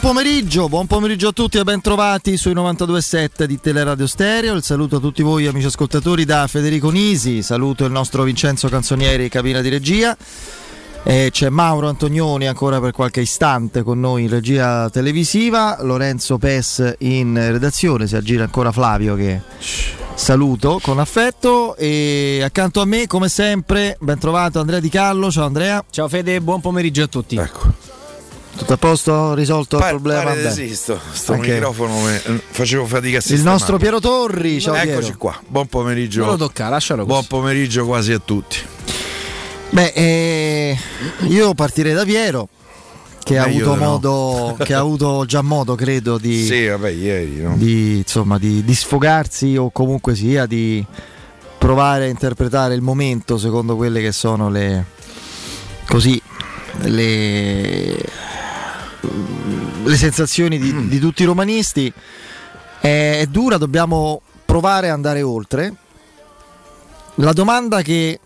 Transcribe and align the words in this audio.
pomeriggio, 0.00 0.68
buon 0.68 0.86
pomeriggio 0.86 1.28
a 1.28 1.32
tutti 1.32 1.58
e 1.58 1.62
ben 1.62 1.82
trovati 1.82 2.36
sui 2.38 2.54
92.7 2.54 3.44
di 3.44 3.60
Teleradio 3.60 4.06
Stereo. 4.06 4.54
Il 4.54 4.62
saluto 4.62 4.96
a 4.96 4.98
tutti 5.00 5.22
voi 5.22 5.46
amici 5.46 5.66
ascoltatori 5.66 6.24
da 6.24 6.46
Federico 6.46 6.90
Nisi, 6.90 7.42
saluto 7.42 7.84
il 7.84 7.92
nostro 7.92 8.22
Vincenzo 8.22 8.68
Canzonieri, 8.68 9.28
cabina 9.28 9.60
di 9.60 9.68
regia. 9.68 10.16
E 11.02 11.28
c'è 11.30 11.50
Mauro 11.50 11.88
Antonioni 11.88 12.46
ancora 12.46 12.80
per 12.80 12.92
qualche 12.92 13.20
istante 13.20 13.82
con 13.82 14.00
noi 14.00 14.24
in 14.24 14.30
regia 14.30 14.88
televisiva, 14.90 15.76
Lorenzo 15.80 16.38
Pes 16.38 16.96
in 16.98 17.34
redazione, 17.34 18.06
si 18.06 18.16
aggira 18.16 18.44
ancora 18.44 18.72
Flavio 18.72 19.14
che 19.16 19.40
saluto 20.14 20.78
con 20.82 20.98
affetto 20.98 21.76
e 21.76 22.40
accanto 22.42 22.80
a 22.80 22.84
me 22.84 23.06
come 23.06 23.28
sempre 23.28 23.96
ben 24.00 24.18
trovato 24.18 24.60
Andrea 24.60 24.80
Di 24.80 24.88
Callo, 24.88 25.30
ciao 25.30 25.44
Andrea. 25.44 25.84
Ciao 25.90 26.08
Fede, 26.08 26.40
buon 26.40 26.60
pomeriggio 26.60 27.02
a 27.02 27.06
tutti. 27.06 27.36
Ecco. 27.36 27.99
Tutto 28.60 28.72
a 28.74 28.76
posto? 28.76 29.32
Risolto 29.32 29.76
il 29.76 29.80
Pare, 29.82 29.94
problema? 29.94 30.22
pare 30.22 30.50
sì, 30.50 30.74
sto, 30.74 31.00
sto 31.12 31.32
Anche- 31.32 31.52
microfono 31.54 31.98
me- 32.02 32.20
facevo 32.50 32.84
fatica 32.84 33.14
a 33.14 33.16
Il 33.16 33.22
sistemarlo. 33.22 33.50
nostro 33.52 33.78
Piero 33.78 34.00
Torri, 34.00 34.60
ciao 34.60 34.74
Eccoci 34.74 34.98
Piero. 35.00 35.16
qua, 35.16 35.40
buon 35.46 35.66
pomeriggio. 35.66 36.20
Non 36.20 36.30
lo 36.32 36.36
tocca, 36.36 36.68
lascialo 36.68 37.06
Buon 37.06 37.16
così. 37.20 37.28
pomeriggio 37.28 37.86
quasi 37.86 38.12
a 38.12 38.18
tutti. 38.22 38.58
Beh, 39.70 39.92
eh, 39.94 40.78
io 41.28 41.54
partirei 41.54 41.94
da 41.94 42.04
Piero, 42.04 42.48
che 43.24 43.38
ha, 43.38 43.44
avuto 43.44 43.72
di 43.72 43.78
no. 43.80 43.86
modo, 43.86 44.56
che 44.62 44.74
ha 44.74 44.80
avuto 44.80 45.24
già 45.26 45.40
modo, 45.40 45.74
credo, 45.74 46.18
di, 46.18 46.44
Sì, 46.44 46.66
vabbè, 46.66 46.90
ieri, 46.90 47.36
no? 47.40 47.54
di, 47.56 47.96
insomma, 47.98 48.36
di, 48.38 48.62
di 48.62 48.74
sfogarsi 48.74 49.56
o 49.56 49.70
comunque 49.70 50.14
sia 50.14 50.44
di 50.44 50.84
provare 51.56 52.04
a 52.04 52.08
interpretare 52.08 52.74
il 52.74 52.82
momento 52.82 53.38
secondo 53.38 53.74
quelle 53.76 54.02
che 54.02 54.12
sono 54.12 54.48
le 54.50 54.84
così 55.86 56.20
le, 56.82 58.02
le 59.84 59.96
sensazioni 59.96 60.58
di, 60.58 60.72
Mm. 60.72 60.88
di 60.88 60.98
tutti 60.98 61.22
i 61.22 61.26
romanisti. 61.26 61.92
È, 62.80 63.18
è 63.20 63.26
dura, 63.26 63.56
dobbiamo 63.58 64.22
provare 64.44 64.88
ad 64.88 64.94
andare 64.94 65.22
oltre. 65.22 65.74
La 67.16 67.32
domanda 67.32 67.82
che 67.82 68.18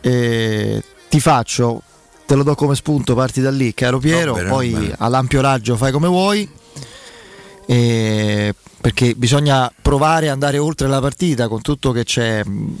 eh, 0.00 0.82
ti 1.08 1.20
faccio, 1.20 1.82
te 2.26 2.34
lo 2.34 2.42
do 2.42 2.54
come 2.54 2.74
spunto, 2.74 3.14
parti 3.14 3.40
da 3.40 3.50
lì, 3.50 3.74
caro 3.74 3.98
Piero, 3.98 4.32
Va 4.32 4.38
bene, 4.38 4.50
poi 4.50 4.70
bene. 4.70 4.94
all'ampio 4.98 5.40
raggio 5.40 5.76
fai 5.76 5.92
come 5.92 6.08
vuoi. 6.08 6.48
eh, 7.66 8.54
perché 8.80 9.14
bisogna 9.14 9.70
provare 9.82 10.26
ad 10.26 10.32
andare 10.32 10.56
oltre 10.58 10.88
la 10.88 11.00
partita 11.00 11.48
con 11.48 11.60
tutto 11.60 11.92
che 11.92 12.04
c'è. 12.04 12.42
mh, 12.44 12.76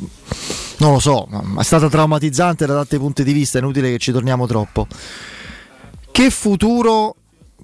Non 0.78 0.92
lo 0.92 0.98
so, 0.98 1.26
ma 1.28 1.60
è 1.60 1.64
stata 1.64 1.88
traumatizzante 1.90 2.64
da 2.64 2.72
tanti 2.74 2.96
punti 2.98 3.22
di 3.22 3.32
vista, 3.34 3.58
è 3.58 3.60
inutile 3.60 3.90
che 3.90 3.98
ci 3.98 4.12
torniamo 4.12 4.46
troppo. 4.46 4.86
Che 6.10 6.30
futuro 6.30 7.16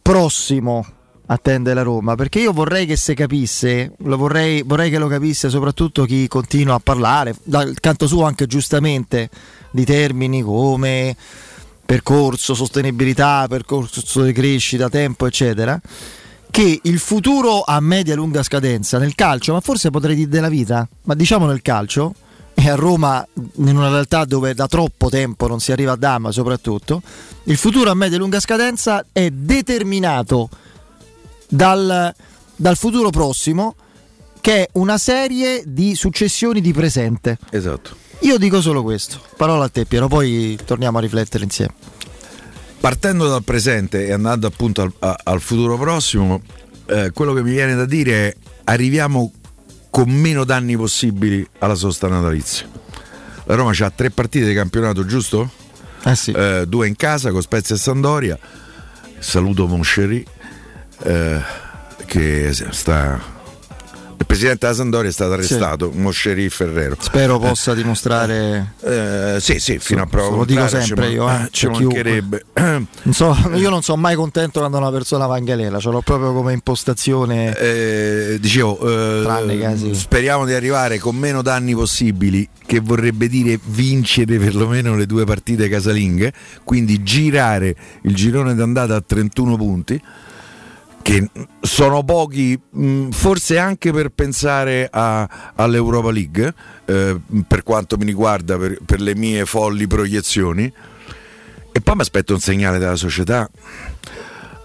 prossimo 0.07 0.87
attende 1.27 1.75
la 1.75 1.83
Roma? 1.83 2.15
Perché 2.15 2.39
io 2.39 2.53
vorrei 2.53 2.87
che 2.87 2.95
se 2.95 3.15
capisse, 3.15 3.93
vorrei, 3.99 4.63
vorrei 4.63 4.89
che 4.89 4.99
lo 4.99 5.09
capisse 5.09 5.51
soprattutto 5.51 6.05
chi 6.05 6.29
continua 6.29 6.75
a 6.75 6.81
parlare, 6.81 7.35
dal 7.43 7.75
canto 7.81 8.07
suo 8.07 8.23
anche 8.23 8.47
giustamente, 8.47 9.29
di 9.73 9.85
termini 9.85 10.43
come 10.43 11.17
percorso, 11.85 12.55
sostenibilità, 12.55 13.47
percorso 13.49 14.23
di 14.23 14.33
crescita, 14.33 14.89
tempo, 14.89 15.27
eccetera. 15.27 15.81
Che 16.49 16.81
il 16.85 16.99
futuro 17.01 17.63
a 17.63 17.81
media 17.81 18.13
e 18.13 18.17
lunga 18.17 18.45
scadenza 18.45 18.99
nel 18.99 19.17
calcio, 19.17 19.55
ma 19.55 19.61
forse 19.61 19.91
potrei 19.91 20.15
dire 20.15 20.29
della 20.29 20.49
vita, 20.49 20.89
ma 21.03 21.15
diciamo 21.15 21.47
nel 21.47 21.63
calcio, 21.63 22.15
e 22.59 22.71
a 22.71 22.75
Roma 22.75 23.27
in 23.57 23.77
una 23.77 23.91
realtà 23.91 24.25
dove 24.25 24.55
da 24.55 24.67
troppo 24.67 25.11
tempo 25.11 25.47
non 25.47 25.61
si 25.61 25.73
arriva 25.73 25.93
a 25.93 25.97
Dama 25.97 26.33
soprattutto, 26.33 27.03
il 27.45 27.59
futuro 27.59 27.91
a 27.91 27.95
media 27.95 28.17
e 28.17 28.19
lunga 28.19 28.41
scadenza 28.41 29.05
è 29.13 29.29
determinato 29.31 30.49
dal, 31.49 32.15
dal 32.57 32.77
futuro 32.79 33.11
prossimo 33.11 33.75
che 34.41 34.63
è 34.63 34.69
una 34.73 34.97
serie 34.97 35.65
di 35.67 35.95
successioni 35.95 36.63
di 36.63 36.73
presente. 36.73 37.37
Esatto. 37.51 37.95
Io 38.21 38.39
dico 38.39 38.63
solo 38.63 38.83
questo, 38.83 39.21
parola 39.37 39.65
a 39.65 39.69
te 39.69 39.85
Piero, 39.85 40.09
poi 40.09 40.59
torniamo 40.65 40.97
a 40.97 41.03
riflettere 41.03 41.45
insieme. 41.45 41.75
Partendo 42.81 43.29
dal 43.29 43.45
presente 43.45 44.07
e 44.07 44.13
andando 44.13 44.47
appunto 44.47 44.81
al, 44.81 44.93
a- 45.01 45.19
al 45.25 45.43
futuro 45.43 45.77
prossimo, 45.77 46.41
eh, 46.87 47.11
quello 47.13 47.35
che 47.35 47.43
mi 47.43 47.51
viene 47.51 47.75
da 47.75 47.85
dire 47.85 48.29
è 48.29 48.37
arriviamo 48.65 49.31
con 49.91 50.11
meno 50.11 50.45
danni 50.45 50.77
possibili 50.77 51.47
alla 51.59 51.75
sosta 51.75 52.09
natalizia. 52.09 52.69
La 53.45 53.55
Roma 53.55 53.73
ha 53.79 53.91
tre 53.91 54.11
partite 54.11 54.47
di 54.47 54.55
campionato, 54.55 55.07
giusto? 55.07 55.51
Eh 56.05 56.15
sì. 56.17 56.33
Eh, 56.33 56.65
due 56.67 56.87
in 56.89 56.97
casa 56.97 57.31
con 57.31 57.43
Spezia 57.43 57.75
e 57.75 57.79
Sandoria. 57.79 58.39
Saluto 59.19 59.67
Moncheri 59.67 60.25
eh, 61.03 61.41
che 62.05 62.53
sta 62.53 63.35
il 64.19 64.25
presidente 64.25 64.61
della 64.61 64.75
Sandoria 64.75 65.11
è 65.11 65.13
stato 65.13 65.33
arrestato, 65.33 65.91
Mosceri 65.95 66.49
Ferrero. 66.49 66.97
Spero 66.99 67.39
possa 67.39 67.75
dimostrare. 67.75 68.73
Eh, 68.81 69.37
sì, 69.41 69.59
sì, 69.59 69.79
fino 69.79 70.03
a 70.03 70.07
prova 70.07 70.37
lo 70.37 70.45
dico 70.45 70.67
sempre 70.69 71.09
io, 71.09 71.29
eh, 71.29 71.49
ci 71.51 71.67
mancherebbe. 71.67 72.45
Non 73.07 73.15
so, 73.15 73.37
io 73.55 73.71
non 73.71 73.83
sono 73.83 74.01
mai 74.01 74.17
contento 74.17 74.59
quando 74.59 74.79
una 74.79 74.91
persona 74.91 75.27
va 75.27 75.39
in 75.39 75.45
galera, 75.45 75.79
ce 75.79 75.91
l'ho 75.91 76.01
proprio 76.01 76.33
come 76.33 76.53
impostazione. 76.53 77.57
Eh, 77.57 78.39
dicevo, 78.41 78.79
eh, 79.23 79.59
casi. 79.61 79.95
speriamo 79.95 80.45
di 80.45 80.53
arrivare 80.53 80.99
con 80.99 81.15
meno 81.15 81.43
danni 81.43 81.75
possibili, 81.75 82.49
che 82.67 82.81
vorrebbe 82.81 83.29
dire 83.29 83.59
vincere 83.65 84.39
perlomeno 84.39 84.97
le 84.97 85.07
due 85.07 85.25
partite 85.25 85.69
casalinghe, 85.69 86.33
quindi 86.65 87.03
girare 87.03 87.75
il 88.03 88.15
girone 88.15 88.55
d'andata 88.55 88.97
a 88.97 89.01
31 89.01 89.57
punti, 89.57 90.01
che 91.07 91.31
sono 91.61 92.03
pochi, 92.03 92.59
mh, 92.69 93.11
forse 93.11 93.59
anche 93.59 93.93
per 93.93 94.09
pensare 94.09 94.89
a- 94.91 95.53
all'Europa 95.55 96.11
League, 96.11 96.53
eh, 96.85 97.21
per 97.47 97.63
quanto 97.63 97.97
mi 97.97 98.05
riguarda, 98.05 98.59
per, 98.59 98.79
per 98.85 99.01
le 99.01 99.15
mie 99.15 99.45
folli 99.45 99.87
proiezioni. 99.87 100.65
E 101.71 101.81
poi 101.81 101.95
mi 101.95 102.01
aspetto 102.01 102.33
un 102.33 102.41
segnale 102.41 102.81
dalla 102.81 102.97
società. 102.97 103.49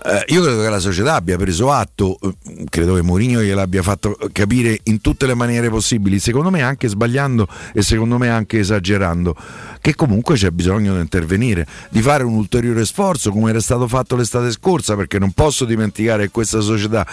Eh, 0.03 0.33
io 0.33 0.41
credo 0.41 0.63
che 0.63 0.69
la 0.69 0.79
società 0.79 1.13
abbia 1.13 1.37
preso 1.37 1.71
atto, 1.71 2.17
eh, 2.23 2.65
credo 2.69 2.95
che 2.95 3.03
Mourinho 3.03 3.39
gliel'abbia 3.43 3.83
fatto 3.83 4.17
capire 4.31 4.79
in 4.85 4.99
tutte 4.99 5.27
le 5.27 5.35
maniere 5.35 5.69
possibili, 5.69 6.17
secondo 6.17 6.49
me 6.49 6.63
anche 6.63 6.87
sbagliando 6.87 7.47
e 7.71 7.83
secondo 7.83 8.17
me 8.17 8.27
anche 8.29 8.57
esagerando, 8.57 9.35
che 9.79 9.93
comunque 9.93 10.35
c'è 10.35 10.49
bisogno 10.49 10.95
di 10.95 11.01
intervenire, 11.01 11.67
di 11.89 12.01
fare 12.01 12.23
un 12.23 12.33
ulteriore 12.33 12.83
sforzo 12.83 13.29
come 13.29 13.51
era 13.51 13.59
stato 13.59 13.87
fatto 13.87 14.15
l'estate 14.15 14.49
scorsa, 14.49 14.95
perché 14.95 15.19
non 15.19 15.33
posso 15.33 15.65
dimenticare 15.65 16.23
che 16.23 16.31
questa 16.31 16.61
società, 16.61 17.05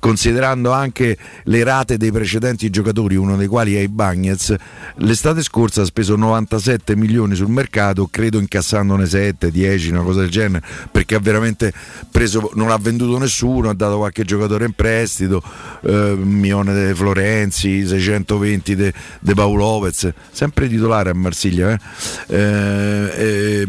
considerando 0.00 0.72
anche 0.72 1.16
le 1.44 1.62
rate 1.62 1.96
dei 1.96 2.10
precedenti 2.10 2.68
giocatori, 2.68 3.14
uno 3.14 3.36
dei 3.36 3.46
quali 3.46 3.76
è 3.76 3.80
i 3.80 3.88
Bagnets, 3.88 4.52
l'estate 4.96 5.40
scorsa 5.40 5.82
ha 5.82 5.84
speso 5.84 6.16
97 6.16 6.96
milioni 6.96 7.36
sul 7.36 7.48
mercato, 7.48 8.08
credo 8.10 8.40
incassandone 8.40 9.06
7, 9.06 9.52
10, 9.52 9.90
una 9.90 10.02
cosa 10.02 10.18
del 10.18 10.30
genere, 10.30 10.66
perché 10.90 11.14
ha 11.14 11.20
veramente 11.20 11.72
preso, 12.10 12.22
non 12.54 12.70
ha 12.70 12.76
venduto 12.78 13.18
nessuno, 13.18 13.68
ha 13.68 13.74
dato 13.74 13.98
qualche 13.98 14.24
giocatore 14.24 14.64
in 14.64 14.72
prestito, 14.72 15.42
eh, 15.82 16.14
milione 16.16 16.88
di 16.88 16.94
Florenzi, 16.94 17.86
620 17.86 18.76
di 18.76 18.92
De 19.20 19.34
Paolo 19.34 19.64
Lopez, 19.64 20.12
sempre 20.30 20.68
titolare 20.68 21.10
a 21.10 21.14
Marsiglia. 21.14 21.72
eh. 21.72 21.78
Eh, 22.26 23.60
eh, 23.62 23.68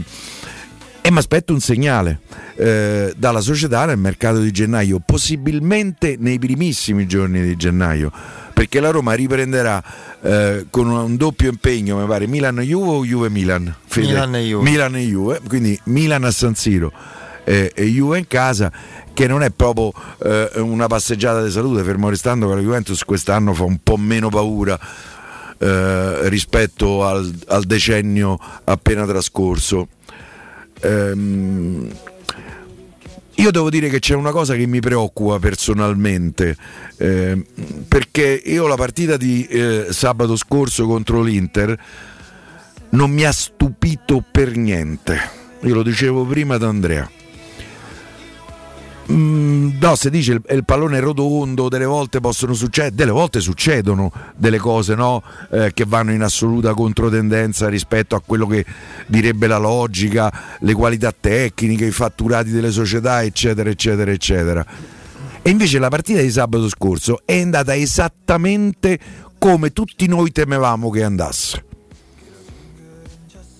E 1.02 1.12
mi 1.12 1.18
aspetto 1.20 1.54
un 1.54 1.60
segnale 1.60 2.20
eh, 2.56 3.14
dalla 3.16 3.42
società 3.42 3.86
nel 3.86 3.98
mercato 3.98 4.40
di 4.40 4.50
gennaio, 4.50 5.00
possibilmente 5.06 6.16
nei 6.18 6.40
primissimi 6.40 7.06
giorni 7.06 7.42
di 7.42 7.56
gennaio, 7.56 8.12
perché 8.54 8.80
la 8.80 8.90
Roma 8.90 9.14
riprenderà 9.14 9.84
eh, 10.22 10.66
con 10.72 10.90
un, 10.90 11.16
doppio 11.16 11.50
impegno, 11.50 12.00
mi 12.00 12.08
pare 12.08 12.26
Milan-Juve 12.26 12.90
o 12.90 13.06
Juve-Milan? 13.06 13.76
Fede? 13.86 14.08
Milan 14.08 14.36
e 14.36 14.42
Juve. 14.42 14.64
Milan 14.70 14.96
e 14.96 15.02
Juve, 15.02 15.42
quindi 15.48 15.80
Milan 15.84 16.24
a 16.24 16.32
San 16.32 16.56
Siro 16.56 16.92
eh, 17.46 17.72
e 17.74 17.86
Juve 17.86 18.18
in 18.18 18.28
casa, 18.28 18.72
che 19.14 19.28
non 19.28 19.44
è 19.44 19.52
proprio 19.52 19.94
eh, 20.24 20.60
una 20.60 20.88
passeggiata 20.88 21.42
di 21.42 21.52
salute, 21.52 21.84
fermo 21.84 22.10
restando 22.10 22.50
che 22.50 22.56
la 22.56 22.62
Juventus 22.62 23.04
quest'anno 23.04 23.54
fa 23.54 23.64
un 23.64 23.80
po' 23.82 23.96
meno 23.96 24.28
paura 24.30 24.78
eh, 25.58 26.28
rispetto 26.30 27.06
al, 27.06 27.34
al 27.48 27.64
decennio 27.64 28.38
appena 28.66 29.06
trascorso. 29.06 29.88
Ehm, 30.82 31.90
io 33.38 33.52
devo 33.52 33.70
dire 33.70 33.90
che 33.90 34.00
c'è 34.00 34.16
una 34.16 34.32
cosa 34.32 34.56
che 34.56 34.66
mi 34.66 34.80
preoccupa 34.80 35.40
personalmente, 35.40 36.56
ehm, 36.98 37.46
perché 37.88 38.42
io 38.46 38.68
la 38.68 38.76
partita 38.76 39.18
di 39.18 39.46
eh, 39.46 39.88
sabato 39.90 40.36
scorso 40.36 40.86
contro 40.86 41.22
l'Inter 41.22 41.78
non 42.92 43.12
mi 43.12 43.26
ha 43.26 43.32
stupito 43.32 44.24
per 44.30 44.56
niente. 44.56 45.20
Io 45.62 45.74
lo 45.74 45.84
dicevo 45.84 46.24
prima 46.26 46.56
ad 46.56 46.64
Andrea. 46.64 47.10
Mm, 49.12 49.78
no, 49.80 49.96
se 49.96 50.10
dice 50.10 50.34
il, 50.34 50.42
il 50.50 50.66
pallone 50.66 51.00
rotondo, 51.00 51.70
delle 51.70 51.86
volte 51.86 52.20
possono 52.20 52.54
succedere, 52.54 52.96
delle 52.96 53.12
volte 53.12 53.40
succedono 53.40 54.12
delle 54.36 54.58
cose 54.58 54.96
no? 54.96 55.22
Eh, 55.52 55.72
che 55.76 55.86
vanno 55.86 56.12
in 56.12 56.24
assoluta 56.24 56.74
controtendenza 56.74 57.70
rispetto 57.70 58.16
a 58.16 58.22
quello 58.26 58.48
che 58.48 58.66
direbbe 59.06 59.46
la 59.46 59.58
logica, 59.58 60.58
le 60.60 60.74
qualità 60.74 61.14
tecniche, 61.18 61.86
i 61.86 61.92
fatturati 61.92 62.50
delle 62.50 62.72
società, 62.72 63.22
eccetera, 63.22 63.70
eccetera, 63.70 64.10
eccetera. 64.10 64.66
E 65.44 65.50
invece 65.52 65.78
la 65.78 65.90
partita 65.90 66.22
di 66.22 66.32
sabato 66.32 66.68
scorso 66.68 67.22
è 67.24 67.40
andata 67.40 67.76
esattamente 67.76 68.98
come 69.38 69.72
tutti 69.72 70.08
noi 70.08 70.32
temevamo 70.32 70.90
che 70.90 71.04
andasse. 71.04 71.66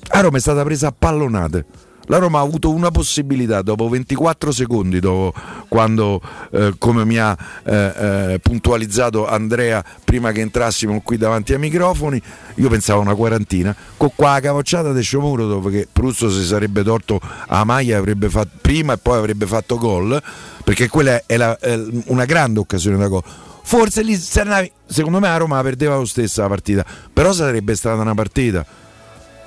A 0.08 0.22
Roma 0.22 0.38
è 0.38 0.40
stata 0.40 0.64
presa 0.64 0.88
a 0.88 0.96
pallonate. 0.98 1.66
La 2.08 2.18
Roma 2.18 2.40
ha 2.40 2.42
avuto 2.42 2.70
una 2.70 2.92
possibilità 2.92 3.62
dopo 3.62 3.90
24 3.90 4.52
secondi, 4.52 5.00
dopo 5.00 5.34
quando, 5.68 6.22
eh, 6.52 6.76
come 6.78 7.04
mi 7.06 7.18
ha 7.18 7.36
eh, 7.64 7.74
eh, 7.74 8.40
puntualizzato 8.40 9.28
Andrea 9.28 9.84
prima 10.04 10.32
che 10.32 10.42
entrassimo 10.42 11.02
qui 11.02 11.18
davanti 11.18 11.54
ai 11.54 11.60
microfoni, 11.60 12.22
io 12.56 12.70
pensavo 12.70 13.02
una 13.02 13.16
quarantina, 13.16 13.76
con 13.98 14.12
qua 14.16 14.34
la 14.34 14.40
capocciata 14.40 14.92
del 14.92 15.04
Sciomuro 15.04 15.48
dove 15.48 15.72
che 15.72 15.88
Pruzzo 15.92 16.30
si 16.30 16.44
sarebbe 16.44 16.84
torto 16.84 17.20
a 17.48 17.64
maglia 17.64 17.98
avrebbe 17.98 18.30
fatto 18.30 18.58
prima 18.62 18.94
e 18.94 18.98
poi 18.98 19.18
avrebbe 19.18 19.48
fatto 19.48 19.78
gol, 19.78 20.22
perché 20.64 20.88
quella 20.88 21.24
è, 21.26 21.38
la, 21.38 21.58
è 21.58 21.80
una 22.06 22.26
grande 22.26 22.60
occasione 22.60 22.98
da 22.98 23.08
gol. 23.08 23.24
Forse 23.64 24.04
lì 24.04 24.16
secondo 24.16 25.20
me 25.20 25.28
a 25.28 25.38
Roma 25.38 25.56
la 25.56 25.64
perdeva 25.64 25.96
lo 25.96 26.06
stesso 26.06 26.42
la 26.42 26.48
partita, 26.48 26.86
però 27.12 27.34
sarebbe 27.34 27.76
stata 27.76 28.00
una 28.00 28.14
partita. 28.14 28.64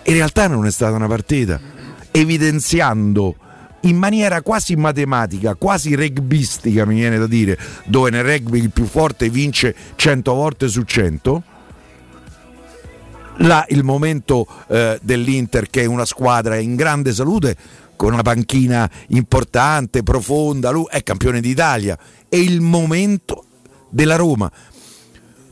In 0.05 0.15
realtà 0.15 0.49
non 0.49 0.67
è 0.67 0.71
stata 0.73 0.97
una 0.97 1.07
partita 1.07 1.78
evidenziando 2.21 3.37
in 3.83 3.97
maniera 3.97 4.43
quasi 4.43 4.75
matematica, 4.75 5.55
quasi 5.55 5.95
rugbistica 5.95 6.85
mi 6.85 6.97
viene 6.97 7.17
da 7.17 7.29
dire, 7.29 7.57
dove 7.85 8.11
nel 8.11 8.25
rugby 8.25 8.59
il 8.59 8.71
più 8.71 8.87
forte 8.87 9.29
vince 9.29 9.75
100 9.95 10.35
volte 10.35 10.69
su 10.69 10.83
100. 10.83 11.43
Là 13.43 13.65
il 13.69 13.85
momento 13.85 14.49
eh, 14.67 14.99
dell'Inter 15.01 15.71
che 15.71 15.83
è 15.83 15.85
una 15.85 16.05
squadra 16.05 16.57
in 16.57 16.75
grande 16.75 17.13
salute, 17.13 17.57
con 17.95 18.13
una 18.13 18.23
panchina 18.23 18.91
importante, 19.09 20.03
profonda, 20.03 20.71
lui 20.71 20.87
è 20.89 21.05
campione 21.05 21.41
d'Italia. 21.41 21.97
È 22.29 22.37
il 22.37 22.61
momento 22.61 23.45
della 23.91 24.17
Roma. 24.17 24.51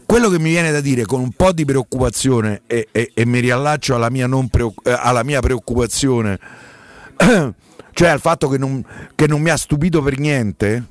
Quello 0.05 0.29
che 0.31 0.39
mi 0.39 0.51
viene 0.51 0.71
da 0.71 0.81
dire 0.81 1.05
con 1.05 1.21
un 1.21 1.33
po' 1.33 1.53
di 1.53 1.65
preoccupazione 1.65 2.63
e, 2.67 2.89
e, 2.93 3.11
e 3.13 3.27
mi 3.27 3.41
riallaccio 3.41 3.97
alla 3.97 4.09
mia, 4.09 4.29
preoccup- 4.49 4.87
eh, 4.87 4.97
alla 4.97 5.25
mia 5.25 5.41
preoccupazione, 5.41 6.39
cioè 7.93 8.09
al 8.09 8.21
fatto 8.21 8.49
che 8.49 8.59
non, 8.59 8.85
che 9.15 9.27
non 9.27 9.41
mi 9.41 9.51
ha 9.51 9.57
stupito 9.57 10.03
per 10.03 10.19
niente, 10.19 10.85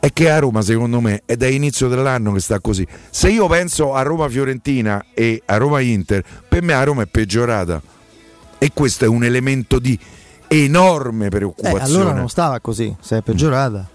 è 0.00 0.12
che 0.12 0.30
a 0.30 0.38
Roma 0.38 0.62
secondo 0.62 1.00
me 1.00 1.22
è 1.24 1.36
da 1.36 1.46
inizio 1.46 1.88
dell'anno 1.88 2.32
che 2.32 2.40
sta 2.40 2.58
così. 2.60 2.86
Se 3.10 3.30
io 3.30 3.46
penso 3.46 3.94
a 3.94 4.02
Roma-Fiorentina 4.02 5.04
e 5.14 5.42
a 5.46 5.56
Roma-Inter, 5.56 6.24
per 6.48 6.62
me 6.62 6.72
a 6.72 6.82
Roma 6.82 7.02
è 7.02 7.06
peggiorata. 7.06 7.80
E 8.58 8.70
questo 8.74 9.04
è 9.04 9.08
un 9.08 9.24
elemento 9.24 9.78
di 9.78 9.98
enorme 10.48 11.26
Eh, 11.26 11.30
preoccupazione. 11.30 11.82
allora 11.84 12.12
non 12.14 12.28
stava 12.28 12.60
così, 12.60 12.94
se 13.00 13.18
è 13.18 13.22
peggiorata. 13.22 13.88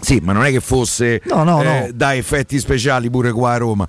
Sì, 0.00 0.18
ma 0.20 0.32
non 0.32 0.44
è 0.44 0.50
che 0.50 0.58
fosse 0.60 1.22
No, 1.26 1.44
no, 1.44 1.62
eh, 1.62 1.64
no. 1.64 1.88
da 1.94 2.14
effetti 2.16 2.58
speciali 2.58 3.08
pure 3.08 3.30
qua 3.30 3.52
a 3.52 3.56
Roma. 3.58 3.86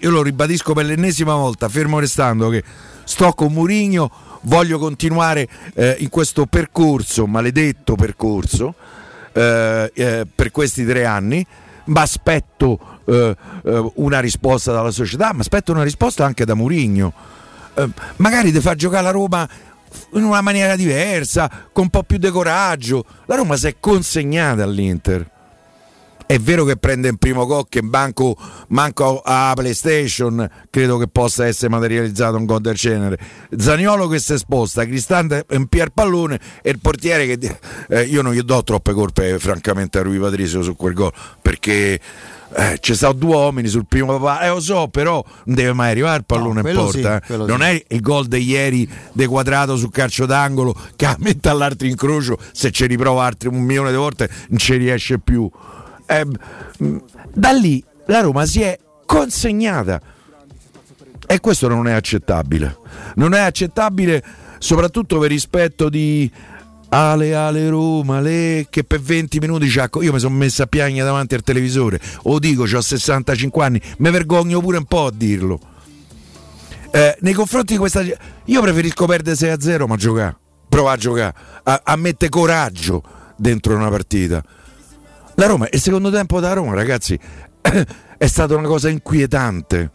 Io 0.00 0.10
lo 0.10 0.22
ribadisco 0.22 0.72
per 0.72 0.84
l'ennesima 0.84 1.34
volta, 1.34 1.68
fermo 1.68 1.98
restando 1.98 2.48
che 2.48 2.62
sto 3.04 3.32
con 3.32 3.52
Murigno, 3.52 4.08
voglio 4.42 4.78
continuare 4.78 5.48
eh, 5.74 5.96
in 5.98 6.08
questo 6.08 6.46
percorso, 6.46 7.26
maledetto 7.26 7.94
percorso, 7.94 8.74
eh, 9.32 9.90
eh, 9.94 10.26
per 10.32 10.50
questi 10.50 10.84
tre 10.84 11.04
anni. 11.04 11.44
Ma 11.84 12.02
aspetto 12.02 13.00
eh, 13.06 13.34
eh, 13.64 13.92
una 13.94 14.20
risposta 14.20 14.72
dalla 14.72 14.90
società, 14.90 15.32
ma 15.32 15.40
aspetto 15.40 15.72
una 15.72 15.82
risposta 15.82 16.24
anche 16.24 16.44
da 16.44 16.54
Murigno. 16.54 17.12
Eh, 17.74 17.88
magari 18.16 18.52
ti 18.52 18.60
fa 18.60 18.74
giocare 18.74 19.04
la 19.04 19.10
Roma 19.10 19.48
in 20.12 20.24
una 20.24 20.42
maniera 20.42 20.76
diversa, 20.76 21.50
con 21.72 21.84
un 21.84 21.90
po' 21.90 22.02
più 22.02 22.18
di 22.18 22.28
coraggio. 22.30 23.04
La 23.24 23.36
Roma 23.36 23.56
si 23.56 23.68
è 23.68 23.76
consegnata 23.80 24.62
all'Inter. 24.62 25.36
È 26.28 26.38
vero 26.38 26.64
che 26.64 26.76
prende 26.76 27.08
in 27.08 27.16
primo 27.16 27.46
gol 27.46 27.64
che 27.70 27.80
banco, 27.80 28.36
manco 28.68 29.22
a 29.24 29.52
PlayStation 29.54 30.46
credo 30.68 30.98
che 30.98 31.08
possa 31.08 31.46
essere 31.46 31.70
materializzato 31.70 32.36
un 32.36 32.44
gol 32.44 32.60
del 32.60 32.74
genere. 32.74 33.18
Zaniolo 33.56 34.08
che 34.08 34.18
si 34.18 34.36
sposta, 34.36 34.84
Cristante 34.84 35.46
in 35.52 35.68
pier 35.68 35.88
pallone 35.88 36.38
e 36.60 36.68
il 36.68 36.80
portiere 36.80 37.24
che 37.26 37.58
eh, 37.88 38.02
io 38.02 38.20
non 38.20 38.34
gli 38.34 38.42
do 38.42 38.62
troppe 38.62 38.92
colpe 38.92 39.38
francamente 39.38 40.00
a 40.00 40.02
Rui 40.02 40.18
Patrizio 40.18 40.60
su 40.60 40.76
quel 40.76 40.92
gol 40.92 41.12
perché 41.40 41.98
eh, 42.54 42.76
ci 42.80 42.94
sono 42.94 43.14
due 43.14 43.34
uomini 43.34 43.68
sul 43.68 43.86
primo 43.86 44.18
papà, 44.18 44.42
eh 44.42 44.48
lo 44.50 44.60
so, 44.60 44.88
però 44.88 45.24
non 45.44 45.54
deve 45.54 45.72
mai 45.72 45.92
arrivare 45.92 46.18
il 46.18 46.24
pallone 46.26 46.60
No, 46.60 46.68
in 46.68 46.74
porta. 46.74 47.22
sì, 47.24 47.32
eh. 47.32 47.36
non 47.36 47.60
sì. 47.60 47.64
è 47.64 47.84
il 47.88 48.00
gol 48.02 48.26
di 48.26 48.42
ieri 48.42 48.86
de 49.12 49.26
quadrato 49.26 49.76
sul 49.76 49.90
calcio 49.90 50.26
d'angolo 50.26 50.74
che 50.94 51.08
mette 51.20 51.48
all'altro 51.48 51.86
incrocio, 51.86 52.38
se 52.52 52.70
ci 52.70 52.84
riprova 52.86 53.24
altri 53.24 53.48
un 53.48 53.62
milione 53.62 53.90
di 53.90 53.96
volte 53.96 54.28
non 54.48 54.58
ci 54.58 54.76
riesce 54.76 55.18
più. 55.18 55.50
Eh, 56.10 56.26
da 57.34 57.50
lì 57.52 57.84
la 58.06 58.20
Roma 58.20 58.46
si 58.46 58.62
è 58.62 58.78
consegnata 59.04 60.00
e 61.26 61.40
questo 61.40 61.68
non 61.68 61.86
è 61.86 61.92
accettabile. 61.92 62.78
Non 63.16 63.34
è 63.34 63.40
accettabile 63.40 64.24
soprattutto 64.58 65.18
per 65.18 65.28
rispetto 65.28 65.90
di 65.90 66.30
Ale 66.90 67.34
Ale 67.34 67.68
Roma, 67.68 68.20
le 68.20 68.66
che 68.70 68.84
per 68.84 69.00
20 69.00 69.38
minuti 69.38 69.68
c'ha. 69.68 69.90
Io 70.00 70.12
mi 70.12 70.18
sono 70.18 70.34
messo 70.34 70.62
a 70.62 70.66
piangere 70.66 71.04
davanti 71.04 71.34
al 71.34 71.42
televisore. 71.42 72.00
O 72.22 72.38
dico, 72.38 72.62
ho 72.62 72.80
65 72.80 73.62
anni, 73.62 73.80
mi 73.98 74.10
vergogno 74.10 74.60
pure 74.60 74.78
un 74.78 74.86
po' 74.86 75.06
a 75.06 75.12
dirlo. 75.14 75.60
Eh, 76.90 77.16
nei 77.20 77.34
confronti 77.34 77.74
di 77.74 77.78
questa. 77.78 78.02
Io 78.02 78.62
preferisco 78.62 79.04
perdere 79.04 79.36
6 79.36 79.50
a 79.50 79.60
0, 79.60 79.86
ma 79.86 79.96
giocare. 79.96 80.36
Provare 80.66 80.96
a 80.96 80.98
giocare, 80.98 81.34
a, 81.64 81.80
a 81.84 81.96
mettere 81.96 82.30
coraggio 82.30 83.02
dentro 83.36 83.74
una 83.74 83.90
partita. 83.90 84.42
La 85.38 85.46
Roma, 85.46 85.68
il 85.70 85.80
secondo 85.80 86.10
tempo 86.10 86.40
da 86.40 86.52
Roma, 86.52 86.74
ragazzi, 86.74 87.16
è 88.18 88.26
stata 88.26 88.56
una 88.56 88.66
cosa 88.66 88.88
inquietante. 88.88 89.90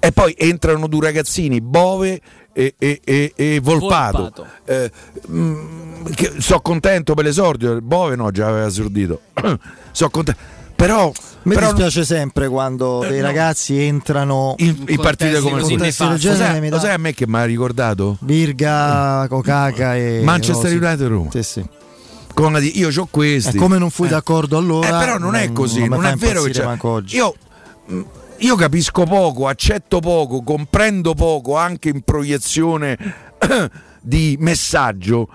E 0.00 0.10
poi 0.10 0.34
entrano 0.36 0.88
due 0.88 1.02
ragazzini, 1.06 1.60
Bove 1.60 2.20
e, 2.52 2.74
e- 2.76 3.00
e- 3.04 3.32
e 3.36 3.60
Volpato. 3.62 4.18
Volpato. 4.18 4.46
Eh, 4.64 4.90
mm, 5.30 6.04
che- 6.12 6.32
so 6.38 6.58
contento 6.60 7.14
per 7.14 7.24
l'esordio, 7.24 7.80
Bove 7.80 8.16
no, 8.16 8.32
già 8.32 8.48
aveva 8.48 8.66
esordito. 8.66 9.20
so 9.92 10.10
contento. 10.10 10.40
Però, 10.74 11.12
Mi 11.42 11.54
però 11.54 11.68
dispiace 11.72 12.04
sempre 12.04 12.48
quando 12.48 13.04
Eh, 13.04 13.10
dei 13.10 13.20
no. 13.20 13.26
ragazzi 13.26 13.80
entrano 13.80 14.54
in, 14.58 14.84
in 14.88 14.96
partite 15.00 15.40
come 15.40 15.60
così 15.60 15.76
del 15.76 15.92
genere 16.18 16.68
Lo 16.68 16.76
lo 16.76 16.80
sai 16.80 16.94
a 16.94 16.98
me 16.98 17.14
che 17.14 17.26
mi 17.28 17.36
ha 17.36 17.44
ricordato? 17.44 18.16
Virga, 18.20 19.26
Cocaca 19.28 19.96
e 19.96 20.20
Manchester 20.24 20.70
Rossi. 20.72 20.84
United 20.84 21.00
e 21.00 21.08
Roma. 21.08 21.30
Sì, 21.30 21.42
sì. 21.44 21.68
Con 22.38 22.58
di- 22.60 22.78
io 22.78 22.88
ho 22.88 23.02
E 23.04 23.08
questi. 23.10 23.56
come 23.56 23.78
non 23.78 23.90
fui 23.90 24.06
Eh. 24.06 24.10
d'accordo 24.10 24.56
allora, 24.56 24.86
Eh, 24.86 24.90
però 25.04 25.18
non 25.18 25.34
è 25.34 25.50
così, 25.52 25.88
non, 25.88 26.00
fa 26.00 26.10
è 26.10 26.14
vero 26.14 26.42
che 26.42 26.50
c'è. 26.50 26.76
Io, 27.16 27.34
mh, 27.86 28.00
io 28.38 28.54
capisco 28.54 29.02
poco, 29.04 29.48
accetto 29.48 29.98
poco, 29.98 30.42
comprendo 30.42 31.14
poco 31.14 31.56
anche 31.56 31.88
in 31.88 32.02
proiezione 32.02 32.96
di 34.00 34.36
messaggio. 34.38 35.28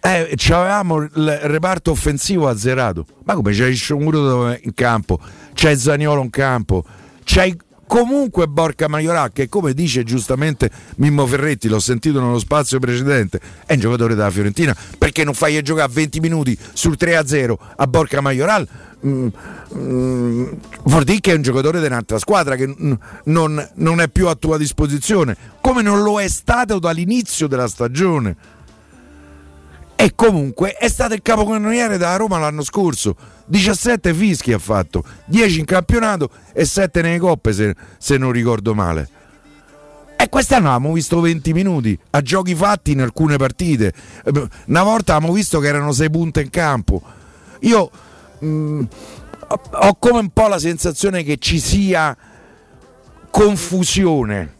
Eh, 0.00 0.34
avevamo 0.50 0.96
il 1.02 1.38
reparto 1.42 1.90
offensivo 1.92 2.48
azzerato. 2.48 3.04
Ma 3.24 3.34
come 3.34 3.52
c'è 3.52 3.66
il 3.66 3.76
Sciomuro 3.76 4.50
in 4.60 4.72
campo, 4.74 5.20
c'è 5.54 5.76
Zaniolo 5.76 6.22
in 6.22 6.30
campo, 6.30 6.82
c'hai 7.22 7.56
comunque 7.90 8.46
Borca 8.46 8.86
Maioral, 8.86 9.32
che 9.32 9.48
come 9.48 9.74
dice 9.74 10.04
giustamente 10.04 10.70
Mimmo 10.98 11.26
Ferretti, 11.26 11.66
l'ho 11.66 11.80
sentito 11.80 12.20
nello 12.20 12.38
spazio 12.38 12.78
precedente, 12.78 13.40
è 13.66 13.72
un 13.72 13.80
giocatore 13.80 14.14
della 14.14 14.30
Fiorentina, 14.30 14.76
perché 14.96 15.24
non 15.24 15.34
fai 15.34 15.60
giocare 15.60 15.90
20 15.92 16.20
minuti 16.20 16.56
sul 16.72 16.96
3-0 16.96 17.52
a 17.74 17.86
Borca 17.88 18.20
Maioral? 18.20 18.68
Mm, 19.04 19.26
mm, 19.74 20.46
vuol 20.84 21.02
dire 21.02 21.18
che 21.18 21.32
è 21.32 21.34
un 21.34 21.42
giocatore 21.42 21.80
di 21.80 21.86
un'altra 21.86 22.20
squadra 22.20 22.54
che 22.54 22.68
mm, 22.68 22.92
non, 23.24 23.70
non 23.74 24.00
è 24.00 24.06
più 24.06 24.28
a 24.28 24.36
tua 24.36 24.56
disposizione, 24.56 25.36
come 25.60 25.82
non 25.82 26.02
lo 26.02 26.20
è 26.20 26.28
stato 26.28 26.78
dall'inizio 26.78 27.48
della 27.48 27.66
stagione. 27.66 28.36
E 30.02 30.14
comunque 30.14 30.72
è 30.72 30.88
stato 30.88 31.12
il 31.12 31.20
capocannoniere 31.20 31.98
della 31.98 32.16
Roma 32.16 32.38
l'anno 32.38 32.62
scorso. 32.62 33.14
17 33.44 34.14
fischi 34.14 34.50
ha 34.50 34.58
fatto, 34.58 35.04
10 35.26 35.58
in 35.58 35.64
campionato 35.66 36.30
e 36.54 36.64
7 36.64 37.02
nelle 37.02 37.18
coppe 37.18 37.52
se, 37.52 37.74
se 37.98 38.16
non 38.16 38.32
ricordo 38.32 38.72
male. 38.74 39.08
E 40.16 40.28
quest'anno 40.30 40.72
abbiamo 40.72 40.94
visto 40.94 41.20
20 41.20 41.52
minuti 41.52 41.98
a 42.12 42.22
giochi 42.22 42.54
fatti 42.54 42.92
in 42.92 43.02
alcune 43.02 43.36
partite. 43.36 43.92
Eh, 44.24 44.48
Una 44.68 44.82
volta 44.82 45.16
abbiamo 45.16 45.34
visto 45.34 45.58
che 45.60 45.66
erano 45.66 45.92
6 45.92 46.08
punte 46.08 46.40
in 46.40 46.48
campo. 46.48 47.02
Io 47.60 47.90
mh, 48.38 48.82
ho- 49.48 49.60
ho 49.70 49.96
come 49.98 50.20
un 50.20 50.30
po' 50.30 50.48
la 50.48 50.58
sensazione 50.58 51.22
che 51.24 51.36
ci 51.36 51.60
sia 51.60 52.16
confusione 53.30 54.54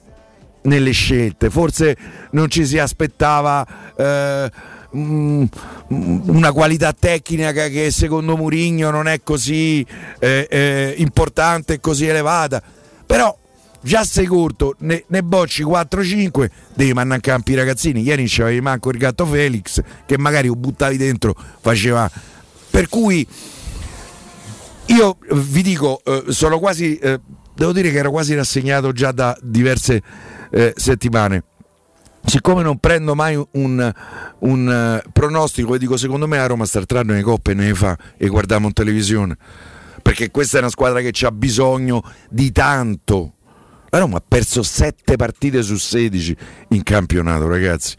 nelle 0.62 0.90
scelte. 0.90 1.48
Forse 1.48 1.96
non 2.32 2.50
ci 2.50 2.66
si 2.66 2.78
aspettava 2.78 3.66
eh, 3.96 4.44
mm, 4.44 4.79
una 4.92 6.52
qualità 6.52 6.92
tecnica 6.92 7.68
che 7.68 7.90
secondo 7.90 8.36
Murigno 8.36 8.90
non 8.90 9.06
è 9.06 9.22
così 9.22 9.86
eh, 10.18 10.46
eh, 10.50 10.94
importante 10.98 11.74
e 11.74 11.80
così 11.80 12.06
elevata. 12.06 12.62
Però 13.06 13.36
già 13.82 14.04
sei 14.04 14.26
corto, 14.26 14.74
ne, 14.80 15.04
ne 15.08 15.22
bocci 15.22 15.64
4-5, 15.64 16.50
devi 16.74 16.92
mandare 16.92 17.16
in 17.16 17.20
campo 17.22 17.50
i 17.50 17.54
ragazzini. 17.54 18.02
Ieri 18.02 18.22
non 18.22 18.30
c'avevi 18.30 18.60
manco 18.60 18.90
il 18.90 18.98
gatto 18.98 19.26
Felix, 19.26 19.82
che 20.06 20.18
magari 20.18 20.48
lo 20.48 20.54
buttavi 20.54 20.96
dentro, 20.96 21.34
faceva. 21.60 22.10
Per 22.70 22.88
cui 22.88 23.26
io 24.86 25.18
vi 25.32 25.62
dico, 25.62 26.02
eh, 26.04 26.24
sono 26.28 26.58
quasi, 26.58 26.96
eh, 26.98 27.20
devo 27.54 27.72
dire 27.72 27.90
che 27.90 27.98
ero 27.98 28.10
quasi 28.10 28.34
rassegnato 28.34 28.92
già 28.92 29.12
da 29.12 29.36
diverse 29.40 30.02
eh, 30.50 30.72
settimane. 30.76 31.44
Siccome 32.24 32.62
non 32.62 32.78
prendo 32.78 33.14
mai 33.14 33.34
un, 33.52 33.92
un, 34.38 34.70
eh, 34.70 35.08
pronostico, 35.12 35.72
vi 35.72 35.78
dico 35.78 35.96
secondo 35.96 36.26
me 36.26 36.38
a 36.38 36.46
Roma 36.46 36.64
sta 36.64 36.78
entrando 36.78 37.12
nelle 37.12 37.24
coppe 37.24 37.52
e 37.52 37.54
ne 37.54 37.74
fa 37.74 37.96
e 38.16 38.28
guardiamo 38.28 38.66
in 38.66 38.72
televisione. 38.72 39.36
Perché 40.02 40.30
questa 40.30 40.58
è 40.58 40.60
una 40.60 40.70
squadra 40.70 41.00
che 41.00 41.26
ha 41.26 41.30
bisogno 41.32 42.02
di 42.28 42.52
tanto. 42.52 43.34
La 43.88 43.98
Roma 43.98 44.18
ha 44.18 44.22
perso 44.26 44.62
7 44.62 45.16
partite 45.16 45.62
su 45.62 45.76
16 45.76 46.36
in 46.68 46.82
campionato, 46.82 47.48
ragazzi. 47.48 47.96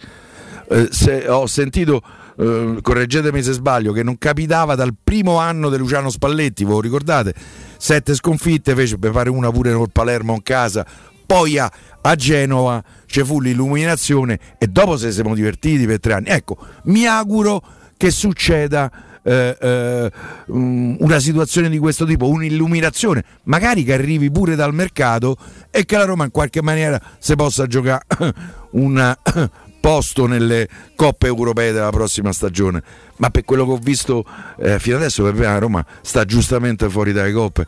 Eh, 0.69 0.87
se- 0.89 1.27
ho 1.27 1.47
sentito, 1.47 2.01
eh, 2.37 2.77
correggetemi 2.81 3.43
se 3.43 3.51
sbaglio, 3.51 3.91
che 3.91 4.03
non 4.03 4.17
capitava 4.17 4.75
dal 4.75 4.95
primo 5.01 5.37
anno 5.37 5.69
di 5.69 5.77
Luciano 5.77 6.09
Spalletti, 6.09 6.63
lo 6.63 6.79
ricordate? 6.79 7.33
Sette 7.77 8.15
sconfitte, 8.15 8.73
fece 8.73 8.97
per 8.97 9.11
fare 9.11 9.29
una 9.29 9.51
pure 9.51 9.73
col 9.73 9.91
Palermo 9.91 10.33
in 10.33 10.43
casa, 10.43 10.85
poi 11.31 11.57
a, 11.57 11.71
a 12.01 12.15
Genova 12.15 12.83
ci 13.05 13.23
fu 13.23 13.39
l'illuminazione 13.39 14.38
e 14.57 14.67
dopo 14.67 14.97
se 14.97 15.13
siamo 15.13 15.33
divertiti 15.33 15.85
per 15.85 16.01
tre 16.01 16.11
anni. 16.11 16.27
Ecco, 16.27 16.57
mi 16.85 17.05
auguro 17.05 17.63
che 17.95 18.11
succeda 18.11 18.91
eh, 19.23 19.55
eh, 19.57 20.11
mm, 20.51 20.95
una 21.00 21.19
situazione 21.19 21.69
di 21.69 21.77
questo 21.77 22.03
tipo, 22.03 22.27
un'illuminazione, 22.27 23.23
magari 23.43 23.85
che 23.85 23.93
arrivi 23.93 24.29
pure 24.29 24.55
dal 24.55 24.73
mercato 24.73 25.38
e 25.69 25.85
che 25.85 25.95
la 25.95 26.03
Roma 26.03 26.25
in 26.25 26.31
qualche 26.31 26.61
maniera 26.61 27.01
si 27.17 27.33
possa 27.35 27.65
giocare 27.65 28.03
un 28.71 29.15
posto 29.79 30.25
nelle 30.27 30.67
coppe 30.97 31.27
europee 31.27 31.71
della 31.71 31.91
prossima 31.91 32.33
stagione. 32.33 32.83
Ma 33.19 33.29
per 33.29 33.45
quello 33.45 33.65
che 33.65 33.71
ho 33.71 33.79
visto 33.81 34.25
eh, 34.59 34.79
fino 34.79 34.97
adesso, 34.97 35.23
per 35.23 35.33
me 35.35 35.45
la 35.45 35.59
Roma 35.59 35.85
sta 36.01 36.25
giustamente 36.25 36.89
fuori 36.89 37.13
dalle 37.13 37.31
coppe. 37.31 37.65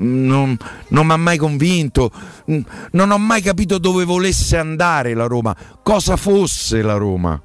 Non, 0.00 0.56
non 0.88 1.06
mi 1.06 1.12
ha 1.12 1.16
mai 1.16 1.38
convinto, 1.38 2.10
mm, 2.50 2.60
non 2.92 3.10
ho 3.10 3.18
mai 3.18 3.42
capito 3.42 3.78
dove 3.78 4.04
volesse 4.04 4.56
andare 4.56 5.12
la 5.14 5.26
Roma, 5.26 5.56
cosa 5.82 6.16
fosse 6.16 6.82
la 6.82 6.94
Roma. 6.94 7.40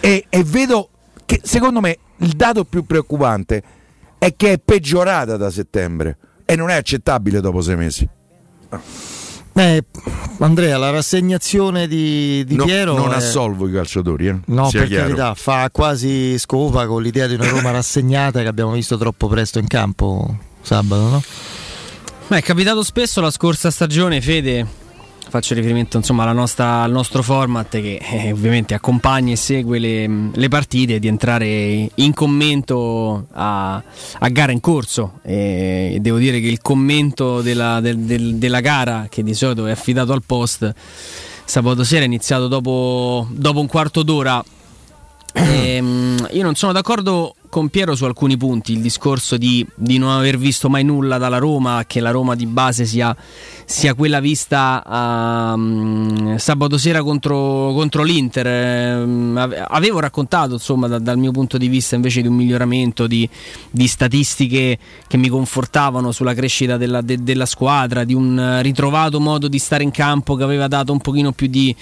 E, 0.00 0.26
e 0.28 0.44
vedo 0.44 0.88
che 1.24 1.40
secondo 1.42 1.80
me 1.80 1.96
il 2.18 2.32
dato 2.32 2.64
più 2.64 2.84
preoccupante 2.84 3.62
è 4.18 4.34
che 4.36 4.52
è 4.52 4.58
peggiorata 4.58 5.36
da 5.38 5.50
settembre 5.50 6.18
e 6.44 6.54
non 6.54 6.68
è 6.68 6.74
accettabile 6.74 7.40
dopo 7.40 7.62
sei 7.62 7.76
mesi. 7.76 8.06
Eh, 9.54 9.84
Andrea, 10.38 10.76
la 10.78 10.90
rassegnazione 10.90 11.86
di, 11.86 12.42
di 12.46 12.56
No- 12.56 12.64
Piero 12.64 12.94
non 12.94 13.12
è- 13.12 13.16
assolvo 13.16 13.68
i 13.68 13.72
calciatori, 13.72 14.26
eh? 14.28 14.36
No, 14.46 14.68
sia 14.68 14.80
per 14.80 14.88
chiaro. 14.88 15.04
carità, 15.04 15.34
fa 15.34 15.68
quasi 15.70 16.38
scopa 16.38 16.86
con 16.86 17.02
l'idea 17.02 17.26
di 17.26 17.34
una 17.34 17.48
Roma 17.48 17.70
rassegnata 17.72 18.40
che 18.42 18.48
abbiamo 18.48 18.72
visto 18.72 18.96
troppo 18.98 19.28
presto 19.28 19.58
in 19.58 19.66
campo 19.66 20.36
sabato, 20.62 21.08
no? 21.08 21.22
Ma 22.28 22.36
è 22.38 22.42
capitato 22.42 22.82
spesso 22.82 23.20
la 23.20 23.30
scorsa 23.30 23.70
stagione, 23.70 24.20
Fede. 24.20 24.80
Faccio 25.28 25.54
riferimento 25.54 25.96
insomma 25.96 26.24
alla 26.24 26.32
nostra- 26.32 26.82
al 26.82 26.90
nostro 26.90 27.22
format 27.22 27.70
che 27.70 27.98
eh, 28.02 28.32
ovviamente 28.32 28.74
accompagna 28.74 29.32
e 29.32 29.36
segue 29.36 29.78
le, 29.78 30.30
le 30.32 30.48
partite 30.48 30.98
di 30.98 31.08
entrare 31.08 31.88
in 31.94 32.12
commento 32.12 33.26
a, 33.32 33.74
a 34.18 34.28
gara 34.28 34.52
in 34.52 34.60
corso. 34.60 35.20
E 35.22 35.96
devo 36.00 36.18
dire 36.18 36.38
che 36.40 36.48
il 36.48 36.60
commento 36.60 37.40
della, 37.40 37.80
del- 37.80 37.98
del- 38.00 38.34
della 38.36 38.60
gara, 38.60 39.06
che 39.08 39.22
di 39.22 39.32
solito 39.32 39.66
è 39.66 39.70
affidato 39.70 40.12
al 40.12 40.22
post, 40.22 40.70
sabato 41.44 41.82
sera 41.82 42.02
è 42.02 42.06
iniziato 42.06 42.46
dopo, 42.48 43.26
dopo 43.30 43.60
un 43.60 43.66
quarto 43.68 44.02
d'ora. 44.02 44.42
Ehm, 45.32 46.28
io 46.32 46.42
non 46.42 46.54
sono 46.56 46.72
d'accordo 46.72 47.36
con 47.52 47.68
Piero 47.68 47.94
su 47.94 48.06
alcuni 48.06 48.38
punti, 48.38 48.72
il 48.72 48.80
discorso 48.80 49.36
di, 49.36 49.66
di 49.74 49.98
non 49.98 50.08
aver 50.08 50.38
visto 50.38 50.70
mai 50.70 50.84
nulla 50.84 51.18
dalla 51.18 51.36
Roma, 51.36 51.84
che 51.86 52.00
la 52.00 52.10
Roma 52.10 52.34
di 52.34 52.46
base 52.46 52.86
sia, 52.86 53.14
sia 53.66 53.92
quella 53.92 54.20
vista 54.20 55.54
mm, 55.54 56.36
sabato 56.36 56.78
sera 56.78 57.02
contro, 57.02 57.74
contro 57.74 58.04
l'Inter. 58.04 58.46
Ehm, 58.46 59.36
ave- 59.36 59.62
avevo 59.68 60.00
raccontato 60.00 60.54
insomma 60.54 60.88
da- 60.88 60.98
dal 60.98 61.18
mio 61.18 61.30
punto 61.30 61.58
di 61.58 61.68
vista 61.68 61.94
invece 61.94 62.22
di 62.22 62.28
un 62.28 62.36
miglioramento 62.36 63.06
di, 63.06 63.28
di 63.70 63.86
statistiche 63.86 64.78
che 65.06 65.16
mi 65.18 65.28
confortavano 65.28 66.10
sulla 66.10 66.32
crescita 66.32 66.78
della, 66.78 67.02
de- 67.02 67.22
della 67.22 67.44
squadra, 67.44 68.04
di 68.04 68.14
un 68.14 68.60
ritrovato 68.62 69.20
modo 69.20 69.46
di 69.48 69.58
stare 69.58 69.82
in 69.82 69.90
campo 69.90 70.36
che 70.36 70.42
aveva 70.42 70.68
dato 70.68 70.90
un 70.90 71.00
pochino 71.00 71.32
più 71.32 71.48
di 71.48 71.76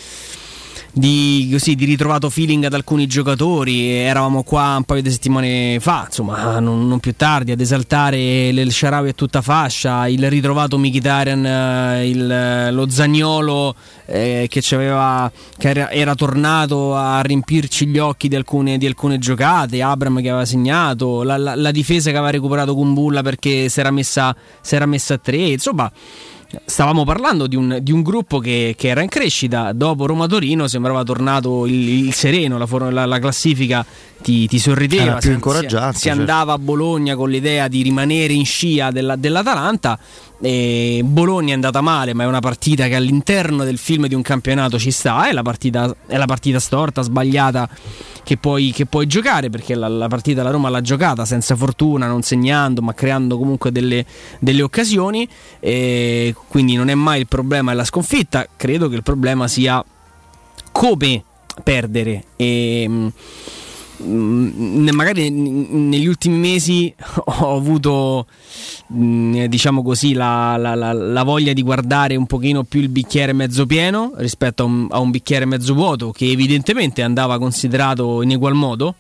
di, 0.93 1.49
così, 1.53 1.75
di 1.75 1.85
ritrovato 1.85 2.31
feeling 2.31 2.65
ad 2.65 2.75
alcuni 2.75 3.07
giocatori. 3.07 3.91
Eravamo 3.91 4.43
qua 4.43 4.75
un 4.77 4.85
paio 4.85 5.03
di 5.03 5.11
settimane 5.11 5.79
fa, 5.81 6.05
insomma, 6.07 6.59
non, 6.59 6.87
non 6.89 7.01
più 7.01 7.15
tardi, 7.17 7.53
ad 7.53 7.61
esaltare 7.61 8.49
il 8.49 8.73
Sharawi 8.73 9.11
a 9.11 9.13
tutta 9.13 9.43
fascia, 9.43 10.09
il 10.09 10.29
ritrovato 10.29 10.79
Mkhitaryan, 10.79 11.47
eh, 11.47 12.09
il- 12.09 12.69
lo 12.73 12.89
Zagnolo 12.89 13.75
eh, 14.07 14.47
che, 14.49 14.61
che 14.61 15.69
era, 15.69 15.91
era 15.91 16.15
tornato 16.15 16.95
a 16.95 17.21
riempirci 17.21 17.87
gli 17.87 17.99
occhi 17.99 18.29
di 18.29 18.37
alcune, 18.37 18.79
di 18.79 18.87
alcune 18.87 19.19
giocate, 19.19 19.83
Abram 19.83 20.21
che 20.21 20.29
aveva 20.29 20.45
segnato, 20.45 21.23
la, 21.23 21.37
la- 21.37 21.55
la 21.55 21.71
difesa 21.71 22.11
che 22.11 22.17
aveva 22.17 22.31
recuperato 22.33 22.75
Kumbulla 22.75 23.23
perché 23.23 23.69
si 23.69 23.81
era 23.81 23.91
messa, 23.91 24.35
si 24.61 24.75
era 24.75 24.87
messa 24.87 25.15
a 25.15 25.19
tre, 25.19 25.37
insomma 25.37 25.91
stavamo 26.65 27.05
parlando 27.05 27.47
di 27.47 27.57
un, 27.57 27.79
di 27.81 27.93
un 27.93 28.03
gruppo 28.03 28.39
che, 28.39 28.75
che 28.77 28.89
era 28.89 29.03
in 29.03 29.09
crescita. 29.09 29.73
Dopo 29.73 30.07
Roma-Torino 30.07 30.67
sembrava 30.69 31.03
tornato 31.05 31.67
il, 31.67 32.07
il 32.07 32.13
sereno, 32.15 32.59
la, 32.59 32.67
for- 32.67 32.93
la- 32.93 33.07
la 33.07 33.19
classifica 33.19 33.85
ti, 34.21 34.47
ti 34.49 34.59
sorrideva. 34.59 35.03
Era 35.03 35.17
più 35.17 35.31
si- 35.31 35.37
Si, 35.93 35.99
si 35.99 36.03
certo. 36.05 36.21
andava 36.21 36.53
a 36.55 36.59
Bologna 36.59 37.15
con 37.17 37.31
l'idea 37.31 37.69
di 37.69 37.83
rimanere 37.83 38.33
in 38.33 38.45
scia 38.45 38.91
della- 38.91 39.17
dell'Atalanta. 39.17 39.99
E 40.43 41.03
Bologna 41.05 41.51
è 41.51 41.55
andata 41.55 41.81
male, 41.83 42.15
ma 42.15 42.25
è 42.25 42.27
una 42.27 42.41
partita 42.41 42.89
che 42.89 42.95
all'interno 42.95 43.63
del 43.65 43.77
film 43.77 44.07
di 44.07 44.15
un 44.15 44.23
campionato 44.23 44.79
ci 44.79 44.91
sta. 44.91 45.29
È 45.29 45.33
la 45.33 45.43
partita, 45.43 45.95
è 46.07 46.17
la 46.17 46.25
partita 46.25 46.59
storta, 46.59 47.03
sbagliata 47.03 47.69
che 48.23 48.37
puoi, 48.37 48.73
che 48.73 48.87
puoi 48.87 49.07
giocare 49.07 49.51
perché 49.51 49.75
la, 49.75 49.89
la 49.89 50.09
partita 50.09 50.43
la 50.43 50.51
Roma 50.51 50.69
l'ha 50.69 50.81
giocata 50.81 51.25
senza 51.25 51.57
fortuna, 51.57 52.07
non 52.07 52.23
segnando, 52.23 52.81
ma 52.81 52.95
creando 52.95 53.37
comunque 53.37 53.71
delle, 53.71 54.05
delle 54.39 54.63
occasioni. 54.63 55.29
E 55.61 56.35
quindi 56.49 56.75
non 56.75 56.89
è 56.89 56.95
mai 56.95 57.21
il 57.21 57.29
problema 57.29 57.75
la 57.75 57.85
sconfitta. 57.85 58.47
Credo 58.57 58.89
che 58.89 58.97
il 58.97 59.03
problema 59.03 59.47
sia 59.47 59.85
come 60.73 61.23
perdere. 61.63 62.25
E, 62.37 63.13
magari 64.03 65.31
n- 65.31 65.89
negli 65.89 66.07
ultimi 66.07 66.37
mesi 66.37 66.93
ho 67.25 67.57
avuto 67.57 68.27
mh, 68.89 69.45
diciamo 69.45 69.83
così 69.83 70.13
la, 70.15 70.57
la- 70.57 70.75
la- 70.75 70.93
la 70.93 71.23
voglia 71.23 71.53
di 71.53 71.63
guardare 71.63 72.17
un 72.17 72.27
pochino 72.27 72.65
più 72.65 72.81
il 72.81 72.89
bicchiere 72.89 73.33
mezzo 73.33 73.67
pieno 73.67 74.13
rispetto 74.17 74.63
a 74.63 74.67
un, 74.67 74.87
a 74.91 74.99
un 74.99 75.11
bicchiere 75.11 75.45
mezzo 75.45 75.75
vuoto 75.75 76.11
che 76.13 76.31
evidentemente 76.31 77.03
andava 77.03 77.39
considerato 77.39 78.23
in 78.23 78.31
egual 78.33 78.55
modo. 78.55 78.95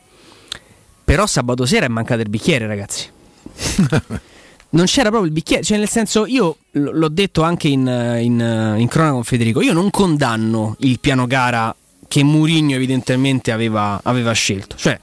Però 1.04 1.26
sabato 1.26 1.66
sera 1.66 1.86
è 1.86 1.88
mancato 1.88 2.20
il 2.20 2.28
bicchiere 2.28 2.66
ragazzi. 2.66 3.08
Non 4.72 4.84
c'era 4.84 5.08
proprio 5.08 5.26
il 5.28 5.34
bicchiere, 5.34 5.64
cioè 5.64 5.78
nel 5.78 5.88
senso 5.88 6.26
io 6.26 6.58
l'ho 6.70 7.08
detto 7.08 7.42
anche 7.42 7.66
in, 7.66 7.80
in, 8.20 8.74
in 8.78 8.86
cronaca 8.86 9.14
con 9.14 9.24
Federico, 9.24 9.60
io 9.62 9.72
non 9.72 9.90
condanno 9.90 10.76
il 10.78 11.00
piano 11.00 11.26
gara 11.26 11.74
che 12.10 12.24
Mourinho 12.24 12.74
evidentemente 12.74 13.52
aveva, 13.52 14.00
aveva 14.02 14.32
scelto, 14.32 14.74
cioè 14.76 14.98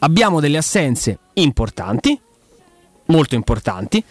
abbiamo 0.00 0.38
delle 0.38 0.58
assenze 0.58 1.18
importanti, 1.32 2.20
molto 3.06 3.34
importanti, 3.34 4.04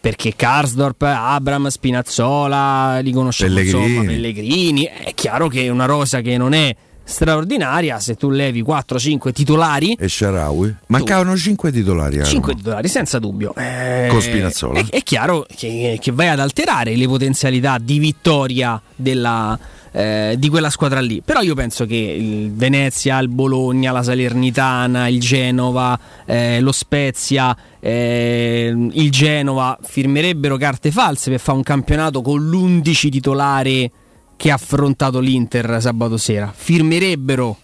perché 0.00 0.36
Karsdorp, 0.36 1.02
Abram, 1.02 1.66
Spinazzola, 1.66 3.00
li 3.00 3.10
conosciamo 3.10 3.54
Pellegrini. 3.54 3.86
insomma, 3.86 4.04
Pellegrini, 4.08 4.84
è 4.84 5.14
chiaro 5.14 5.48
che 5.48 5.62
è 5.64 5.68
una 5.68 5.86
rosa 5.86 6.20
che 6.20 6.36
non 6.36 6.52
è 6.52 6.76
straordinaria, 7.02 7.98
se 7.98 8.14
tu 8.14 8.30
levi 8.30 8.62
4-5 8.62 9.32
titolari, 9.32 9.96
E 9.98 10.08
Sharawi? 10.08 10.76
Mancavano 10.86 11.36
5 11.36 11.72
titolari. 11.72 12.14
erano. 12.18 12.30
5 12.30 12.54
titolari 12.54 12.86
senza 12.86 13.18
dubbio. 13.18 13.52
Eh, 13.56 14.06
Con 14.08 14.22
Spinazzola. 14.22 14.78
È, 14.78 14.84
è 14.90 15.02
chiaro 15.02 15.44
che, 15.56 15.98
che 16.00 16.12
vai 16.12 16.28
ad 16.28 16.38
alterare 16.38 16.94
le 16.94 17.06
potenzialità 17.08 17.78
di 17.78 17.98
vittoria 17.98 18.80
della, 18.94 19.58
eh, 19.96 20.34
di 20.36 20.48
quella 20.48 20.70
squadra 20.70 21.00
lì. 21.00 21.22
Però 21.24 21.40
io 21.40 21.54
penso 21.54 21.86
che 21.86 21.94
il 21.94 22.52
Venezia, 22.52 23.20
il 23.20 23.28
Bologna, 23.28 23.92
la 23.92 24.02
Salernitana, 24.02 25.06
il 25.06 25.20
Genova, 25.20 25.98
eh, 26.26 26.60
lo 26.60 26.72
Spezia, 26.72 27.56
eh, 27.78 28.74
il 28.92 29.10
Genova 29.10 29.78
firmerebbero 29.80 30.56
carte 30.56 30.90
false 30.90 31.30
per 31.30 31.38
fare 31.38 31.58
un 31.58 31.62
campionato 31.62 32.22
con 32.22 32.44
l'11 32.44 33.08
titolare 33.08 33.90
che 34.36 34.50
ha 34.50 34.54
affrontato 34.54 35.20
l'Inter 35.20 35.80
sabato 35.80 36.16
sera. 36.16 36.52
Firmerebbero 36.52 37.56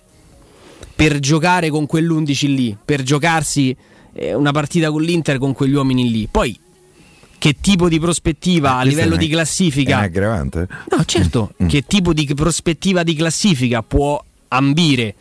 per 0.95 1.19
giocare 1.19 1.69
con 1.69 1.87
quell'11 1.87 2.55
lì, 2.55 2.77
per 2.85 3.03
giocarsi 3.03 3.77
eh, 4.12 4.35
una 4.35 4.53
partita 4.53 4.93
con 4.93 5.03
l'Inter 5.03 5.38
con 5.38 5.53
quegli 5.53 5.75
uomini 5.75 6.09
lì. 6.09 6.29
Poi 6.31 6.57
che 7.40 7.57
tipo 7.61 7.88
di 7.88 7.98
prospettiva 7.98 8.72
a 8.76 8.83
Questa 8.83 8.88
livello 8.90 9.14
è 9.14 9.18
di 9.18 9.24
una- 9.24 9.33
È 9.33 9.37
classifica 9.37 9.96
un 9.96 10.03
aggravante? 10.05 10.68
No, 10.94 11.05
certo, 11.07 11.53
Mm. 11.64 11.66
che 11.68 11.87
tipo 11.87 12.12
di 12.12 12.26
prospettiva 12.35 13.03
di 13.03 13.14
classifica 13.14 13.83
può 13.83 14.22
ambire 14.48 15.14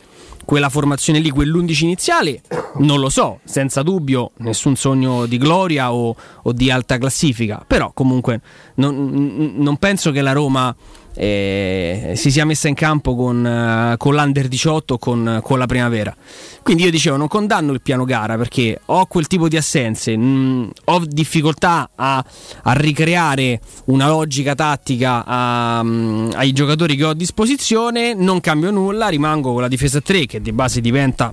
quella 0.44 0.68
formazione 0.68 1.18
lì, 1.20 1.30
quell'11 1.30 1.82
iniziale? 1.84 2.42
Non 2.78 3.00
lo 3.00 3.08
so, 3.08 3.40
senza 3.44 3.82
dubbio, 3.82 4.32
nessun 4.38 4.76
sogno 4.76 5.24
di 5.26 5.38
gloria 5.38 5.92
o, 5.92 6.14
o 6.42 6.52
di 6.52 6.70
alta 6.70 6.98
classifica, 6.98 7.64
però 7.66 7.90
comunque 7.94 8.40
non, 8.76 9.54
non 9.56 9.76
penso 9.78 10.10
che 10.10 10.20
la 10.20 10.32
Roma 10.32 10.74
eh, 11.14 12.12
si 12.16 12.30
sia 12.30 12.44
messa 12.44 12.68
in 12.68 12.74
campo 12.74 13.14
con, 13.14 13.44
eh, 13.44 13.94
con 13.96 14.14
l'Under 14.14 14.48
18 14.48 14.94
o 14.94 14.98
con, 14.98 15.40
con 15.42 15.58
la 15.58 15.66
primavera. 15.66 16.14
Quindi 16.62 16.84
io 16.84 16.90
dicevo, 16.90 17.16
non 17.16 17.28
condanno 17.28 17.72
il 17.72 17.80
piano 17.80 18.04
gara 18.04 18.36
perché 18.36 18.80
ho 18.86 19.06
quel 19.06 19.26
tipo 19.26 19.48
di 19.48 19.56
assenze, 19.56 20.16
mh, 20.16 20.70
ho 20.84 21.02
difficoltà 21.06 21.90
a, 21.94 22.24
a 22.62 22.72
ricreare 22.72 23.60
una 23.86 24.08
logica 24.08 24.54
tattica 24.54 25.24
a- 25.26 25.82
mh, 25.82 26.32
ai 26.34 26.52
giocatori 26.52 26.96
che 26.96 27.04
ho 27.04 27.10
a 27.10 27.14
disposizione, 27.14 28.14
non 28.14 28.40
cambio 28.40 28.70
nulla, 28.70 29.08
rimango 29.08 29.52
con 29.52 29.62
la 29.62 29.68
difesa 29.68 29.98
a 29.98 30.02
3 30.02 30.26
che 30.26 30.40
di 30.40 30.52
base 30.52 30.80
diventa 30.80 31.30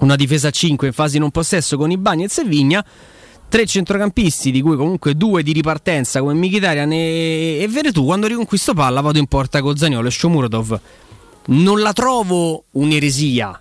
una 0.00 0.16
difesa 0.16 0.48
a 0.48 0.50
5 0.50 0.86
in 0.86 0.92
fase 0.92 1.18
non 1.18 1.30
possesso 1.30 1.76
con 1.76 1.90
Ibagnez 1.90 2.38
e 2.38 2.44
Vigna. 2.44 2.84
Tre 3.50 3.66
centrocampisti, 3.66 4.52
di 4.52 4.62
cui 4.62 4.76
comunque 4.76 5.16
due 5.16 5.42
di 5.42 5.50
ripartenza 5.50 6.20
come 6.20 6.34
Mkhitaryan 6.34 6.92
e, 6.92 7.58
e 7.60 7.68
Veretù. 7.68 8.04
Quando 8.04 8.28
riconquisto 8.28 8.74
palla 8.74 9.00
vado 9.00 9.18
in 9.18 9.26
porta 9.26 9.60
con 9.60 9.76
Zaniolo 9.76 10.06
e 10.06 10.10
Shomurodov. 10.12 10.80
Non 11.46 11.80
la 11.80 11.92
trovo 11.92 12.66
un'eresia. 12.70 13.60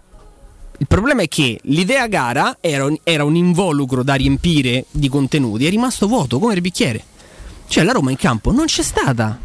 Il 0.78 0.86
problema 0.86 1.24
è 1.24 1.28
che 1.28 1.60
l'idea 1.64 2.06
gara 2.06 2.58
era 2.62 2.86
un, 2.86 2.96
era 3.04 3.24
un 3.24 3.36
involucro 3.36 4.04
da 4.04 4.14
riempire 4.14 4.86
di 4.92 5.10
contenuti, 5.10 5.66
è 5.66 5.70
rimasto 5.72 6.08
vuoto 6.08 6.38
come 6.38 6.54
il 6.54 6.62
bicchiere. 6.62 7.04
Cioè 7.68 7.84
la 7.84 7.92
Roma 7.92 8.12
in 8.12 8.18
campo 8.18 8.52
non 8.52 8.66
c'è 8.68 8.84
stata. 8.84 9.40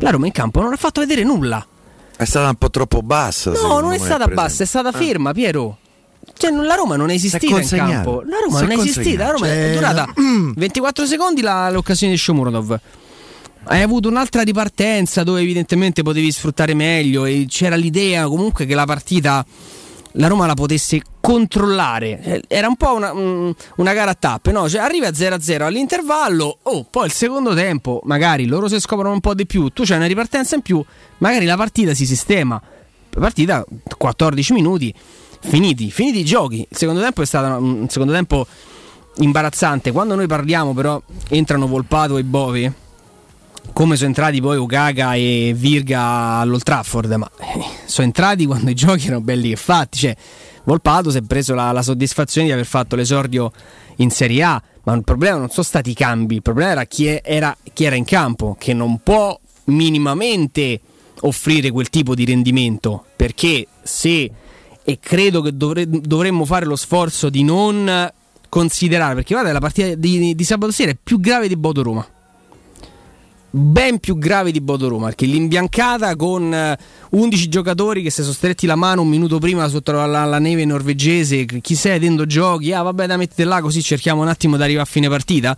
La 0.00 0.10
Roma 0.10 0.26
in 0.26 0.32
campo 0.32 0.60
non 0.60 0.74
ha 0.74 0.76
fatto 0.76 1.00
vedere 1.00 1.22
nulla. 1.22 1.66
È 2.14 2.24
stata 2.24 2.50
un 2.50 2.56
po' 2.56 2.68
troppo 2.68 3.00
bassa. 3.00 3.50
No, 3.52 3.80
non 3.80 3.94
è 3.94 3.98
stata 3.98 4.26
bassa, 4.26 4.62
è 4.62 4.66
stata 4.66 4.92
ferma, 4.92 5.32
Piero. 5.32 5.78
Cioè, 6.34 6.50
la 6.50 6.74
Roma 6.74 6.96
non 6.96 7.10
è 7.10 7.14
esistita 7.14 7.58
in 7.60 7.66
campo. 7.68 8.22
La 8.26 8.36
Roma 8.44 8.58
è 8.58 8.62
non 8.62 8.70
è 8.72 8.76
esistita. 8.78 9.24
La 9.24 9.30
Roma 9.30 9.46
è 9.46 9.72
consegnato. 9.72 10.12
durata 10.12 10.12
24 10.54 11.04
secondi 11.06 11.40
la- 11.40 11.70
l'occasione 11.70 12.12
di 12.12 12.18
Shomurodov. 12.18 12.78
Hai 13.68 13.82
avuto 13.82 14.08
un'altra 14.08 14.42
ripartenza 14.42 15.22
dove 15.24 15.40
evidentemente 15.40 16.02
potevi 16.02 16.30
sfruttare 16.30 16.74
meglio 16.74 17.24
e 17.24 17.46
c'era 17.48 17.74
l'idea 17.74 18.26
comunque 18.28 18.64
che 18.64 18.74
la 18.74 18.84
partita 18.84 19.44
la 20.18 20.28
Roma 20.28 20.46
la 20.46 20.54
potesse 20.54 21.00
controllare. 21.20 22.20
Eh, 22.22 22.42
Era 22.48 22.68
un 22.68 22.76
po' 22.76 22.94
una, 22.94 23.12
un- 23.12 23.52
una 23.76 23.92
gara 23.92 24.12
a 24.12 24.14
tappe, 24.14 24.52
no? 24.52 24.68
Cioè 24.68 24.80
arrivi 24.80 25.04
a 25.04 25.10
0-0 25.10 25.62
all'intervallo, 25.62 26.58
oh, 26.62 26.84
poi 26.88 27.06
il 27.06 27.12
secondo 27.12 27.54
tempo, 27.54 28.00
magari 28.04 28.46
loro 28.46 28.68
si 28.68 28.78
scoprono 28.80 29.12
un 29.12 29.20
po' 29.20 29.34
di 29.34 29.46
più, 29.46 29.68
tu 29.70 29.82
c'hai 29.84 29.96
una 29.96 30.06
ripartenza 30.06 30.54
in 30.54 30.62
più, 30.62 30.82
magari 31.18 31.44
la 31.44 31.56
partita 31.56 31.92
si 31.92 32.06
sistema. 32.06 32.60
La 33.10 33.20
partita 33.20 33.64
14 33.96 34.52
minuti 34.52 34.94
finiti, 35.46 35.90
finiti 35.90 36.20
i 36.20 36.24
giochi. 36.24 36.66
Il 36.68 36.76
secondo 36.76 37.00
tempo 37.00 37.22
è 37.22 37.26
stato 37.26 37.62
un 37.62 37.80
un 37.80 37.88
secondo 37.88 38.12
tempo 38.12 38.46
imbarazzante. 39.18 39.92
Quando 39.92 40.14
noi 40.14 40.26
parliamo 40.26 40.74
però 40.74 41.00
entrano 41.28 41.66
Volpato 41.66 42.18
e 42.18 42.24
Bovi 42.24 42.72
come 43.72 43.96
sono 43.96 44.08
entrati 44.08 44.40
poi 44.40 44.56
Ugaga 44.56 45.14
e 45.14 45.52
Virga 45.54 46.38
all'Old 46.38 46.62
Trafford, 46.62 47.12
ma 47.12 47.30
eh, 47.38 47.64
sono 47.84 48.06
entrati 48.06 48.46
quando 48.46 48.70
i 48.70 48.74
giochi 48.74 49.06
erano 49.06 49.20
belli 49.22 49.52
e 49.52 49.56
fatti. 49.56 49.98
Cioè, 49.98 50.16
Volpato 50.64 51.10
si 51.10 51.18
è 51.18 51.22
preso 51.22 51.54
la, 51.54 51.72
la 51.72 51.82
soddisfazione 51.82 52.46
di 52.46 52.52
aver 52.52 52.64
fatto 52.64 52.96
l'esordio 52.96 53.52
in 53.96 54.10
Serie 54.10 54.42
A, 54.42 54.62
ma 54.84 54.94
il 54.94 55.04
problema 55.04 55.38
non 55.38 55.50
sono 55.50 55.64
stati 55.64 55.90
i 55.90 55.94
cambi, 55.94 56.36
il 56.36 56.42
problema 56.42 56.70
era 56.70 56.84
chi, 56.84 57.06
è- 57.06 57.20
era 57.24 57.56
chi 57.72 57.84
era 57.84 57.96
in 57.96 58.04
campo, 58.04 58.56
che 58.58 58.72
non 58.72 59.00
può 59.02 59.38
minimamente 59.64 60.80
offrire 61.20 61.70
quel 61.70 61.90
tipo 61.90 62.14
di 62.14 62.24
rendimento, 62.24 63.04
perché 63.14 63.66
se, 63.82 64.30
e 64.88 64.98
credo 65.00 65.42
che 65.42 65.56
dovre- 65.56 65.86
dovremmo 65.88 66.44
fare 66.44 66.64
lo 66.64 66.76
sforzo 66.76 67.28
di 67.28 67.42
non 67.42 68.08
considerare, 68.48 69.14
perché 69.16 69.34
guarda 69.34 69.52
la 69.52 69.58
partita 69.58 69.94
di, 69.96 70.34
di 70.34 70.44
sabato 70.44 70.70
sera 70.70 70.92
è 70.92 70.96
più 71.02 71.18
grave 71.20 71.48
di 71.48 71.56
Bodo 71.56 71.82
Roma 71.82 72.06
ben 73.50 73.98
più 74.00 74.18
gravi 74.18 74.52
di 74.52 74.60
Bodo 74.60 74.86
Roma 74.88 75.06
perché 75.06 75.24
l'imbiancata 75.24 76.14
con 76.14 76.52
eh, 76.52 76.76
11 77.10 77.48
giocatori 77.48 78.02
che 78.02 78.10
si 78.10 78.20
sono 78.20 78.34
stretti 78.34 78.66
la 78.66 78.74
mano 78.74 79.00
un 79.00 79.08
minuto 79.08 79.38
prima 79.38 79.66
sotto 79.68 79.92
la, 79.92 80.04
la- 80.04 80.24
la 80.26 80.38
neve 80.38 80.66
norvegese 80.66 81.46
chi 81.46 81.74
sei 81.74 81.98
dentro 81.98 82.26
giochi 82.26 82.72
ah 82.74 82.82
vabbè 82.82 83.06
da 83.06 83.16
mettete 83.16 83.44
là 83.44 83.62
così 83.62 83.82
cerchiamo 83.82 84.20
un 84.20 84.28
attimo 84.28 84.56
di 84.56 84.62
arrivare 84.62 84.86
a 84.86 84.90
fine 84.90 85.08
partita 85.08 85.56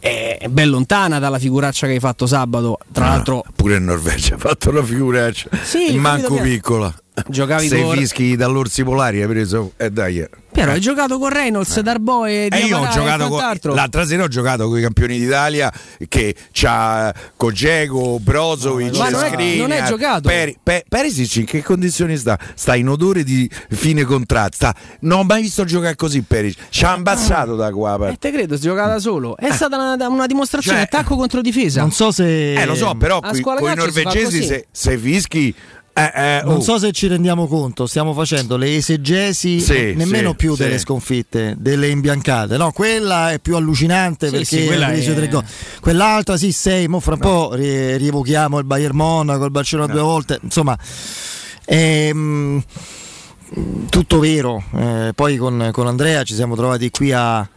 è, 0.00 0.38
è 0.40 0.48
ben 0.48 0.68
lontana 0.70 1.20
dalla 1.20 1.38
figuraccia 1.38 1.86
che 1.86 1.92
hai 1.92 2.00
fatto 2.00 2.26
sabato 2.26 2.78
tra 2.90 3.04
Ah, 3.04 3.08
l'altro 3.10 3.44
pure 3.54 3.76
in 3.76 3.84
Norvegia 3.84 4.34
ha 4.34 4.38
fatto 4.38 4.70
una 4.70 4.82
figuraccia. 4.82 5.50
Sì, 5.62 5.92
Il 5.92 6.00
manco 6.00 6.28
Piero. 6.34 6.42
piccola. 6.42 6.94
Giocavi 7.28 7.68
Sei 7.68 7.82
con- 7.82 7.96
fischi 7.96 8.34
dall'orsi 8.34 8.82
polari 8.82 9.22
hai 9.22 9.28
preso. 9.28 9.72
E 9.76 9.88
dai. 9.90 10.18
eh. 10.18 10.28
Piero 10.50 10.72
hai 10.72 10.80
giocato 10.80 11.18
con 11.18 11.30
Reynolds, 11.30 11.78
Darbo 11.80 12.24
e 12.26 12.48
E 12.50 12.58
io 12.66 12.78
ho 12.78 12.88
giocato 12.88 13.18
con, 13.22 13.28
quant'altro. 13.28 13.74
l'altra 13.74 14.04
sera 14.04 14.24
ho 14.24 14.28
giocato 14.28 14.68
con 14.68 14.78
i 14.78 14.82
campioni 14.82 15.18
d'Italia 15.18 15.72
che 16.08 16.34
c'ha 16.52 17.12
Kojego, 17.36 18.18
Brozovic, 18.20 18.96
Ma 18.96 19.08
non 19.10 19.22
è- 19.24 19.56
non 19.56 19.70
è 19.72 19.84
giocato. 19.84 20.28
Peri- 20.28 20.56
Pe- 20.60 20.84
Perisic 20.88 21.36
in 21.36 21.44
che 21.44 21.62
condizioni 21.62 22.16
sta? 22.16 22.36
Sta 22.54 22.74
in 22.76 22.88
odore 22.88 23.22
di 23.24 23.48
fine 23.70 24.02
contratto. 24.04 24.54
Sta- 24.56 24.74
non 25.00 25.20
ho 25.20 25.22
mai 25.24 25.42
visto 25.42 25.64
giocare 25.64 25.94
così 25.96 26.22
Perisic. 26.22 26.66
Ci 26.68 26.84
ha 26.84 26.92
ammazzato 26.92 27.54
da 27.56 27.70
qua. 27.70 27.94
Eh, 27.94 27.98
parte. 27.98 28.16
te 28.18 28.32
credo, 28.32 28.56
si 28.56 28.62
gioca 28.62 28.86
da 28.86 28.98
solo. 28.98 29.36
È 29.36 29.50
stata 29.52 29.76
una, 29.94 30.08
una 30.08 30.26
dimostrazione 30.26 30.78
Cioè- 30.78 30.86
attacco 30.86 31.14
contro 31.16 31.40
difesa. 31.40 31.80
Non 31.80 31.92
so 31.92 32.10
se. 32.10 32.54
Eh 32.54 32.64
lo 32.66 32.74
so, 32.74 32.94
però 32.96 33.20
con 33.20 33.36
i 33.70 33.74
norvegesi 33.74 34.42
se, 34.44 34.66
se 34.70 34.98
fischi... 34.98 35.54
eh, 35.96 36.10
eh, 36.12 36.40
Non 36.44 36.56
oh. 36.56 36.60
so 36.60 36.76
se 36.76 36.90
ci 36.90 37.06
rendiamo 37.06 37.46
conto, 37.46 37.86
stiamo 37.86 38.12
facendo 38.14 38.56
le 38.56 38.74
esegesi 38.74 39.60
Sì, 39.60 39.94
nemmeno 39.94 40.30
sì, 40.30 40.36
più 40.36 40.56
sì. 40.56 40.62
delle 40.64 40.78
sconfitte, 40.78 41.54
delle 41.56 41.88
imbiancate. 41.88 42.56
No, 42.56 42.72
quella 42.72 43.30
è 43.30 43.38
più 43.38 43.54
allucinante 43.54 44.28
perché 44.30 44.64
quella 44.64 44.90
è-. 44.90 45.44
Quell'altra 45.80 46.36
sì, 46.36 46.50
sei, 46.50 46.88
mo 46.88 46.98
fra 46.98 47.14
un 47.14 47.20
po' 47.20 47.54
ri- 47.54 47.96
rievochiamo 47.96 48.58
il 48.58 48.64
Bayern 48.64 48.96
Monaco, 48.96 49.44
il 49.44 49.52
Barcellona 49.52 49.92
due 49.92 50.02
volte, 50.02 50.40
insomma. 50.42 50.76
ehm, 51.64 52.62
tutto 53.88 54.18
vero. 54.18 54.64
Eh, 54.74 55.12
poi 55.14 55.36
con, 55.36 55.68
con 55.72 55.86
Andrea 55.86 56.24
ci 56.24 56.34
siamo 56.34 56.56
trovati 56.56 56.90
qui 56.90 57.12
a 57.12 57.48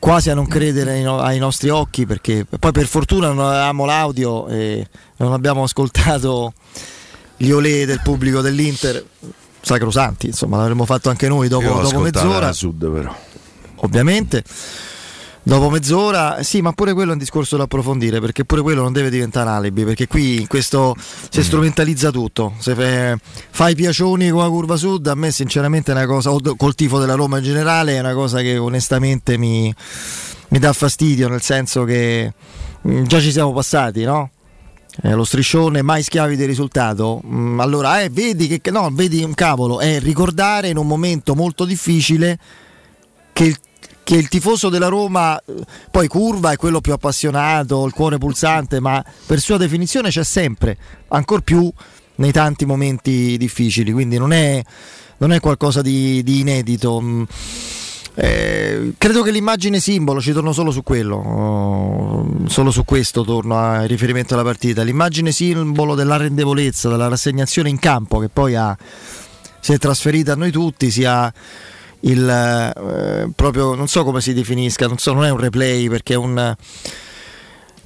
quasi 0.00 0.30
a 0.30 0.34
non 0.34 0.48
credere 0.48 0.92
ai, 0.94 1.02
no- 1.02 1.20
ai 1.20 1.38
nostri 1.38 1.68
occhi 1.68 2.04
perché 2.04 2.44
poi 2.44 2.72
per 2.72 2.86
fortuna 2.86 3.28
non 3.28 3.46
avevamo 3.46 3.84
l'audio 3.84 4.48
e 4.48 4.84
non 5.18 5.32
abbiamo 5.32 5.62
ascoltato 5.62 6.52
gli 7.36 7.50
olè 7.50 7.84
del 7.86 8.00
pubblico 8.02 8.40
dell'Inter 8.40 9.04
sacrosanti 9.60 10.26
insomma 10.26 10.58
l'avremmo 10.58 10.84
fatto 10.84 11.10
anche 11.10 11.28
noi 11.28 11.48
dopo, 11.48 11.80
dopo 11.80 12.00
mezz'ora 12.00 12.52
sud 12.52 12.88
però. 12.90 13.14
ovviamente 13.76 14.44
dopo 15.42 15.70
mezz'ora 15.70 16.42
sì 16.42 16.60
ma 16.60 16.72
pure 16.72 16.92
quello 16.92 17.10
è 17.10 17.12
un 17.12 17.18
discorso 17.18 17.56
da 17.56 17.64
approfondire 17.64 18.20
perché 18.20 18.44
pure 18.44 18.62
quello 18.62 18.82
non 18.82 18.92
deve 18.92 19.10
diventare 19.10 19.50
alibi 19.50 19.84
perché 19.84 20.06
qui 20.06 20.40
in 20.40 20.46
questo 20.46 20.94
si 21.30 21.42
strumentalizza 21.42 22.10
tutto 22.10 22.54
se 22.58 22.74
fe- 22.74 23.18
fai 23.50 23.74
piacioni 23.74 24.30
con 24.30 24.42
la 24.42 24.48
curva 24.48 24.76
sud 24.76 25.06
a 25.08 25.14
me 25.14 25.30
sinceramente 25.32 25.92
è 25.92 25.94
una 25.94 26.06
cosa 26.06 26.30
o 26.30 26.40
col 26.56 26.74
tifo 26.74 26.98
della 26.98 27.14
Roma 27.14 27.38
in 27.38 27.44
generale 27.44 27.96
è 27.96 28.00
una 28.00 28.14
cosa 28.14 28.40
che 28.40 28.56
onestamente 28.56 29.36
mi 29.36 29.74
mi 30.48 30.58
dà 30.58 30.72
fastidio 30.72 31.28
nel 31.28 31.42
senso 31.42 31.84
che 31.84 32.32
mh, 32.82 33.02
già 33.04 33.20
ci 33.20 33.32
siamo 33.32 33.52
passati, 33.52 34.04
no? 34.04 34.30
Eh, 35.02 35.12
lo 35.12 35.24
striscione 35.24 35.82
mai 35.82 36.02
schiavi 36.02 36.36
del 36.36 36.46
risultato. 36.46 37.20
Mm, 37.26 37.60
allora, 37.60 38.00
eh, 38.00 38.08
vedi 38.08 38.60
che 38.60 38.70
no, 38.70 38.88
vedi 38.92 39.22
un 39.22 39.34
cavolo, 39.34 39.80
è 39.80 40.00
ricordare 40.00 40.68
in 40.68 40.78
un 40.78 40.86
momento 40.86 41.34
molto 41.34 41.64
difficile 41.64 42.38
che 43.32 43.44
il, 43.44 43.56
che 44.02 44.16
il 44.16 44.28
tifoso 44.28 44.70
della 44.70 44.88
Roma 44.88 45.38
eh, 45.38 45.54
poi 45.90 46.08
curva 46.08 46.52
è 46.52 46.56
quello 46.56 46.80
più 46.80 46.92
appassionato, 46.94 47.84
il 47.84 47.92
cuore 47.92 48.16
pulsante, 48.16 48.80
ma 48.80 49.04
per 49.26 49.38
sua 49.40 49.58
definizione 49.58 50.08
c'è 50.08 50.24
sempre, 50.24 50.78
ancor 51.08 51.42
più 51.42 51.70
nei 52.16 52.32
tanti 52.32 52.64
momenti 52.64 53.36
difficili, 53.36 53.92
quindi 53.92 54.16
non 54.16 54.32
è, 54.32 54.62
non 55.18 55.32
è 55.32 55.40
qualcosa 55.40 55.82
di, 55.82 56.22
di 56.22 56.40
inedito. 56.40 57.26
Eh, 58.18 58.94
credo 58.96 59.20
che 59.22 59.30
l'immagine 59.30 59.78
simbolo, 59.78 60.22
ci 60.22 60.32
torno 60.32 60.54
solo 60.54 60.70
su 60.70 60.82
quello, 60.82 61.16
oh, 61.16 62.26
solo 62.46 62.70
su 62.70 62.82
questo 62.86 63.24
torno 63.24 63.58
a 63.58 63.84
riferimento 63.84 64.32
alla 64.32 64.42
partita, 64.42 64.82
l'immagine 64.82 65.32
simbolo 65.32 65.94
della 65.94 66.16
rendevolezza, 66.16 66.88
della 66.88 67.08
rassegnazione 67.08 67.68
in 67.68 67.78
campo 67.78 68.18
che 68.18 68.30
poi 68.30 68.54
ha, 68.54 68.74
si 69.60 69.74
è 69.74 69.78
trasferita 69.78 70.32
a 70.32 70.36
noi 70.36 70.50
tutti, 70.50 70.90
sia 70.90 71.30
il 72.00 72.26
eh, 72.26 73.28
proprio, 73.36 73.74
non 73.74 73.86
so 73.86 74.02
come 74.02 74.22
si 74.22 74.32
definisca, 74.32 74.86
non, 74.86 74.96
so, 74.96 75.12
non 75.12 75.26
è 75.26 75.30
un 75.30 75.38
replay 75.38 75.88
perché 75.90 76.14
è 76.14 76.16
un 76.16 76.56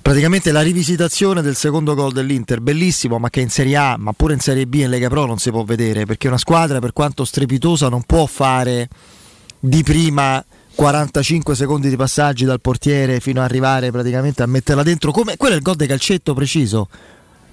praticamente 0.01 0.53
la 0.53 0.63
rivisitazione 0.63 1.43
del 1.43 1.57
secondo 1.57 1.97
gol 1.97 2.13
dell'Inter, 2.13 2.61
bellissimo, 2.61 3.19
ma 3.19 3.31
che 3.31 3.41
in 3.41 3.51
Serie 3.51 3.77
A, 3.77 3.97
ma 3.99 4.13
pure 4.13 4.35
in 4.35 4.41
Serie 4.41 4.69
B 4.69 4.75
in 4.75 4.91
Lega 4.91 5.09
Pro 5.09 5.27
non 5.27 5.39
si 5.39 5.51
può 5.51 5.65
vedere, 5.65 6.07
perché 6.07 6.29
una 6.29 6.39
squadra 6.39 6.79
per 6.79 6.93
quanto 6.93 7.25
strepitosa 7.25 7.89
non 7.89 8.05
può 8.05 8.27
fare 8.27 8.89
di 9.61 9.83
prima 9.83 10.43
45 10.75 11.55
secondi 11.55 11.91
di 11.91 11.97
passaggi 11.97 12.47
dal 12.47 12.61
portiere 12.61 13.21
fino 13.21 13.41
ad 13.41 13.47
arrivare 13.47 13.91
praticamente 13.91 14.43
a 14.43 14.47
metterla 14.47 14.83
dentro 14.83 15.13
come 15.13 15.37
quello 15.37 15.55
è 15.55 15.59
il 15.59 15.63
gol 15.63 15.77
di 15.77 15.87
calcetto 15.87 16.33
preciso. 16.33 16.89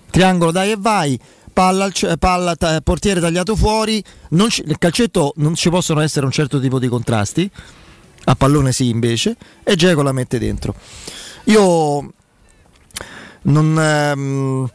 Triangolo 0.09 0.51
dai 0.51 0.71
e 0.71 0.75
vai. 0.77 1.19
Palla, 1.51 1.89
palla 2.17 2.55
t- 2.55 2.81
portiere 2.81 3.19
tagliato 3.19 3.55
fuori. 3.55 4.01
Ci, 4.49 4.63
nel 4.65 4.77
calcetto 4.77 5.33
non 5.37 5.55
ci 5.55 5.69
possono 5.69 5.99
essere 5.99 6.25
un 6.25 6.31
certo 6.31 6.59
tipo 6.59 6.79
di 6.79 6.87
contrasti. 6.87 7.49
A 8.25 8.35
pallone 8.35 8.71
sì 8.71 8.87
invece. 8.87 9.35
E 9.63 9.75
Geco 9.75 10.01
la 10.01 10.11
mette 10.13 10.39
dentro. 10.39 10.75
Io 11.45 12.13
non, 13.41 13.79
ehm, 13.79 14.69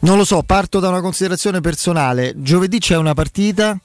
non 0.00 0.16
lo 0.16 0.24
so 0.24 0.42
parto 0.42 0.80
da 0.80 0.88
una 0.88 1.00
considerazione 1.00 1.60
personale. 1.60 2.34
Giovedì 2.36 2.78
c'è 2.78 2.96
una 2.96 3.14
partita 3.14 3.78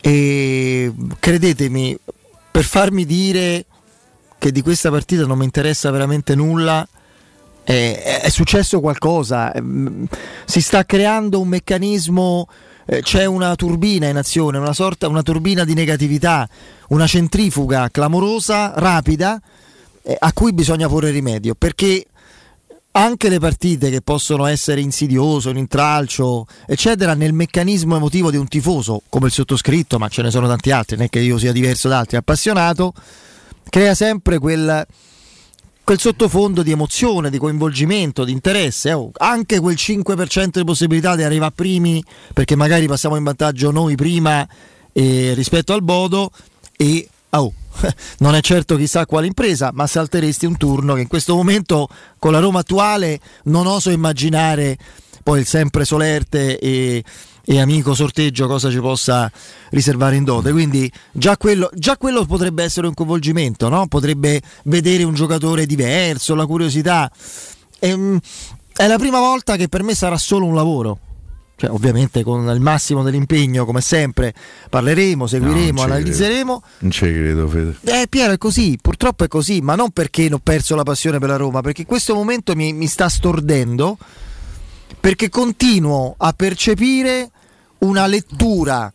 e 0.00 0.92
credetemi, 1.18 1.98
per 2.50 2.64
farmi 2.64 3.04
dire 3.04 3.66
che 4.38 4.52
di 4.52 4.62
questa 4.62 4.90
partita 4.90 5.26
non 5.26 5.38
mi 5.38 5.44
interessa 5.44 5.90
veramente 5.90 6.34
nulla, 6.34 6.86
è, 7.62 8.20
è 8.22 8.28
successo 8.30 8.80
qualcosa, 8.80 9.52
mm, 9.58 10.04
si 10.44 10.60
sta 10.60 10.84
creando 10.84 11.40
un 11.40 11.48
meccanismo, 11.48 12.48
eh, 12.86 13.02
c'è 13.02 13.26
una 13.26 13.54
turbina 13.54 14.08
in 14.08 14.16
azione, 14.16 14.58
una 14.58 14.72
sorta, 14.72 15.08
una 15.08 15.22
turbina 15.22 15.64
di 15.64 15.74
negatività, 15.74 16.48
una 16.88 17.06
centrifuga 17.06 17.88
clamorosa, 17.90 18.72
rapida, 18.76 19.40
eh, 20.02 20.16
a 20.18 20.32
cui 20.32 20.52
bisogna 20.52 20.88
porre 20.88 21.10
rimedio, 21.10 21.54
perché 21.54 22.06
anche 22.92 23.28
le 23.28 23.38
partite 23.38 23.90
che 23.90 24.00
possono 24.00 24.46
essere 24.46 24.80
insidiose, 24.80 25.48
un 25.48 25.56
intralcio, 25.56 26.46
eccetera, 26.66 27.14
nel 27.14 27.32
meccanismo 27.32 27.96
emotivo 27.96 28.30
di 28.30 28.36
un 28.36 28.48
tifoso, 28.48 29.02
come 29.08 29.26
il 29.26 29.32
sottoscritto, 29.32 29.98
ma 29.98 30.08
ce 30.08 30.22
ne 30.22 30.30
sono 30.30 30.48
tanti 30.48 30.70
altri, 30.70 30.96
non 30.96 31.06
è 31.06 31.08
che 31.08 31.20
io 31.20 31.38
sia 31.38 31.52
diverso 31.52 31.88
da 31.88 31.98
altri, 31.98 32.16
appassionato, 32.16 32.92
crea 33.68 33.94
sempre 33.94 34.38
quel, 34.38 34.84
quel 35.84 35.98
sottofondo 36.00 36.62
di 36.62 36.72
emozione, 36.72 37.30
di 37.30 37.38
coinvolgimento, 37.38 38.24
di 38.24 38.32
interesse, 38.32 38.92
oh, 38.92 39.12
anche 39.18 39.60
quel 39.60 39.76
5% 39.76 40.50
di 40.58 40.64
possibilità 40.64 41.14
di 41.14 41.22
arrivare 41.22 41.52
primi, 41.54 42.02
perché 42.34 42.56
magari 42.56 42.86
passiamo 42.86 43.16
in 43.16 43.22
vantaggio 43.22 43.70
noi 43.70 43.94
prima 43.94 44.46
eh, 44.92 45.32
rispetto 45.34 45.72
al 45.72 45.82
Bodo 45.82 46.32
e 46.76 47.08
oh, 47.30 47.52
non 48.18 48.34
è 48.34 48.40
certo 48.40 48.76
chissà 48.76 49.06
quale 49.06 49.26
impresa, 49.26 49.70
ma 49.72 49.86
salteresti 49.86 50.46
un 50.46 50.56
turno 50.56 50.94
che 50.94 51.02
in 51.02 51.08
questo 51.08 51.34
momento 51.34 51.88
con 52.18 52.32
la 52.32 52.40
Roma 52.40 52.60
attuale 52.60 53.20
non 53.44 53.66
oso 53.66 53.90
immaginare 53.90 54.76
poi 55.22 55.40
il 55.40 55.46
sempre 55.46 55.84
solerte 55.84 56.58
e, 56.58 57.04
e 57.44 57.60
amico 57.60 57.94
sorteggio 57.94 58.46
cosa 58.46 58.70
ci 58.70 58.80
possa 58.80 59.30
riservare 59.70 60.16
in 60.16 60.24
dote. 60.24 60.52
Quindi 60.52 60.90
già 61.12 61.36
quello, 61.36 61.70
già 61.74 61.96
quello 61.96 62.24
potrebbe 62.24 62.64
essere 62.64 62.86
un 62.86 62.94
coinvolgimento, 62.94 63.68
no? 63.68 63.86
potrebbe 63.86 64.40
vedere 64.64 65.02
un 65.02 65.14
giocatore 65.14 65.66
diverso, 65.66 66.34
la 66.34 66.46
curiosità. 66.46 67.10
E, 67.78 67.88
ehm, 67.88 68.18
è 68.74 68.86
la 68.86 68.98
prima 68.98 69.18
volta 69.18 69.56
che 69.56 69.68
per 69.68 69.82
me 69.82 69.94
sarà 69.94 70.16
solo 70.16 70.46
un 70.46 70.54
lavoro 70.54 70.98
cioè, 71.60 71.70
ovviamente 71.70 72.22
con 72.22 72.48
il 72.48 72.60
massimo 72.60 73.02
dell'impegno, 73.02 73.66
come 73.66 73.82
sempre, 73.82 74.32
parleremo, 74.70 75.26
seguiremo, 75.26 75.80
no, 75.80 75.82
analizzeremo. 75.82 76.60
Credo. 76.60 76.76
Non 76.78 76.90
ci 76.90 77.00
credo, 77.00 77.48
Fede. 77.48 77.76
Eh, 77.82 78.06
Piero, 78.08 78.32
è 78.32 78.38
così, 78.38 78.78
purtroppo 78.80 79.24
è 79.24 79.28
così, 79.28 79.60
ma 79.60 79.74
non 79.74 79.90
perché 79.90 80.32
ho 80.32 80.40
perso 80.42 80.74
la 80.74 80.84
passione 80.84 81.18
per 81.18 81.28
la 81.28 81.36
Roma, 81.36 81.60
perché 81.60 81.82
in 81.82 81.86
questo 81.86 82.14
momento 82.14 82.54
mi, 82.54 82.72
mi 82.72 82.86
sta 82.86 83.10
stordendo, 83.10 83.98
perché 84.98 85.28
continuo 85.28 86.14
a 86.16 86.32
percepire 86.32 87.30
una 87.80 88.06
lettura 88.06 88.90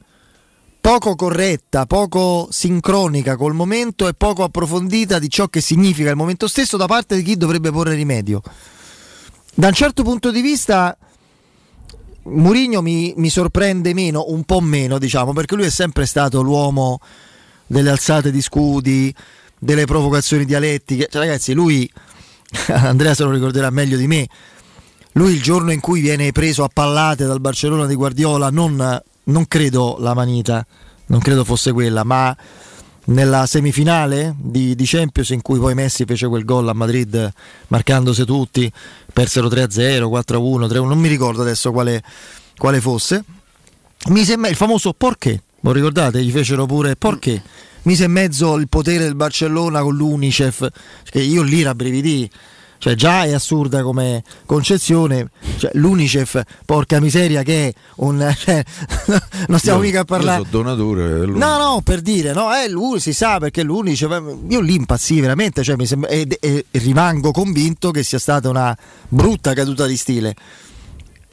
poco 0.82 1.14
corretta, 1.14 1.86
poco 1.86 2.48
sincronica 2.50 3.36
col 3.36 3.54
momento 3.54 4.08
e 4.08 4.16
poco 4.16 4.42
approfondita 4.42 5.20
di 5.20 5.30
ciò 5.30 5.50
che 5.50 5.62
significa 5.62 6.10
il 6.10 6.16
momento 6.16 6.48
stesso 6.48 6.78
da 6.78 6.88
parte 6.88 7.16
di 7.16 7.22
chi 7.22 7.38
dovrebbe 7.38 7.70
porre 7.70 7.94
rimedio. 7.94 8.42
Da 9.54 9.68
un 9.68 9.74
certo 9.74 10.02
punto 10.02 10.32
di 10.32 10.42
vista 10.42 10.98
Murigno 12.26 12.82
mi, 12.82 13.14
mi, 13.18 13.30
sorprende 13.30 13.94
meno, 13.94 14.26
un 14.30 14.44
po' 14.44 14.60
meno, 14.60 14.98
diciamo, 14.98 15.34
perché 15.34 15.56
lui 15.56 15.66
è 15.66 15.70
sempre 15.70 16.06
stato 16.06 16.42
l'uomo 16.42 17.00
delle 17.68 17.90
alzate 17.90 18.32
di 18.32 18.42
scudi, 18.42 19.14
delle 19.60 19.86
provocazioni 19.86 20.46
dialettiche. 20.46 21.08
Cioè, 21.10 21.22
ragazzi, 21.22 21.54
lui, 21.54 21.90
Andrea 22.70 23.14
se 23.14 23.24
lo 23.24 23.32
ricorderà 23.32 23.70
meglio 23.70 23.98
di 23.98 24.08
me, 24.08 24.28
lui 25.14 25.34
il 25.34 25.42
giorno 25.42 25.72
in 25.72 25.80
cui 25.80 26.02
viene 26.02 26.32
preso 26.32 26.64
a 26.64 26.70
pallate 26.72 27.26
dal 27.26 27.40
Barcellona 27.40 27.86
di 27.86 27.96
Guardiola, 27.96 28.50
non, 28.50 29.02
non 29.24 29.48
credo 29.48 29.98
la 30.00 30.14
manita, 30.14 30.66
non 31.08 31.20
credo 31.20 31.44
fosse 31.44 31.72
quella, 31.72 32.04
ma 32.04 32.36
nella 33.06 33.46
semifinale 33.46 34.34
di, 34.38 34.76
di, 34.76 34.86
Champions 34.86 35.30
in 35.30 35.42
cui 35.42 35.60
poi 35.60 35.74
Messi 35.74 36.06
fece 36.06 36.28
quel 36.28 36.44
gol 36.44 36.68
a 36.68 36.74
Madrid 36.74 37.32
marcandosi 37.68 38.26
tutti, 38.26 38.72
persero 39.12 39.48
3-0, 39.48 40.04
4-1, 40.04 40.68
3-1, 40.68 40.88
non 40.88 40.98
mi 40.98 41.08
ricordo 41.08 41.42
adesso 41.42 41.72
quale, 41.72 42.04
quale 42.58 42.82
fosse. 42.82 43.24
Mise 44.08 44.34
in 44.34 44.40
me- 44.40 44.50
il 44.50 44.56
famoso 44.56 44.94
perché, 44.94 45.42
lo 45.60 45.72
ricordate? 45.72 46.24
Gli 46.24 46.32
fecero 46.32 46.66
pure 46.66 46.96
perché. 46.96 47.42
Mise 47.84 48.06
in 48.06 48.12
mezzo 48.12 48.56
il 48.56 48.68
potere 48.68 49.04
del 49.04 49.16
Barcellona 49.16 49.82
con 49.82 49.96
l'Unicef, 49.96 50.68
che 51.04 51.22
io 51.22 51.44
lì 51.44 51.62
rabbrividì 51.62 52.30
cioè, 52.86 52.94
già 52.94 53.24
è 53.24 53.34
assurda 53.34 53.82
come 53.82 54.24
concezione. 54.46 55.32
Cioè, 55.58 55.72
L'Unicef, 55.74 56.40
porca 56.66 57.00
miseria, 57.00 57.42
che 57.42 57.70
è 57.70 57.74
un. 57.96 58.24
Cioè, 58.38 58.64
non 59.48 59.58
stiamo 59.58 59.80
io, 59.80 59.86
mica 59.86 60.02
a 60.02 60.06
parlare. 60.06 60.42
Io 60.42 60.48
donatore. 60.48 61.26
No, 61.26 61.58
no, 61.58 61.82
per 61.84 62.02
dire, 62.02 62.32
no, 62.32 62.54
eh, 62.54 62.70
lui 62.70 63.00
si 63.00 63.12
sa 63.12 63.40
perché 63.40 63.64
l'Unicef. 63.64 64.22
Io 64.50 64.60
lì 64.60 64.76
impazzì 64.76 65.20
veramente. 65.20 65.64
Cioè, 65.64 65.76
mi 65.78 65.88
sembra, 65.88 66.10
e, 66.12 66.28
e, 66.40 66.66
e 66.70 66.80
rimango 66.80 67.32
convinto 67.32 67.90
che 67.90 68.04
sia 68.04 68.20
stata 68.20 68.50
una 68.50 68.78
brutta 69.08 69.56
caduta 69.56 69.88
di 69.88 69.98
stile. 69.98 70.36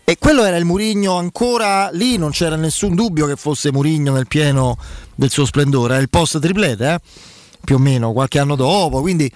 E 0.05 0.17
quello 0.19 0.45
era 0.45 0.57
il 0.57 0.65
Murigno 0.65 1.19
ancora 1.19 1.91
lì, 1.93 2.17
non 2.17 2.31
c'era 2.31 2.57
nessun 2.57 2.95
dubbio 2.95 3.27
che 3.27 3.37
fosse 3.37 3.71
Murigno 3.71 4.15
nel 4.15 4.27
pieno 4.27 4.79
del 5.15 5.29
suo 5.29 5.45
splendore. 5.45 5.93
Era 5.93 6.03
il 6.03 6.09
post 6.09 6.39
triplete, 6.39 6.95
eh? 6.95 7.01
più 7.63 7.75
o 7.75 7.79
meno, 7.79 8.13
qualche 8.13 8.39
anno 8.39 8.57
dopo. 8.57 9.03
Quindi 9.03 9.31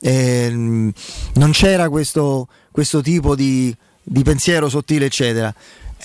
eh, 0.00 0.50
non 0.50 1.50
c'era 1.50 1.88
questo, 1.88 2.48
questo 2.70 3.00
tipo 3.00 3.34
di, 3.34 3.74
di, 4.02 4.22
pensiero 4.22 4.68
sottile, 4.68 5.06
eccetera. 5.06 5.52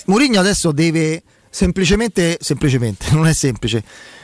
Mourinho 0.06 0.40
adesso 0.40 0.72
deve 0.72 1.22
semplicemente, 1.48 2.38
semplicemente, 2.40 3.10
non 3.14 3.26
è 3.26 3.32
semplice, 3.32 3.82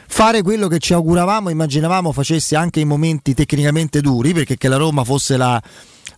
fare 0.09 0.43
quello 0.43 0.67
che 0.67 0.79
ci 0.79 0.93
auguravamo, 0.93 1.51
immaginavamo 1.51 2.13
facesse 2.13 2.57
anche 2.57 2.81
in 2.81 2.89
momenti 2.89 3.35
tecnicamente 3.35 4.01
duri, 4.01 4.33
perché 4.33 4.57
che 4.57 4.69
la 4.69 4.77
Roma 4.77 5.05
fosse 5.05 5.37
la, 5.37 5.63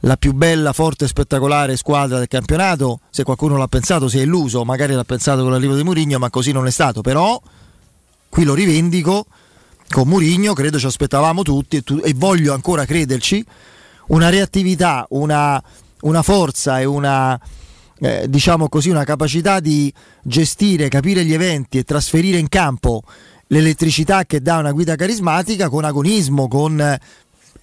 la 0.01 0.17
più 0.17 0.33
bella, 0.33 0.73
forte 0.73 1.07
spettacolare 1.07 1.77
squadra 1.77 2.19
del 2.19 2.29
campionato. 2.29 3.01
Se 3.11 3.25
qualcuno 3.25 3.57
l'ha 3.57 3.69
pensato, 3.69 4.09
si 4.09 4.19
è 4.19 4.23
illuso, 4.23 4.65
magari 4.65 4.95
l'ha 4.95 5.05
pensato 5.05 5.43
con 5.43 5.51
l'arrivo 5.51 5.77
di 5.77 5.83
Mourinho, 5.83 6.19
ma 6.19 6.31
così 6.31 6.53
non 6.53 6.67
è 6.67 6.71
stato. 6.71 7.03
Però 7.03 7.41
qui 8.29 8.45
lo 8.45 8.55
rivendico 8.55 9.27
con 9.89 10.09
Murigno, 10.09 10.53
credo 10.53 10.79
ci 10.79 10.87
aspettavamo 10.87 11.43
tutti 11.43 11.77
e, 11.77 11.83
tu, 11.83 12.01
e 12.03 12.15
voglio 12.15 12.55
ancora 12.55 12.85
crederci, 12.85 13.45
una 14.09 14.29
reattività, 14.29 15.07
una, 15.11 15.63
una 16.03 16.23
forza 16.23 16.81
e 16.81 16.85
una, 16.85 17.39
eh, 18.01 18.27
diciamo 18.29 18.69
così, 18.69 18.91
una 18.91 19.05
capacità 19.05 19.61
di 19.61 19.93
gestire, 20.23 20.89
capire 20.89 21.25
gli 21.25 21.33
eventi 21.33 21.79
e 21.79 21.85
trasferire 21.85 22.39
in 22.39 22.49
campo 22.49 23.03
l'elettricità 23.49 24.25
che 24.25 24.41
dà 24.41 24.59
una 24.59 24.73
guida 24.73 24.97
carismatica 24.97 25.69
con 25.69 25.85
agonismo, 25.85 26.49
con 26.49 26.99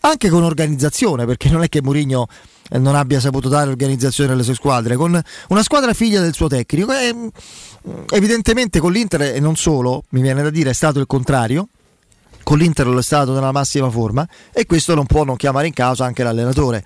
anche 0.01 0.29
con 0.29 0.43
organizzazione, 0.43 1.25
perché 1.25 1.49
non 1.49 1.63
è 1.63 1.69
che 1.69 1.81
Mourinho 1.81 2.27
eh, 2.69 2.77
non 2.77 2.95
abbia 2.95 3.19
saputo 3.19 3.49
dare 3.49 3.69
organizzazione 3.69 4.31
alle 4.31 4.43
sue 4.43 4.53
squadre, 4.53 4.95
con 4.95 5.19
una 5.49 5.63
squadra 5.63 5.93
figlia 5.93 6.21
del 6.21 6.33
suo 6.33 6.47
tecnico. 6.47 6.93
E, 6.93 7.13
mm, 7.13 7.27
evidentemente 8.11 8.79
con 8.79 8.91
l'Inter 8.91 9.21
e 9.21 9.39
non 9.39 9.55
solo, 9.55 10.03
mi 10.09 10.21
viene 10.21 10.41
da 10.41 10.49
dire, 10.49 10.69
è 10.69 10.73
stato 10.73 10.99
il 10.99 11.07
contrario. 11.07 11.67
Con 12.49 12.57
l'Inter 12.57 12.87
lo 12.87 12.97
è 12.97 13.03
stato 13.03 13.31
nella 13.31 13.51
massima 13.51 13.91
forma 13.91 14.27
e 14.51 14.65
questo 14.65 14.95
non 14.95 15.05
può 15.05 15.23
non 15.23 15.35
chiamare 15.35 15.67
in 15.67 15.73
causa 15.73 16.05
anche 16.05 16.23
l'allenatore. 16.23 16.83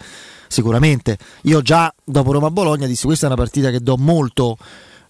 Sicuramente. 0.49 1.17
Io 1.43 1.61
già 1.61 1.89
dopo 2.03 2.33
Roma-Bologna 2.33 2.85
dissi 2.85 3.05
questa 3.05 3.27
è 3.27 3.29
una 3.29 3.37
partita 3.37 3.69
che 3.69 3.79
do 3.79 3.95
molto 3.95 4.57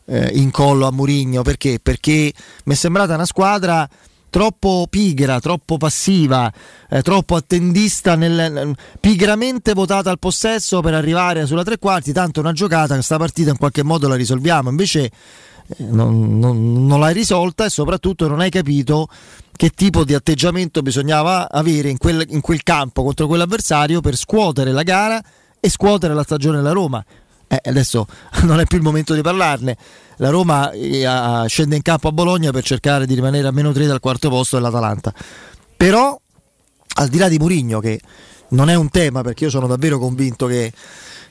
eh, 0.05 0.29
in 0.35 0.51
collo 0.51 0.85
a 0.85 0.91
Mourinho 0.91 1.41
perché? 1.41 1.79
Perché 1.81 2.31
mi 2.65 2.73
è 2.73 2.77
sembrata 2.77 3.15
una 3.15 3.25
squadra 3.25 3.89
troppo 4.29 4.85
pigra, 4.87 5.39
troppo 5.39 5.77
passiva, 5.77 6.53
eh, 6.87 7.01
troppo 7.01 7.35
attendista, 7.35 8.13
nel, 8.13 8.75
pigramente 8.99 9.73
votata 9.73 10.11
al 10.11 10.19
possesso 10.19 10.81
per 10.81 10.93
arrivare 10.93 11.47
sulla 11.47 11.63
tre 11.63 11.79
quarti, 11.79 12.13
tanto 12.13 12.41
una 12.41 12.53
giocata, 12.53 12.93
questa 12.93 13.17
partita 13.17 13.49
in 13.49 13.57
qualche 13.57 13.81
modo 13.81 14.07
la 14.07 14.13
risolviamo, 14.13 14.69
invece 14.69 15.05
eh, 15.05 15.11
non, 15.79 16.37
non, 16.37 16.85
non, 16.85 16.99
l'hai 16.99 17.13
risolta 17.13 17.65
e 17.65 17.69
soprattutto 17.71 18.27
non 18.27 18.39
hai 18.39 18.51
capito 18.51 19.07
che 19.55 19.69
tipo 19.69 20.03
di 20.03 20.13
atteggiamento 20.13 20.81
bisognava 20.81 21.49
avere 21.49 21.89
in 21.89 21.97
quel, 21.97 22.25
in 22.29 22.41
quel 22.41 22.63
campo 22.63 23.03
contro 23.03 23.27
quell'avversario 23.27 24.01
per 24.01 24.15
scuotere 24.15 24.71
la 24.71 24.83
gara 24.83 25.21
e 25.59 25.69
scuotere 25.69 26.13
la 26.13 26.23
stagione 26.23 26.57
della 26.57 26.71
Roma. 26.71 27.03
Eh, 27.47 27.59
adesso 27.69 28.07
non 28.43 28.59
è 28.59 28.65
più 28.65 28.77
il 28.77 28.83
momento 28.83 29.13
di 29.13 29.21
parlarne. 29.21 29.77
La 30.17 30.29
Roma 30.29 30.71
eh, 30.71 31.05
scende 31.47 31.75
in 31.75 31.81
campo 31.81 32.07
a 32.07 32.11
Bologna 32.11 32.51
per 32.51 32.63
cercare 32.63 33.05
di 33.05 33.13
rimanere 33.13 33.47
a 33.47 33.51
meno 33.51 33.71
3 33.71 33.85
dal 33.85 33.99
quarto 33.99 34.29
posto 34.29 34.57
dell'Atalanta. 34.57 35.13
Però, 35.77 36.19
al 36.95 37.07
di 37.07 37.17
là 37.17 37.27
di 37.27 37.37
Murigno, 37.37 37.79
che 37.79 37.99
non 38.49 38.69
è 38.69 38.75
un 38.75 38.89
tema 38.89 39.21
perché 39.21 39.45
io 39.45 39.49
sono 39.49 39.67
davvero 39.67 39.99
convinto 39.99 40.45
che, 40.45 40.71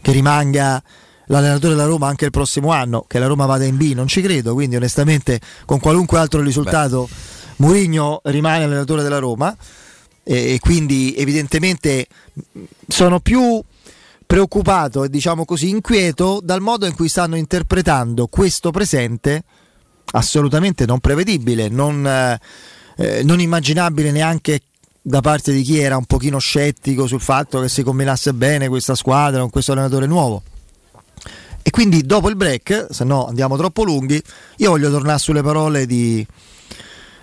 che 0.00 0.12
rimanga 0.12 0.82
l'allenatore 1.26 1.74
della 1.74 1.86
Roma 1.86 2.08
anche 2.08 2.26
il 2.26 2.30
prossimo 2.30 2.70
anno, 2.70 3.04
che 3.06 3.18
la 3.18 3.26
Roma 3.26 3.46
vada 3.46 3.64
in 3.64 3.76
B, 3.76 3.92
non 3.94 4.06
ci 4.06 4.20
credo, 4.20 4.54
quindi 4.54 4.76
onestamente 4.76 5.40
con 5.64 5.80
qualunque 5.80 6.18
altro 6.18 6.40
risultato 6.42 7.08
Murigno 7.62 8.20
rimane 8.24 8.64
allenatore 8.64 9.02
della 9.02 9.18
Roma 9.18 9.56
e, 10.24 10.54
e 10.54 10.58
quindi 10.58 11.14
evidentemente 11.16 12.06
sono 12.88 13.20
più 13.20 13.62
preoccupato 14.26 15.04
e 15.04 15.08
diciamo 15.08 15.44
così 15.44 15.68
inquieto 15.68 16.40
dal 16.42 16.60
modo 16.60 16.86
in 16.86 16.94
cui 16.94 17.08
stanno 17.08 17.36
interpretando 17.36 18.26
questo 18.26 18.70
presente 18.72 19.44
assolutamente 20.14 20.86
non 20.86 20.98
prevedibile, 20.98 21.68
non, 21.68 22.04
eh, 22.96 23.22
non 23.22 23.40
immaginabile 23.40 24.10
neanche 24.10 24.62
da 25.00 25.20
parte 25.20 25.52
di 25.52 25.62
chi 25.62 25.78
era 25.78 25.96
un 25.96 26.04
pochino 26.04 26.38
scettico 26.38 27.06
sul 27.06 27.20
fatto 27.20 27.60
che 27.60 27.68
si 27.68 27.82
combinasse 27.82 28.34
bene 28.34 28.68
questa 28.68 28.94
squadra 28.96 29.40
con 29.40 29.50
questo 29.50 29.72
allenatore 29.72 30.06
nuovo. 30.06 30.42
E 31.62 31.70
quindi 31.70 32.04
dopo 32.04 32.28
il 32.28 32.34
break, 32.36 32.88
se 32.90 33.04
no 33.04 33.26
andiamo 33.26 33.56
troppo 33.56 33.84
lunghi, 33.84 34.20
io 34.56 34.70
voglio 34.70 34.90
tornare 34.90 35.18
sulle 35.18 35.42
parole 35.42 35.86
di, 35.86 36.26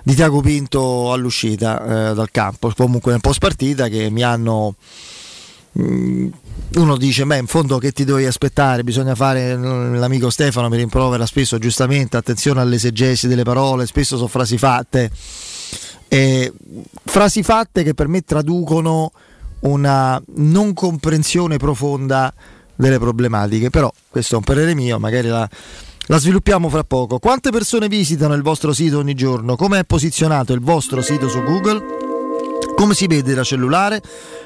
di 0.09 0.15
Tiago 0.15 0.41
Pinto 0.41 1.13
all'uscita 1.13 2.09
eh, 2.09 2.13
dal 2.15 2.31
campo, 2.31 2.73
comunque 2.75 3.11
nel 3.11 3.21
post 3.21 3.39
partita 3.39 3.87
che 3.89 4.09
mi 4.09 4.23
hanno 4.23 4.75
Mm, 5.77 6.29
uno 6.75 6.97
dice, 6.97 7.25
beh, 7.25 7.37
in 7.37 7.45
fondo 7.45 7.77
che 7.77 7.91
ti 7.91 8.03
dovevi 8.03 8.25
aspettare? 8.27 8.83
Bisogna 8.83 9.13
fare, 9.13 9.55
l'amico 9.55 10.29
Stefano 10.29 10.67
mi 10.67 10.77
rimprovera 10.77 11.25
spesso, 11.25 11.59
giustamente, 11.59 12.17
attenzione 12.17 12.59
all'esegesi 12.59 13.27
delle 13.27 13.43
parole, 13.43 13.85
spesso 13.85 14.15
sono 14.15 14.27
frasi 14.27 14.57
fatte. 14.57 15.11
Eh, 16.07 16.51
frasi 17.05 17.43
fatte 17.43 17.83
che 17.83 17.93
per 17.93 18.07
me 18.07 18.21
traducono 18.21 19.11
una 19.61 20.21
non 20.35 20.73
comprensione 20.73 21.57
profonda 21.57 22.33
delle 22.75 22.97
problematiche, 22.97 23.69
però 23.69 23.91
questo 24.09 24.35
è 24.35 24.37
un 24.37 24.43
parere 24.43 24.73
mio, 24.73 24.99
magari 24.99 25.27
la, 25.27 25.47
la 26.09 26.17
sviluppiamo 26.17 26.69
fra 26.69 26.83
poco. 26.83 27.19
Quante 27.19 27.51
persone 27.51 27.87
visitano 27.87 28.33
il 28.33 28.41
vostro 28.41 28.73
sito 28.73 28.97
ogni 28.97 29.13
giorno? 29.13 29.55
Come 29.55 29.79
è 29.79 29.83
posizionato 29.83 30.53
il 30.53 30.59
vostro 30.59 31.01
sito 31.01 31.29
su 31.29 31.41
Google? 31.43 31.85
Come 32.75 32.95
si 32.95 33.05
vede 33.05 33.35
da 33.35 33.43
cellulare? 33.43 34.01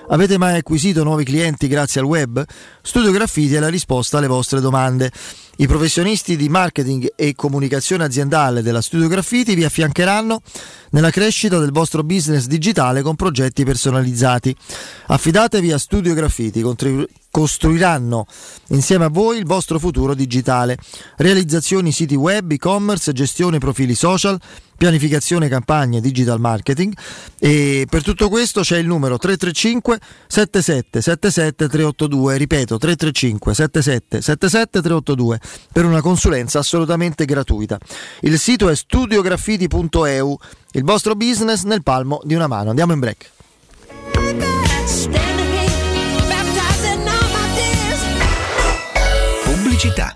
Avete 0.10 0.38
mai 0.38 0.58
acquisito 0.58 1.04
nuovi 1.04 1.24
clienti 1.24 1.68
grazie 1.68 2.02
al 2.02 2.06
web? 2.06 2.44
Studio 2.82 3.12
Graffiti 3.12 3.56
è 3.56 3.60
la 3.60 3.70
risposta 3.70 4.18
alle 4.18 4.28
vostre 4.28 4.60
domande. 4.60 5.10
I 5.58 5.68
professionisti 5.68 6.36
di 6.36 6.50
marketing 6.50 7.14
e 7.16 7.36
comunicazione 7.36 8.04
aziendale 8.04 8.62
della 8.62 8.82
Studio 8.82 9.08
Graffiti 9.08 9.56
vi 9.56 9.64
affiancheranno 9.64 10.42
nella 10.90 11.10
crescita 11.10 11.58
del 11.58 11.72
vostro 11.72 12.04
business 12.04 12.46
digitale 12.48 13.02
con 13.02 13.16
progetti 13.16 13.64
personalizzati. 13.64 14.56
Affidatevi 15.08 15.72
a 15.72 15.78
Studio 15.78 16.14
Graffiti, 16.14 16.64
costruiranno 17.32 18.26
insieme 18.70 19.06
a 19.06 19.10
voi 19.10 19.38
il 19.38 19.46
vostro 19.46 19.80
futuro 19.80 20.14
digitale. 20.14 20.78
Realizzazioni 21.18 21.92
siti 21.92 22.16
web, 22.16 22.52
e-commerce, 22.52 23.14
gestione 23.14 23.58
profili 23.58 23.96
social, 23.96 24.40
pianificazione 24.76 25.48
campagne 25.48 26.02
digital 26.02 26.40
marketing 26.40 26.94
e 27.40 27.88
per 27.90 28.04
tutto 28.04 28.28
questo 28.28 28.62
c'è 28.62 28.78
il 28.78 28.86
numero 28.86 29.18
335 29.18 30.00
77 30.28 31.02
77 31.02 31.68
382 31.68 32.38
ripeto 32.38 32.78
335 32.78 33.54
77 33.54 34.22
77 34.22 34.82
382 34.82 35.40
per 35.72 35.86
una 35.86 36.02
consulenza 36.02 36.60
assolutamente 36.60 37.26
gratuita. 37.26 37.78
Il 38.22 38.38
sito 38.40 38.70
è 38.70 38.76
studiograffiti.eu 38.76 40.38
il 40.72 40.84
vostro 40.84 41.16
business 41.16 41.64
nel 41.64 41.84
palmo 41.84 42.22
di 42.24 42.34
una 42.34 42.48
mano. 42.48 42.70
Andiamo 42.70 42.94
in 42.94 43.00
break. 43.00 43.32
Pubblicità 49.44 50.16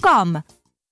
com. 0.01 0.43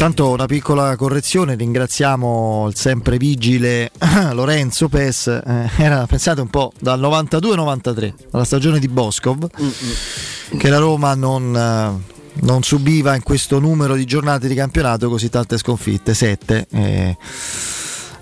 Tanto 0.00 0.30
una 0.30 0.46
piccola 0.46 0.96
correzione, 0.96 1.56
ringraziamo 1.56 2.66
il 2.70 2.74
sempre 2.74 3.18
vigile 3.18 3.90
Lorenzo 4.32 4.88
Pes, 4.88 5.26
eh, 5.26 5.68
era 5.76 6.06
pensate 6.06 6.40
un 6.40 6.48
po' 6.48 6.72
dal 6.80 6.98
92-93, 6.98 8.14
alla 8.30 8.44
stagione 8.44 8.78
di 8.78 8.88
Boscov, 8.88 9.46
che 10.56 10.68
la 10.70 10.78
Roma 10.78 11.14
non, 11.14 11.54
eh, 11.54 12.12
non 12.40 12.62
subiva 12.62 13.14
in 13.14 13.22
questo 13.22 13.58
numero 13.58 13.94
di 13.94 14.06
giornate 14.06 14.48
di 14.48 14.54
campionato 14.54 15.10
così 15.10 15.28
tante 15.28 15.58
sconfitte, 15.58 16.14
7. 16.14 16.66
Eh. 16.70 17.16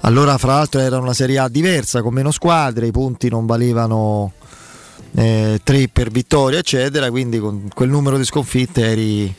Allora 0.00 0.36
fra 0.36 0.54
l'altro 0.54 0.80
era 0.80 0.98
una 0.98 1.14
Serie 1.14 1.38
A 1.38 1.48
diversa, 1.48 2.02
con 2.02 2.12
meno 2.12 2.32
squadre, 2.32 2.88
i 2.88 2.90
punti 2.90 3.28
non 3.28 3.46
valevano 3.46 4.32
3 5.12 5.60
per 5.92 6.10
vittoria, 6.10 6.58
eccetera, 6.58 7.08
quindi 7.08 7.38
con 7.38 7.68
quel 7.72 7.88
numero 7.88 8.18
di 8.18 8.24
sconfitte 8.24 8.84
eri 8.84 9.32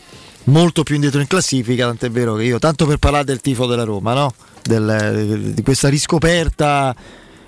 molto 0.50 0.84
più 0.84 0.96
indietro 0.96 1.22
in 1.22 1.28
classifica, 1.28 1.86
tant'è 1.86 2.10
vero 2.10 2.36
che 2.36 2.44
io, 2.44 2.60
tanto 2.60 2.86
per 2.86 2.98
parlare 2.98 3.26
del 3.26 3.42
tifo 3.42 3.66
della 3.66 3.84
Roma, 3.84 4.14
no? 4.14 4.34
Del, 4.62 5.54
di 5.54 5.62
questa 5.62 5.88
riscoperta, 5.90 6.96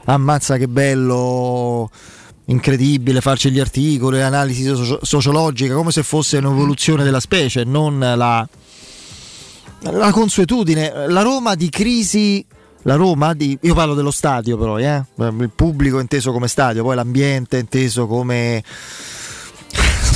ammazza 0.05 0.57
che 0.57 0.67
bello, 0.67 1.89
incredibile, 2.45 3.21
farci 3.21 3.51
gli 3.51 3.59
articoli, 3.59 4.19
l'analisi 4.19 4.63
socio- 4.63 4.99
sociologica, 5.01 5.73
come 5.73 5.91
se 5.91 6.03
fosse 6.03 6.37
un'evoluzione 6.37 7.03
della 7.03 7.19
specie, 7.19 7.63
non 7.63 7.99
la, 7.99 8.47
la 9.79 10.11
consuetudine. 10.11 11.07
La 11.07 11.21
Roma 11.21 11.55
di 11.55 11.69
crisi... 11.69 12.45
La 12.85 12.95
Roma, 12.95 13.35
di, 13.35 13.55
io 13.61 13.75
parlo 13.75 13.93
dello 13.93 14.09
stadio 14.09 14.57
però, 14.57 14.79
eh? 14.79 15.03
il 15.15 15.51
pubblico 15.53 15.99
inteso 15.99 16.31
come 16.31 16.47
stadio, 16.47 16.81
poi 16.81 16.95
l'ambiente 16.95 17.59
inteso 17.59 18.07
come 18.07 18.63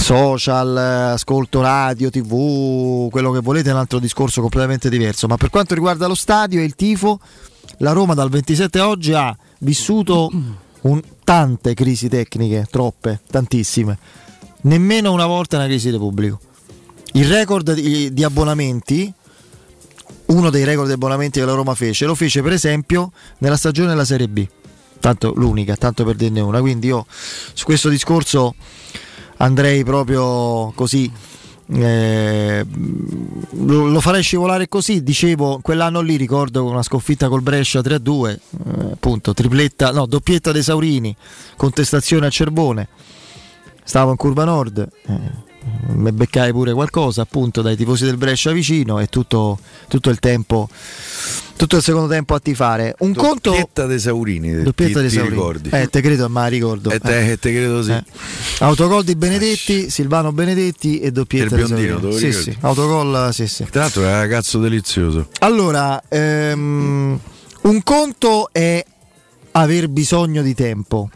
social, 0.05 0.77
ascolto 0.77 1.61
radio, 1.61 2.11
tv, 2.11 3.09
quello 3.09 3.31
che 3.31 3.39
volete 3.39 3.71
è 3.71 3.73
un 3.73 3.79
altro 3.79 3.97
discorso 3.97 4.39
completamente 4.39 4.87
diverso. 4.87 5.25
Ma 5.25 5.35
per 5.35 5.49
quanto 5.49 5.73
riguarda 5.73 6.05
lo 6.05 6.13
stadio 6.13 6.59
e 6.59 6.63
il 6.63 6.75
tifo, 6.75 7.19
la 7.79 7.91
Roma 7.91 8.13
dal 8.13 8.29
27 8.29 8.77
a 8.77 8.87
oggi 8.87 9.13
ha 9.13 9.35
vissuto 9.61 10.29
un, 10.81 11.01
tante 11.23 11.73
crisi 11.73 12.07
tecniche, 12.07 12.67
troppe, 12.69 13.19
tantissime. 13.31 13.97
Nemmeno 14.61 15.11
una 15.11 15.25
volta 15.25 15.57
una 15.57 15.65
crisi 15.65 15.89
di 15.89 15.97
pubblico. 15.97 16.39
Il 17.13 17.27
record 17.27 17.73
di, 17.73 18.13
di 18.13 18.23
abbonamenti, 18.23 19.11
uno 20.27 20.51
dei 20.51 20.65
record 20.65 20.85
di 20.85 20.93
abbonamenti 20.93 21.39
che 21.39 21.45
la 21.47 21.53
Roma 21.53 21.73
fece, 21.73 22.05
lo 22.05 22.13
fece 22.13 22.43
per 22.43 22.51
esempio 22.51 23.11
nella 23.39 23.57
stagione 23.57 23.89
della 23.89 24.05
Serie 24.05 24.27
B. 24.27 24.47
Tanto 24.99 25.33
l'unica, 25.35 25.75
tanto 25.75 26.03
per 26.03 26.13
dirne 26.13 26.41
una. 26.41 26.59
Quindi 26.59 26.85
io 26.85 27.07
su 27.07 27.65
questo 27.65 27.89
discorso 27.89 28.53
andrei 29.37 29.83
proprio 29.83 30.71
così. 30.75 31.11
eh, 31.67 32.65
lo, 33.51 33.99
farei 33.99 34.21
scivolare 34.21 34.67
così. 34.67 35.03
Dicevo, 35.03 35.59
quell'anno 35.61 36.01
lì 36.01 36.15
ricordo 36.15 36.65
una 36.65 36.83
sconfitta 36.83 37.27
col 37.27 37.41
Brescia 37.41 37.79
3-2, 37.79 38.29
eh, 38.29 38.91
appunto, 38.93 39.33
tripletta, 39.33 39.91
no, 39.91 40.05
doppietta 40.05 40.51
dei 40.51 40.63
Saurini, 40.63 41.15
contestazione 41.55 42.27
a 42.27 42.29
Cervone. 42.29 42.87
Stavo 43.83 44.11
in 44.11 44.17
curva 44.17 44.45
nord, 44.45 44.87
eh, 45.07 45.19
mi 45.87 46.11
beccai 46.11 46.51
pure 46.51 46.73
qualcosa 46.73 47.23
appunto 47.23 47.61
dai 47.61 47.75
tifosi 47.75 48.05
del 48.05 48.17
Brescia 48.17 48.51
vicino 48.51 48.99
e 48.99 49.07
tutto, 49.07 49.57
tutto 49.87 50.09
il 50.11 50.19
tempo, 50.19 50.69
tutto 51.55 51.77
il 51.77 51.81
secondo 51.81 52.07
tempo 52.07 52.35
a 52.35 52.39
tifare. 52.39 52.95
Un 52.99 53.13
conto. 53.15 53.49
Doppietta 53.49 53.85
dei 53.87 53.99
Saurini, 53.99 54.61
Doppietta 54.61 54.99
dei 55.01 55.09
Saurini. 55.09 55.33
ricordi? 55.35 55.69
Eh, 55.71 55.87
te 55.89 56.01
credo, 56.01 56.29
ma 56.29 56.45
ricordo. 56.47 56.91
Eh, 56.91 56.99
te, 56.99 57.31
Eh. 57.31 57.39
te 57.39 57.51
credo 57.51 57.81
sì. 57.81 57.91
Eh. 57.91 58.03
Autogol 58.59 59.03
di 59.03 59.15
Benedetti, 59.15 59.89
Silvano 59.89 60.31
Benedetti 60.31 60.99
e 60.99 61.11
doppietta 61.11 61.55
dei 61.55 61.65
biondino, 61.65 62.11
Sì, 62.11 62.31
sì, 62.31 62.55
autogol, 62.61 63.33
sì, 63.33 63.47
sì. 63.47 63.65
Tra 63.69 63.81
l'altro 63.81 64.03
è 64.03 64.07
un 64.07 64.11
ragazzo 64.19 64.59
delizioso. 64.59 65.29
Allora, 65.39 66.01
ehm, 66.07 67.19
un 67.61 67.83
conto 67.83 68.49
è 68.51 68.85
aver 69.51 69.87
bisogno 69.89 70.41
di 70.43 70.53
tempo, 70.53 71.09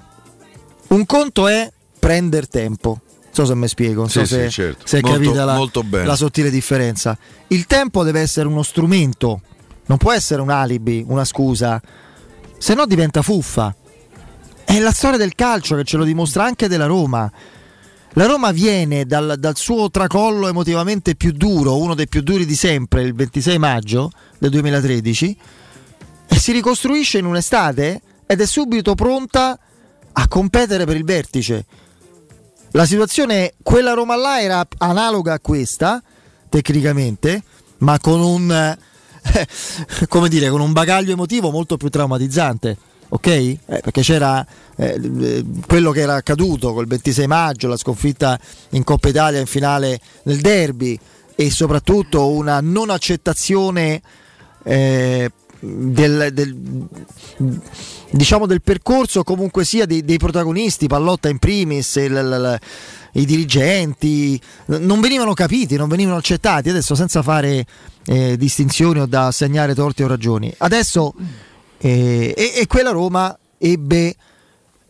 un 0.87 1.05
conto 1.05 1.47
è 1.47 1.71
prendere 1.99 2.47
tempo. 2.47 3.01
So 3.39 3.45
se 3.45 3.55
mi 3.55 3.69
spiego, 3.69 4.01
non 4.01 4.09
so 4.09 4.25
Sì, 4.25 4.35
se, 4.35 4.43
sì, 4.45 4.49
certo. 4.51 4.85
se 4.85 4.97
è 4.97 5.01
Molto- 5.01 5.17
capita 5.21 5.45
la, 5.45 6.03
la 6.03 6.15
sottile 6.17 6.49
differenza. 6.49 7.17
Il 7.47 7.67
tempo 7.67 8.03
deve 8.03 8.19
essere 8.19 8.47
uno 8.49 8.63
strumento, 8.63 9.39
non 9.85 9.97
può 9.97 10.11
essere 10.11 10.41
un 10.41 10.49
alibi, 10.49 11.05
una 11.07 11.23
scusa, 11.23 11.81
se 12.57 12.73
no 12.73 12.85
diventa 12.85 13.21
fuffa. 13.21 13.73
È 14.65 14.77
la 14.79 14.91
storia 14.91 15.17
del 15.17 15.35
calcio 15.35 15.77
che 15.77 15.85
ce 15.85 15.95
lo 15.95 16.03
dimostra 16.03 16.43
anche 16.43 16.67
della 16.67 16.85
Roma. 16.85 17.31
La 18.13 18.25
Roma 18.25 18.51
viene 18.51 19.05
dal, 19.05 19.35
dal 19.39 19.55
suo 19.55 19.89
tracollo 19.89 20.49
emotivamente 20.49 21.15
più 21.15 21.31
duro, 21.31 21.77
uno 21.77 21.93
dei 21.95 22.09
più 22.09 22.21
duri 22.21 22.45
di 22.45 22.55
sempre, 22.55 23.03
il 23.03 23.13
26 23.15 23.57
maggio 23.57 24.11
del 24.37 24.49
2013, 24.49 25.37
e 26.27 26.35
si 26.37 26.51
ricostruisce 26.51 27.19
in 27.19 27.25
un'estate 27.25 28.01
ed 28.25 28.41
è 28.41 28.45
subito 28.45 28.95
pronta 28.95 29.57
a 30.11 30.27
competere 30.27 30.83
per 30.83 30.97
il 30.97 31.05
vertice. 31.05 31.65
La 32.72 32.86
situazione, 32.86 33.53
quella 33.63 33.93
Roma 33.93 34.15
là 34.15 34.41
era 34.41 34.67
analoga 34.78 35.34
a 35.34 35.39
questa, 35.39 36.01
tecnicamente, 36.49 37.41
ma 37.80 37.99
con 37.99 38.22
un, 38.22 38.51
eh, 38.51 39.47
come 40.07 40.30
dire, 40.30 40.49
con 40.49 40.61
un 40.61 40.72
bagaglio 40.72 41.11
emotivo 41.11 41.49
molto 41.49 41.78
più 41.78 41.89
traumatizzante. 41.89 42.78
Ok? 43.11 43.26
Eh, 43.26 43.59
perché 43.65 44.01
c'era 44.01 44.45
eh, 44.76 45.43
quello 45.65 45.89
che 45.89 46.01
era 46.01 46.13
accaduto 46.13 46.74
col 46.74 46.86
26 46.86 47.26
maggio, 47.26 47.67
la 47.67 47.78
sconfitta 47.78 48.39
in 48.70 48.84
Coppa 48.84 49.09
Italia 49.09 49.39
in 49.39 49.47
finale 49.47 49.99
nel 50.24 50.39
derby 50.39 50.99
e 51.36 51.49
soprattutto 51.49 52.30
una 52.30 52.61
non 52.61 52.91
accettazione 52.91 53.99
eh, 54.63 55.32
del, 55.60 56.30
del- 56.34 56.88
diciamo 58.12 58.45
del 58.45 58.62
percorso 58.62 59.24
comunque 59.24 59.64
sia 59.66 59.86
dei, 59.86 60.03
dei 60.03 60.18
protagonisti, 60.18 60.88
Pallotta 60.88 61.30
in 61.30 61.38
primis, 61.39 61.95
il- 61.95 62.03
il- 62.05 62.14
il- 62.14 62.60
i 63.22 63.26
dirigenti, 63.26 64.39
non 64.68 64.99
venivano 65.01 65.34
capiti, 65.34 65.76
non 65.76 65.89
venivano 65.89 66.18
accettati, 66.18 66.70
adesso 66.70 66.93
senza 66.95 67.22
fare 67.24 67.66
eh, 68.05 68.38
distinzioni 68.38 68.99
o 68.99 69.05
da 69.05 69.28
assegnare 69.28 69.74
torti 69.76 70.03
o 70.03 70.07
ragioni. 70.07 70.53
Adesso 70.57 71.14
eh, 71.80 72.34
e, 72.38 72.53
e 72.55 72.68
quella 72.68 72.91
Roma 72.91 73.36
ebbe 73.57 74.16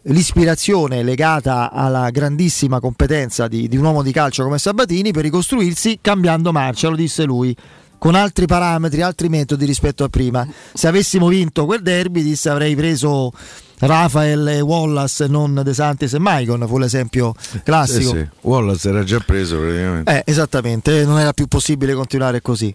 l'ispirazione 0.04 1.04
legata 1.04 1.72
alla 1.72 2.10
grandissima 2.10 2.80
competenza 2.80 3.48
di, 3.48 3.68
di 3.68 3.78
un 3.78 3.84
uomo 3.86 4.02
di 4.02 4.12
calcio 4.12 4.44
come 4.44 4.58
Sabatini 4.58 5.12
per 5.12 5.24
ricostruirsi 5.24 6.00
cambiando 6.02 6.52
marcia, 6.52 6.88
lo 6.90 6.96
disse 6.96 7.24
lui, 7.26 7.56
con 8.00 8.16
altri 8.16 8.48
parametri, 8.48 9.04
altri 9.04 9.30
metodi 9.30 9.66
rispetto 9.66 10.04
a 10.04 10.10
prima. 10.10 10.48
Se 10.74 10.88
avessimo 10.88 11.28
vinto 11.28 11.66
quel 11.66 11.82
derby, 11.82 12.24
disse 12.24 12.50
avrei 12.50 12.76
preso 12.76 13.32
Rafael 13.80 14.48
e 14.48 14.62
Wallace, 14.62 15.28
non 15.28 15.62
De 15.64 15.74
Santis 15.74 16.14
e 16.14 16.20
Maicon, 16.20 16.66
fu 16.68 16.78
l'esempio 16.78 17.34
classico. 17.64 18.12
Sì, 18.12 18.18
sì. 18.18 18.28
Wallace 18.42 18.90
era 18.90 19.04
già 19.04 19.20
preso 19.20 19.60
praticamente. 19.60 20.12
Eh, 20.12 20.24
esattamente, 20.26 21.06
non 21.06 21.20
era 21.20 21.34
più 21.34 21.48
possibile 21.48 21.94
continuare 21.94 22.42
così. 22.42 22.74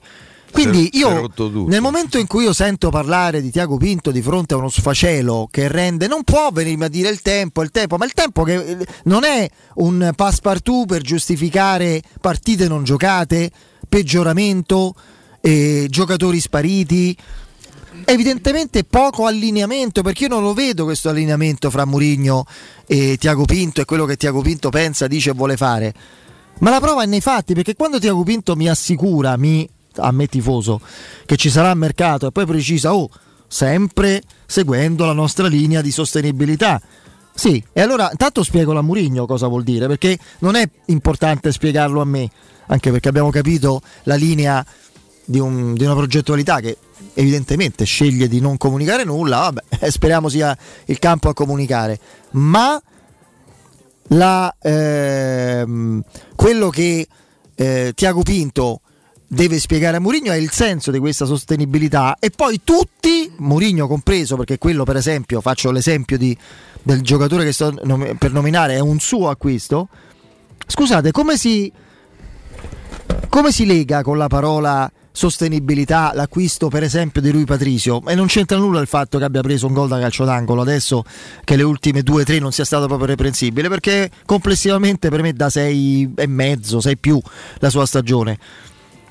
Quindi 0.55 0.91
io 0.93 1.29
nel 1.67 1.81
momento 1.81 2.17
in 2.17 2.29
cui 2.29 2.45
io 2.45 2.53
sento 2.53 2.89
parlare 2.89 3.43
di 3.43 3.51
Tiago 3.51 3.77
Pinto 3.77 4.13
di 4.13 4.23
fronte 4.23 4.55
a 4.55 4.57
uno 4.57 4.69
sfacelo 4.69 5.49
che 5.51 5.67
rende, 5.67 6.07
non 6.07 6.23
può 6.23 6.51
venirmi 6.53 6.85
a 6.85 6.89
dire 6.89 7.09
il 7.09 7.23
tempo, 7.23 7.61
il 7.63 7.73
tempo, 7.73 7.97
ma 7.97 8.05
il 8.05 8.13
tempo 8.13 8.45
che 8.45 8.55
eh, 8.55 8.87
non 9.05 9.25
è 9.25 9.51
un 9.77 10.13
passepartout 10.15 10.87
per 10.87 11.03
giustificare 11.03 12.01
partite 12.21 12.69
non 12.69 12.85
giocate, 12.85 13.51
peggioramento, 13.95 14.93
eh, 15.41 15.87
giocatori 15.89 16.41
spariti. 16.41 17.17
Evidentemente 18.07 18.83
poco 18.83 19.27
allineamento 19.27 20.03
perché 20.03 20.25
io 20.25 20.31
non 20.31 20.43
lo 20.43 20.53
vedo 20.53 20.83
questo 20.83 21.11
allineamento 21.11 21.71
fra 21.71 21.85
Murigno 21.85 22.45
e 22.89 23.17
Tiago 23.21 23.45
Pinto 23.45 23.81
e 23.81 23.85
quello 23.85 24.05
che 24.05 24.17
Tiago 24.17 24.41
Pinto 24.43 24.69
pensa, 24.69 25.07
dice 25.07 25.31
e 25.31 25.33
vuole 25.33 25.57
fare. 25.57 25.95
Ma 26.59 26.71
la 26.71 26.81
prova 26.81 27.05
è 27.05 27.07
nei 27.07 27.21
fatti, 27.21 27.55
perché 27.55 27.77
quando 27.77 28.01
Tiago 28.01 28.25
Pinto 28.25 28.57
mi 28.57 28.69
assicura, 28.69 29.37
mi, 29.37 29.69
a 29.99 30.11
me 30.11 30.27
tifoso, 30.27 30.81
che 31.25 31.37
ci 31.37 31.49
sarà 31.49 31.73
mercato 31.75 32.27
e 32.27 32.33
poi 32.33 32.47
precisa, 32.47 32.93
oh, 32.93 33.09
sempre 33.47 34.23
seguendo 34.45 35.05
la 35.05 35.13
nostra 35.13 35.47
linea 35.47 35.81
di 35.81 35.93
sostenibilità. 35.93 36.83
Sì, 37.33 37.63
e 37.73 37.81
allora 37.81 38.09
intanto 38.11 38.43
spiego 38.43 38.77
a 38.77 38.83
Murigno 38.83 39.25
cosa 39.25 39.47
vuol 39.47 39.63
dire, 39.63 39.87
perché 39.87 40.19
non 40.41 40.57
è 40.57 40.69
importante 40.87 41.53
spiegarlo 41.53 42.01
a 42.01 42.05
me, 42.05 42.29
anche 42.67 42.91
perché 42.91 43.09
abbiamo 43.09 43.31
capito 43.31 43.81
la 44.05 44.15
linea 44.15 44.65
di, 45.25 45.39
un- 45.39 45.75
di 45.75 45.85
una 45.85 45.95
progettualità 45.95 46.61
che 46.61 46.77
evidentemente 47.15 47.85
sceglie 47.85 48.29
di 48.29 48.41
non 48.41 48.57
comunicare 48.57 49.05
nulla, 49.05 49.39
vabbè, 49.51 49.89
speriamo 49.91 50.29
sia 50.29 50.57
il 50.87 50.99
campo 50.99 51.29
a 51.29 51.35
comunicare, 51.35 51.99
ma 52.33 52.81
la, 54.09 54.55
ehm, 54.61 56.03
quello 56.37 56.69
che 56.69 57.07
eh, 57.55 57.93
Tiago 57.95 58.23
Pinto 58.23 58.81
deve 59.27 59.59
spiegare 59.59 59.97
a 59.97 60.01
Mourinho 60.01 60.31
è 60.31 60.37
il 60.37 60.51
senso 60.51 60.91
di 60.91 60.99
questa 60.99 61.25
sostenibilità 61.25 62.17
e 62.21 62.31
poi 62.31 62.61
tutti, 62.63 63.33
Mourinho 63.39 63.87
compreso, 63.89 64.37
perché 64.37 64.59
quello 64.59 64.85
per 64.85 64.97
esempio, 64.97 65.41
faccio 65.41 65.71
l'esempio 65.71 66.19
di- 66.19 66.37
del 66.83 67.01
giocatore 67.01 67.45
che 67.45 67.53
sto 67.53 67.75
nom- 67.83 68.17
per 68.17 68.33
nominare, 68.33 68.75
è 68.75 68.81
un 68.81 68.99
suo 69.01 69.31
acquisto, 69.31 69.89
scusate, 70.67 71.11
come 71.11 71.37
si, 71.37 71.73
come 73.29 73.53
si 73.53 73.67
lega 73.67 74.03
con 74.03 74.17
la 74.19 74.29
parola 74.29 74.91
sostenibilità 75.17 76.11
l'acquisto 76.13 76.69
per 76.69 76.83
esempio 76.83 77.21
di 77.21 77.31
Rui 77.31 77.45
Patricio 77.45 78.03
e 78.05 78.17
non 78.17 78.27
c'entra 78.27 78.57
nulla 78.57 78.81
il 78.81 78.89
fatto 78.89 79.17
che 79.17 79.25
abbia 79.25 79.43
preso 79.43 79.69
un 79.69 79.73
gol 79.73 79.87
da 79.87 80.01
calcio 80.01 80.25
d'angolo 80.25 80.63
adesso 80.63 81.05
che 81.45 81.55
le 81.55 81.63
ultime 81.63 82.03
due 82.03 82.23
o 82.23 82.25
tre 82.25 82.41
non 82.41 82.51
sia 82.51 82.65
stato 82.65 82.87
proprio 82.87 83.07
reprensibile 83.07 83.69
perché 83.69 84.11
complessivamente 84.27 85.11
per 85.11 85.23
me 85.23 85.33
da 85.33 85.49
6 85.49 86.15
e 86.17 86.27
mezzo 86.27 86.81
6 86.81 86.99
più 86.99 87.21
la 87.59 87.71
sua 87.71 87.87
stagione. 87.87 88.39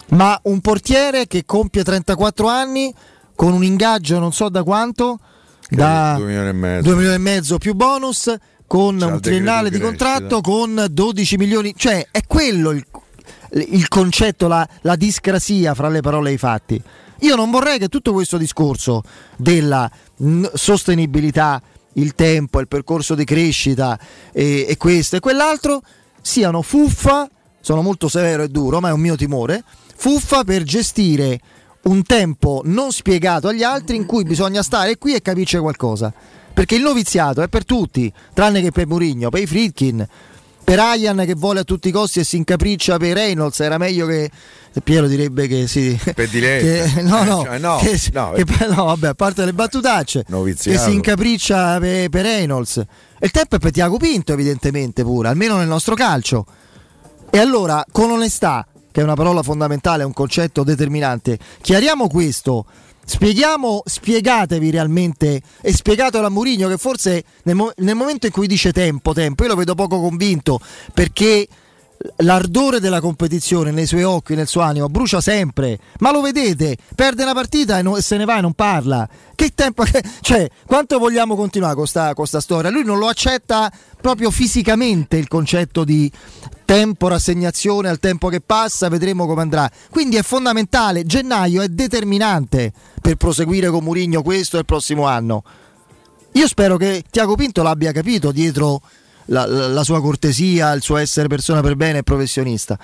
Ma 0.10 0.38
un 0.44 0.60
portiere 0.60 1.26
che 1.26 1.44
compie 1.46 1.84
34 1.84 2.48
anni 2.48 2.94
con 3.36 3.54
un 3.54 3.64
ingaggio 3.64 4.20
non 4.20 4.34
so 4.34 4.50
da 4.50 4.64
quanto 4.64 5.20
da 5.70 6.16
2 6.18 6.26
milioni 6.26 6.50
e 6.50 6.54
mezzo. 6.54 6.84
2 6.84 6.96
milioni 6.96 7.16
e 7.16 7.20
mezzo 7.20 7.58
più 7.58 7.74
bonus 7.76 8.36
con 8.68 8.98
il 8.98 9.04
un 9.04 9.22
triennale 9.22 9.70
di 9.70 9.78
decreto 9.78 9.88
contratto 9.88 10.42
con 10.42 10.86
12 10.90 11.38
milioni 11.38 11.74
cioè 11.78 12.08
è 12.12 12.22
quello 12.28 12.72
il, 12.72 12.86
il 13.54 13.88
concetto 13.88 14.48
la, 14.48 14.68
la 14.82 14.96
discrasia 14.96 15.74
fra 15.74 15.90
le 15.90 16.02
parole 16.02 16.32
e 16.32 16.34
i 16.34 16.38
fatti 16.38 16.82
io 17.20 17.36
non 17.36 17.52
vorrei 17.52 17.78
che 17.78 17.88
tutto 17.88 18.12
questo 18.14 18.38
discorso 18.38 19.04
della 19.38 19.90
mm, 20.22 20.46
sostenibilità 20.54 21.62
il 21.94 22.16
tempo, 22.16 22.60
il 22.60 22.68
percorso 22.68 23.16
di 23.16 23.24
crescita 23.24 24.00
e, 24.32 24.66
e 24.68 24.78
questo 24.78 25.16
e 25.16 25.20
quell'altro 25.20 25.82
siano 26.22 26.62
fuffa 26.62 27.30
sono 27.62 27.82
molto 27.82 28.08
severo 28.08 28.44
e 28.44 28.48
duro 28.50 28.80
ma 28.80 28.90
è 28.90 28.94
un 28.94 29.00
mio 29.00 29.16
timore 29.16 29.64
fuffa 29.96 30.44
per 30.44 30.64
gestire 30.64 31.40
un 31.84 32.04
tempo 32.04 32.62
non 32.66 32.92
spiegato 32.92 33.48
agli 33.48 33.64
altri 33.64 33.96
in 33.96 34.06
cui 34.06 34.24
bisogna 34.24 34.62
stare 34.62 34.98
qui 34.98 35.14
e 35.16 35.22
capirci 35.22 35.58
qualcosa. 35.58 36.14
Perché 36.54 36.76
il 36.76 36.82
noviziato 36.82 37.42
è 37.42 37.48
per 37.48 37.66
tutti, 37.66 38.12
tranne 38.34 38.62
che 38.62 38.72
per 38.72 38.88
Murigno, 38.88 39.30
per 39.30 39.42
i 39.42 39.48
Fritkin, 39.48 40.06
per 40.64 40.80
Ayan 40.80 41.24
che 41.26 41.36
vuole 41.36 41.60
a 41.60 41.64
tutti 41.64 41.90
i 41.90 41.92
costi 41.92 42.20
e 42.20 42.24
si 42.24 42.38
incapriccia 42.38 42.98
per 42.98 43.14
Reynolds. 43.14 43.60
Era 43.60 43.78
meglio 43.78 44.06
che 44.08 44.30
Piero 44.84 45.08
direbbe 45.08 45.48
che 45.48 45.68
si. 45.68 46.00
Per 46.16 46.28
Diletta. 46.30 46.94
che- 46.96 47.02
no, 47.04 47.24
no, 47.24 47.44
Cioè, 47.44 47.58
no, 47.60 47.78
che, 47.78 48.00
no, 48.14 48.32
che- 48.32 48.46
no, 48.68 48.86
vabbè, 48.86 49.08
a 49.10 49.14
parte 49.14 49.46
le 49.46 49.54
battutacce, 49.54 50.24
che 50.24 50.32
Noviziato. 50.32 50.90
si 50.90 50.94
incapriccia 50.96 51.78
per, 51.80 52.10
per 52.10 52.24
Reynolds. 52.24 52.82
Il 53.20 53.32
tempo 53.32 53.56
è 53.56 53.60
per 53.60 53.72
Tiago 53.72 53.98
Pinto, 53.98 54.34
evidentemente, 54.34 55.04
pure, 55.04 55.28
almeno 55.28 55.58
nel 55.58 55.68
nostro 55.68 55.96
calcio. 55.96 56.46
E 57.30 57.38
allora, 57.40 57.86
con 57.92 58.10
onestà, 58.12 58.66
che 58.92 59.02
è 59.02 59.04
una 59.04 59.16
parola 59.16 59.42
fondamentale, 59.44 60.04
è 60.04 60.06
un 60.06 60.14
concetto 60.14 60.64
determinante, 60.64 61.38
chiariamo 61.62 62.08
questo 62.08 62.66
spieghiamo, 63.06 63.84
spiegatevi 63.86 64.72
realmente 64.72 65.42
e 65.62 65.74
spiegatelo 65.74 66.26
a 66.26 66.30
Mourinho 66.30 66.68
che 66.68 66.78
forse 66.78 67.24
nel, 67.44 67.56
mo- 67.56 67.72
nel 67.78 67.96
momento 67.96 68.26
in 68.26 68.32
cui 68.32 68.48
dice 68.48 68.72
tempo, 68.72 69.14
tempo, 69.14 69.44
io 69.44 69.50
lo 69.50 69.56
vedo 69.56 69.76
poco 69.76 70.00
convinto 70.00 70.60
perché 70.94 71.48
l'ardore 72.18 72.80
della 72.80 73.00
competizione 73.00 73.72
nei 73.72 73.86
suoi 73.86 74.04
occhi, 74.04 74.36
nel 74.36 74.48
suo 74.48 74.62
animo, 74.62 74.88
brucia 74.88 75.22
sempre. 75.22 75.80
Ma 76.00 76.12
lo 76.12 76.22
vedete, 76.22 76.78
perde 76.96 77.24
una 77.24 77.34
partita 77.34 77.78
e, 77.78 77.82
non- 77.82 77.98
e 77.98 78.02
se 78.02 78.18
ne 78.18 78.26
va 78.26 78.38
e 78.38 78.42
non 78.42 78.54
parla. 78.54 79.08
Che 79.36 79.52
tempo, 79.56 79.84
cioè, 80.22 80.50
quanto 80.66 80.98
vogliamo 81.00 81.36
continuare 81.36 81.76
con 81.76 81.88
sta, 81.88 82.14
con 82.14 82.26
sta 82.26 82.40
storia? 82.40 82.70
Lui 82.70 82.84
non 82.84 82.98
lo 82.98 83.08
accetta 83.08 83.72
proprio 84.00 84.32
fisicamente 84.32 85.18
il 85.18 85.28
concetto 85.28 85.84
di 85.84 86.12
tempo, 86.66 87.08
rassegnazione 87.08 87.90
al 87.90 88.00
tempo 88.00 88.30
che 88.30 88.42
passa, 88.42 88.90
vedremo 88.90 89.26
come 89.26 89.42
andrà. 89.42 89.70
Quindi 89.90 90.18
è 90.18 90.24
fondamentale, 90.24 91.06
gennaio 91.06 91.62
è 91.62 91.68
determinante 91.68 92.72
per 93.02 93.16
proseguire 93.16 93.70
con 93.70 93.84
Murigno 93.84 94.22
questo 94.22 94.58
e 94.58 94.60
il 94.60 94.66
prossimo 94.66 95.06
anno. 95.06 95.44
Io 96.34 96.48
spero 96.48 96.78
che 96.78 97.04
Tiago 97.10 97.36
Pinto 97.36 97.62
l'abbia 97.62 97.92
capito 97.92 98.32
dietro 98.32 98.82
la, 99.26 99.46
la- 99.46 99.84
sua 99.84 100.02
cortesia, 100.02 100.72
il 100.74 100.82
suo 100.82 100.98
essere 100.98 101.28
persona 101.28 101.62
per 101.62 101.76
bene 101.76 102.00
e 102.00 102.04
professionista. 102.04 102.78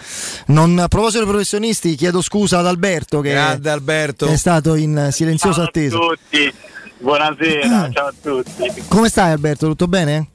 Non, 0.47 0.77
a 0.79 0.87
proposito 0.87 1.19
dei 1.19 1.27
professionisti, 1.27 1.95
chiedo 1.95 2.21
scusa 2.21 2.59
ad 2.59 2.67
Alberto 2.67 3.21
che, 3.21 3.29
Grande 3.31 3.69
Alberto. 3.69 4.25
che 4.25 4.33
è 4.33 4.37
stato 4.37 4.75
in 4.75 5.09
silenziosa 5.11 5.55
Ciao 5.55 5.63
a 5.63 5.67
attesa. 5.67 5.97
tutti, 5.97 6.53
buonasera, 6.99 7.89
ciao 7.91 8.07
a 8.07 8.13
tutti. 8.21 8.83
Come 8.87 9.09
stai 9.09 9.31
Alberto? 9.31 9.67
Tutto 9.67 9.87
bene? 9.87 10.27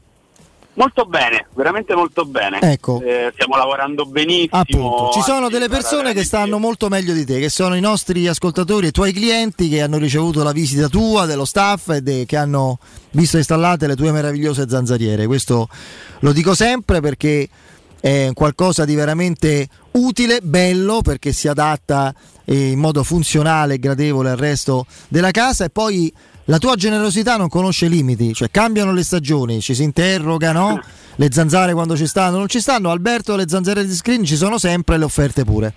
Molto 0.75 1.05
bene, 1.05 1.47
veramente 1.55 1.95
molto 1.95 2.25
bene. 2.25 2.59
Ecco. 2.61 3.01
Eh, 3.01 3.31
stiamo 3.35 3.57
lavorando 3.57 4.05
benissimo. 4.07 4.61
Appunto, 4.61 5.11
ci 5.13 5.21
sono 5.23 5.49
delle 5.49 5.69
persone 5.69 6.13
che 6.13 6.25
stanno 6.25 6.59
molto 6.59 6.89
meglio 6.89 7.13
di 7.13 7.25
te, 7.25 7.39
che 7.39 7.49
sono 7.49 7.77
i 7.77 7.81
nostri 7.81 8.27
ascoltatori 8.27 8.87
e 8.87 8.89
i 8.89 8.93
tuoi 8.93 9.13
clienti 9.13 9.69
che 9.69 9.83
hanno 9.83 9.99
ricevuto 9.99 10.43
la 10.43 10.53
visita 10.53 10.89
tua, 10.89 11.27
dello 11.27 11.45
staff 11.45 11.91
e 11.91 12.01
de- 12.01 12.25
che 12.27 12.37
hanno 12.37 12.79
visto 13.11 13.37
installate 13.37 13.87
le 13.87 13.95
tue 13.95 14.11
meravigliose 14.11 14.69
zanzariere. 14.69 15.27
Questo 15.27 15.69
lo 16.21 16.33
dico 16.33 16.55
sempre 16.55 17.01
perché 17.01 17.49
è 18.01 18.31
qualcosa 18.35 18.85
di 18.85 18.95
veramente 18.95 19.69
utile, 19.93 20.41
bello, 20.43 21.01
perché 21.03 21.33
si 21.33 21.47
adatta 21.49 22.13
eh, 22.45 22.71
in 22.71 22.79
modo 22.79 23.03
funzionale 23.05 23.75
e 23.75 23.79
gradevole 23.79 24.31
al 24.31 24.37
resto 24.37 24.87
della 25.09 25.31
casa 25.31 25.65
e 25.65 25.71
poi 25.71 26.13
la 26.47 26.59
tua 26.59 26.77
generosità 26.77 27.37
non 27.37 27.49
conosce 27.49 27.87
limiti, 27.87 28.35
cioè 28.35 28.51
cambiano 28.51 28.93
le 28.93 29.03
stagioni, 29.03 29.61
ci 29.61 29.75
si 29.75 29.83
interroga, 29.83 30.53
no? 30.53 30.81
Le 31.17 31.29
zanzare 31.31 31.73
quando 31.73 31.97
ci 31.97 32.07
stanno, 32.07 32.39
non 32.39 32.49
ci 32.49 32.61
stanno, 32.61 32.91
Alberto 32.91 33.37
le 33.37 33.49
zanzare 33.49 33.85
di 33.87 33.93
screen 33.93 34.25
ci 34.25 34.37
sono 34.37 34.59
sempre 34.59 34.99
le 34.99 35.05
offerte 35.05 35.45
pure. 35.45 35.73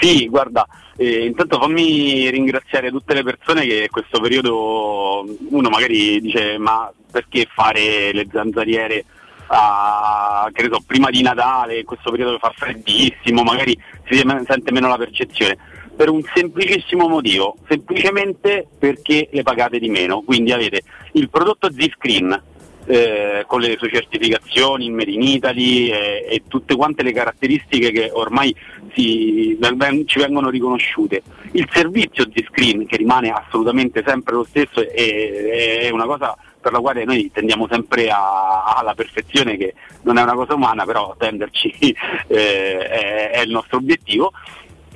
Sì, 0.00 0.28
guarda, 0.28 0.66
eh, 0.96 1.26
intanto 1.26 1.58
fammi 1.58 2.28
ringraziare 2.30 2.90
tutte 2.90 3.14
le 3.14 3.22
persone 3.22 3.66
che 3.66 3.82
in 3.82 3.90
questo 3.90 4.20
periodo 4.20 5.24
uno 5.50 5.68
magari 5.68 6.20
dice 6.20 6.58
ma 6.58 6.90
perché 7.10 7.46
fare 7.54 8.12
le 8.12 8.26
zanzariere 8.30 9.04
a, 9.48 10.50
so, 10.52 10.82
prima 10.86 11.10
di 11.10 11.22
Natale, 11.22 11.80
in 11.80 11.84
questo 11.84 12.10
periodo 12.10 12.32
che 12.32 12.38
fa 12.38 12.52
freddissimo, 12.56 13.42
magari 13.42 13.78
si 14.08 14.16
sente 14.46 14.72
meno 14.72 14.88
la 14.88 14.96
percezione. 14.96 15.56
Per 15.96 16.08
un 16.08 16.22
semplicissimo 16.34 17.08
motivo, 17.08 17.56
semplicemente 17.68 18.66
perché 18.78 19.28
le 19.30 19.42
pagate 19.42 19.78
di 19.78 19.88
meno. 19.88 20.22
Quindi 20.22 20.52
avete 20.52 20.82
il 21.12 21.30
prodotto 21.30 21.70
Z-Screen 21.70 22.42
eh, 22.86 23.44
con 23.46 23.60
le 23.60 23.76
sue 23.78 23.90
certificazioni, 23.90 24.86
il 24.86 24.92
Made 24.92 25.10
in 25.10 25.22
Italy 25.22 25.90
e, 25.90 26.26
e 26.28 26.42
tutte 26.48 26.74
quante 26.76 27.02
le 27.02 27.12
caratteristiche 27.12 27.90
che 27.92 28.10
ormai 28.12 28.54
si- 28.92 29.56
ci 30.06 30.18
vengono 30.18 30.50
riconosciute. 30.50 31.22
Il 31.52 31.68
servizio 31.72 32.28
Z-Screen 32.30 32.86
che 32.86 32.96
rimane 32.96 33.30
assolutamente 33.30 34.02
sempre 34.06 34.34
lo 34.34 34.44
stesso 34.44 34.80
e 34.80 35.78
è 35.82 35.90
una 35.90 36.04
cosa 36.06 36.36
per 36.60 36.72
la 36.72 36.80
quale 36.80 37.04
noi 37.04 37.30
tendiamo 37.32 37.68
sempre 37.70 38.08
a- 38.08 38.74
alla 38.76 38.94
perfezione 38.94 39.56
che 39.56 39.74
non 40.02 40.18
è 40.18 40.22
una 40.22 40.34
cosa 40.34 40.54
umana 40.54 40.84
però 40.84 41.14
tenderci 41.18 41.74
eh, 42.26 42.78
è, 42.78 43.30
è 43.30 43.40
il 43.42 43.50
nostro 43.50 43.76
obiettivo 43.78 44.32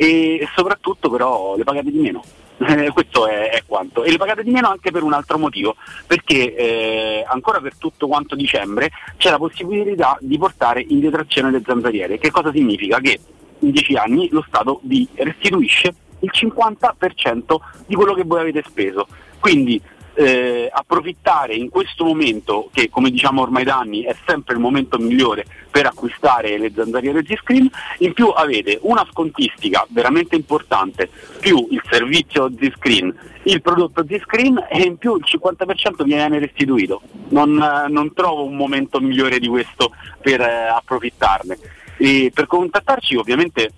e 0.01 0.49
soprattutto 0.55 1.11
però 1.11 1.57
le 1.57 1.64
pagate 1.64 1.90
di 1.90 1.99
meno. 1.99 2.22
Eh, 2.59 2.90
questo 2.94 3.26
è, 3.26 3.51
è 3.51 3.62
quanto. 3.66 4.05
E 4.05 4.12
le 4.12 4.16
pagate 4.16 4.44
di 4.44 4.51
meno 4.51 4.68
anche 4.68 4.92
per 4.92 5.03
un 5.03 5.12
altro 5.12 5.38
motivo, 5.38 5.74
perché 6.07 6.55
eh, 6.55 7.24
ancora 7.26 7.61
per 7.61 7.76
tutto 7.76 8.07
quanto 8.07 8.36
dicembre 8.36 8.90
c'è 9.16 9.30
la 9.30 9.38
possibilità 9.38 10.16
di 10.20 10.38
portare 10.38 10.84
in 10.86 11.01
detrazione 11.01 11.51
le 11.51 11.62
zanzariere. 11.66 12.18
Che 12.18 12.30
cosa 12.30 12.53
significa? 12.53 13.01
Che 13.01 13.18
in 13.59 13.70
10 13.72 13.94
anni 13.96 14.28
lo 14.30 14.44
Stato 14.46 14.78
vi 14.84 15.09
restituisce 15.14 15.92
il 16.20 16.30
50% 16.32 17.57
di 17.86 17.96
quello 17.96 18.14
che 18.14 18.22
voi 18.22 18.40
avete 18.40 18.62
speso. 18.64 19.09
Quindi 19.40 19.80
eh, 20.19 20.69
approfittare 20.73 21.55
in 21.55 21.69
questo 21.69 22.05
momento, 22.05 22.71
che 22.73 22.91
come 22.91 23.11
diciamo 23.11 23.41
ormai 23.41 23.62
da 23.62 23.79
anni 23.79 24.03
è 24.03 24.16
sempre 24.27 24.55
il 24.55 24.61
momento 24.61 24.99
migliore 24.99 25.47
per 25.71 25.87
acquistare 25.87 26.59
le 26.59 26.73
zanzariere 26.75 27.25
Z-Screen, 27.25 27.71
in 27.99 28.12
più 28.14 28.27
avete 28.29 28.81
una 28.83 29.07
scontistica 29.09 29.87
veramente 29.91 30.35
importante, 30.35 31.09
più 31.39 31.69
il 31.71 31.81
servizio 31.89 32.51
Z-Screen, 32.51 33.14
il 33.45 33.62
prodotto 33.62 34.05
Z-Screen 34.05 34.66
e 34.69 34.83
in 34.83 34.97
più 34.97 35.14
il 35.14 35.25
50% 35.25 36.03
viene 36.03 36.41
restituito. 36.41 37.01
Non, 37.29 37.57
eh, 37.62 37.89
non 37.89 38.12
trovo 38.12 38.45
un 38.45 38.57
momento 38.57 38.99
migliore 38.99 39.39
di 39.39 39.47
questo 39.47 39.93
per 40.21 40.41
eh, 40.41 40.66
approfittarne. 40.66 41.57
E 41.97 42.33
per 42.35 42.49
contattarci 42.49 43.14
ovviamente 43.14 43.73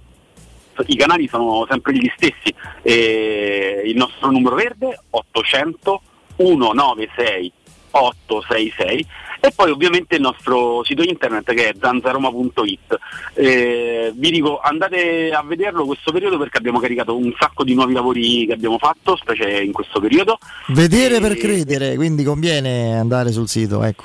i 0.87 0.97
canali 0.97 1.29
sono 1.29 1.67
sempre 1.69 1.93
gli 1.93 2.11
stessi, 2.17 2.55
Eh, 2.83 3.83
il 3.85 3.97
nostro 3.97 4.31
numero 4.31 4.55
verde 4.55 4.99
800 5.11 6.01
196 6.41 7.53
866 7.91 9.07
e 9.41 9.53
poi 9.55 9.71
ovviamente 9.71 10.17
il 10.17 10.21
nostro 10.21 10.85
sito 10.85 11.03
internet 11.03 11.53
che 11.55 11.71
è 11.71 11.75
zanzaroma.it 11.81 12.99
Eh, 13.35 14.13
vi 14.15 14.31
dico 14.31 14.61
andate 14.61 15.31
a 15.33 15.43
vederlo 15.43 15.87
questo 15.87 16.13
periodo 16.13 16.39
perché 16.39 16.59
abbiamo 16.59 16.79
caricato 16.79 17.17
un 17.17 17.33
sacco 17.39 17.65
di 17.65 17.75
nuovi 17.75 17.95
lavori 17.95 18.47
che 18.47 18.53
abbiamo 18.53 18.79
fatto 18.79 19.17
specie 19.17 19.63
in 19.63 19.73
questo 19.73 20.01
periodo. 20.01 20.39
Vedere 20.69 21.21
per 21.21 21.37
credere, 21.37 21.97
quindi 21.97 22.23
conviene 22.23 22.99
andare 22.99 23.33
sul 23.33 23.49
sito, 23.49 23.83
ecco. 23.83 24.05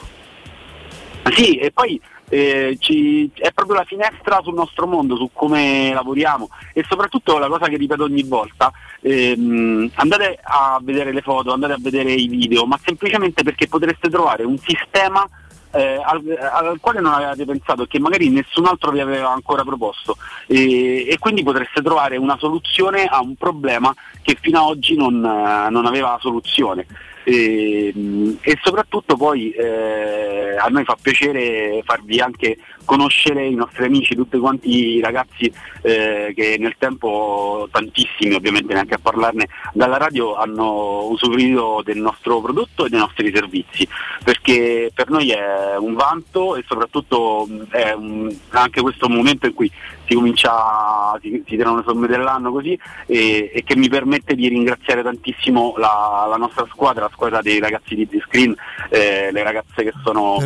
Sì, 1.34 1.58
e 1.58 1.72
poi 1.72 2.00
eh, 2.30 2.78
ci- 2.80 3.30
è 3.36 3.51
proprio 3.51 3.78
la 3.78 3.84
finestra 3.84 4.41
sul 4.41 4.53
nostro 4.53 4.88
mondo, 4.88 5.15
su 5.15 5.30
come 5.32 5.91
lavoriamo 5.93 6.49
e 6.73 6.84
soprattutto 6.88 7.38
la 7.38 7.47
cosa 7.47 7.67
che 7.67 7.78
ripeto 7.78 8.03
ogni 8.03 8.23
volta, 8.23 8.71
ehm, 9.01 9.91
andate 9.95 10.39
a 10.41 10.80
vedere 10.82 11.11
le 11.11 11.21
foto, 11.21 11.53
andate 11.53 11.73
a 11.73 11.80
vedere 11.80 12.11
i 12.11 12.28
video, 12.28 12.65
ma 12.65 12.80
semplicemente 12.84 13.43
perché 13.43 13.67
potreste 13.67 14.09
trovare 14.09 14.43
un 14.43 14.57
sistema 14.57 15.28
eh, 15.71 16.01
al, 16.01 16.23
al 16.53 16.78
quale 16.80 17.01
non 17.01 17.13
avevate 17.13 17.45
pensato 17.45 17.84
e 17.84 17.88
che 17.88 17.99
magari 17.99 18.30
nessun 18.30 18.65
altro 18.65 18.91
vi 18.91 19.01
aveva 19.01 19.32
ancora 19.32 19.63
proposto 19.63 20.15
e, 20.47 21.05
e 21.07 21.17
quindi 21.19 21.43
potreste 21.43 21.82
trovare 21.82 22.15
una 22.15 22.38
soluzione 22.38 23.05
a 23.05 23.21
un 23.21 23.36
problema 23.36 23.93
che 24.21 24.38
fino 24.39 24.59
ad 24.59 24.69
oggi 24.69 24.95
non, 24.95 25.19
non 25.19 25.86
aveva 25.86 26.17
soluzione. 26.21 26.88
E, 27.28 27.91
e 28.39 28.59
soprattutto 28.61 29.17
poi 29.17 29.49
eh, 29.49 30.55
a 30.57 30.67
noi 30.67 30.84
fa 30.84 30.95
piacere 31.01 31.82
farvi 31.84 32.19
anche 32.19 32.57
conoscere 32.86 33.47
i 33.47 33.55
nostri 33.55 33.86
amici, 33.86 34.13
tutti 34.13 34.38
quanti 34.38 34.97
i 34.97 35.01
ragazzi 35.01 35.51
eh, 35.82 36.34
che 36.36 36.57
nel 36.59 36.76
tempo, 36.78 37.67
tantissimi 37.71 38.36
ovviamente 38.36 38.73
neanche 38.73 38.93
a 38.93 38.99
parlarne, 39.01 39.47
dalla 39.73 39.97
radio 39.97 40.36
hanno 40.36 41.07
usufruito 41.07 41.82
del 41.84 41.97
nostro 41.97 42.39
prodotto 42.41 42.86
e 42.86 42.89
dei 42.89 42.99
nostri 42.99 43.32
servizi, 43.34 43.88
perché 44.23 44.91
per 44.93 45.09
noi 45.09 45.32
è 45.32 45.78
un 45.80 45.95
vanto 45.95 46.55
e 46.55 46.63
soprattutto 46.67 47.47
mh, 47.49 47.63
è 47.71 47.91
un- 47.93 48.36
anche 48.49 48.82
questo 48.82 49.09
momento 49.09 49.47
in 49.47 49.53
cui 49.53 49.71
si 50.08 50.14
comincia, 50.14 51.18
si, 51.22 51.43
si 51.45 51.56
tirano 51.56 51.78
le 51.78 51.84
somme 51.86 52.08
dell'anno 52.08 52.51
così 52.51 52.78
e, 53.06 53.51
e 53.53 53.64
che 53.64 53.76
mi 53.76 53.89
permette 53.89 54.36
di 54.36 54.47
ringraziare 54.47 55.03
tantissimo 55.03 55.76
la, 55.78 56.26
la 56.30 56.38
nostra 56.38 56.66
squadra, 56.72 57.03
la 57.03 57.12
squadra 57.12 57.41
dei 57.41 57.60
ragazzi 57.60 57.95
di 57.95 58.08
Z-Screen, 58.10 58.56
eh, 58.89 59.30
le 59.32 59.43
ragazze 59.43 59.84
che 59.84 59.93
sono 60.03 60.38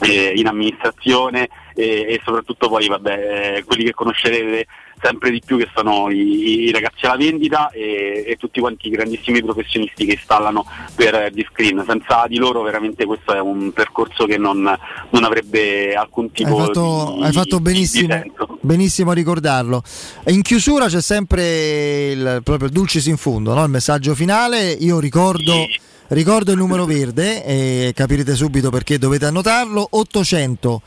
eh, 0.00 0.32
in 0.34 0.46
amministrazione 0.46 1.48
e, 1.74 2.06
e 2.08 2.20
soprattutto 2.24 2.68
poi 2.68 2.88
vabbè, 2.88 3.56
eh, 3.56 3.64
quelli 3.64 3.84
che 3.84 3.92
conoscerete 3.92 4.66
sempre 5.04 5.30
di 5.30 5.42
più 5.44 5.58
che 5.58 5.68
sono 5.74 6.08
i, 6.10 6.62
i 6.64 6.72
ragazzi 6.72 7.04
alla 7.04 7.16
vendita 7.16 7.68
e, 7.70 8.24
e 8.26 8.36
tutti 8.36 8.58
quanti 8.58 8.86
i 8.86 8.90
grandissimi 8.90 9.42
professionisti 9.42 10.06
che 10.06 10.12
installano 10.12 10.64
per 10.94 11.30
D-Screen. 11.30 11.84
Senza 11.86 12.24
di 12.26 12.38
loro 12.38 12.62
veramente 12.62 13.04
questo 13.04 13.34
è 13.34 13.40
un 13.40 13.72
percorso 13.72 14.24
che 14.24 14.38
non, 14.38 14.62
non 15.10 15.24
avrebbe 15.24 15.94
alcun 15.94 16.24
Hai 16.24 16.30
tipo 16.32 16.56
fatto, 16.56 17.14
di, 17.16 17.24
hai 17.24 17.32
fatto 17.32 17.56
di 17.56 17.62
benissimo, 17.62 18.22
benissimo 18.60 19.10
a 19.10 19.14
ricordarlo. 19.14 19.82
In 20.28 20.40
chiusura 20.40 20.86
c'è 20.86 21.02
sempre 21.02 22.10
il, 22.12 22.40
proprio 22.42 22.70
dulcis 22.70 23.04
in 23.06 23.18
fondo, 23.18 23.52
no? 23.52 23.62
il 23.62 23.70
messaggio 23.70 24.14
finale. 24.14 24.70
Io 24.70 24.98
ricordo, 25.00 25.66
ricordo 26.08 26.52
il 26.52 26.56
numero 26.56 26.86
verde 26.86 27.44
e 27.44 27.92
capirete 27.94 28.34
subito 28.34 28.70
perché 28.70 28.96
dovete 28.96 29.26
annotarlo. 29.26 29.86
800 29.90 30.82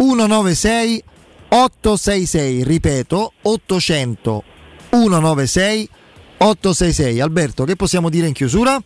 196 0.00 1.04
866, 1.52 2.62
ripeto, 2.62 3.32
800 3.42 4.44
196 4.90 5.88
866. 6.38 7.20
Alberto, 7.20 7.64
che 7.64 7.76
possiamo 7.76 8.08
dire 8.08 8.26
in 8.26 8.32
chiusura? 8.32 8.80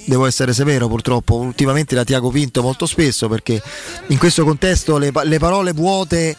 devo 0.06 0.24
essere 0.24 0.54
severo 0.54 0.88
purtroppo, 0.88 1.34
ultimamente 1.34 1.94
da 1.94 2.02
Tiago 2.02 2.30
Pinto 2.30 2.62
molto 2.62 2.86
spesso 2.86 3.28
perché 3.28 3.62
in 4.06 4.16
questo 4.16 4.42
contesto 4.42 4.96
le, 4.96 5.12
le 5.24 5.38
parole 5.38 5.74
vuote 5.74 6.34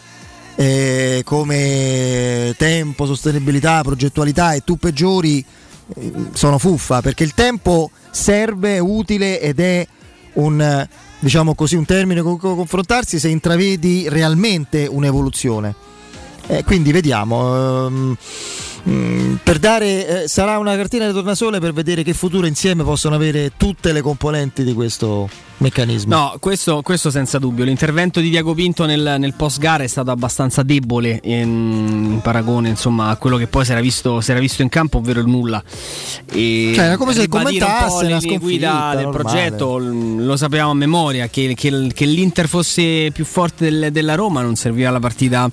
eh, 0.56 1.22
come 1.24 2.56
tempo, 2.58 3.06
sostenibilità, 3.06 3.84
progettualità 3.84 4.54
e 4.54 4.64
tu 4.64 4.78
peggiori 4.78 5.46
eh, 5.98 6.14
sono 6.34 6.58
fuffa 6.58 7.02
perché 7.02 7.24
il 7.24 7.36
tempo 7.36 7.92
serve, 8.10 8.78
è 8.78 8.80
utile 8.80 9.40
ed 9.40 9.60
è 9.60 9.88
un 10.34 10.88
diciamo 11.24 11.56
così 11.56 11.76
un 11.78 11.86
termine 11.86 12.22
con 12.22 12.38
cui 12.38 12.54
confrontarsi 12.54 13.18
se 13.18 13.30
intravedi 13.30 14.10
realmente 14.10 14.86
un'evoluzione. 14.86 15.74
Eh, 16.48 16.64
quindi 16.66 16.92
vediamo. 16.92 17.86
ehm, 17.88 18.18
mm, 18.90 19.36
per 19.44 19.60
dare 19.60 20.24
eh, 20.24 20.28
sarà 20.28 20.58
una 20.58 20.76
cartina 20.76 21.06
di 21.08 21.14
tornasole 21.14 21.60
per 21.60 21.74
vedere 21.74 22.04
che 22.04 22.14
futuro 22.14 22.46
insieme 22.48 22.84
possono 22.84 23.16
avere 23.16 23.52
tutte 23.58 23.92
le 23.92 24.02
componenti 24.02 24.64
di 24.64 24.74
questo 24.74 25.30
meccanismo. 25.58 26.14
No, 26.14 26.36
questo, 26.40 26.82
questo 26.82 27.10
senza 27.10 27.40
dubbio. 27.40 27.64
L'intervento 27.64 28.20
di 28.20 28.30
Diago 28.30 28.54
Pinto 28.54 28.86
nel, 28.86 29.16
nel 29.18 29.34
post 29.34 29.60
gara 29.60 29.84
è 29.84 29.88
stato 29.88 30.12
abbastanza 30.12 30.62
debole 30.64 31.22
in, 31.24 31.32
in 32.14 32.20
paragone 32.22 32.68
insomma, 32.70 33.10
a 33.10 33.16
quello 33.16 33.38
che 33.38 33.48
poi 33.48 33.64
si 33.64 33.72
era, 33.72 33.80
visto, 33.80 34.20
si 34.20 34.32
era 34.32 34.40
visto 34.42 34.62
in 34.62 34.68
campo, 34.70 34.98
ovvero 34.98 35.22
il 35.22 35.28
nulla. 35.28 35.64
E 36.32 36.74
Cioè, 36.76 36.86
era 36.86 36.98
come 36.98 37.14
se 37.14 37.30
commentasse 37.30 38.06
linee 38.06 38.38
guida 38.40 38.92
del 38.96 39.04
normale. 39.06 39.10
progetto, 39.12 39.78
lo 39.78 40.36
sapevamo 40.36 40.72
a 40.72 40.76
memoria, 40.76 41.28
che, 41.28 41.54
che- 41.56 41.92
che 41.94 42.06
l'Inter 42.06 42.48
fosse 42.50 43.12
più 43.14 43.24
forte 43.24 43.70
del- 43.70 43.92
della 43.92 44.16
Roma 44.16 44.42
non 44.42 44.56
serviva 44.56 44.90
la 44.90 45.00
partita 45.00 45.50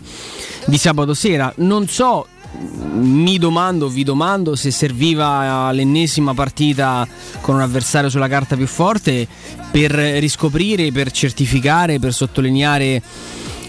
di 0.66 0.76
sabato 0.78 1.14
sera. 1.14 1.52
Non 1.58 1.86
so 1.86 2.26
mi 2.58 3.38
domando, 3.38 3.88
vi 3.88 4.04
domando 4.04 4.56
se 4.56 4.70
serviva 4.70 5.70
l'ennesima 5.72 6.34
partita 6.34 7.06
con 7.40 7.54
un 7.54 7.60
avversario 7.60 8.10
sulla 8.10 8.28
carta 8.28 8.56
più 8.56 8.66
forte 8.66 9.26
per 9.70 9.92
riscoprire, 9.92 10.90
per 10.92 11.10
certificare, 11.10 11.98
per 11.98 12.12
sottolineare 12.12 13.02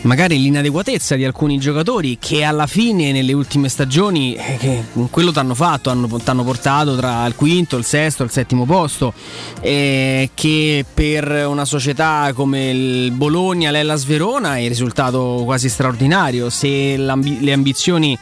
magari 0.01 0.41
l'inadeguatezza 0.41 1.15
di 1.15 1.25
alcuni 1.25 1.59
giocatori 1.59 2.17
che 2.19 2.43
alla 2.43 2.67
fine 2.67 3.11
nelle 3.11 3.33
ultime 3.33 3.69
stagioni 3.69 4.33
eh, 4.35 4.83
quello 5.09 5.31
t'hanno 5.31 5.53
fatto, 5.53 5.89
hanno, 5.89 6.07
t'hanno 6.07 6.43
portato 6.43 6.95
tra 6.95 7.25
il 7.25 7.35
quinto, 7.35 7.77
il 7.77 7.85
sesto, 7.85 8.23
il 8.23 8.31
settimo 8.31 8.65
posto 8.65 9.13
eh, 9.61 10.31
che 10.33 10.85
per 10.91 11.45
una 11.47 11.65
società 11.65 12.31
come 12.33 12.71
il 12.71 13.11
Bologna, 13.11 13.71
l'Ellas 13.71 14.05
Verona 14.05 14.57
è 14.57 14.67
risultato 14.67 15.41
quasi 15.45 15.69
straordinario. 15.69 16.49
Se 16.49 16.97
le 16.97 17.51
ambizioni 17.53 18.17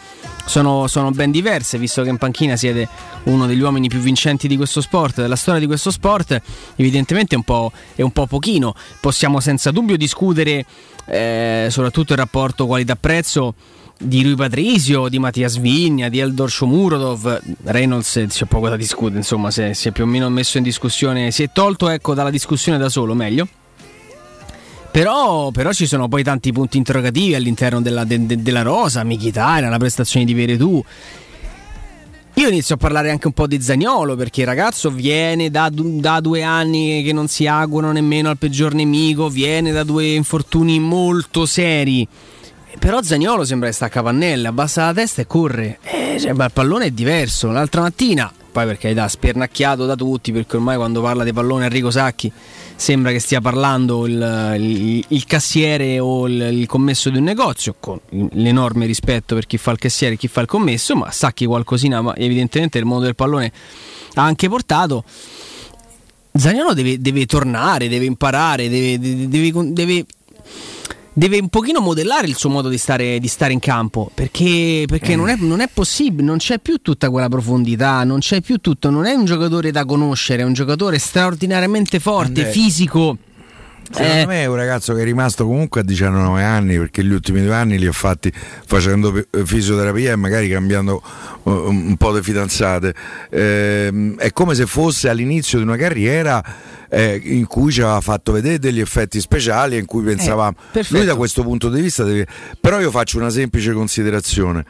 sono, 0.50 0.88
sono 0.88 1.12
ben 1.12 1.30
diverse, 1.30 1.78
visto 1.78 2.02
che 2.02 2.10
in 2.10 2.18
panchina 2.18 2.56
siete 2.56 2.89
uno 3.26 3.45
degli 3.45 3.62
uomini 3.62 3.88
più 3.88 4.00
vincenti 4.00 4.47
di 4.47 4.58
questo 4.58 4.82
sport, 4.82 5.22
della 5.22 5.36
storia 5.36 5.60
di 5.60 5.68
questo 5.68 5.91
sport, 5.91 6.41
evidentemente 6.76 7.36
è 7.36 7.38
un 7.38 7.43
po', 7.43 7.72
è 7.93 8.02
un 8.02 8.10
po 8.10 8.26
pochino. 8.26 8.74
Possiamo 9.00 9.39
senza 9.41 9.70
dubbio 9.70 9.95
discutere 9.95 10.66
eh, 11.06 11.68
soprattutto 11.70 12.14
il 12.14 12.18
rapporto 12.18 12.66
qualità-prezzo 12.66 13.54
di 14.02 14.24
Rui 14.24 14.34
Patrizio, 14.34 15.08
di 15.08 15.20
Mattias 15.20 15.60
Vigna, 15.60 16.10
di 16.10 16.18
Eldor 16.18 16.50
Shomurodov, 16.50 17.41
Reynolds 17.66 18.16
eh, 18.16 18.26
c'è 18.26 18.45
poco 18.45 18.70
da 18.70 18.76
discutere, 18.76 19.18
insomma, 19.18 19.50
è, 19.50 19.74
si 19.74 19.89
è 19.89 19.91
più 19.91 20.06
o 20.06 20.08
meno 20.08 20.30
messo 20.30 20.58
in 20.58 20.64
discussione, 20.64 21.30
si 21.30 21.43
è 21.43 21.52
tolto 21.54 21.89
ecco, 21.89 22.16
dalla 22.16 22.32
discussione 22.32 22.80
da 22.80 22.89
solo, 22.89 23.14
meglio. 23.14 23.47
Però, 24.91 25.51
però 25.51 25.71
ci 25.71 25.85
sono 25.85 26.07
poi 26.07 26.23
tanti 26.23 26.51
punti 26.51 26.77
interrogativi 26.77 27.35
all'interno 27.35 27.81
della, 27.81 28.03
de- 28.03 28.25
de- 28.25 28.41
della 28.41 28.63
rosa, 28.63 29.03
Michitarian, 29.03 29.69
la 29.69 29.77
prestazione 29.77 30.25
di 30.25 30.33
Veretù. 30.33 30.83
Io 32.35 32.47
inizio 32.47 32.75
a 32.75 32.77
parlare 32.77 33.11
anche 33.11 33.27
un 33.27 33.33
po' 33.33 33.47
di 33.47 33.61
Zagnolo 33.61 34.15
perché 34.15 34.41
il 34.41 34.47
ragazzo 34.47 34.89
viene 34.89 35.49
da, 35.49 35.69
da 35.71 36.21
due 36.21 36.41
anni 36.41 37.03
che 37.03 37.11
non 37.11 37.27
si 37.27 37.45
augurano 37.47 37.91
nemmeno 37.91 38.29
al 38.29 38.37
peggior 38.37 38.73
nemico, 38.73 39.27
viene 39.29 39.71
da 39.71 39.83
due 39.83 40.13
infortuni 40.13 40.79
molto 40.79 41.45
seri. 41.45 42.07
Però 42.79 43.01
Zagnolo 43.01 43.43
sembra 43.43 43.67
che 43.67 43.75
sta 43.75 43.85
a 43.85 43.89
capannelle, 43.89 44.47
abbassa 44.47 44.85
la 44.85 44.93
testa 44.93 45.21
e 45.21 45.27
corre. 45.27 45.79
Eh, 45.81 46.17
cioè, 46.17 46.31
ma 46.31 46.45
il 46.45 46.51
pallone 46.51 46.85
è 46.85 46.91
diverso. 46.91 47.49
L'altra 47.51 47.81
mattina, 47.81 48.31
poi 48.51 48.65
per 48.65 48.77
carità, 48.77 49.07
spernacchiato 49.07 49.85
da 49.85 49.95
tutti, 49.95 50.31
perché 50.31 50.55
ormai 50.55 50.77
quando 50.77 51.01
parla 51.01 51.25
di 51.25 51.33
pallone 51.33 51.65
Enrico 51.65 51.91
Sacchi 51.91 52.31
sembra 52.80 53.11
che 53.11 53.19
stia 53.19 53.41
parlando 53.41 54.05
il, 54.07 54.55
il- 54.57 55.03
il 55.09 55.25
cassiere 55.25 55.99
o 55.99 56.27
il, 56.27 56.39
il 56.53 56.65
commesso 56.65 57.09
di 57.09 57.17
un 57.17 57.25
negozio, 57.25 57.75
con 57.77 57.99
l'enorme 58.32 58.86
rispetto 58.86 59.36
per 59.36 59.45
chi 59.45 59.57
fa 59.57 59.71
il 59.71 59.77
cassiere 59.77 60.13
e 60.13 60.17
chi 60.17 60.30
fa 60.30 60.39
il 60.39 60.47
commesso, 60.47 60.95
ma 60.95 61.11
Sacchi 61.11 61.45
qualcosina, 61.45 62.01
ma 62.01 62.15
evidentemente 62.15 62.77
il 62.77 62.86
mondo 62.86 63.03
del 63.03 63.15
pallone 63.15 63.51
ha 64.13 64.23
anche 64.23 64.47
portato. 64.47 65.03
Zagnolo 66.32 66.73
deve, 66.73 67.01
deve 67.01 67.25
tornare, 67.25 67.89
deve 67.89 68.05
imparare, 68.05 68.69
deve, 68.69 68.97
deve- 69.27 69.73
deve- 69.73 70.05
deve- 71.20 71.39
un 71.39 71.49
pochino 71.49 71.82
modellare 71.82 72.28
il 72.28 72.36
suo 72.36 72.49
modo 72.49 72.70
di 72.70 72.78
stare, 72.78 73.20
di 73.20 73.28
stare 73.28 73.51
in 73.53 73.59
campo 73.59 74.09
perché, 74.13 74.86
perché 74.88 75.15
non, 75.15 75.28
è, 75.28 75.36
non 75.38 75.59
è 75.59 75.70
possibile, 75.72 76.24
non 76.24 76.38
c'è 76.38 76.59
più 76.59 76.78
tutta 76.82 77.09
quella 77.09 77.28
profondità, 77.28 78.03
non 78.03 78.20
c'è 78.20 78.41
più 78.41 78.57
tutto, 78.57 78.89
non 78.89 79.05
è 79.05 79.13
un 79.13 79.26
giocatore 79.26 79.72
da 79.72 79.86
conoscere, 79.86 80.41
è 80.41 80.45
un 80.45 80.53
giocatore 80.53 80.97
straordinariamente 80.97 81.99
forte, 81.99 82.28
Andrea, 82.41 82.51
fisico. 82.51 83.17
Secondo 83.91 84.21
Eh, 84.21 84.25
me 84.27 84.43
è 84.43 84.45
un 84.45 84.55
ragazzo 84.55 84.93
che 84.93 85.01
è 85.01 85.03
rimasto 85.03 85.45
comunque 85.45 85.81
a 85.81 85.83
19 85.83 86.43
anni 86.43 86.77
perché 86.77 87.03
gli 87.03 87.11
ultimi 87.11 87.41
due 87.43 87.55
anni 87.55 87.79
li 87.79 87.87
ha 87.87 87.91
fatti 87.91 88.31
facendo 88.33 89.15
eh, 89.15 89.45
fisioterapia 89.45 90.11
e 90.11 90.15
magari 90.15 90.47
cambiando 90.47 91.01
eh, 91.43 91.49
un 91.49 91.95
po' 91.97 92.13
di 92.13 92.21
fidanzate. 92.21 92.93
Ehm, 93.31 94.17
è 94.17 94.31
come 94.31 94.53
se 94.53 94.67
fosse 94.67 95.09
all'inizio 95.09 95.57
di 95.57 95.63
una 95.63 95.75
carriera 95.75 96.43
eh, 96.87 97.19
in 97.23 97.47
cui 97.47 97.71
ci 97.71 97.81
aveva 97.81 98.01
fatto 98.01 98.31
vedere 98.31 98.59
degli 98.59 98.79
effetti 98.79 99.19
speciali 99.19 99.75
e 99.75 99.79
in 99.79 99.85
cui 99.85 100.03
pensavamo. 100.03 100.55
perfetto. 100.71 100.95
Lui 100.95 101.05
da 101.05 101.15
questo 101.15 101.43
punto 101.43 101.69
di 101.69 101.81
vista 101.81 102.03
deve... 102.03 102.27
Però 102.61 102.79
io 102.79 102.91
faccio 102.91 103.17
una 103.17 103.29
semplice 103.29 103.73
considerazione. 103.73 104.65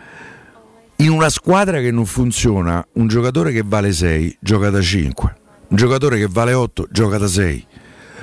In 0.97 1.11
una 1.11 1.29
squadra 1.29 1.79
che 1.79 1.91
non 1.91 2.05
funziona, 2.05 2.85
un 2.93 3.07
giocatore 3.07 3.51
che 3.51 3.63
vale 3.65 3.91
6 3.93 4.37
gioca 4.39 4.69
da 4.69 4.81
5, 4.81 5.35
un 5.69 5.77
giocatore 5.77 6.17
che 6.17 6.27
vale 6.29 6.53
8 6.53 6.87
gioca 6.89 7.17
da 7.17 7.27
6 7.27 7.67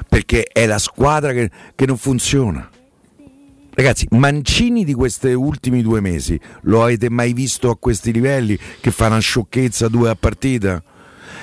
perché 0.09 0.45
è 0.45 0.67
la 0.67 0.79
squadra 0.79 1.33
che, 1.33 1.51
che 1.75 1.87
non 1.87 1.97
funziona. 1.97 2.69
Ragazzi, 3.75 4.07
Mancini 4.11 4.85
di 4.85 4.95
questi 4.95 5.33
ultimi 5.33 5.83
due 5.83 6.01
mesi 6.01 6.41
lo 6.63 6.83
avete 6.83 7.11
mai 7.11 7.35
visto 7.35 7.69
a 7.69 7.77
questi 7.77 8.11
livelli 8.11 8.59
che 8.81 8.91
fa 8.91 9.07
una 9.07 9.19
sciocchezza 9.19 9.89
due 9.89 10.09
a 10.09 10.15
partita? 10.15 10.83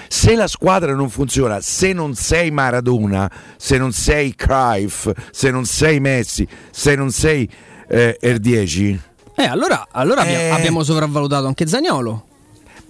Se 0.08 0.36
la 0.36 0.48
squadra 0.48 0.94
non 0.96 1.10
funziona, 1.10 1.62
se 1.62 1.94
non 1.94 2.16
sei 2.16 2.50
Maradona, 2.50 3.30
se 3.58 3.78
non 3.78 3.92
sei 3.92 4.34
Cruyff, 4.36 5.10
se 5.32 5.52
non 5.52 5.66
sei 5.66 6.00
Messi, 6.00 6.48
se 6.72 6.96
non 6.96 7.12
sei 7.12 7.48
eh, 7.88 8.18
R10, 8.22 9.00
eh, 9.36 9.46
allora, 9.46 9.88
allora 9.92 10.24
Eh. 10.26 10.50
abbiamo 10.50 10.84
sopravvalutato 10.84 11.48
anche 11.48 11.66
Zagnolo. 11.68 12.26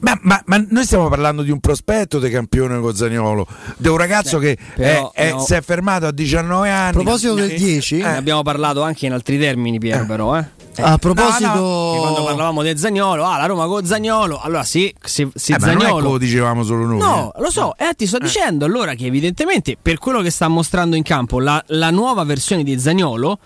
Ma, 0.04 0.18
ma- 0.22 0.42
ma 0.48 0.66
noi 0.70 0.84
stiamo 0.84 1.08
parlando 1.08 1.44
di 1.44 1.50
un 1.52 1.60
prospetto 1.62 2.20
di 2.20 2.30
campione 2.30 2.78
con 2.82 2.94
Zagnolo, 2.94 3.48
di 3.78 3.88
un 3.88 3.96
ragazzo 3.96 4.38
che 4.38 4.58
però, 4.76 5.12
è- 5.14 5.30
è- 5.30 5.32
no. 5.32 5.40
si 5.40 5.54
è 5.54 5.62
fermato 5.62 6.06
a 6.08 6.12
19 6.12 6.70
anni. 6.70 6.90
A 6.90 6.92
proposito 6.92 7.34
del 7.36 7.52
Eh, 7.52 7.56
10, 7.56 7.98
Ne 7.98 8.18
abbiamo 8.18 8.42
parlato 8.44 8.82
anche 8.82 9.06
in 9.06 9.14
altri 9.14 9.40
termini, 9.40 9.80
Piero, 9.80 10.06
però. 10.06 10.38
Eh. 10.38 10.46
A 10.82 10.98
proposito, 10.98 11.48
No, 11.54 11.94
no, 11.94 12.00
quando 12.00 12.24
parlavamo 12.24 12.62
del 12.64 12.78
Zagnolo, 12.78 13.24
ah, 13.26 13.38
la 13.38 13.46
Roma 13.46 13.66
con 13.68 13.86
Zagnolo, 13.86 14.40
allora 14.42 14.64
sì, 14.64 14.94
se, 15.04 15.30
se 15.34 15.54
Eh, 15.54 15.60
Zagnolo 15.60 16.00
lo 16.12 16.18
dicevamo 16.18 16.64
solo 16.64 16.86
noi. 16.86 16.98
No, 17.00 17.32
lo 17.38 17.50
so, 17.52 17.76
eh, 17.78 17.94
ti 17.96 18.08
sto 18.08 18.18
dicendo 18.18 18.66
allora 18.66 18.94
che 18.96 19.06
evidentemente 19.06 19.78
per 19.82 19.98
quello 19.98 20.22
che 20.22 20.30
sta 20.30 20.48
mostrando 20.48 20.96
in 20.96 21.04
campo 21.04 21.40
la, 21.40 21.62
la 21.68 21.90
nuova 21.92 22.24
versione 22.24 22.64
di 22.64 22.78
Zagnolo 22.80 23.40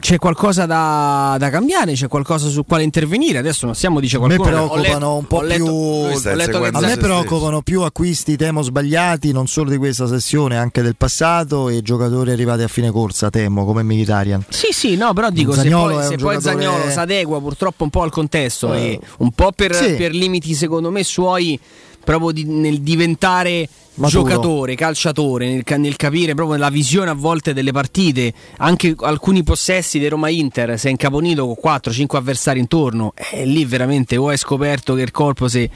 c'è 0.00 0.16
qualcosa 0.18 0.66
da, 0.66 1.36
da 1.38 1.50
cambiare, 1.50 1.92
c'è 1.92 2.08
qualcosa 2.08 2.48
su 2.48 2.64
quale 2.64 2.82
intervenire. 2.82 3.38
Adesso 3.38 3.66
non 3.66 3.74
stiamo 3.74 4.00
dice 4.00 4.16
a 4.16 4.20
me 4.26 4.36
preoccupano 4.36 4.80
letto- 4.82 5.14
un 5.16 5.26
po' 5.26 5.40
letto- 5.42 5.64
più. 5.64 6.34
letto 6.34 6.60
che 6.60 6.68
A 6.72 6.80
me 6.80 6.96
preoccupano 6.96 7.62
più 7.62 7.82
acquisti 7.82 8.36
temo 8.36 8.62
sbagliati, 8.62 9.32
non 9.32 9.46
solo 9.46 9.70
di 9.70 9.76
questa 9.76 10.06
sessione, 10.06 10.56
anche 10.56 10.82
del 10.82 10.96
passato 10.96 11.68
e 11.68 11.82
giocatori 11.82 12.30
arrivati 12.32 12.62
a 12.62 12.68
fine 12.68 12.90
corsa, 12.90 13.30
temo, 13.30 13.64
come 13.64 13.82
Militarian. 13.82 14.44
Sì, 14.48 14.68
sì, 14.72 14.96
no, 14.96 15.12
però 15.12 15.30
dico, 15.30 15.52
Zagnolo 15.52 15.81
se 15.88 15.94
è 15.94 15.96
poi, 15.96 16.06
se 16.08 16.16
poi 16.16 16.40
Zagnolo 16.40 16.90
si 16.90 16.98
adegua 16.98 17.40
purtroppo 17.40 17.84
un 17.84 17.90
po' 17.90 18.02
al 18.02 18.10
contesto 18.10 18.72
Eh. 18.74 18.82
e 18.92 19.00
un 19.18 19.30
po' 19.32 19.52
per, 19.52 19.74
Sì. 19.74 19.94
per 19.94 20.12
limiti 20.12 20.54
secondo 20.54 20.90
me 20.90 21.02
suoi 21.04 21.58
proprio 22.04 22.32
di- 22.32 22.44
nel 22.44 22.80
diventare 22.80 23.68
Maturo. 23.94 24.22
giocatore, 24.22 24.74
calciatore, 24.74 25.46
nel, 25.48 25.62
nel 25.78 25.94
capire 25.96 26.34
proprio 26.34 26.56
la 26.56 26.70
visione 26.70 27.10
a 27.10 27.14
volte 27.14 27.52
delle 27.52 27.70
partite, 27.72 28.32
anche 28.56 28.94
alcuni 28.98 29.42
possessi 29.44 29.98
di 30.00 30.08
Roma 30.08 30.28
Inter, 30.28 30.78
si 30.78 30.88
è 30.88 30.90
incaponito 30.90 31.44
con 31.46 31.54
4-5 31.62 32.16
avversari 32.18 32.58
intorno, 32.58 33.12
e 33.30 33.44
lì 33.44 33.64
veramente 33.66 34.16
o 34.16 34.28
hai 34.30 34.36
scoperto 34.38 34.94
che 34.94 35.02
il 35.02 35.10
colpo 35.12 35.46
se 35.46 35.70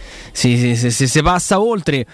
si 1.06 1.22
passa 1.22 1.60
oltre 1.60 2.06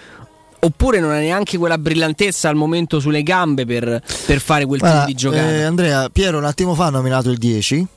oppure 0.63 0.99
non 0.99 1.11
ha 1.11 1.17
neanche 1.19 1.57
quella 1.57 1.77
brillantezza 1.77 2.49
al 2.49 2.55
momento 2.55 2.99
sulle 2.99 3.21
gambe 3.23 3.65
per, 3.65 4.01
per 4.25 4.39
fare 4.39 4.65
quel 4.65 4.79
Guarda, 4.79 4.99
tipo 5.05 5.11
di 5.11 5.15
giocata. 5.15 5.49
eh, 5.51 5.63
Andrea, 5.63 6.09
Piero 6.09 6.37
un 6.37 6.45
attimo 6.45 6.73
fa 6.75 6.85
ha 6.85 6.89
nominato 6.89 7.29
il 7.29 7.37
10 7.37 7.87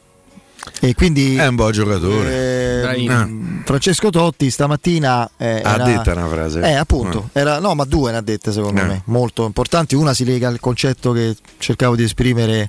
e 0.81 0.95
quindi 0.95 1.37
È 1.37 1.47
un 1.47 1.55
buon 1.55 1.71
giocatore. 1.71 2.83
eh, 2.93 3.09
mh, 3.09 3.63
Francesco 3.65 4.11
Totti 4.11 4.51
stamattina 4.51 5.31
eh, 5.37 5.61
Ha 5.63 5.75
era- 5.75 5.85
detta 5.85 6.13
una 6.13 6.27
frase. 6.29 6.61
Eh, 6.61 6.73
appunto, 6.75 7.29
era- 7.33 7.61
no, 7.61 7.75
ma 7.75 7.85
due 7.85 8.11
ne 8.11 8.17
ha 8.17 8.21
dette 8.21 8.51
secondo 8.51 8.81
Eh. 8.81 8.85
me, 8.85 9.03
molto 9.07 9.45
importanti. 9.47 9.95
Una 9.95 10.13
si 10.13 10.25
lega 10.25 10.49
al 10.49 10.59
concetto 10.59 11.13
che 11.13 11.37
cercavo 11.59 11.95
di 11.95 12.03
esprimere 12.03 12.69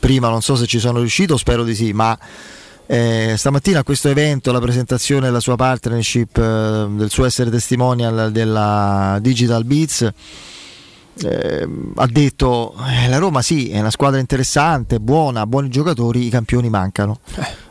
prima, 0.00 0.28
non 0.28 0.42
so 0.42 0.56
se 0.56 0.66
ci 0.66 0.80
sono 0.80 0.98
riuscito, 0.98 1.36
spero 1.36 1.62
di 1.62 1.74
sì, 1.76 1.92
ma 1.92 2.18
eh, 2.90 3.34
stamattina 3.36 3.80
a 3.80 3.84
questo 3.84 4.08
evento, 4.08 4.50
la 4.50 4.60
presentazione 4.60 5.26
della 5.26 5.40
sua 5.40 5.56
partnership, 5.56 6.38
eh, 6.38 6.86
del 6.88 7.10
suo 7.10 7.26
essere 7.26 7.50
testimonial 7.50 8.32
della 8.32 9.18
Digital 9.20 9.64
Beats, 9.64 10.10
eh, 11.20 11.68
ha 11.96 12.06
detto 12.06 12.74
eh, 12.88 13.08
la 13.08 13.18
Roma 13.18 13.42
sì, 13.42 13.68
è 13.68 13.78
una 13.78 13.90
squadra 13.90 14.20
interessante, 14.20 15.00
buona, 15.00 15.46
buoni 15.46 15.68
giocatori, 15.68 16.24
i 16.24 16.30
campioni 16.30 16.70
mancano. 16.70 17.20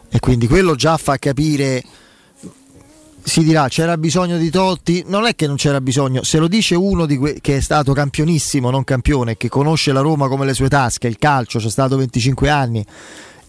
E 0.09 0.19
quindi 0.19 0.47
quello 0.47 0.75
già 0.75 0.97
fa 0.97 1.17
capire 1.17 1.83
si 3.23 3.43
dirà 3.43 3.67
c'era 3.67 3.97
bisogno 3.97 4.37
di 4.37 4.51
Totti, 4.51 5.03
non 5.07 5.25
è 5.25 5.35
che 5.35 5.47
non 5.47 5.55
c'era 5.55 5.81
bisogno, 5.81 6.21
se 6.21 6.37
lo 6.37 6.47
dice 6.47 6.75
uno 6.75 7.07
di 7.07 7.17
que- 7.17 7.39
che 7.41 7.57
è 7.57 7.59
stato 7.59 7.91
campionissimo, 7.91 8.69
non 8.69 8.83
campione, 8.83 9.35
che 9.35 9.49
conosce 9.49 9.91
la 9.91 10.01
Roma 10.01 10.27
come 10.27 10.45
le 10.45 10.53
sue 10.53 10.69
tasche, 10.69 11.07
il 11.07 11.17
calcio, 11.17 11.57
c'è 11.57 11.69
stato 11.69 11.97
25 11.97 12.49
anni 12.49 12.85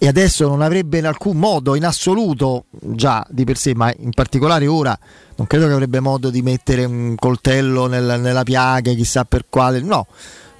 e 0.00 0.06
adesso 0.06 0.46
non 0.46 0.62
avrebbe 0.62 0.98
in 0.98 1.06
alcun 1.06 1.36
modo, 1.36 1.74
in 1.74 1.84
assoluto, 1.84 2.66
già 2.70 3.26
di 3.28 3.42
per 3.44 3.56
sé, 3.56 3.74
ma 3.74 3.92
in 3.98 4.10
particolare 4.10 4.68
ora, 4.68 4.96
non 5.36 5.46
credo 5.48 5.66
che 5.66 5.72
avrebbe 5.72 5.98
modo 5.98 6.30
di 6.30 6.40
mettere 6.40 6.84
un 6.84 7.16
coltello 7.16 7.86
nel- 7.86 8.20
nella 8.20 8.44
piaga, 8.44 8.92
chissà 8.92 9.24
per 9.24 9.46
quale, 9.48 9.80
no, 9.80 10.06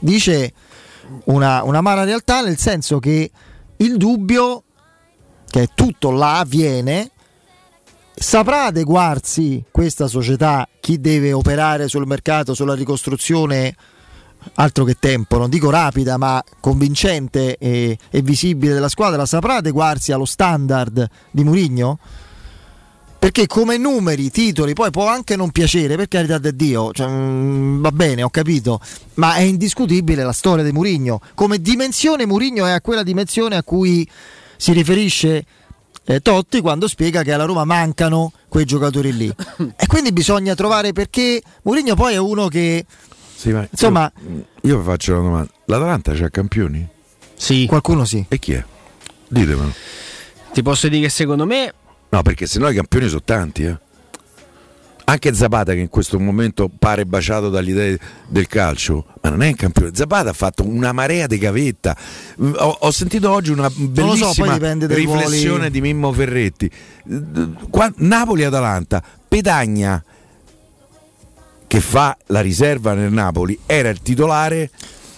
dice 0.01 0.53
una, 1.27 1.63
una 1.63 1.81
mala 1.81 2.03
realtà 2.03 2.43
nel 2.43 2.59
senso 2.59 2.99
che 2.99 3.31
il 3.77 3.97
dubbio, 3.97 4.65
che 5.49 5.63
è 5.63 5.69
tutto 5.73 6.11
là, 6.11 6.41
avviene, 6.41 7.13
saprà 8.13 8.65
adeguarsi 8.65 9.65
questa 9.71 10.09
società, 10.09 10.69
chi 10.81 11.01
deve 11.01 11.33
operare 11.33 11.87
sul 11.87 12.07
mercato, 12.09 12.55
sulla 12.55 12.75
ricostruzione, 12.75 13.75
altro 14.55 14.85
che 14.85 14.97
tempo, 14.99 15.39
non 15.39 15.51
dico 15.51 15.71
rapida, 15.71 16.17
ma 16.17 16.43
convincente 16.61 17.57
e, 17.57 17.99
e 18.11 18.23
visibile 18.23 18.75
della 18.75 18.89
squadra, 18.89 19.27
saprà 19.27 19.57
adeguarsi 19.57 20.13
allo 20.13 20.25
standard 20.25 21.09
di 21.31 21.45
Murigno? 21.45 21.99
Perché 23.19 23.49
come 23.49 23.77
numeri, 23.77 24.31
titoli, 24.31 24.75
poi 24.75 24.91
può 24.91 25.09
anche 25.09 25.35
non 25.35 25.51
piacere, 25.51 25.97
per 25.97 26.07
carità 26.07 26.39
di 26.39 26.55
Dio, 26.55 26.93
cioè, 26.93 27.09
mm, 27.09 27.81
va 27.83 27.91
bene, 27.91 28.23
ho 28.23 28.31
capito, 28.31 28.81
ma 29.15 29.35
è 29.35 29.41
indiscutibile 29.41 30.23
la 30.23 30.33
storia 30.33 30.63
di 30.63 30.71
Murigno. 30.71 31.21
Come 31.35 31.61
dimensione 31.61 32.27
Murigno 32.27 32.65
è 32.65 32.71
a 32.71 32.81
quella 32.81 33.03
dimensione 33.03 33.57
a 33.57 33.65
cui 33.65 34.09
si 34.57 34.73
riferisce 34.73 35.45
eh, 36.05 36.21
Totti 36.21 36.61
quando 36.63 36.89
spiega 36.89 37.23
che 37.23 37.33
alla 37.33 37.45
Roma 37.45 37.65
mancano 37.65 38.33
quei 38.49 38.65
giocatori 38.65 39.15
lì. 39.15 39.29
e 39.77 39.87
quindi 39.87 40.11
bisogna 40.13 40.55
trovare 40.55 40.93
perché 40.93 41.43
Mourinho 41.63 41.95
poi 41.95 42.15
è 42.15 42.19
uno 42.19 42.49
che 42.49 42.87
Sì, 43.39 43.53
ma 43.53 43.65
Insomma- 43.71 44.11
io, 44.27 44.45
io 44.63 44.79
vi 44.79 44.85
faccio 44.85 45.13
una 45.13 45.23
domanda. 45.23 45.51
L'Atalanta 45.67 46.13
c'ha 46.15 46.29
campioni? 46.29 46.85
Sì. 47.37 47.67
qualcuno 47.69 48.05
sì. 48.05 48.25
E 48.29 48.39
chi 48.41 48.53
è? 48.55 48.65
Ditemelo. 49.29 49.73
Ti 50.53 50.63
posso 50.63 50.89
dire 50.89 51.03
che 51.03 51.09
secondo 51.09 51.47
me 51.47 51.73
No, 52.09 52.23
perché 52.23 52.47
sennò 52.47 52.69
i 52.71 52.75
campioni 52.75 53.07
sono 53.07 53.23
tanti, 53.23 53.63
eh. 53.65 53.79
Anche 55.05 55.33
Zapata 55.35 55.73
che 55.73 55.79
in 55.79 55.89
questo 55.89 56.19
momento 56.19 56.69
pare 56.69 57.07
baciato 57.07 57.49
dagli 57.49 57.73
dei 57.73 57.97
del 58.27 58.47
calcio, 58.47 59.07
ma 59.23 59.31
non 59.31 59.43
è 59.43 59.49
un 59.49 59.55
campione. 59.55 59.91
Zapata 59.95 60.31
ha 60.31 60.35
fatto 60.35 60.67
una 60.67 60.93
marea 60.93 61.27
di 61.27 61.39
gavetta. 61.39 61.97
Mm, 62.43 62.53
Ho, 62.57 62.77
ho 62.81 62.91
sentito 62.91 63.31
oggi 63.31 63.51
una 63.53 63.71
so, 63.71 63.87
bellissima 63.87 64.59
dai 64.59 64.87
riflessione 64.89 65.55
ruoli. 65.57 65.71
di 65.71 65.81
Mimmo 65.81 66.13
Ferretti. 66.13 66.71
Qua- 67.71 67.93
Napoli-Atalanta, 67.97 69.03
Pedagna 69.29 70.03
che 71.69 71.81
fa 71.81 72.17
la 72.27 72.41
riserva 72.41 72.95
nel 72.95 73.13
Napoli 73.13 73.57
era 73.67 73.89
il 73.91 74.01
titolare. 74.03 74.71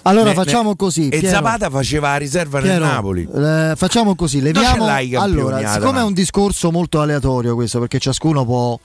Allora 0.02 0.30
ne- 0.30 0.34
facciamo 0.34 0.76
così, 0.76 1.06
E 1.08 1.18
Piero. 1.20 1.28
Zapata 1.36 1.70
faceva 1.70 2.10
la 2.10 2.16
riserva 2.16 2.60
Piero, 2.60 2.84
nel 2.84 2.92
Napoli. 2.92 3.28
eh, 3.32 3.72
facciamo 3.76 4.14
così, 4.14 4.40
leviamo 4.40 4.84
allora, 5.18 5.72
siccome 5.72 6.00
è 6.00 6.02
un 6.02 6.12
discorso 6.14 6.70
molto 6.70 7.00
aleatorio 7.00 7.54
questo, 7.54 7.78
perché 7.78 7.98
ciascuno 7.98 8.44
può 8.44 8.78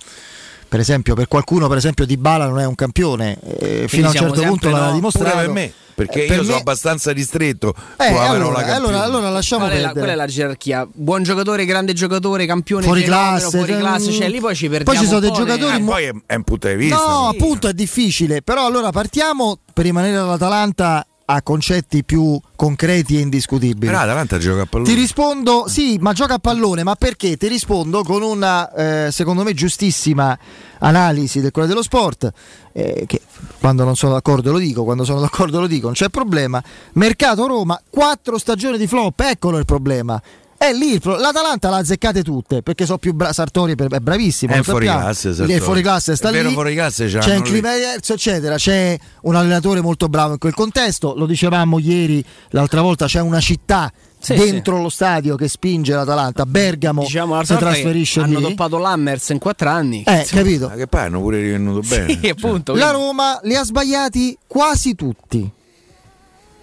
per 0.67 0.79
esempio, 0.79 1.15
per 1.15 1.27
qualcuno, 1.27 1.67
per 1.67 1.77
esempio, 1.77 2.05
Di 2.05 2.17
Bala 2.17 2.47
non 2.47 2.59
è 2.59 2.65
un 2.65 2.75
campione, 2.75 3.37
eh, 3.59 3.85
fino 3.87 4.07
a 4.07 4.09
un 4.09 4.15
certo 4.15 4.41
punto 4.41 4.69
l'ha 4.69 4.87
no, 4.87 4.93
dimostrato. 4.93 5.29
Pure 5.31 5.45
per 5.45 5.53
me, 5.53 5.73
perché 5.95 6.23
Eh, 6.23 6.27
per 6.27 6.37
io 6.37 6.43
sono 6.43 6.55
me- 6.55 6.59
abbastanza 6.61 7.11
ristretto. 7.11 7.73
Eh, 7.97 8.07
allora, 8.07 8.73
allora, 8.75 9.03
allora 9.03 9.29
lasciamo 9.29 9.65
qual 9.65 9.77
è, 9.77 9.81
la, 9.81 9.91
qual 9.91 10.09
è 10.09 10.15
la 10.15 10.27
gerarchia? 10.27 10.87
Buon 10.91 11.23
giocatore, 11.23 11.65
grande 11.65 11.93
giocatore, 11.93 12.45
campione, 12.45 12.83
Fuori 12.83 13.03
classe, 13.03 13.57
fuori 13.57 13.77
classe, 13.77 14.05
cioè, 14.11 14.13
cioè 14.21 14.29
lì 14.29 14.39
poi 14.39 14.55
ci 14.55 14.67
perdiamo 14.69 14.99
ci 14.99 15.05
sono 15.05 15.19
dei 15.19 15.31
giocatori 15.31 15.75
Eh, 15.75 15.79
mo- 15.79 15.91
poi 15.91 16.03
è, 16.05 16.11
è 16.25 16.35
un 16.35 16.43
punto 16.43 16.67
di 16.67 16.75
vista. 16.75 16.95
No, 16.95 17.27
appunto 17.29 17.67
è 17.67 17.73
difficile, 17.73 18.41
però 18.41 18.65
allora 18.65 18.91
partiamo 18.91 19.57
per 19.73 19.85
rimanere 19.85 20.17
all'Atalanta 20.17 21.05
a 21.25 21.41
concetti 21.41 22.03
più 22.03 22.39
concreti 22.55 23.17
e 23.17 23.21
indiscutibili. 23.21 23.87
Però 23.87 23.99
l'Atalanta 23.99 24.37
gioca 24.37 24.61
a 24.61 24.65
pallone. 24.65 24.89
Ti 24.89 24.95
rispondo, 24.95 25.65
sì, 25.67 25.97
ma 25.99 26.13
gioca 26.13 26.35
a 26.35 26.39
pallone, 26.39 26.83
ma 26.83 26.95
perché? 26.95 27.35
Ti 27.35 27.47
rispondo 27.47 28.03
con 28.03 28.21
una, 28.21 28.71
eh, 29.07 29.11
secondo 29.11 29.43
me, 29.43 29.53
giustissima 29.53 30.37
analisi 30.79 31.41
del 31.41 31.51
Corriere 31.51 31.73
dello 31.73 31.83
Sport, 31.83 32.31
eh, 32.73 33.05
che 33.07 33.21
quando 33.59 33.83
non 33.83 33.95
sono 33.95 34.13
d'accordo 34.13 34.51
lo 34.51 34.59
dico, 34.59 34.83
quando 34.83 35.03
sono 35.03 35.19
d'accordo 35.19 35.59
lo 35.59 35.67
dico, 35.67 35.85
non 35.85 35.95
c'è 35.95 36.09
problema. 36.09 36.63
Mercato 36.93 37.47
Roma, 37.47 37.81
quattro 37.89 38.37
stagioni 38.37 38.77
di 38.77 38.85
flop, 38.85 39.19
eccolo 39.21 39.57
il 39.57 39.65
problema. 39.65 40.21
È 40.57 40.71
lì 40.71 40.93
il 40.93 41.01
pro- 41.01 41.17
l'Atalanta 41.17 41.69
l'ha 41.69 41.77
azzeccate 41.77 42.23
tutte 42.23 42.61
perché 42.63 42.85
so 42.85 42.97
più 42.97 43.13
bra- 43.13 43.33
Sartori 43.33 43.73
è 43.73 43.75
è 43.75 43.99
bravissimo. 43.99 44.53
È 44.53 44.61
fuori 44.63 44.85
classe, 44.85 45.29
È 45.29 45.33
Sartori. 45.33 45.59
fuori 45.59 45.81
classe, 45.81 46.15
sta 46.15 46.29
È 46.29 46.41
lì. 46.43 46.53
fuori 46.53 46.73
classe 46.73 47.07
c'hanno 47.07 47.19
c'è 47.23 47.35
un 47.35 47.43
lì. 47.43 47.49
clima 47.49 47.73
diverso, 47.75 48.13
eccetera. 48.13 48.55
C'è 48.55 48.97
un 49.23 49.35
allenatore 49.35 49.81
molto 49.81 50.07
bravo 50.07 50.33
in 50.33 50.39
quel 50.39 50.53
contesto. 50.53 51.13
Lo 51.15 51.25
dicevamo 51.25 51.77
ieri, 51.77 52.23
l'altra 52.51 52.81
volta 52.81 53.05
c'è 53.05 53.19
una 53.19 53.41
città 53.41 53.91
Sì, 54.17 54.33
dentro 54.35 54.81
lo 54.81 54.89
stadio 54.89 55.35
che 55.35 55.47
spinge 55.49 55.93
l'Atalanta. 55.93 56.45
Bergamo 56.45 57.01
Diciamo 57.01 57.43
si 57.43 57.55
trasferisce 57.57 58.21
hanno 58.21 58.39
lì. 58.39 58.45
toppato 58.45 58.77
l'Hammers 58.77 59.29
in 59.29 59.39
quattro 59.39 59.69
anni. 59.69 60.03
Eh, 60.07 60.25
capito? 60.29 60.69
Ma 60.69 60.75
che 60.75 60.87
poi 60.87 61.01
hanno 61.01 61.19
pure 61.19 61.41
rivenuto 61.41 61.85
bene. 61.85 62.17
Sì, 62.19 62.29
appunto. 62.29 62.73
La 62.75 62.91
Roma 62.91 63.39
li 63.43 63.55
ha 63.55 63.63
sbagliati 63.63 64.35
quasi 64.47 64.95
tutti. 64.95 65.51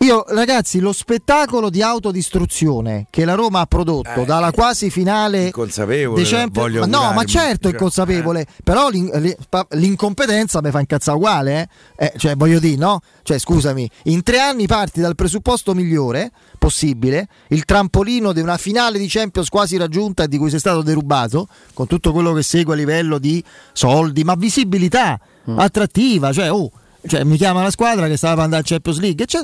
Io, 0.03 0.25
ragazzi, 0.31 0.81
lo 0.81 0.93
spettacolo 0.93 1.71
di 1.71 1.81
autodistruzione 1.81 3.07
che 3.09 3.25
la 3.25 3.35
Roma 3.35 3.61
ha 3.61 3.67
prodotto 3.67 4.23
Eh, 4.23 4.25
dalla 4.25 4.51
quasi 4.51 4.91
finale 4.91 5.45
Inconsapevole, 5.47 6.21
dei 6.21 6.29
Champions- 6.29 6.75
ma 6.79 6.87
no, 6.87 7.13
ma 7.13 7.23
certo 7.23 7.69
è 7.69 7.71
Cioè, 7.71 7.79
consapevole, 7.81 8.45
però 8.65 8.89
l'in- 8.89 9.37
l'incompetenza 9.71 10.61
mi 10.61 10.73
fa 10.73 10.81
incazzare 10.81 11.17
uguale, 11.17 11.69
eh? 11.97 12.07
Eh, 12.07 12.13
cioè 12.19 12.35
voglio 12.35 12.59
dire, 12.59 12.77
no? 12.77 12.99
Cioè, 13.23 13.39
scusami, 13.39 13.89
in 14.05 14.25
tre 14.25 14.41
anni 14.41 14.67
parti 14.67 15.01
dal 15.01 15.15
presupposto 15.15 15.73
migliore 15.73 16.33
possibile, 16.59 17.29
il 17.51 17.65
trampolino 17.65 18.33
di 18.33 18.41
una 18.41 18.57
finale 18.57 18.99
di 18.99 19.07
Champions 19.07 19.49
quasi 19.51 19.77
raggiunta 19.77 20.25
e 20.25 20.29
di 20.29 20.37
cui 20.37 20.51
sei 20.51 20.59
stato 20.59 20.83
derubato, 20.83 21.47
con 21.75 21.87
tutto 21.87 22.11
quello 22.11 22.33
che 22.33 22.43
segue 22.43 22.75
a 22.75 22.77
livello 22.77 23.19
di 23.19 23.43
soldi, 23.73 24.25
ma 24.25 24.35
visibilità 24.35 25.17
Mm. 25.49 25.59
attrattiva, 25.61 26.33
cioè, 26.33 26.51
oh, 26.53 26.71
cioè, 27.07 27.23
mi 27.25 27.37
chiama 27.37 27.63
la 27.63 27.71
squadra 27.71 28.07
che 28.09 28.17
stava 28.17 28.35
per 28.35 28.45
andare 28.45 28.63
a 28.63 28.65
Champions 28.65 28.99
League, 29.01 29.27
cioè, 29.27 29.43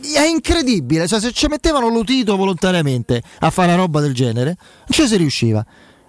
è 0.00 0.26
incredibile, 0.26 1.06
cioè, 1.06 1.20
se 1.20 1.32
ci 1.32 1.46
mettevano 1.48 1.88
l'utito 1.88 2.36
volontariamente 2.36 3.22
a 3.40 3.50
fare 3.50 3.72
una 3.72 3.82
roba 3.82 4.00
del 4.00 4.14
genere, 4.14 4.56
non 4.58 4.88
ci 4.88 5.06
si 5.06 5.16
riusciva. 5.16 5.64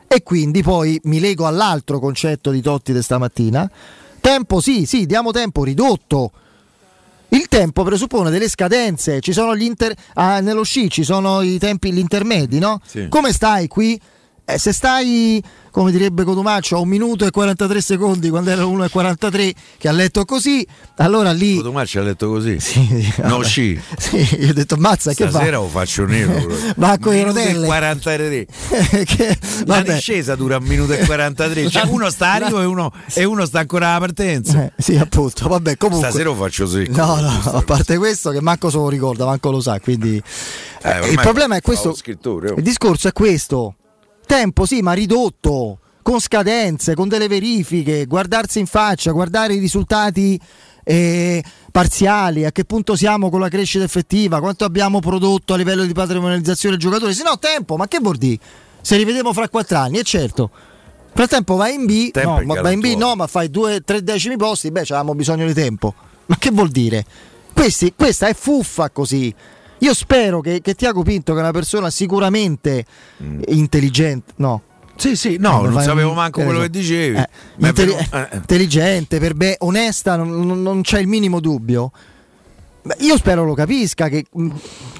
E 0.07 0.23
quindi 0.23 0.63
poi 0.63 0.99
mi 1.03 1.19
lego 1.19 1.45
all'altro 1.45 1.99
concetto 1.99 2.51
di 2.51 2.61
Totti 2.61 2.93
di 2.93 3.01
stamattina. 3.01 3.69
Tempo 4.19 4.59
sì, 4.59 4.85
sì, 4.85 5.05
diamo 5.05 5.31
tempo 5.31 5.63
ridotto. 5.63 6.31
Il 7.29 7.47
tempo 7.47 7.83
presuppone 7.83 8.31
delle 8.31 8.49
scadenze, 8.49 9.19
ci 9.19 9.33
sono 9.33 9.55
gli 9.55 9.61
inter... 9.61 9.93
ah, 10.15 10.39
nello 10.39 10.63
sci 10.63 10.89
ci 10.89 11.03
sono 11.03 11.41
i 11.41 11.59
tempi, 11.59 11.91
gli 11.91 11.99
intermedi, 11.99 12.57
no? 12.57 12.81
Sì. 12.83 13.07
Come 13.07 13.31
stai 13.31 13.67
qui? 13.67 14.01
Eh, 14.51 14.57
se 14.57 14.73
stai, 14.73 15.41
come 15.69 15.91
direbbe 15.91 16.23
Cotumaccio, 16.23 16.77
a 16.77 16.79
un 16.79 16.87
minuto 16.87 17.23
e 17.25 17.29
43 17.29 17.81
secondi 17.81 18.29
quando 18.29 18.49
era 18.49 18.65
1 18.65 18.85
e 18.85 18.89
43 18.89 19.53
che 19.77 19.87
ha 19.87 19.91
letto 19.91 20.25
così, 20.25 20.65
allora 20.97 21.31
lì... 21.31 21.57
Cotumaccio 21.57 21.99
ha 21.99 22.03
letto 22.03 22.29
così. 22.29 22.57
Sì, 22.69 23.13
no 23.23 23.43
sci. 23.43 23.79
Sì, 23.97 24.37
io 24.39 24.49
ho 24.49 24.53
detto 24.53 24.75
mazza 24.77 25.13
che 25.13 25.27
Stasera 25.29 25.57
va? 25.57 25.63
lo 25.63 25.69
faccio 25.69 26.05
nero. 26.05 26.47
Va 26.77 26.97
con 26.99 27.13
le 27.13 27.23
rotelle. 27.23 27.65
43. 27.67 28.47
Che- 29.05 29.37
La 29.65 29.81
discesa 29.83 30.35
dura 30.35 30.57
un 30.57 30.63
minuto 30.63 30.93
e 30.93 31.05
43. 31.05 31.69
Cioè 31.69 31.83
uno 31.87 32.09
sta 32.09 32.31
arrivo 32.33 32.59
e 32.61 32.65
uno, 32.65 32.91
e 33.13 33.23
uno 33.25 33.45
sta 33.45 33.59
ancora 33.59 33.89
alla 33.89 33.99
partenza. 33.99 34.63
Eh, 34.65 34.71
sì, 34.77 34.95
appunto, 34.95 35.47
vabbè, 35.47 35.77
comunque. 35.77 36.07
Stasera 36.09 36.29
lo 36.29 36.35
faccio 36.35 36.65
secco. 36.65 36.91
No, 36.95 37.19
no, 37.19 37.41
a 37.53 37.61
parte 37.61 37.97
questo 37.97 38.31
che 38.31 38.41
manco 38.41 38.69
se 38.71 38.77
lo 38.77 38.89
ricorda, 38.89 39.25
manco 39.25 39.51
lo 39.51 39.61
sa, 39.61 39.79
quindi 39.79 40.21
Eh, 40.81 40.89
ormai 40.93 41.11
il 41.11 41.19
problema 41.19 41.55
è 41.55 41.59
fa 41.59 41.65
questo. 41.65 41.93
scrittore, 41.93 42.49
oh. 42.51 42.55
Il 42.55 42.63
discorso 42.63 43.07
è 43.09 43.11
questo. 43.13 43.75
Tempo 44.29 44.67
sì, 44.67 44.81
ma 44.81 44.93
ridotto, 44.93 45.79
con 46.03 46.19
scadenze, 46.19 46.93
con 46.93 47.07
delle 47.07 47.27
verifiche, 47.27 48.05
guardarsi 48.05 48.59
in 48.59 48.67
faccia, 48.67 49.09
guardare 49.09 49.55
i 49.55 49.59
risultati 49.59 50.39
eh, 50.83 51.43
parziali, 51.71 52.45
a 52.45 52.51
che 52.51 52.63
punto 52.63 52.95
siamo 52.95 53.31
con 53.31 53.39
la 53.39 53.49
crescita 53.49 53.83
effettiva, 53.83 54.39
quanto 54.39 54.65
abbiamo 54.65 54.99
prodotto 54.99 55.55
a 55.55 55.57
livello 55.57 55.83
di 55.83 55.93
patrimonializzazione 55.93 56.77
del 56.77 56.85
giocatore. 56.85 57.13
Se 57.13 57.23
no, 57.23 57.39
tempo, 57.39 57.75
ma 57.75 57.87
che 57.87 57.97
vuol 58.01 58.17
dire? 58.17 58.37
Se 58.81 58.97
rivediamo 58.97 59.33
fra 59.33 59.49
quattro 59.49 59.79
anni, 59.79 59.97
e 59.97 60.03
certo. 60.03 60.51
Nel 60.53 61.11
frattempo 61.27 61.55
vai 61.55 61.73
in 61.73 61.85
B, 61.87 62.11
no, 62.13 62.37
è 62.37 62.43
ma 62.43 62.61
vai 62.61 62.73
in 62.75 62.81
B 62.81 62.95
no, 62.95 63.15
ma 63.15 63.25
fai 63.25 63.49
due, 63.49 63.81
tre 63.81 64.03
decimi 64.03 64.37
posti, 64.37 64.69
beh, 64.69 64.81
avevamo 64.81 65.15
bisogno 65.15 65.47
di 65.47 65.55
tempo. 65.55 65.95
Ma 66.27 66.37
che 66.37 66.51
vuol 66.51 66.69
dire? 66.69 67.03
Questi- 67.51 67.95
questa 67.97 68.27
è 68.27 68.35
fuffa 68.35 68.91
così. 68.91 69.33
Io 69.79 69.93
spero 69.93 70.41
che, 70.41 70.61
che 70.61 70.75
Tiago 70.75 71.03
Pinto, 71.03 71.31
che 71.33 71.39
è 71.39 71.41
una 71.41 71.51
persona 71.51 71.89
sicuramente 71.89 72.85
intelligente, 73.47 74.33
no. 74.37 74.61
Sì, 74.95 75.15
sì, 75.15 75.37
no, 75.39 75.63
Eh, 75.65 75.69
non 75.69 75.81
sapevo 75.81 76.13
manco 76.13 76.43
quello 76.43 76.59
che 76.59 76.69
dicevi. 76.69 77.17
Eh, 77.17 77.29
intelli- 77.57 77.93
venuto- 77.93 78.15
eh, 78.17 78.29
intelligente, 78.35 79.17
per 79.19 79.33
me, 79.35 79.55
onesta, 79.59 80.17
non, 80.17 80.61
non- 80.61 80.81
c'è 80.81 80.99
il 80.99 81.07
minimo 81.07 81.39
dubbio. 81.39 81.91
Io 82.99 83.15
spero 83.17 83.45
lo 83.45 83.53
capisca. 83.53 84.09
Che, 84.09 84.25
mh, 84.29 84.49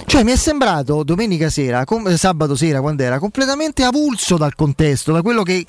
cioè, 0.06 0.24
mi 0.24 0.32
è 0.32 0.38
sembrato 0.38 1.04
domenica 1.04 1.50
sera, 1.50 1.84
com- 1.84 2.08
eh, 2.08 2.16
sabato 2.18 2.56
sera, 2.56 2.80
quando 2.80 3.04
era 3.04 3.20
completamente 3.20 3.84
avulso 3.84 4.38
dal 4.38 4.56
contesto, 4.56 5.12
da 5.12 5.22
quello 5.22 5.44
che, 5.44 5.66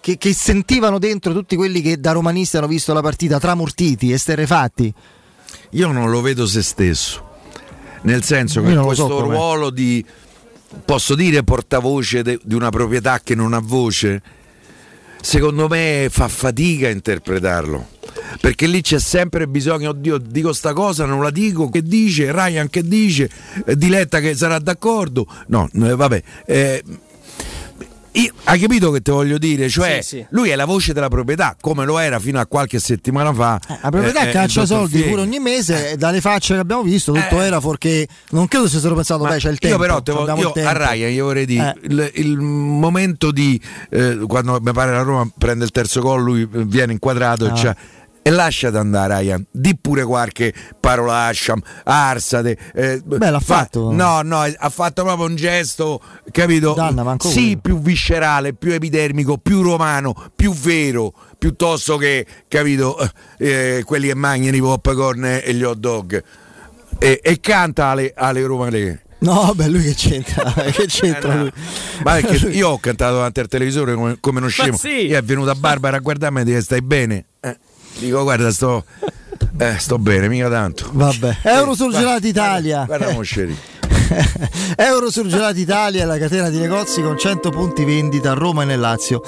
che- 0.00 0.16
che 0.16 0.32
sentivano 0.32 0.98
dentro 1.00 1.32
tutti 1.32 1.56
quelli 1.56 1.80
che 1.80 1.98
da 1.98 2.12
romanisti 2.12 2.56
hanno 2.58 2.68
visto 2.68 2.92
la 2.92 3.00
partita 3.00 3.40
tramortiti, 3.40 4.12
esterrefatti. 4.12 4.94
Io 5.70 5.90
non 5.90 6.08
lo 6.08 6.20
vedo 6.20 6.46
se 6.46 6.62
stesso. 6.62 7.30
Nel 8.02 8.22
senso 8.24 8.62
che 8.62 8.72
so 8.72 8.82
questo 8.82 9.06
com'è. 9.08 9.34
ruolo 9.34 9.70
di 9.70 10.04
posso 10.84 11.14
dire 11.14 11.42
portavoce 11.42 12.22
de- 12.22 12.40
di 12.42 12.54
una 12.54 12.70
proprietà 12.70 13.20
che 13.22 13.34
non 13.34 13.52
ha 13.52 13.60
voce, 13.60 14.22
secondo 15.20 15.68
me 15.68 16.08
fa 16.10 16.28
fatica 16.28 16.88
a 16.88 16.90
interpretarlo. 16.90 17.88
Perché 18.40 18.66
lì 18.66 18.80
c'è 18.80 18.98
sempre 18.98 19.46
bisogno, 19.46 19.90
oddio, 19.90 20.18
dico 20.18 20.52
sta 20.52 20.72
cosa, 20.72 21.04
non 21.04 21.22
la 21.22 21.30
dico, 21.30 21.68
che 21.68 21.82
dice, 21.82 22.32
Ryan 22.32 22.68
che 22.68 22.82
dice, 22.82 23.30
eh, 23.66 23.76
Diletta 23.76 24.20
che 24.20 24.34
sarà 24.34 24.58
d'accordo. 24.58 25.26
No, 25.48 25.68
vabbè. 25.72 26.22
eh, 26.46 26.82
io- 28.12 28.32
hai 28.44 28.58
capito 28.58 28.90
che 28.90 29.00
te 29.00 29.10
voglio 29.12 29.38
dire? 29.38 29.68
Cioè, 29.68 30.00
Sì, 30.02 30.16
sì. 30.18 30.26
lui 30.30 30.50
è 30.50 30.56
la 30.56 30.64
voce 30.66 30.92
della 30.92 31.08
proprietà, 31.08 31.56
come 31.60 31.84
lo 31.84 31.98
era 31.98 32.18
fino 32.18 32.38
a 32.40 32.46
qualche 32.46 32.78
settimana 32.78 33.32
fa. 33.32 33.58
La 33.82 33.90
proprietà 33.90 34.20
eh, 34.24 34.28
eh, 34.28 34.32
caccia 34.32 34.66
soldi 34.66 34.96
Fieghi. 34.96 35.08
pure 35.10 35.22
ogni 35.22 35.38
mese, 35.38 35.92
e 35.92 35.96
dalle 35.96 36.20
facce 36.20 36.54
che 36.54 36.60
abbiamo 36.60 36.82
visto, 36.82 37.12
tutto 37.12 37.40
Eh. 37.40 37.46
era 37.46 37.60
fuorché. 37.60 38.06
Non 38.30 38.48
credo 38.48 38.68
si 38.68 38.78
siano 38.78 38.94
pensato, 38.94 39.22
Ma 39.24 39.30
beh, 39.30 39.36
c'è 39.38 39.50
il 39.50 39.58
tempo. 39.58 39.76
Io 39.76 39.80
però 39.82 40.02
te 40.02 40.12
vo- 40.12 40.26
io 40.36 40.52
a 40.66 40.72
Ryan 40.72 41.12
io 41.12 41.24
vorrei 41.24 41.46
dire 41.46 41.74
Eh. 41.82 41.86
il, 41.88 42.10
il 42.14 42.38
momento 42.38 43.30
di 43.30 43.60
eh, 43.90 44.18
quando 44.26 44.58
mi 44.62 44.72
pare 44.72 44.92
la 44.92 45.02
Roma 45.02 45.26
prende 45.36 45.64
il 45.64 45.70
terzo 45.70 46.00
gol, 46.00 46.22
lui 46.22 46.42
eh, 46.42 46.48
viene 46.64 46.92
inquadrato 46.92 47.46
e 47.46 47.48
Ah. 47.48 47.52
c'ha- 47.54 47.76
e 48.24 48.30
lasciate 48.30 48.78
andare 48.78 49.18
Ryan, 49.18 49.44
di 49.50 49.76
pure 49.80 50.04
qualche 50.04 50.54
parolaccia, 50.78 51.54
arsate. 51.84 52.56
eh, 52.74 53.00
Beh, 53.04 53.30
l'ha 53.30 53.40
fa- 53.40 53.56
fatto. 53.56 53.90
No, 53.92 54.22
no, 54.22 54.40
ha 54.42 54.68
fatto 54.68 55.02
proprio 55.02 55.26
un 55.26 55.34
gesto, 55.34 56.00
capito? 56.30 56.72
Danna, 56.74 57.02
manco 57.02 57.28
sì, 57.28 57.58
quello. 57.58 57.60
più 57.60 57.80
viscerale, 57.80 58.54
più 58.54 58.72
epidermico, 58.72 59.38
più 59.38 59.62
romano, 59.62 60.14
più 60.36 60.52
vero, 60.54 61.12
piuttosto 61.36 61.96
che, 61.96 62.24
capito, 62.46 62.96
eh, 63.38 63.82
quelli 63.84 64.06
che 64.06 64.14
mangiano 64.14 64.56
i 64.56 64.60
popcorn 64.60 65.24
e 65.44 65.54
gli 65.54 65.62
hot 65.64 65.78
dog. 65.78 66.22
E, 66.98 67.20
e 67.22 67.40
canta 67.40 67.86
alle, 67.86 68.12
alle 68.14 68.44
romane. 68.44 69.02
No, 69.18 69.52
beh, 69.54 69.68
lui 69.68 69.82
che 69.82 69.94
c'entra? 69.94 70.52
che 70.70 70.86
c'entra 70.86 71.32
Eh, 71.32 71.36
no. 71.36 71.40
lui? 71.42 71.52
Ma 72.04 72.20
perché 72.20 72.46
io 72.54 72.68
ho 72.68 72.78
cantato 72.78 73.14
davanti 73.14 73.40
al 73.40 73.48
televisore 73.48 73.94
come, 73.94 74.16
come 74.20 74.38
uno 74.38 74.48
scemo. 74.48 74.76
sì. 74.76 75.06
Io 75.06 75.16
è 75.16 75.22
venuta 75.22 75.54
Barbara 75.54 75.96
a 75.96 76.00
guardarmi 76.00 76.40
e 76.40 76.44
dire 76.44 76.60
stai 76.60 76.82
bene. 76.82 77.24
Eh, 77.94 78.00
dico 78.00 78.22
guarda 78.22 78.50
sto, 78.50 78.84
eh, 79.58 79.76
sto 79.78 79.98
bene, 79.98 80.28
mica 80.28 80.48
tanto. 80.48 80.90
Vabbè, 80.92 81.38
Euro 81.42 81.74
Surgelati 81.74 82.28
Italia. 82.28 82.84
Guarda 82.84 83.06
come 83.12 83.24
sceri. 83.24 83.56
Euro 84.76 85.10
Surgelati 85.10 85.60
Italia 85.60 86.02
è 86.02 86.04
la 86.04 86.18
catena 86.18 86.48
di 86.50 86.58
negozi 86.58 87.02
con 87.02 87.16
100 87.16 87.50
punti 87.50 87.84
vendita 87.84 88.32
a 88.32 88.34
Roma 88.34 88.62
e 88.62 88.66
nel 88.66 88.80
Lazio. 88.80 89.22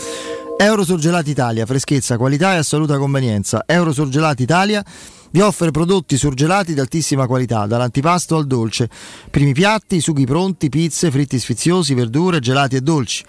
Euro 0.57 0.85
Surgelati 0.85 1.31
Italia, 1.31 1.67
freschezza, 1.67 2.17
qualità 2.17 2.55
e 2.55 2.59
assoluta 2.59 2.99
convenienza. 2.99 3.65
Euro 3.67 3.93
Surgelati 3.93 4.43
Italia 4.43 4.85
vi 5.31 5.41
offre 5.41 5.73
prodotti 5.73 6.17
surgelati 6.17 6.75
di 6.75 6.81
altissima 6.81 7.27
qualità, 7.27 7.67
dall'antipasto 7.67 8.37
al 8.37 8.47
dolce. 8.47 8.89
Primi 9.31 9.53
piatti, 9.53 10.01
sughi 10.01 10.25
pronti, 10.27 10.69
pizze, 10.69 11.11
fritti 11.11 11.41
sfiziosi, 11.41 11.95
verdure, 11.95 12.39
gelati 12.39 12.77
e 12.77 12.81
dolci. 12.81 13.25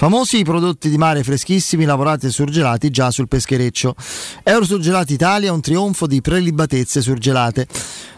Famosi 0.00 0.38
i 0.38 0.44
prodotti 0.44 0.90
di 0.90 0.96
mare 0.96 1.24
freschissimi 1.24 1.84
lavorati 1.84 2.26
e 2.26 2.30
surgelati 2.30 2.88
già 2.88 3.10
sul 3.10 3.26
peschereccio. 3.26 3.96
Euro 4.44 4.64
Surgelati 4.64 5.14
Italia 5.14 5.52
un 5.52 5.60
trionfo 5.60 6.06
di 6.06 6.20
prelibatezze 6.20 7.02
surgelate. 7.02 7.66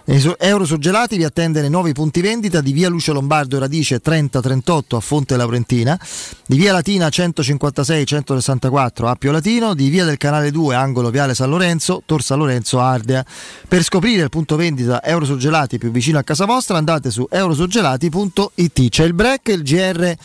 Nei 0.04 0.20
su- 0.20 0.34
Euro 0.38 0.66
Surgelati 0.66 1.16
vi 1.16 1.24
attende 1.24 1.62
nei 1.62 1.70
nuovi 1.70 1.92
punti 1.92 2.20
vendita 2.20 2.60
di 2.60 2.72
via 2.72 2.90
Lucio 2.90 3.14
Lombardo 3.14 3.58
Radice 3.58 3.98
3038 3.98 4.96
a 4.96 5.00
Fonte 5.00 5.38
Laurentina, 5.38 5.98
di 6.46 6.58
via 6.58 6.72
Latina 6.72 7.08
156 7.08 8.04
164 8.04 9.08
Appio 9.08 9.32
Latino, 9.32 9.72
di 9.72 9.88
via 9.88 10.04
del 10.04 10.18
Canale 10.18 10.50
2 10.50 10.74
angolo 10.74 11.08
Viale 11.08 11.32
San 11.32 11.48
Lorenzo, 11.48 12.02
Tor 12.04 12.22
San 12.22 12.40
Lorenzo 12.40 12.78
Ardea. 12.78 13.24
Per 13.66 13.82
scoprire 13.82 14.24
il 14.24 14.28
punto 14.28 14.56
vendita 14.56 15.02
Euro 15.02 15.24
Surgelati 15.24 15.78
più 15.78 15.90
vicino 15.90 16.18
a 16.18 16.24
casa 16.24 16.44
vostra 16.44 16.76
andate 16.76 17.10
su 17.10 17.26
eurosurgelati.it. 17.30 18.88
C'è 18.90 19.04
il 19.04 19.14
break 19.14 19.48
il 19.48 19.62
GR 19.62 20.16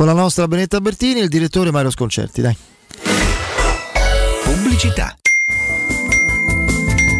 con 0.00 0.08
la 0.08 0.14
nostra 0.14 0.48
Benetta 0.48 0.80
Bertini 0.80 1.20
e 1.20 1.24
il 1.24 1.28
direttore 1.28 1.70
Mario 1.70 1.90
Sconcerti. 1.90 2.40
Dai. 2.40 2.56
Pubblicità. 4.44 5.14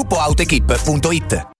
gruppoautoequip.it. 0.00 1.59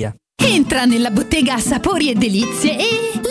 Entra 0.53 0.83
nella 0.83 1.11
bottega 1.11 1.57
Sapori 1.59 2.09
e 2.09 2.13
Delizie 2.13 2.77
e 2.77 3.10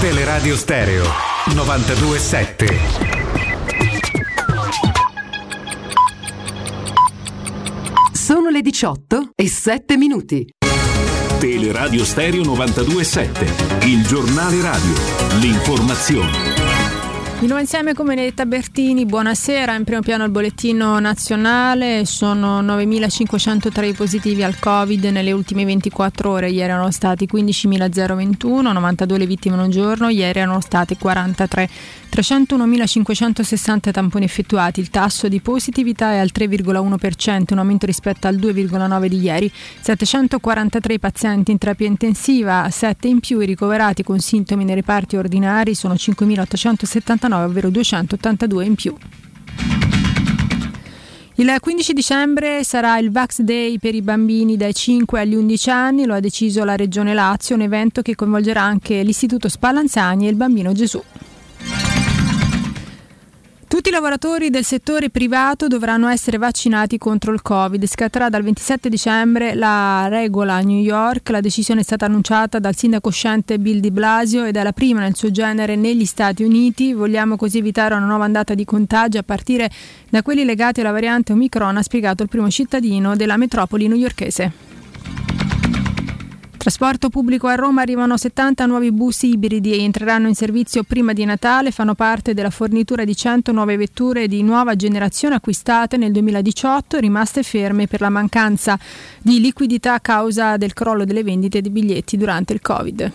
Teleradio 0.00 0.54
Stereo 0.54 1.04
927. 1.54 2.78
Sono 8.12 8.50
le 8.50 8.60
18 8.60 9.30
e 9.34 9.48
7 9.48 9.96
minuti. 9.96 10.46
Teleradio 11.38 12.04
Stereo 12.04 12.42
927, 12.42 13.86
il 13.86 14.06
giornale 14.06 14.60
radio, 14.60 14.94
l'informazione. 15.40 16.51
Di 17.42 17.48
nuovo 17.48 17.62
insieme 17.62 17.92
con 17.92 18.06
Benedetta 18.06 18.46
Bertini, 18.46 19.04
buonasera. 19.04 19.74
In 19.74 19.82
primo 19.82 20.00
piano 20.00 20.22
il 20.22 20.30
bollettino 20.30 21.00
nazionale, 21.00 22.04
sono 22.04 22.62
9.503 22.62 23.84
i 23.84 23.92
positivi 23.94 24.44
al 24.44 24.60
Covid 24.60 25.06
nelle 25.06 25.32
ultime 25.32 25.64
24 25.64 26.30
ore, 26.30 26.50
ieri 26.50 26.70
erano 26.70 26.92
stati 26.92 27.26
15.021, 27.28 28.72
92 28.72 29.18
le 29.18 29.26
vittime 29.26 29.56
in 29.56 29.62
un 29.62 29.70
giorno, 29.70 30.08
ieri 30.08 30.38
erano 30.38 30.60
state 30.60 30.96
43. 30.96 31.68
301.560 32.12 33.90
tamponi 33.90 34.26
effettuati, 34.26 34.80
il 34.80 34.90
tasso 34.90 35.28
di 35.28 35.40
positività 35.40 36.12
è 36.12 36.18
al 36.18 36.30
3,1%, 36.32 37.52
un 37.52 37.58
aumento 37.58 37.86
rispetto 37.86 38.26
al 38.26 38.36
2,9% 38.36 39.06
di 39.06 39.18
ieri, 39.18 39.50
743 39.80 40.98
pazienti 40.98 41.52
in 41.52 41.58
terapia 41.58 41.86
intensiva, 41.86 42.68
7 42.70 43.08
in 43.08 43.20
più 43.20 43.40
i 43.40 43.46
ricoverati 43.46 44.02
con 44.02 44.20
sintomi 44.20 44.64
nei 44.64 44.74
reparti 44.74 45.16
ordinari 45.16 45.74
sono 45.74 45.94
5.879, 45.94 47.31
ovvero 47.38 47.70
282 47.70 48.64
in 48.64 48.74
più. 48.74 48.94
Il 51.36 51.56
15 51.58 51.92
dicembre 51.92 52.62
sarà 52.62 52.98
il 52.98 53.10
Vax 53.10 53.40
Day 53.40 53.78
per 53.78 53.94
i 53.94 54.02
bambini 54.02 54.56
dai 54.56 54.74
5 54.74 55.18
agli 55.18 55.34
11 55.34 55.70
anni, 55.70 56.04
lo 56.04 56.14
ha 56.14 56.20
deciso 56.20 56.62
la 56.62 56.76
Regione 56.76 57.14
Lazio, 57.14 57.54
un 57.54 57.62
evento 57.62 58.02
che 58.02 58.14
coinvolgerà 58.14 58.62
anche 58.62 59.02
l'Istituto 59.02 59.48
Spallanzani 59.48 60.26
e 60.26 60.30
il 60.30 60.36
Bambino 60.36 60.72
Gesù. 60.72 61.02
Tutti 63.72 63.88
i 63.88 63.92
lavoratori 63.92 64.50
del 64.50 64.66
settore 64.66 65.08
privato 65.08 65.66
dovranno 65.66 66.06
essere 66.08 66.36
vaccinati 66.36 66.98
contro 66.98 67.32
il 67.32 67.40
Covid. 67.40 67.82
Scatterà 67.86 68.28
dal 68.28 68.42
27 68.42 68.90
dicembre 68.90 69.54
la 69.54 70.08
regola 70.08 70.56
a 70.56 70.60
New 70.60 70.78
York. 70.78 71.30
La 71.30 71.40
decisione 71.40 71.80
è 71.80 71.82
stata 71.82 72.04
annunciata 72.04 72.58
dal 72.58 72.76
sindaco 72.76 73.08
uscente 73.08 73.58
Bill 73.58 73.80
Di 73.80 73.90
Blasio 73.90 74.44
ed 74.44 74.58
è 74.58 74.62
la 74.62 74.72
prima 74.72 75.00
nel 75.00 75.16
suo 75.16 75.30
genere 75.30 75.74
negli 75.74 76.04
Stati 76.04 76.44
Uniti. 76.44 76.92
Vogliamo 76.92 77.36
così 77.36 77.58
evitare 77.58 77.94
una 77.94 78.04
nuova 78.04 78.26
ondata 78.26 78.52
di 78.52 78.66
contagi 78.66 79.16
a 79.16 79.22
partire 79.22 79.70
da 80.10 80.20
quelli 80.20 80.44
legati 80.44 80.80
alla 80.80 80.90
variante 80.90 81.32
Omicron, 81.32 81.74
ha 81.74 81.82
spiegato 81.82 82.22
il 82.22 82.28
primo 82.28 82.50
cittadino 82.50 83.16
della 83.16 83.38
metropoli 83.38 83.88
newyorkese. 83.88 84.71
Trasporto 86.62 87.08
pubblico 87.08 87.48
a 87.48 87.56
Roma 87.56 87.82
arrivano 87.82 88.16
70 88.16 88.66
nuovi 88.66 88.92
bus 88.92 89.24
ibridi 89.24 89.72
e 89.72 89.82
entreranno 89.82 90.28
in 90.28 90.36
servizio 90.36 90.84
prima 90.84 91.12
di 91.12 91.24
Natale, 91.24 91.72
fanno 91.72 91.96
parte 91.96 92.34
della 92.34 92.50
fornitura 92.50 93.02
di 93.02 93.16
100 93.16 93.50
nuove 93.50 93.76
vetture 93.76 94.28
di 94.28 94.44
nuova 94.44 94.76
generazione 94.76 95.34
acquistate 95.34 95.96
nel 95.96 96.12
2018 96.12 96.96
e 96.96 97.00
rimaste 97.00 97.42
ferme 97.42 97.88
per 97.88 98.00
la 98.00 98.10
mancanza 98.10 98.78
di 99.20 99.40
liquidità 99.40 99.94
a 99.94 100.00
causa 100.00 100.56
del 100.56 100.72
crollo 100.72 101.04
delle 101.04 101.24
vendite 101.24 101.60
di 101.60 101.68
biglietti 101.68 102.16
durante 102.16 102.52
il 102.52 102.60
Covid. 102.60 103.12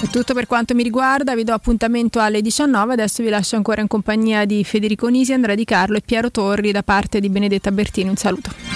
È 0.00 0.06
tutto 0.08 0.34
per 0.34 0.48
quanto 0.48 0.74
mi 0.74 0.82
riguarda, 0.82 1.36
vi 1.36 1.44
do 1.44 1.52
appuntamento 1.52 2.18
alle 2.18 2.42
19, 2.42 2.94
adesso 2.94 3.22
vi 3.22 3.28
lascio 3.28 3.54
ancora 3.54 3.80
in 3.80 3.86
compagnia 3.86 4.44
di 4.44 4.64
Federico 4.64 5.06
Nisi, 5.06 5.32
Andrea 5.32 5.54
Di 5.54 5.64
Carlo 5.64 5.98
e 5.98 6.02
Piero 6.04 6.32
Torri 6.32 6.72
da 6.72 6.82
parte 6.82 7.20
di 7.20 7.28
Benedetta 7.28 7.70
Bertini. 7.70 8.08
Un 8.08 8.16
saluto. 8.16 8.75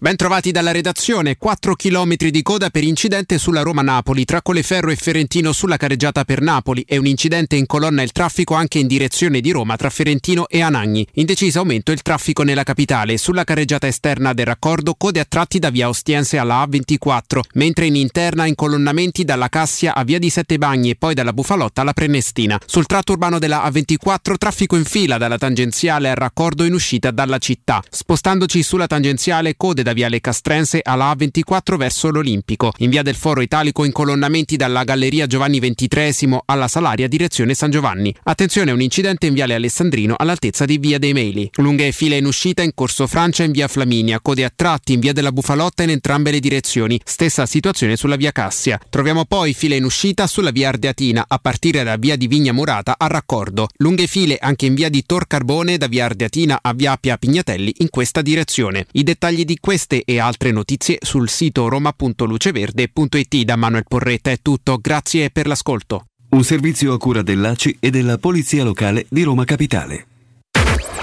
Ben 0.00 0.14
trovati 0.14 0.52
dalla 0.52 0.70
redazione, 0.70 1.36
4 1.36 1.74
km 1.74 2.14
di 2.28 2.42
coda 2.42 2.70
per 2.70 2.84
incidente 2.84 3.36
sulla 3.36 3.62
Roma-Napoli 3.62 4.24
tra 4.24 4.40
Colleferro 4.40 4.90
e 4.90 4.94
Ferentino 4.94 5.50
sulla 5.50 5.76
careggiata 5.76 6.22
per 6.22 6.40
Napoli 6.40 6.84
e 6.86 6.98
un 6.98 7.06
incidente 7.06 7.56
in 7.56 7.66
colonna 7.66 8.02
il 8.02 8.12
traffico 8.12 8.54
anche 8.54 8.78
in 8.78 8.86
direzione 8.86 9.40
di 9.40 9.50
Roma 9.50 9.74
tra 9.74 9.90
Ferentino 9.90 10.46
e 10.46 10.62
Anagni. 10.62 11.04
In 11.14 11.26
deciso 11.26 11.58
aumento 11.58 11.90
il 11.90 12.02
traffico 12.02 12.44
nella 12.44 12.62
capitale, 12.62 13.16
sulla 13.16 13.42
careggiata 13.42 13.88
esterna 13.88 14.32
del 14.34 14.46
raccordo 14.46 14.94
code 14.96 15.18
a 15.18 15.26
tratti 15.28 15.58
da 15.58 15.70
via 15.70 15.88
Ostiense 15.88 16.38
alla 16.38 16.64
A24, 16.64 17.40
mentre 17.54 17.86
in 17.86 17.96
interna 17.96 18.46
incolonnamenti 18.46 19.24
dalla 19.24 19.48
Cassia 19.48 19.96
a 19.96 20.04
via 20.04 20.20
di 20.20 20.30
Sette 20.30 20.58
Bagni 20.58 20.90
e 20.90 20.96
poi 20.96 21.14
dalla 21.14 21.32
Bufalotta 21.32 21.80
alla 21.80 21.92
Prenestina. 21.92 22.56
Sul 22.66 22.86
tratto 22.86 23.10
urbano 23.10 23.40
della 23.40 23.68
A24 23.68 24.36
traffico 24.38 24.76
in 24.76 24.84
fila 24.84 25.18
dalla 25.18 25.38
tangenziale 25.38 26.08
al 26.08 26.14
raccordo 26.14 26.62
in 26.62 26.72
uscita 26.72 27.10
dalla 27.10 27.38
città. 27.38 27.82
Spostandoci 27.90 28.62
sulla 28.62 28.86
tangenziale 28.86 29.56
code 29.56 29.86
da 29.88 29.94
Viale 29.94 30.20
Castrense 30.20 30.80
alla 30.82 31.14
A24 31.14 31.76
verso 31.76 32.10
l'Olimpico. 32.10 32.72
In 32.78 32.90
Via 32.90 33.02
del 33.02 33.14
Foro 33.14 33.40
Italico 33.40 33.84
incolonnamenti 33.84 34.56
dalla 34.56 34.84
Galleria 34.84 35.26
Giovanni 35.26 35.58
XXIII 35.60 36.40
alla 36.44 36.68
Salaria 36.68 37.08
direzione 37.08 37.54
San 37.54 37.70
Giovanni. 37.70 38.14
Attenzione, 38.24 38.70
un 38.70 38.82
incidente 38.82 39.26
in 39.26 39.32
Viale 39.32 39.54
Alessandrino 39.54 40.14
all'altezza 40.18 40.66
di 40.66 40.76
Via 40.76 40.98
dei 40.98 41.14
Meli. 41.14 41.48
Lunghe 41.54 41.92
file 41.92 42.18
in 42.18 42.26
uscita 42.26 42.62
in 42.62 42.72
Corso 42.74 43.06
Francia 43.06 43.44
in 43.44 43.52
Via 43.52 43.66
Flaminia, 43.66 44.20
code 44.20 44.44
a 44.44 44.52
tratti 44.54 44.92
in 44.92 45.00
Via 45.00 45.14
della 45.14 45.32
Bufalotta 45.32 45.82
in 45.84 45.90
entrambe 45.90 46.30
le 46.30 46.40
direzioni. 46.40 47.00
Stessa 47.02 47.46
situazione 47.46 47.96
sulla 47.96 48.16
Via 48.16 48.32
Cassia. 48.32 48.78
Troviamo 48.90 49.24
poi 49.24 49.54
file 49.54 49.76
in 49.76 49.84
uscita 49.84 50.26
sulla 50.26 50.50
Via 50.50 50.68
Ardeatina 50.68 51.24
a 51.26 51.38
partire 51.38 51.82
da 51.82 51.96
Via 51.96 52.16
di 52.16 52.26
Vigna 52.26 52.52
Murata 52.52 52.96
a 52.98 53.06
raccordo. 53.06 53.68
Lunghe 53.78 54.06
file 54.06 54.36
anche 54.38 54.66
in 54.66 54.74
Via 54.74 54.90
di 54.90 55.02
Tor 55.06 55.26
Carbone 55.26 55.78
da 55.78 55.86
Via 55.86 56.04
Ardeatina 56.04 56.58
a 56.60 56.74
Via 56.74 56.92
Appia 56.92 57.16
Pignatelli 57.16 57.72
in 57.78 57.88
questa 57.88 58.20
direzione. 58.20 58.86
I 58.92 59.02
dettagli 59.02 59.46
di 59.46 59.56
questa 59.58 59.76
queste 59.78 60.02
e 60.04 60.18
altre 60.18 60.50
notizie 60.50 60.98
sul 61.00 61.28
sito 61.28 61.68
roma.luceverde.it 61.68 63.42
da 63.44 63.54
Manuel 63.54 63.84
Porretta 63.86 64.32
è 64.32 64.38
tutto, 64.42 64.78
grazie 64.78 65.30
per 65.30 65.46
l'ascolto. 65.46 66.06
Un 66.30 66.42
servizio 66.42 66.92
a 66.92 66.98
cura 66.98 67.22
dell'ACI 67.22 67.76
e 67.78 67.90
della 67.90 68.18
Polizia 68.18 68.64
Locale 68.64 69.06
di 69.08 69.22
Roma 69.22 69.44
Capitale. 69.44 70.06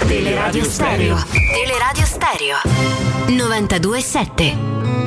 Teleradio 0.06 0.62
Stereo. 0.64 1.16
Teleradio 1.54 2.04
Stereo. 2.04 2.56
92.7. 3.28 5.05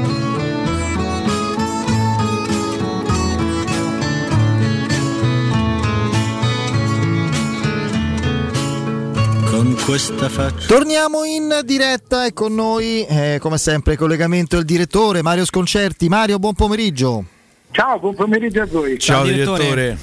con 9.60 9.76
questa 9.84 10.30
faccia. 10.30 10.68
Torniamo 10.68 11.26
in 11.26 11.60
diretta 11.65 12.26
e 12.26 12.31
con 12.31 12.56
noi, 12.56 13.06
eh, 13.06 13.40
come 13.41 13.57
sempre, 13.57 13.98
collegamento 13.98 14.56
il 14.56 14.64
direttore 14.64 15.22
Mario 15.22 15.44
Sconcerti. 15.44 16.07
Mario, 16.07 16.40
buon 16.40 16.53
pomeriggio. 16.53 17.26
Ciao, 17.72 17.99
buon 17.99 18.15
pomeriggio 18.15 18.61
a 18.61 18.65
voi. 18.68 18.98
Ciao, 18.98 19.18
Ciao 19.18 19.26
direttore. 19.26 19.64
direttore. 19.64 19.98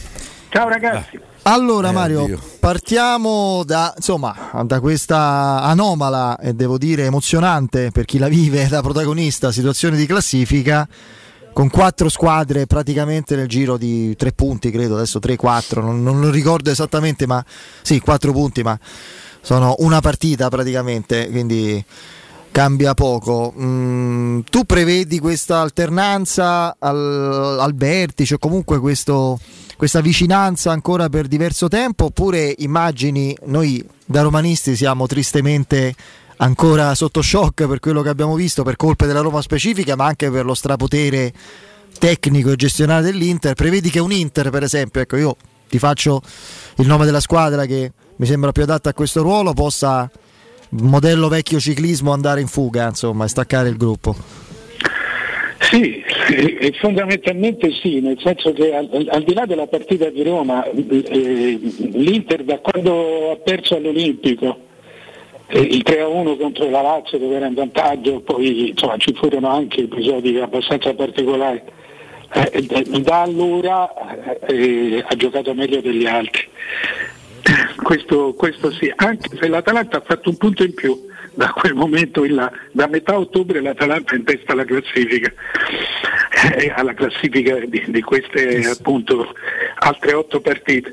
Ciao 0.51 0.69
ragazzi. 0.69 1.19
Allora 1.45 1.89
eh, 1.89 1.93
Mario, 1.93 2.27
Dio. 2.27 2.41
partiamo 2.61 3.63
da, 3.65 3.95
insomma, 3.97 4.63
da, 4.63 4.79
questa 4.81 5.63
anomala 5.63 6.37
e 6.39 6.53
devo 6.53 6.77
dire 6.77 7.05
emozionante 7.05 7.91
per 7.93 8.05
chi 8.05 8.19
la 8.19 8.29
vive 8.29 8.67
da 8.69 8.83
protagonista 8.83 9.53
situazione 9.53 9.97
di 9.97 10.05
classifica 10.05 10.87
con 11.55 11.71
quattro 11.71 12.11
squadre 12.11 12.67
praticamente 12.67 13.35
nel 13.35 13.49
giro 13.49 13.79
di 13.79 14.15
tre 14.17 14.33
punti, 14.33 14.71
credo, 14.71 14.97
adesso 14.97 15.19
3-4, 15.19 15.81
non, 15.81 16.03
non 16.03 16.21
lo 16.21 16.29
ricordo 16.29 16.71
esattamente, 16.71 17.27
ma 17.27 17.43
sì, 17.81 17.99
quattro 18.01 18.33
punti, 18.33 18.63
ma 18.63 18.79
sono 19.47 19.77
una 19.79 20.01
partita 20.01 20.49
praticamente, 20.49 21.31
quindi 21.31 21.83
cambia 22.51 22.95
poco. 22.95 23.55
Mm, 23.57 24.41
tu 24.51 24.65
prevedi 24.65 25.21
questa 25.21 25.61
alternanza 25.61 26.75
al, 26.77 27.57
al 27.61 27.73
vertice 27.77 28.35
o 28.35 28.39
comunque 28.39 28.81
questo, 28.81 29.39
questa 29.77 30.01
vicinanza 30.01 30.73
ancora 30.73 31.09
per 31.09 31.29
diverso 31.29 31.69
tempo 31.69 32.07
oppure 32.07 32.57
immagini, 32.59 33.37
noi 33.45 33.87
da 34.05 34.23
romanisti 34.23 34.75
siamo 34.75 35.07
tristemente 35.07 35.95
ancora 36.39 36.93
sotto 36.97 37.23
shock 37.23 37.69
per 37.69 37.79
quello 37.79 38.03
che 38.03 38.09
abbiamo 38.09 38.35
visto 38.35 38.65
per 38.65 38.75
colpe 38.75 39.07
della 39.07 39.21
Roma 39.21 39.43
specifica 39.43 39.95
ma 39.95 40.07
anche 40.07 40.29
per 40.29 40.45
lo 40.45 40.55
strapotere 40.55 41.33
tecnico 42.01 42.51
e 42.51 42.57
gestionale 42.57 43.13
dell'Inter, 43.13 43.55
prevedi 43.55 43.91
che 43.91 44.01
un 44.01 44.11
Inter 44.11 44.51
per 44.51 44.65
esempio, 44.65 45.03
ecco 45.03 45.15
io 45.15 45.37
ti 45.69 45.79
faccio 45.79 46.21
il 46.79 46.87
nome 46.89 47.05
della 47.05 47.21
squadra 47.21 47.65
che 47.65 47.93
mi 48.17 48.27
sembra 48.27 48.53
più 48.53 48.63
adatta 48.63 48.91
a 48.91 48.95
questo 48.95 49.23
ruolo, 49.23 49.53
possa 49.53 50.11
modello 50.71 51.29
vecchio 51.29 51.61
ciclismo 51.61 52.13
andare 52.13 52.41
in 52.41 52.49
fuga 52.49 52.89
insomma, 52.89 53.25
e 53.25 53.29
staccare 53.29 53.69
il 53.69 53.77
gruppo. 53.77 54.15
Sì, 55.59 56.03
e 56.29 56.73
fondamentalmente 56.79 57.73
sì, 57.73 58.01
nel 58.01 58.19
senso 58.23 58.53
che 58.53 58.75
al, 58.75 59.09
al, 59.11 59.23
di 59.25 59.35
là 59.35 59.47
della 59.47 59.67
partita 59.67 60.09
di 60.11 60.23
Roma, 60.23 60.65
eh, 60.65 61.59
l'Inter 61.93 62.45
da 62.45 62.59
quando 62.59 63.33
ha 63.33 63.37
perso 63.37 63.77
all'Olimpico, 63.77 64.59
eh, 65.49 65.59
il 65.59 65.83
3-1 65.85 66.39
contro 66.39 66.71
la 66.71 66.83
Lazio 66.83 67.19
dove 67.19 67.37
era 67.37 67.47
in 67.47 67.55
vantaggio, 67.55 68.21
poi 68.21 68.71
insomma, 68.71 68.97
ci 68.99 69.13
furono 69.15 69.49
anche 69.49 69.83
episodi 69.83 70.39
abbastanza 70.39 70.95
particolari, 70.95 71.61
eh, 72.33 72.63
da 73.01 73.23
allora 73.23 73.93
eh, 74.47 75.05
ha 75.05 75.17
giocato 75.17 75.53
meglio 75.55 75.81
degli 75.81 76.07
altri. 76.07 76.49
Questo, 77.83 78.35
questo 78.35 78.71
sì, 78.73 78.93
anche 78.95 79.37
se 79.37 79.49
l'Atalanta 79.49 79.99
ha 79.99 80.03
fatto 80.05 80.31
un 80.31 80.37
punto 80.37 80.65
in 80.65 80.75
più 80.75 81.07
da 81.35 81.51
quel 81.51 81.75
momento 81.75 82.25
in 82.25 82.35
là, 82.35 82.51
da 82.73 82.87
metà 82.87 83.19
ottobre 83.19 83.61
l'Atalanta 83.61 84.15
è 84.15 84.17
in 84.17 84.25
testa 84.25 84.53
alla 84.53 84.65
classifica, 84.65 85.33
eh, 86.57 86.73
alla 86.75 86.95
classifica 86.95 87.59
di, 87.67 87.85
di 87.87 88.01
queste 88.01 88.67
appunto 88.69 89.35
altre 89.79 90.15
otto 90.15 90.41
partite, 90.41 90.93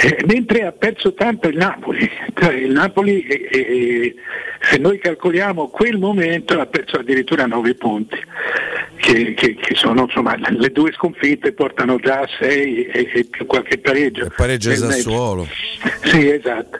Eh, 0.00 0.22
mentre 0.26 0.64
ha 0.64 0.72
perso 0.72 1.12
tanto 1.12 1.48
il 1.48 1.56
Napoli, 1.56 2.08
Cioè, 2.34 2.54
il 2.54 2.70
Napoli 2.70 3.20
eh, 3.22 4.14
se 4.60 4.78
noi 4.78 4.98
calcoliamo 4.98 5.68
quel 5.68 5.98
momento 5.98 6.60
ha 6.60 6.66
perso 6.66 6.98
addirittura 6.98 7.46
nove 7.46 7.74
punti, 7.74 8.16
che, 9.12 9.32
che- 9.34 9.54
che 9.54 9.74
sono 9.74 10.02
insomma 10.02 10.36
le 10.36 10.70
due 10.70 10.92
sconfitte 10.92 11.52
portano 11.52 11.96
già 11.98 12.20
a 12.20 12.28
sei 12.38 12.84
e, 12.84 13.10
e 13.14 13.24
più 13.24 13.46
qualche 13.46 13.78
pareggio. 13.78 14.24
Il 14.24 14.32
pareggio 14.36 14.68
mezzo. 14.70 14.90
Sassuolo. 14.90 15.48
Sì, 16.04 16.28
esatto. 16.28 16.78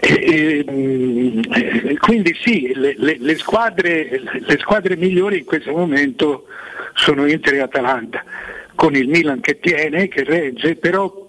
E- 0.00 0.64
e, 0.64 0.64
mm, 0.70 1.40
eh, 1.54 1.96
quindi 1.98 2.36
sì, 2.42 2.72
le, 2.74 2.94
le- 2.98 3.16
le 3.18 3.36
squadre, 3.36 4.20
le 4.38 4.58
squadre 4.58 4.96
migliori 4.96 5.38
in 5.38 5.44
questo 5.44 5.72
momento 5.72 6.46
sono 6.94 7.26
Inter 7.26 7.54
e 7.54 7.60
Atalanta, 7.60 8.22
con 8.74 8.94
il 8.94 9.08
Milan 9.08 9.40
che 9.40 9.58
tiene, 9.58 10.08
che 10.08 10.24
regge, 10.24 10.76
però 10.76 11.26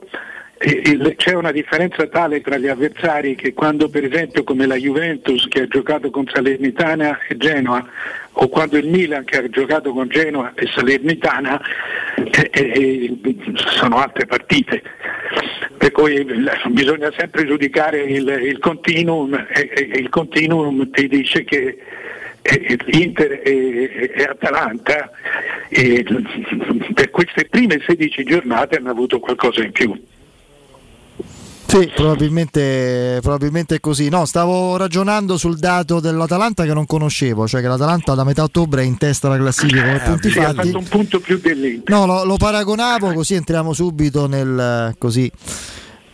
eh, 0.60 1.14
c'è 1.16 1.34
una 1.36 1.52
differenza 1.52 2.06
tale 2.08 2.42
tra 2.42 2.58
gli 2.58 2.68
avversari 2.68 3.36
che 3.36 3.54
quando 3.54 3.90
per 3.90 4.04
esempio 4.04 4.44
come 4.44 4.66
la 4.66 4.76
Juventus 4.76 5.48
che 5.48 5.62
ha 5.62 5.68
giocato 5.68 6.10
con 6.10 6.26
Salernitana 6.32 7.20
e 7.30 7.38
Genoa 7.38 7.88
o 8.40 8.50
quando 8.50 8.78
il 8.78 8.88
Milan 8.88 9.24
che 9.24 9.38
ha 9.38 9.50
giocato 9.50 9.92
con 9.92 10.08
Genoa 10.08 10.54
e 10.56 10.68
Salernitana 10.68 11.60
eh, 12.16 12.50
eh, 12.52 13.18
sono 13.56 13.98
altre 13.98 14.26
partite 14.26 14.82
per 15.78 15.92
cui 15.92 16.16
eh, 16.16 16.26
bisogna 16.70 17.12
sempre 17.18 17.46
giudicare 17.46 18.02
il, 18.02 18.28
il 18.28 18.60
continuum 18.60 19.34
e, 19.34 19.72
e 19.74 20.00
il 20.00 20.10
continuum 20.10 20.90
ti 20.92 21.08
dice 21.08 21.44
che 21.44 21.78
eh, 22.42 22.78
Inter 22.92 23.42
e, 23.44 24.12
e 24.16 24.24
Atalanta 24.24 25.12
eh, 25.70 26.06
per 26.94 27.10
queste 27.10 27.46
prime 27.46 27.82
16 27.86 28.24
giornate 28.24 28.78
hanno 28.78 28.92
avuto 28.92 29.20
qualcosa 29.20 29.64
in 29.64 29.72
più. 29.72 30.00
Sì, 31.68 31.92
probabilmente, 31.94 33.20
probabilmente 33.22 33.76
è 33.76 33.80
così. 33.80 34.08
No, 34.10 34.26
stavo 34.26 34.78
ragionando 34.78 35.38
sul 35.38 35.58
dato 35.58 36.00
dell'Atalanta 36.00 36.64
che 36.64 36.74
non 36.74 36.86
conoscevo, 36.86 37.46
cioè 37.48 37.62
che 37.62 37.68
l'Atalanta 37.68 38.14
da 38.16 38.24
metà 38.24 38.44
ottobre 38.44 38.82
è 38.84 38.86
in 38.86 38.98
testa 38.98 39.28
alla 39.28 39.38
classifica 39.38 39.84
come 39.84 40.00
punti 40.00 40.30
Sì, 40.32 40.40
ha 40.40 40.44
fatti. 40.54 40.56
fatto 40.68 40.78
un 40.78 40.88
punto 40.88 41.20
più 41.20 41.40
dell'Inter. 41.40 41.94
No, 41.94 42.06
lo, 42.06 42.24
lo 42.24 42.38
paragonavo 42.38 43.14
così 43.14 43.34
entriamo 43.36 43.74
subito 43.74 44.28
nel 44.28 44.96
così. 44.98 45.30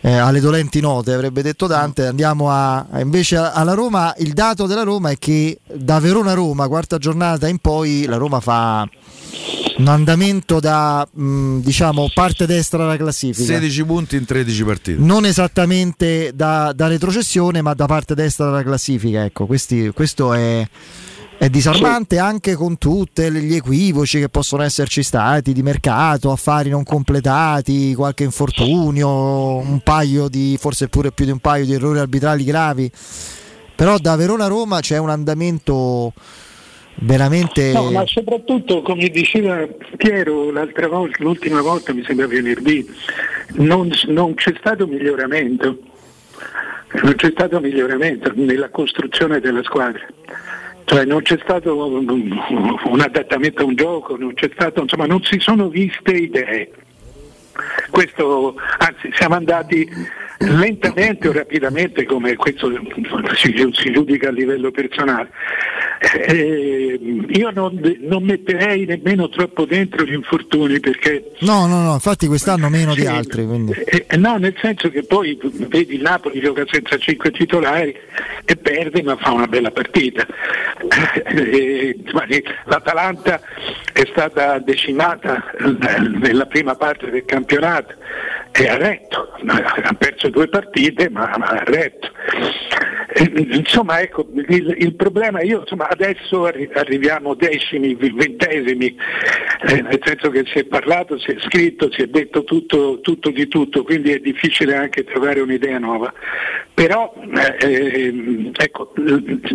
eh, 0.02 0.12
alle 0.18 0.40
dolenti 0.40 0.82
note 0.82 1.14
avrebbe 1.14 1.42
detto 1.44 1.68
Dante 1.68 2.08
andiamo 2.08 2.50
a, 2.50 2.86
invece 3.00 3.38
alla 3.38 3.74
Roma 3.74 4.14
il 4.18 4.34
dato 4.34 4.66
della 4.66 4.84
Roma 4.84 5.12
è 5.12 5.18
che 5.18 5.60
da 5.72 6.00
Verona 6.00 6.32
a 6.32 6.34
Roma 6.34 6.68
quarta 6.68 6.98
giornata 6.98 7.48
in 7.48 7.60
poi 7.60 8.06
la 8.06 8.18
Roma 8.18 8.40
fa 8.42 8.86
un 9.78 9.88
andamento 9.88 10.60
da 10.60 11.08
mh, 11.12 11.60
diciamo 11.60 12.10
parte 12.14 12.46
destra 12.46 12.80
della 12.80 12.98
classifica 12.98 13.46
16 13.46 13.84
punti 13.86 14.16
in 14.16 14.26
13 14.26 14.64
partite. 14.64 15.00
non 15.02 15.26
esattamente 15.26 16.32
da, 16.34 16.72
da 16.76 16.88
retrocessione, 16.88 17.62
ma 17.62 17.74
da 17.74 17.86
parte 17.86 18.14
destra 18.14 18.46
della 18.46 18.64
classifica. 18.64 19.24
Ecco, 19.24 19.46
questi- 19.46 19.92
questo 19.94 20.34
è, 20.34 20.68
è 21.38 21.50
disarmante 21.50 22.20
anche 22.20 22.54
con 22.56 22.78
tutti 22.78 23.30
gli 23.32 23.56
equivoci 23.56 24.20
che 24.20 24.30
possono 24.30 24.64
esserci 24.64 25.02
stati 25.02 25.54
di 25.54 25.64
mercato, 25.64 26.32
affari 26.32 26.70
non 26.70 26.84
completati, 26.84 27.96
qualche 27.96 28.24
infortunio, 28.24 29.58
un 29.58 29.80
paio 29.84 30.28
di, 30.28 30.56
forse 30.60 30.88
pure 30.88 31.12
più 31.12 31.26
di 31.26 31.32
un 31.32 31.40
paio 31.40 31.66
di 31.66 31.74
errori 31.74 32.00
arbitrali 32.00 32.44
gravi. 32.44 32.92
Però 33.76 33.98
da 33.98 34.16
Verona 34.16 34.46
a 34.46 34.48
Roma 34.48 34.80
c'è 34.82 34.98
un 34.98 35.10
andamento 35.10 36.14
veramente. 36.96 37.72
No, 37.72 37.92
ma 37.92 38.06
soprattutto, 38.06 38.82
come 38.82 39.10
diceva 39.10 39.68
Piero 39.98 40.52
l'altra 40.52 40.88
volta, 40.88 41.24
l'ultima 41.24 41.62
volta 41.62 41.94
mi 41.94 42.04
sembra 42.04 42.28
venerdì, 42.28 42.86
non, 43.56 43.92
non 44.08 44.34
c'è 44.36 44.54
stato 44.58 44.88
miglioramento, 44.88 45.78
non 47.02 47.16
c'è 47.16 47.32
stato 47.32 47.60
miglioramento 47.60 48.32
nella 48.36 48.70
costruzione 48.70 49.40
della 49.40 49.64
squadra. 49.64 50.06
Cioè 50.86 51.06
non 51.06 51.22
c'è 51.22 51.40
stato 51.42 51.76
un, 51.76 53.00
adattamento 53.00 53.62
a 53.62 53.66
un 53.66 53.76
gioco, 53.76 54.18
non 54.18 54.34
stato, 54.52 54.82
insomma, 54.82 55.06
non 55.06 55.24
si 55.24 55.40
sono 55.40 55.70
viste 55.70 56.12
idee. 56.12 56.72
Questo, 57.90 58.56
anzi, 58.80 59.10
siamo 59.16 59.36
andati 59.36 59.88
lentamente 60.40 61.28
o 61.28 61.32
rapidamente, 61.32 62.04
come 62.06 62.36
questo 62.36 62.70
si, 63.36 63.54
si 63.74 63.92
giudica 63.92 64.30
a 64.30 64.32
livello 64.32 64.72
personale. 64.72 65.30
Eh, 66.28 67.00
io 67.30 67.50
non, 67.52 67.80
non 68.02 68.24
metterei 68.24 68.84
nemmeno 68.86 69.30
troppo 69.30 69.64
dentro 69.64 70.04
gli 70.04 70.12
infortuni 70.12 70.82
perché 70.82 71.32
No, 71.40 71.66
no, 71.66 71.82
no, 71.82 71.94
infatti 71.94 72.28
quest'anno 72.28 72.68
meno 72.68 72.94
di 72.94 73.02
Sì. 73.02 73.08
altri. 73.08 73.46
Quindi. 73.46 73.72
eh, 73.72 74.06
no, 74.18 74.36
nel 74.36 74.54
senso 74.60 74.90
che 74.90 75.04
poi 75.04 75.40
vedi 75.42 75.96
il 75.96 76.02
Napoli 76.02 76.42
gioca 76.42 76.66
senza 76.70 76.98
cinque 76.98 77.32
titolari 77.32 77.96
e 78.44 78.56
perde 78.58 79.02
ma 79.02 79.16
fa 79.16 79.32
una 79.32 79.48
bella 79.48 79.72
partita. 79.72 80.26
Eh, 81.26 81.98
L'Atalanta 82.66 83.40
è 83.94 84.06
stata 84.12 84.60
decimata 84.60 85.42
nella 86.20 86.46
prima 86.48 86.76
parte 86.76 87.10
del 87.10 87.24
campionato 87.24 87.43
e 88.52 88.68
ha 88.68 88.78
retto, 88.78 89.34
ha 89.46 89.94
perso 89.94 90.30
due 90.30 90.48
partite 90.48 91.10
ma, 91.10 91.32
ha 91.32 91.64
retto. 91.64 92.12
Insomma, 93.36 94.02
ecco, 94.02 94.28
il, 94.48 94.76
il 94.80 94.96
problema, 94.96 95.42
io 95.42 95.60
insomma, 95.62 95.88
adesso 95.88 96.46
arri- 96.46 96.70
arriviamo 96.74 97.36
decimi, 97.36 97.94
ventesimi, 97.96 98.96
eh, 99.68 99.82
nel 99.82 100.00
senso 100.04 100.30
che 100.30 100.44
si 100.46 100.60
è 100.60 100.66
parlato, 100.66 101.18
si 101.20 101.32
è 101.32 101.36
scritto, 101.40 101.92
si 101.92 102.02
è 102.02 102.08
detto 102.08 102.44
tutto, 102.44 103.00
tutto 103.02 103.30
di 103.30 103.48
tutto, 103.48 103.84
quindi 103.84 104.14
è 104.14 104.20
difficile 104.20 104.76
anche 104.76 105.04
trovare 105.04 105.42
un'idea 105.42 105.78
nuova. 105.78 106.12
Però 106.74 107.14
eh, 107.36 107.58
ehm, 107.60 108.52
ecco, 108.56 108.94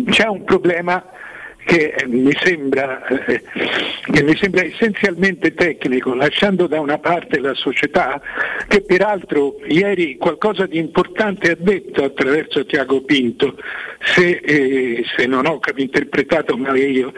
c'è 0.09 0.27
un 0.27 0.43
problema 0.45 1.03
che 1.69 1.93
eh, 1.95 2.07
mi 2.07 2.35
sembra, 2.41 3.05
eh, 3.05 3.43
che 4.01 4.23
mi 4.23 4.35
sembra 4.35 4.63
essenzialmente 4.63 5.53
tecnico, 5.53 6.15
lasciando 6.15 6.65
da 6.65 6.79
una 6.79 6.97
parte 6.97 7.39
la 7.39 7.53
società, 7.53 8.19
che 8.67 8.81
peraltro 8.81 9.57
ieri 9.67 10.17
qualcosa 10.17 10.65
di 10.65 10.79
importante 10.79 11.51
ha 11.51 11.55
detto 11.55 12.03
attraverso 12.03 12.65
Tiago 12.65 13.03
Pinto, 13.03 13.55
se, 13.99 14.41
eh, 14.43 15.05
se 15.15 15.27
non 15.27 15.45
ho 15.45 15.59
interpretato 15.75 16.57
male 16.57 16.79
io, 16.79 17.13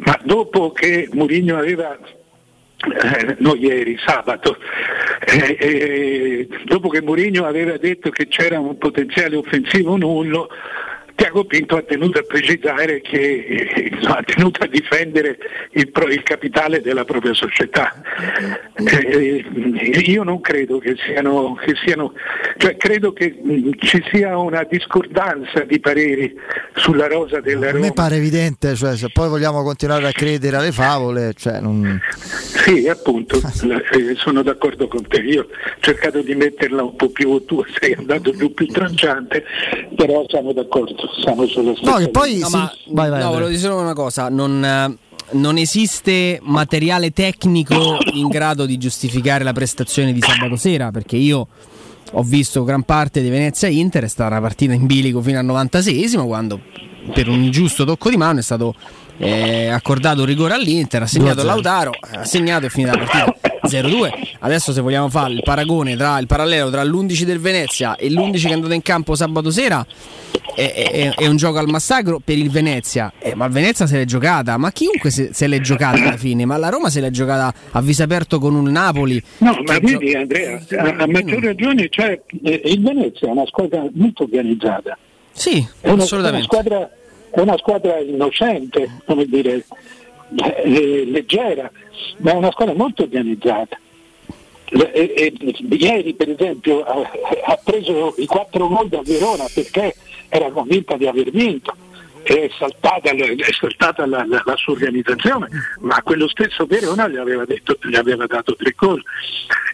ma 0.00 0.20
dopo 0.22 0.70
che 0.72 1.08
Mourinho 1.10 1.56
aveva 1.56 1.96
eh, 1.96 3.36
no 3.38 3.54
ieri, 3.54 3.98
sabato, 4.04 4.58
eh, 5.24 5.56
eh, 5.58 6.48
dopo 6.64 6.90
che 6.90 7.00
Mourinho 7.00 7.46
aveva 7.46 7.78
detto 7.78 8.10
che 8.10 8.28
c'era 8.28 8.60
un 8.60 8.76
potenziale 8.76 9.36
offensivo 9.36 9.96
nullo, 9.96 10.50
Tiago 11.18 11.44
Pinto 11.46 11.74
ha 11.76 11.82
tenuto 11.82 12.20
a 12.20 12.22
precisare 12.22 13.00
che 13.00 13.18
eh, 13.18 13.90
insomma, 13.92 14.18
ha 14.18 14.22
tenuto 14.22 14.62
a 14.62 14.68
difendere 14.68 15.36
il, 15.72 15.90
pro- 15.90 16.06
il 16.06 16.22
capitale 16.22 16.80
della 16.80 17.04
propria 17.04 17.34
società. 17.34 18.00
Eh, 18.76 19.44
io 20.06 20.22
non 20.22 20.40
credo 20.40 20.78
che 20.78 20.94
siano, 21.04 21.54
che 21.56 21.74
siano 21.84 22.12
cioè 22.56 22.76
credo 22.76 23.12
che 23.12 23.36
mh, 23.42 23.70
ci 23.78 24.00
sia 24.12 24.38
una 24.38 24.62
discordanza 24.62 25.64
di 25.64 25.80
pareri 25.80 26.32
sulla 26.76 27.08
rosa 27.08 27.40
della 27.40 27.70
A 27.70 27.72
me 27.72 27.80
Roma. 27.80 27.92
pare 27.94 28.14
evidente, 28.16 28.76
cioè, 28.76 28.96
se 28.96 29.08
poi 29.12 29.28
vogliamo 29.28 29.64
continuare 29.64 30.06
a 30.06 30.12
credere 30.12 30.56
alle 30.56 30.70
favole, 30.72 31.32
cioè, 31.34 31.58
non... 31.60 32.00
Sì, 32.14 32.88
appunto, 32.88 33.38
eh, 33.38 34.14
sono 34.14 34.42
d'accordo 34.42 34.86
con 34.86 35.04
te. 35.08 35.18
Io 35.18 35.42
ho 35.42 35.46
cercato 35.80 36.20
di 36.22 36.34
metterla 36.36 36.84
un 36.84 36.94
po' 36.94 37.08
più, 37.08 37.44
tu 37.44 37.64
sei 37.80 37.94
andato 37.94 38.30
più, 38.30 38.54
più 38.54 38.66
tranciante, 38.66 39.44
però 39.96 40.24
siamo 40.28 40.52
d'accordo, 40.52 41.07
siamo 41.20 41.46
sulla 41.46 41.74
stessa 41.74 41.96
che 41.98 42.08
poi. 42.08 42.38
No, 42.38 42.48
ma- 42.50 42.72
no, 43.18 43.30
volevo 43.30 43.48
dire 43.48 43.60
solo 43.60 43.80
una 43.80 43.94
cosa, 43.94 44.28
non, 44.28 44.64
eh, 44.64 44.96
non 45.32 45.56
esiste 45.56 46.38
materiale 46.42 47.12
tecnico 47.12 47.98
in 48.12 48.28
grado 48.28 48.66
di 48.66 48.78
giustificare 48.78 49.44
la 49.44 49.52
prestazione 49.52 50.12
di 50.12 50.20
sabato 50.20 50.56
sera, 50.56 50.90
perché 50.90 51.16
io 51.16 51.46
ho 52.12 52.22
visto 52.22 52.64
gran 52.64 52.82
parte 52.84 53.20
di 53.20 53.28
Venezia 53.28 53.68
Inter, 53.68 54.04
è 54.04 54.08
stata 54.08 54.30
una 54.30 54.40
partita 54.40 54.72
in 54.72 54.86
bilico 54.86 55.20
fino 55.20 55.38
al 55.38 55.44
96esimo, 55.46 56.26
quando 56.26 56.60
per 57.12 57.28
un 57.28 57.42
ingiusto 57.42 57.84
tocco 57.84 58.10
di 58.10 58.16
mano 58.16 58.38
è 58.38 58.42
stato 58.42 58.74
eh, 59.18 59.68
accordato 59.68 60.20
un 60.20 60.26
rigore 60.26 60.54
all'Inter, 60.54 61.02
ha 61.02 61.06
segnato 61.06 61.42
2-0. 61.42 61.44
Lautaro, 61.44 61.90
ha 62.00 62.24
segnato 62.24 62.66
e 62.66 62.70
finita 62.70 62.96
la 62.96 63.04
partita. 63.04 63.56
0-2. 63.68 64.10
Adesso 64.38 64.72
se 64.72 64.80
vogliamo 64.80 65.08
fare 65.10 65.32
il 65.34 65.42
paragone 65.44 65.94
tra 65.96 66.18
il 66.18 66.26
parallelo 66.26 66.70
tra 66.70 66.82
l'11 66.84 67.22
del 67.22 67.38
Venezia 67.40 67.96
e 67.96 68.08
l'11 68.08 68.40
che 68.40 68.48
è 68.48 68.52
andato 68.52 68.72
in 68.72 68.80
campo 68.82 69.14
sabato 69.14 69.50
sera 69.50 69.84
è, 70.54 70.72
è- 70.72 71.14
è 71.14 71.26
un 71.26 71.36
gioco 71.36 71.58
al 71.58 71.68
massacro 71.68 72.18
per 72.24 72.38
il 72.38 72.50
Venezia, 72.50 73.12
Eh, 73.18 73.34
ma 73.34 73.44
il 73.46 73.52
Venezia 73.52 73.86
se 73.86 73.96
l'è 73.98 74.04
giocata, 74.06 74.56
ma 74.56 74.72
chiunque 74.72 75.10
se, 75.10 75.30
se 75.32 75.46
l'è 75.46 75.60
giocata 75.60 76.00
alla 76.00 76.16
fine, 76.16 76.44
ma 76.46 76.56
la 76.56 76.68
Roma 76.70 76.88
se 76.88 77.00
l'è 77.00 77.10
giocata 77.10 77.52
a 77.72 77.80
viso 77.82 78.02
aperto 78.04 78.38
con 78.38 78.54
un 78.54 78.70
Napoli. 78.70 79.22
No, 79.38 79.58
ma 79.66 79.78
vedi 79.78 80.14
Andrea, 80.14 80.58
a, 80.78 80.94
a 81.02 81.06
maggior 81.06 81.42
ragione 81.42 81.88
cioè, 81.90 82.18
eh, 82.44 82.62
il 82.64 82.80
Venezia 82.82 83.28
è 83.28 83.30
una 83.32 83.46
squadra 83.46 83.84
molto 83.92 84.22
organizzata. 84.22 84.96
Sì, 85.32 85.64
È 85.80 85.90
una, 85.90 86.02
assolutamente. 86.04 86.46
Una 86.50 86.62
squadra, 86.62 86.90
è 87.30 87.40
una 87.40 87.56
squadra 87.56 87.98
innocente, 87.98 88.88
come 89.04 89.24
dire, 89.26 89.64
eh, 90.64 91.04
leggera, 91.06 91.70
ma 92.18 92.32
è 92.32 92.34
una 92.34 92.50
squadra 92.50 92.74
molto 92.74 93.02
organizzata. 93.02 93.78
E- 94.70 94.90
e- 95.16 95.66
ieri 95.76 96.12
per 96.12 96.28
esempio 96.28 96.82
ha, 96.82 97.10
ha 97.46 97.58
preso 97.64 98.14
i 98.18 98.26
quattro 98.26 98.68
gol 98.68 98.88
da 98.88 99.00
Verona 99.02 99.46
perché 99.52 99.94
era 100.28 100.50
convinta 100.50 100.96
di 100.96 101.06
aver 101.06 101.30
vinto. 101.30 101.74
È 102.22 102.50
saltata, 102.58 103.08
è 103.10 103.34
saltata 103.58 104.04
la, 104.04 104.26
la- 104.26 104.42
la 104.44 104.56
sua 104.56 104.74
organizzazione, 104.74 105.48
ma 105.80 106.02
quello 106.02 106.28
stesso 106.28 106.66
Verona 106.66 107.08
gli 107.08 107.16
aveva, 107.16 107.46
detto, 107.46 107.78
gli 107.80 107.94
aveva 107.96 108.26
dato 108.26 108.54
tre 108.56 108.74
gol. 108.76 109.02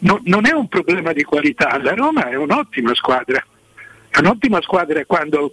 Non- 0.03 0.21
non 0.25 0.47
è 0.47 0.53
un 0.53 0.69
problema 0.69 1.13
di 1.13 1.25
qualità, 1.25 1.77
la 1.83 1.95
Roma 1.95 2.29
è 2.29 2.37
un'ottima 2.37 2.95
squadra, 2.95 3.45
è 4.09 4.19
un'ottima 4.21 4.61
squadra 4.63 5.05
quando, 5.05 5.53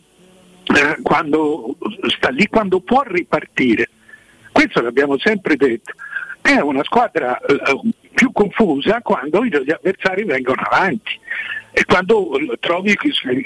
eh, 0.63 0.97
quando 1.01 1.75
sta 2.15 2.29
lì, 2.29 2.47
quando 2.47 2.79
può 2.79 3.03
ripartire. 3.05 3.89
Questo 4.51 4.81
l'abbiamo 4.81 5.17
sempre 5.17 5.55
detto. 5.55 5.93
È 6.41 6.59
una 6.59 6.83
squadra 6.83 7.39
eh, 7.39 7.79
più 8.13 8.31
confusa 8.31 9.01
quando 9.01 9.45
gli 9.45 9.71
avversari 9.71 10.23
vengono 10.23 10.61
avanti 10.61 11.19
e 11.71 11.85
quando 11.85 12.37
eh, 12.37 12.57
trovi 12.59 12.97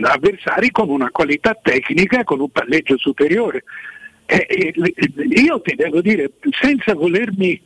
avversari 0.02 0.72
con 0.72 0.90
una 0.90 1.10
qualità 1.12 1.58
tecnica 1.62 2.24
con 2.24 2.40
un 2.40 2.50
palleggio 2.50 2.98
superiore. 2.98 3.64
E- 4.26 4.46
e- 4.48 4.74
io 5.42 5.62
ti 5.62 5.76
devo 5.76 6.02
dire, 6.02 6.32
senza 6.60 6.96
volermi 6.96 7.62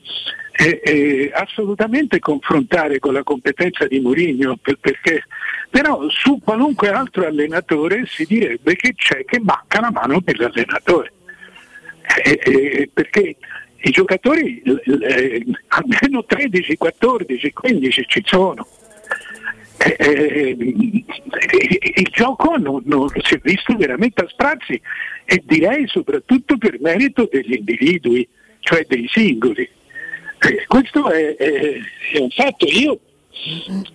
eh, 0.62 0.82
eh, 0.84 1.32
assolutamente 1.34 2.20
confrontare 2.20 3.00
con 3.00 3.14
la 3.14 3.24
competenza 3.24 3.88
di 3.88 4.02
Mourinho, 4.02 4.58
per- 4.58 4.78
perché 4.80 5.24
però 5.70 6.10
su 6.10 6.40
qualunque 6.44 6.90
altro 6.90 7.26
allenatore 7.26 8.06
si 8.06 8.26
direbbe 8.26 8.76
che 8.76 8.94
c'è 8.94 9.24
che 9.24 9.40
manca 9.40 9.80
la 9.80 9.92
mano 9.92 10.20
dell'allenatore. 10.22 11.14
Eh, 12.24 12.40
eh, 12.44 12.90
perché 12.92 13.38
i 13.82 13.92
giocatori 13.92 14.62
eh, 14.62 15.46
almeno 15.68 16.26
13, 16.26 16.76
14, 16.76 17.54
15 17.54 18.06
ci 18.08 18.24
sono. 18.26 18.68
Eh, 19.78 19.96
eh, 19.98 20.58
il 20.58 22.10
gioco 22.12 22.58
non, 22.58 22.82
non 22.84 23.08
si 23.22 23.36
è 23.36 23.40
visto 23.42 23.78
veramente 23.78 24.24
a 24.24 24.28
sprazzi 24.28 24.82
e 25.24 25.42
direi 25.46 25.88
soprattutto 25.88 26.58
per 26.58 26.82
merito 26.82 27.30
degli 27.32 27.54
individui, 27.54 28.28
cioè 28.60 28.86
dei 28.90 29.08
singoli. 29.08 29.78
Questo 30.68 31.10
è, 31.10 31.36
è- 31.36 31.78
è 32.14 32.18
un 32.20 32.30
fatto. 32.30 32.66
Io 32.66 33.00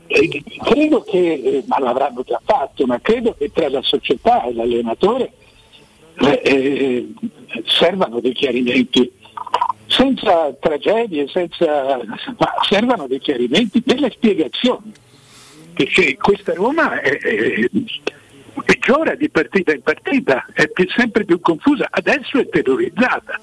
eh, 0.07 0.43
credo 0.63 1.03
che, 1.03 1.33
eh, 1.33 1.65
ma 1.67 1.79
l'avranno 1.81 2.23
già 2.27 2.41
fatto, 2.45 2.87
ma 2.87 3.01
credo 3.01 3.35
che 3.37 3.51
tra 3.53 3.69
la 3.69 3.83
società 3.83 4.45
e 4.45 4.55
l'allenatore 4.55 5.33
eh, 6.21 6.41
eh, 6.45 7.09
servano 7.67 8.21
dei 8.21 8.33
chiarimenti 8.33 9.11
senza 9.87 10.53
tragedie, 10.61 11.29
senza, 11.29 11.97
ma 12.39 12.53
servano 12.69 13.07
dei 13.07 13.21
chiarimenti, 13.21 13.83
delle 13.85 14.11
spiegazioni, 14.11 14.93
perché 15.75 16.17
questa 16.17 16.53
Roma 16.55 17.01
è- 17.01 17.19
è- 17.19 17.69
peggiora 18.65 19.15
di 19.15 19.29
partita 19.31 19.73
in 19.73 19.83
partita, 19.83 20.47
è 20.53 20.69
più- 20.69 20.89
sempre 20.91 21.25
più 21.25 21.41
confusa, 21.41 21.87
adesso 21.91 22.39
è 22.39 22.49
terrorizzata. 22.49 23.39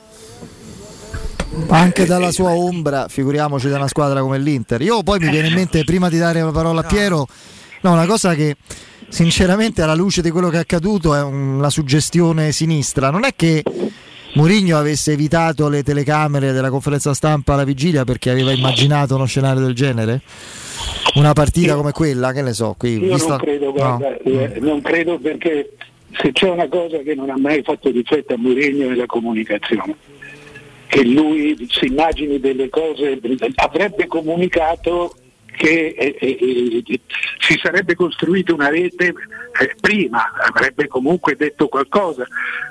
Anche 1.68 2.06
dalla 2.06 2.32
sua 2.32 2.52
ombra, 2.52 3.08
figuriamoci 3.08 3.68
da 3.68 3.76
una 3.78 3.88
squadra 3.88 4.22
come 4.22 4.40
l'Inter. 4.40 4.82
Io 4.82 5.04
poi 5.04 5.20
mi 5.20 5.30
viene 5.30 5.48
in 5.48 5.54
mente, 5.54 5.84
prima 5.84 6.10
di 6.10 6.18
dare 6.18 6.42
la 6.42 6.52
parola 6.52 6.82
a 6.82 6.84
Piero, 6.84 7.28
no, 7.82 7.92
una 7.92 8.06
cosa 8.06 8.34
che 8.36 8.56
sinceramente 9.10 9.82
alla 9.82 9.94
luce 9.94 10.22
di 10.22 10.30
quello 10.32 10.50
che 10.50 10.58
è 10.58 10.62
accaduto 10.62 11.14
è 11.14 11.22
una 11.22 11.70
suggestione 11.70 12.52
sinistra. 12.52 13.10
Non 13.10 13.26
è 13.26 13.34
che 13.36 13.64
Mourinho 14.34 14.78
avesse 14.78 15.12
evitato 15.12 15.68
le 15.68 15.84
telecamere 15.84 16.54
della 16.54 16.70
conferenza 16.70 17.14
stampa 17.14 17.54
alla 17.54 17.66
vigilia 17.66 18.06
perché 18.06 18.30
aveva 18.30 18.52
immaginato 18.52 19.16
uno 19.16 19.26
scenario 19.26 19.62
del 19.62 19.74
genere? 19.76 20.22
Una 21.16 21.34
partita 21.34 21.76
come 21.76 21.92
quella, 21.92 22.32
che 22.32 22.42
ne 22.42 22.54
so, 22.54 22.76
qui 22.78 22.98
Io 22.98 23.14
vista- 23.14 23.36
non 23.36 23.40
credo, 23.40 23.66
no. 23.66 23.72
guarda, 23.74 24.18
eh, 24.20 24.58
non 24.62 24.82
credo 24.82 25.20
perché 25.20 25.74
se 26.22 26.32
c'è 26.32 26.50
una 26.50 26.68
cosa 26.70 26.98
che 27.00 27.14
non 27.14 27.30
ha 27.30 27.38
mai 27.38 27.62
fatto 27.62 27.90
difetto 27.92 28.34
a 28.34 28.38
Mourinho 28.38 28.90
è 28.90 28.96
la 28.96 29.06
comunicazione. 29.06 29.96
Che 30.92 31.06
lui 31.06 31.68
si 31.70 31.86
immagini 31.86 32.38
delle 32.42 32.68
cose, 32.68 33.18
avrebbe 33.56 34.08
comunicato 34.08 35.16
che 35.56 35.94
eh, 35.98 36.18
eh, 36.20 36.84
eh, 36.86 37.00
si 37.40 37.58
sarebbe 37.64 37.96
costruita 37.96 38.54
una 38.54 38.68
rete 38.68 39.08
eh, 39.08 39.76
prima, 39.80 40.34
avrebbe 40.34 40.90
comunque 40.90 41.38
detto 41.38 41.70
qualcosa. 41.70 42.28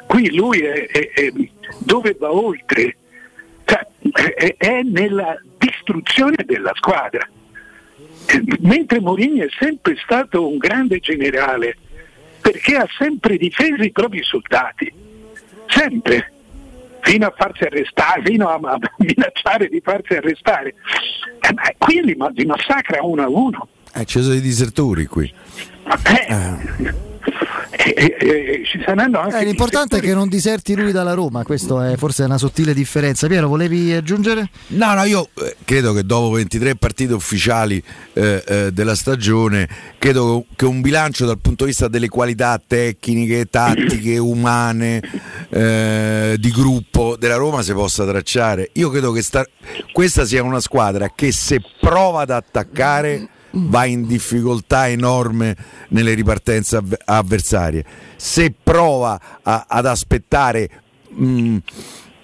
Qui 0.07 0.35
lui 0.35 0.61
è, 0.61 0.87
è- 0.87 1.11
è- 1.13 1.33
dove 1.79 2.15
va 2.19 2.31
oltre? 2.31 2.95
Cioè, 3.65 3.87
è, 4.59 4.83
nella 4.83 5.41
distruzione 5.57 6.45
della 6.45 6.73
squadra. 6.75 7.27
Mentre 8.59 9.01
Mourinho 9.01 9.45
è 9.45 9.49
sempre 9.59 9.97
stato 10.03 10.47
un 10.47 10.59
grande 10.59 10.99
generale, 10.99 11.75
perché 12.43 12.77
ha 12.77 12.89
sempre 12.99 13.39
difeso 13.39 13.83
i 13.83 13.93
propri 13.93 14.23
soldati, 14.23 14.93
sempre, 15.69 16.33
fino 17.03 17.27
a 17.27 17.35
farsi 17.37 17.65
arrestare, 17.65 18.23
fino 18.25 18.49
a, 18.49 18.59
a 18.63 18.79
minacciare 18.99 19.69
di 19.69 19.81
farsi 19.83 20.15
arrestare. 20.15 20.75
Eh, 21.41 21.53
ma 21.53 21.63
qui 21.79 22.03
li, 22.03 22.17
li 22.35 22.45
massacra 22.45 23.03
uno 23.03 23.23
a 23.23 23.29
uno. 23.29 23.69
Eh, 23.95 24.05
ci 24.05 24.21
sono 24.23 24.35
i 24.35 24.41
disertori 24.41 25.07
qui. 25.07 25.33
E, 26.05 27.09
e- 27.95 28.17
e 28.21 28.63
ci 28.65 28.81
saranno 28.85 29.21
anche 29.21 29.39
Eh, 29.39 29.45
l'importante 29.45 29.99
è 29.99 30.01
che 30.01 30.15
non 30.15 30.29
diserti 30.29 30.75
lui 30.75 30.93
dalla 30.93 31.15
Roma, 31.15 31.43
questo 31.45 31.81
è 31.83 31.97
forse 31.97 32.23
una 32.25 32.39
sottile 32.39 32.75
differenza. 32.75 33.27
Piero, 33.27 33.49
volevi 33.49 33.93
aggiungere? 33.93 34.51
No, 34.69 34.95
no, 34.95 35.05
io 35.05 35.29
eh, 35.43 35.57
credo 35.65 35.93
che 35.93 36.05
dopo 36.05 36.31
23 36.31 36.77
partite 36.77 37.13
ufficiali 37.15 37.83
eh, 38.13 38.43
eh, 38.47 38.73
della 38.73 38.95
stagione, 38.95 39.69
credo 39.99 40.45
che 40.57 40.65
un 40.67 40.81
bilancio 40.81 41.27
dal 41.27 41.39
punto 41.39 41.65
di 41.65 41.71
vista 41.71 41.89
delle 41.89 42.09
qualità 42.09 42.61
tecniche, 42.65 43.47
tattiche, 43.47 44.19
umane, 44.19 45.01
eh, 45.51 46.37
di 46.39 46.51
gruppo 46.51 47.17
della 47.19 47.37
Roma 47.37 47.63
si 47.63 47.73
possa 47.73 48.05
tracciare. 48.07 48.71
Io 48.75 48.91
credo 48.91 49.13
che 49.13 49.23
sta- 49.23 49.47
questa 49.93 50.25
sia 50.25 50.43
una 50.43 50.61
squadra 50.61 51.11
che 51.15 51.33
se 51.33 51.61
prova 51.81 52.23
ad 52.23 52.31
attaccare 52.31 53.29
va 53.53 53.85
in 53.85 54.07
difficoltà 54.07 54.89
enorme 54.89 55.57
nelle 55.89 56.15
ripartenze 56.15 56.77
avv- 56.77 57.01
avversarie. 57.05 57.85
Se 58.17 58.53
prova 58.63 59.21
a- 59.43 59.67
ad 59.69 59.87
aspettare 59.87 60.69
mm, 61.21 61.57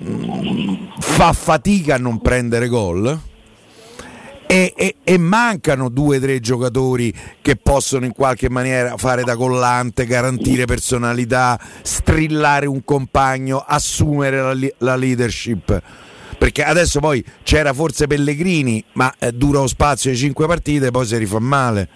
mm, 0.04 0.74
fa 1.00 1.32
fatica 1.32 1.94
a 1.94 1.98
non 1.98 2.20
prendere 2.20 2.68
gol. 2.68 3.20
E, 4.48 4.72
e- 4.76 4.94
e 5.02 5.18
mancano 5.18 5.88
due 5.88 6.18
o 6.18 6.20
tre 6.20 6.38
giocatori 6.38 7.12
che 7.42 7.56
possono 7.56 8.04
in 8.04 8.12
qualche 8.12 8.48
maniera 8.48 8.96
fare 8.96 9.24
da 9.24 9.34
collante, 9.34 10.06
garantire 10.06 10.66
personalità, 10.66 11.58
strillare 11.82 12.66
un 12.66 12.84
compagno, 12.84 13.58
assumere 13.66 14.40
la, 14.54 14.68
la 14.78 14.94
leadership. 14.94 15.82
Perché 16.38 16.62
adesso 16.62 17.00
poi 17.00 17.24
c'era 17.42 17.72
forse 17.72 18.06
Pellegrini, 18.06 18.84
ma 18.92 19.12
eh, 19.18 19.32
dura 19.32 19.60
lo 19.60 19.66
spazio 19.66 20.10
di 20.10 20.16
cinque 20.16 20.46
partite 20.46 20.86
e 20.86 20.90
poi 20.90 21.06
si 21.06 21.16
rifà 21.16 21.38
male. 21.38 21.88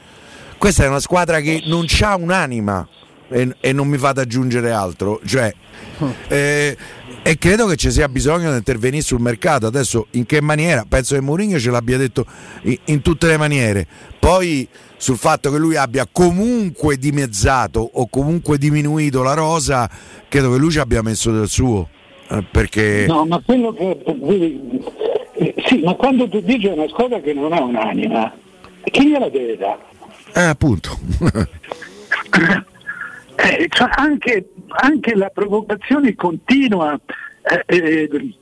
Questa 0.59 0.85
è 0.85 0.89
una 0.89 1.01
squadra 1.01 1.41
che 1.41 1.63
non 1.67 1.87
ha 2.01 2.17
un'anima 2.17 2.89
e, 3.29 3.55
e 3.61 3.73
non 3.73 3.89
mi 3.89 3.99
fate 3.99 4.21
aggiungere 4.21 4.71
altro. 4.73 5.21
Cioè, 5.25 5.53
eh, 6.29 6.77
e 7.23 7.39
credo 7.39 7.67
che 7.67 7.77
ci 7.77 7.91
sia 7.91 8.09
bisogno 8.09 8.51
di 8.51 8.57
intervenire 8.57 9.03
sul 9.03 9.21
mercato. 9.21 9.67
Adesso 9.67 10.09
in 10.13 10.27
che 10.27 10.41
maniera? 10.41 10.85
Penso 10.89 11.15
che 11.15 11.21
Mourinho 11.21 11.59
ce 11.59 11.71
l'abbia 11.71 11.97
detto 11.97 12.27
in, 12.63 12.77
in 12.87 13.03
tutte 13.03 13.27
le 13.27 13.37
maniere. 13.37 13.87
Poi 14.19 14.67
sul 14.97 15.17
fatto 15.17 15.51
che 15.51 15.59
lui 15.59 15.77
abbia 15.77 16.07
comunque 16.11 16.97
dimezzato 16.97 17.81
o 17.81 18.09
comunque 18.09 18.59
diminuito 18.59 19.23
la 19.23 19.35
rosa, 19.35 19.89
credo 20.29 20.53
che 20.53 20.59
lui 20.59 20.71
ci 20.71 20.79
abbia 20.79 21.03
messo 21.03 21.31
del 21.31 21.49
suo. 21.49 21.89
Eh, 22.31 22.45
Perché 22.51 23.07
No, 23.07 23.25
ma 23.27 23.41
quello 23.45 23.73
che 23.73 23.99
eh, 24.03 25.55
sì, 25.67 25.81
ma 25.81 25.95
quando 25.95 26.29
tu 26.29 26.41
dici 26.41 26.67
una 26.67 26.87
squadra 26.89 27.21
che 27.21 27.33
non 27.33 27.53
ha 27.53 27.63
un'anima, 27.63 28.33
chi 28.85 29.09
gliela 29.09 29.29
deve 29.29 29.57
dare? 29.57 29.81
eh, 30.35 30.41
appunto. 30.41 30.99
Eh, 33.43 33.69
cioè 33.71 33.89
anche, 33.95 34.51
anche 34.69 35.15
la 35.15 35.31
provocazione 35.31 36.15
continua, 36.15 37.01
eh, 37.43 37.65
eh, 37.65 38.35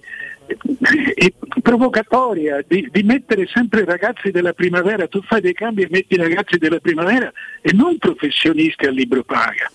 eh, 1.15 1.35
provocatoria 1.63 2.65
di, 2.67 2.89
di 2.91 3.03
mettere 3.05 3.47
sempre 3.47 3.83
i 3.83 3.85
ragazzi 3.85 4.33
della 4.33 4.53
primavera, 4.53 5.07
tu 5.07 5.23
fai 5.23 5.41
dei 5.41 5.53
cambi 5.53 5.83
e 5.83 5.89
metti 5.89 6.15
i 6.15 6.19
ragazzi 6.19 6.59
della 6.59 6.81
primavera 6.81 7.31
e 7.61 7.73
non 7.75 7.97
professionisti 7.99 8.87
al 8.87 8.95
libro 8.95 9.23
paga. 9.23 9.71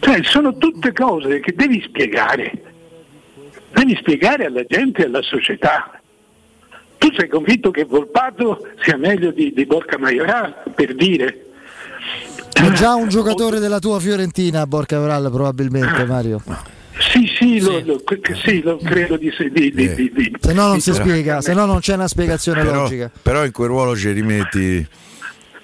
Cioè, 0.00 0.20
sono 0.24 0.56
tutte 0.56 0.92
cose 0.92 1.40
che 1.40 1.52
devi 1.54 1.82
spiegare, 1.86 2.52
devi 3.72 3.96
spiegare 4.00 4.46
alla 4.46 4.64
gente 4.66 5.02
e 5.02 5.06
alla 5.06 5.22
società. 5.22 6.00
Tu 6.98 7.12
sei 7.12 7.28
convinto 7.28 7.70
che 7.70 7.84
Volpato 7.84 8.66
sia 8.82 8.96
meglio 8.96 9.30
di, 9.30 9.52
di 9.54 9.64
Borca 9.66 9.98
Maioral, 9.98 10.54
per 10.74 10.94
dire? 10.94 11.46
È 12.52 12.70
già 12.72 12.94
un 12.94 13.08
giocatore 13.08 13.58
della 13.58 13.78
tua 13.78 14.00
Fiorentina, 14.00 14.66
Borca 14.66 14.98
Varal, 14.98 15.30
probabilmente, 15.30 16.04
Mario. 16.04 16.42
Sì, 16.98 17.26
sì, 17.38 17.60
lo, 17.60 17.80
lo- 17.84 18.02
sì, 18.42 18.62
lo 18.62 18.78
credo 18.78 19.16
di, 19.18 19.30
sì, 19.36 19.50
di, 19.50 19.70
di, 19.70 19.94
di, 19.94 20.10
di- 20.14 20.32
Se 20.40 20.52
no 20.54 20.68
non 20.68 20.80
si 20.80 20.90
di- 20.92 20.96
spiega, 20.96 21.42
se 21.42 21.52
no 21.52 21.66
non 21.66 21.80
c'è 21.80 21.92
una 21.94 22.08
spiegazione 22.08 22.62
Però, 22.62 22.82
logica. 22.82 23.10
però 23.20 23.44
in 23.44 23.52
quel 23.52 23.68
ruolo 23.68 23.94
ci 23.94 24.10
rimetti. 24.12 24.86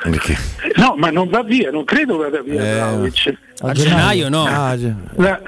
Perché? 0.02 0.36
No, 0.76 0.94
ma 0.96 1.10
non 1.10 1.28
va 1.28 1.42
via, 1.42 1.70
non 1.70 1.84
credo 1.84 2.16
vada 2.16 2.42
via 2.42 2.60
Eh, 2.60 2.74
Vlahovic. 2.74 3.34
A 3.60 3.72
gennaio 3.72 4.28
no. 4.28 4.44
Ah. 4.46 4.76
La- 5.16 5.40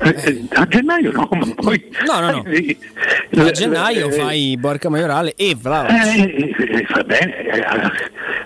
eh, 0.00 0.44
a 0.54 0.66
gennaio 0.66 1.12
no, 1.12 1.28
ma 1.32 1.46
poi 1.54 1.84
No, 2.06 2.20
no, 2.20 2.30
no. 3.30 3.44
A 3.44 3.50
gennaio 3.50 4.08
eh, 4.08 4.12
fai 4.12 4.56
Borca 4.56 4.88
Maiorale 4.88 5.34
e 5.36 5.54
Vlahovic. 5.60 6.58
eh, 6.58 6.76
eh, 6.78 6.86
va 6.94 7.02
bene, 7.04 7.34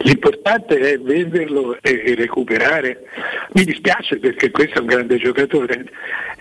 l'importante 0.01 0.79
è 0.79 0.99
venderlo 0.99 1.77
e, 1.81 2.03
e 2.07 2.15
recuperare. 2.17 3.05
Mi 3.53 3.65
dispiace 3.65 4.19
perché 4.19 4.51
questo 4.51 4.79
è 4.79 4.81
un 4.81 4.87
grande 4.87 5.17
giocatore 5.19 5.85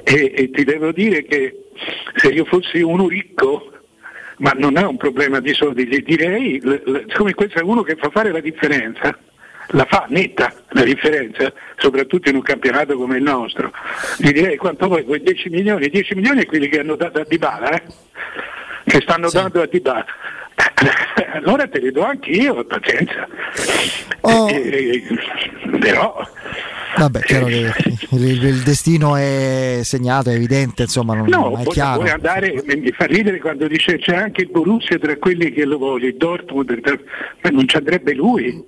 e, 0.03 0.33
e 0.35 0.49
ti 0.51 0.63
devo 0.63 0.91
dire 0.91 1.23
che 1.25 1.67
se 2.15 2.29
io 2.29 2.45
fossi 2.45 2.81
uno 2.81 3.07
ricco, 3.07 3.70
ma 4.41 4.53
non 4.55 4.75
è 4.77 4.83
un 4.83 4.97
problema 4.97 5.39
di 5.39 5.53
soldi, 5.53 5.85
direi, 6.03 6.59
l- 6.61 6.81
l- 6.83 7.05
siccome 7.07 7.33
questo 7.35 7.59
è 7.59 7.61
uno 7.61 7.83
che 7.83 7.95
fa 7.95 8.09
fare 8.09 8.31
la 8.31 8.39
differenza, 8.39 9.15
la 9.67 9.85
fa 9.85 10.05
netta 10.09 10.51
la 10.69 10.83
differenza, 10.83 11.53
soprattutto 11.77 12.29
in 12.29 12.35
un 12.35 12.41
campionato 12.41 12.97
come 12.97 13.17
il 13.17 13.23
nostro. 13.23 13.71
Gli 14.17 14.31
direi 14.31 14.57
quanto 14.57 14.87
vuoi, 14.87 15.03
quei 15.05 15.21
10 15.21 15.49
milioni, 15.49 15.89
10 15.89 16.15
milioni 16.15 16.41
è 16.41 16.45
quelli 16.47 16.67
che 16.69 16.79
hanno 16.79 16.95
dato 16.95 17.19
a 17.19 17.25
Dybala, 17.27 17.69
eh? 17.69 17.83
che 18.83 19.01
stanno 19.01 19.29
dando 19.29 19.61
a 19.61 19.67
Dybala. 19.67 20.05
Allora 21.33 21.67
te 21.67 21.79
li 21.79 21.91
do 21.91 22.03
anch'io, 22.03 22.63
pazienza. 22.65 23.27
Oh. 24.21 24.49
Eh, 24.49 25.01
però 25.79 26.27
Vabbè, 26.97 27.21
chiaro 27.21 27.45
che 27.45 27.71
il, 28.11 28.43
il 28.43 28.61
destino 28.63 29.15
è 29.15 29.79
segnato, 29.83 30.29
è 30.29 30.33
evidente, 30.33 30.83
insomma, 30.83 31.15
non 31.15 31.27
No, 31.29 31.57
è 31.57 31.63
poi 31.63 31.73
chiaro. 31.73 32.01
andare, 32.01 32.61
mi 32.65 32.91
fa 32.91 33.05
ridere 33.05 33.39
quando 33.39 33.67
dice 33.67 33.97
c'è 33.97 34.15
anche 34.15 34.41
il 34.41 34.49
Borussia 34.49 34.99
tra 34.99 35.15
quelli 35.17 35.51
che 35.51 35.63
lo 35.65 35.77
vogliono, 35.77 36.07
il 36.11 36.17
Dortmund, 36.17 36.99
ma 37.41 37.49
non 37.49 37.67
ci 37.67 37.77
andrebbe 37.77 38.13
lui. 38.13 38.63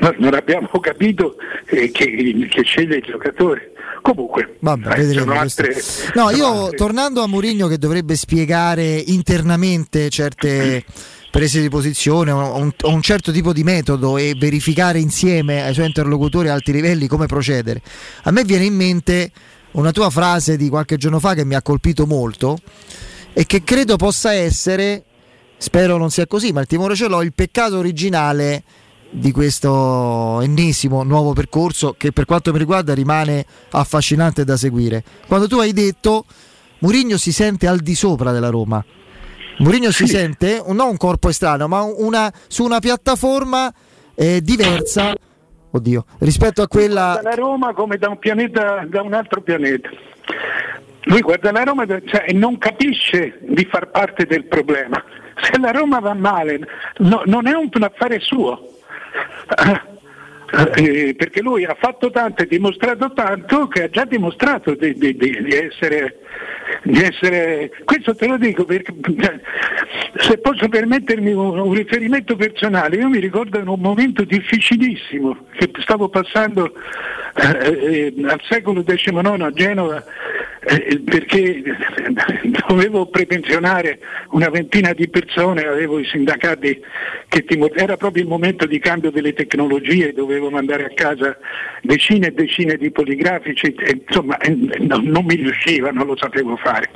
No, 0.00 0.14
non 0.18 0.34
abbiamo 0.34 0.68
capito 0.80 1.36
eh, 1.66 1.90
che, 1.90 2.48
che 2.50 2.62
sceglie 2.62 2.96
il 2.96 3.02
giocatore. 3.02 3.72
Comunque, 4.02 4.56
Vabbè, 4.60 4.98
eh, 4.98 5.04
vedremo 5.04 5.32
altre, 5.32 5.74
No, 6.14 6.30
io 6.30 6.46
altre- 6.46 6.76
tornando 6.76 7.22
a 7.22 7.26
Mourinho 7.26 7.66
che 7.66 7.78
dovrebbe 7.78 8.16
spiegare 8.16 8.96
internamente 9.06 10.08
certe 10.08 10.84
prese 11.30 11.60
di 11.60 11.68
posizione, 11.68 12.30
o 12.30 12.56
un, 12.56 12.72
o 12.80 12.88
un 12.88 13.02
certo 13.02 13.32
tipo 13.32 13.52
di 13.52 13.62
metodo 13.62 14.16
e 14.16 14.34
verificare 14.38 14.98
insieme 14.98 15.62
ai 15.62 15.74
suoi 15.74 15.86
interlocutori 15.86 16.48
a 16.48 16.54
alti 16.54 16.72
livelli 16.72 17.06
come 17.06 17.26
procedere. 17.26 17.82
A 18.22 18.30
me 18.30 18.44
viene 18.44 18.64
in 18.64 18.74
mente 18.74 19.30
una 19.72 19.92
tua 19.92 20.10
frase 20.10 20.56
di 20.56 20.68
qualche 20.68 20.96
giorno 20.96 21.20
fa 21.20 21.34
che 21.34 21.44
mi 21.44 21.54
ha 21.54 21.62
colpito 21.62 22.06
molto 22.06 22.58
e 23.32 23.44
che 23.44 23.62
credo 23.62 23.96
possa 23.96 24.32
essere, 24.32 25.04
spero 25.58 25.98
non 25.98 26.10
sia 26.10 26.26
così, 26.26 26.52
ma 26.52 26.60
il 26.60 26.66
timore 26.66 26.94
ce 26.94 27.08
l'ho, 27.08 27.22
il 27.22 27.34
peccato 27.34 27.76
originale 27.76 28.62
di 29.10 29.32
questo 29.32 30.40
ennesimo 30.42 31.02
nuovo 31.02 31.32
percorso 31.32 31.94
che 31.96 32.12
per 32.12 32.24
quanto 32.24 32.52
mi 32.52 32.58
riguarda 32.58 32.94
rimane 32.94 33.44
affascinante 33.70 34.44
da 34.44 34.56
seguire. 34.56 35.02
Quando 35.26 35.48
tu 35.48 35.58
hai 35.58 35.72
detto 35.72 36.24
Mourinho 36.80 37.16
si 37.16 37.32
sente 37.32 37.66
al 37.66 37.78
di 37.78 37.94
sopra 37.94 38.32
della 38.32 38.50
Roma. 38.50 38.84
Mourinho 39.58 39.90
si 39.90 40.06
sente 40.06 40.62
non 40.66 40.88
un 40.88 40.96
corpo 40.96 41.28
estraneo, 41.28 41.66
ma 41.66 41.82
una, 41.82 42.32
su 42.46 42.64
una 42.64 42.78
piattaforma 42.78 43.72
eh, 44.14 44.40
diversa 44.40 45.14
oddio, 45.70 46.04
rispetto 46.20 46.62
a 46.62 46.68
quella 46.68 47.18
guarda 47.20 47.30
la 47.30 47.34
Roma 47.34 47.72
come 47.72 47.96
da 47.96 48.08
un 48.08 48.18
pianeta, 48.18 48.84
da 48.88 49.02
un 49.02 49.12
altro 49.12 49.40
pianeta. 49.40 49.88
Lui 51.02 51.20
guarda 51.20 51.52
la 51.52 51.62
Roma 51.62 51.86
cioè, 51.86 52.24
e 52.26 52.32
non 52.32 52.58
capisce 52.58 53.38
di 53.40 53.64
far 53.64 53.90
parte 53.90 54.26
del 54.26 54.44
problema. 54.44 55.02
Se 55.40 55.58
la 55.58 55.70
Roma 55.70 56.00
va 56.00 56.14
male, 56.14 56.58
no- 56.98 57.22
non 57.24 57.46
è 57.46 57.52
un 57.52 57.70
affare 57.82 58.18
suo. 58.20 58.77
Eh, 60.50 61.14
perché 61.14 61.42
lui 61.42 61.66
ha 61.66 61.76
fatto 61.78 62.10
tanto 62.10 62.42
e 62.42 62.46
dimostrato 62.46 63.12
tanto 63.12 63.68
che 63.68 63.82
ha 63.82 63.90
già 63.90 64.06
dimostrato 64.06 64.74
di, 64.74 64.94
di- 64.94 65.14
di- 65.14 65.52
essere, 65.52 66.20
di 66.84 67.02
essere- 67.02 67.70
questo 67.84 68.14
te 68.14 68.26
lo 68.26 68.38
dico 68.38 68.64
perché 68.64 68.94
cioè, 69.20 69.38
se 70.16 70.38
posso 70.38 70.66
permettermi 70.70 71.32
un, 71.32 71.58
un 71.58 71.74
riferimento 71.74 72.34
personale 72.34 72.96
io 72.96 73.10
mi 73.10 73.18
ricordo 73.20 73.58
in 73.58 73.68
un 73.68 73.78
momento 73.78 74.24
difficilissimo 74.24 75.36
che 75.52 75.70
stavo 75.80 76.08
passando 76.08 76.72
eh, 77.36 78.14
eh, 78.16 78.24
al 78.26 78.40
secolo 78.48 78.82
XIX 78.82 79.42
a 79.42 79.50
Genova 79.52 80.02
eh, 80.68 81.00
perché 81.00 81.62
dovevo 82.68 83.06
prepensionare 83.06 84.00
una 84.32 84.50
ventina 84.50 84.92
di 84.92 85.08
persone, 85.08 85.66
avevo 85.66 85.98
i 85.98 86.04
sindacati 86.04 86.78
che 87.28 87.44
timo- 87.44 87.72
era 87.72 87.96
proprio 87.96 88.22
il 88.22 88.28
momento 88.28 88.66
di 88.66 88.78
cambio 88.78 89.10
delle 89.10 89.32
tecnologie, 89.32 90.12
dovevo 90.12 90.50
mandare 90.50 90.84
a 90.84 90.90
casa 90.94 91.38
decine 91.80 92.26
e 92.28 92.32
decine 92.32 92.76
di 92.76 92.90
poligrafici, 92.90 93.74
e, 93.74 94.02
insomma 94.06 94.36
eh, 94.38 94.50
non, 94.50 95.04
non 95.04 95.24
mi 95.24 95.36
riusciva, 95.36 95.90
non 95.90 96.06
lo 96.06 96.16
sapevo 96.16 96.56
fare. 96.56 96.90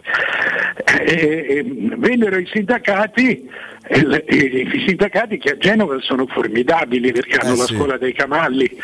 Eh, 0.84 1.46
eh, 1.48 1.64
vennero 1.96 2.36
i 2.36 2.46
sindacati, 2.52 3.48
i 3.90 4.84
sindacati 4.86 5.38
che 5.38 5.50
a 5.50 5.56
Genova 5.56 5.98
sono 6.00 6.26
formidabili 6.26 7.12
perché 7.12 7.36
hanno 7.36 7.56
la 7.56 7.64
sì. 7.64 7.74
scuola 7.74 7.98
dei 7.98 8.12
cavalli. 8.12 8.70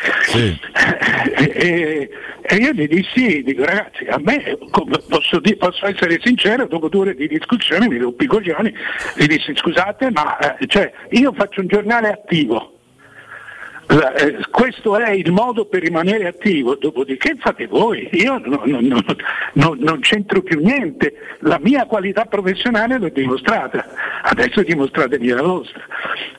E, 1.35 1.51
e- 1.53 2.09
e 2.51 2.55
io 2.55 2.71
gli 2.71 2.87
dissi, 2.87 3.43
dico 3.43 3.63
ragazzi, 3.63 4.05
a 4.05 4.17
me 4.19 4.57
posso, 5.07 5.39
posso 5.57 5.85
essere 5.85 6.19
sincero, 6.23 6.65
dopo 6.65 6.89
due 6.89 7.01
ore 7.01 7.15
di 7.15 7.27
discussione 7.27 7.87
mi 7.87 7.97
rompi 7.97 8.23
i 8.23 8.27
coglioni, 8.27 8.73
gli 9.15 9.27
dissi 9.27 9.55
scusate, 9.55 10.09
ma 10.09 10.57
eh, 10.57 10.65
cioè, 10.65 10.91
io 11.11 11.31
faccio 11.33 11.61
un 11.61 11.67
giornale 11.67 12.09
attivo. 12.09 12.78
Eh, 13.91 14.37
questo 14.51 14.97
è 14.97 15.09
il 15.09 15.31
modo 15.31 15.65
per 15.65 15.81
rimanere 15.81 16.27
attivo, 16.27 16.75
dopodiché 16.75 17.35
fate 17.39 17.65
voi, 17.65 18.07
io 18.11 18.37
no- 18.37 18.61
no- 18.63 18.79
no- 18.81 19.03
no- 19.53 19.75
non 19.79 19.99
c'entro 20.01 20.43
più 20.43 20.59
niente, 20.59 21.11
la 21.39 21.57
mia 21.59 21.87
qualità 21.87 22.25
professionale 22.25 22.99
l'ho 22.99 23.09
dimostrata, 23.09 23.83
adesso 24.21 24.61
dimostratemi 24.61 25.29
la 25.29 25.41
vostra. 25.41 25.81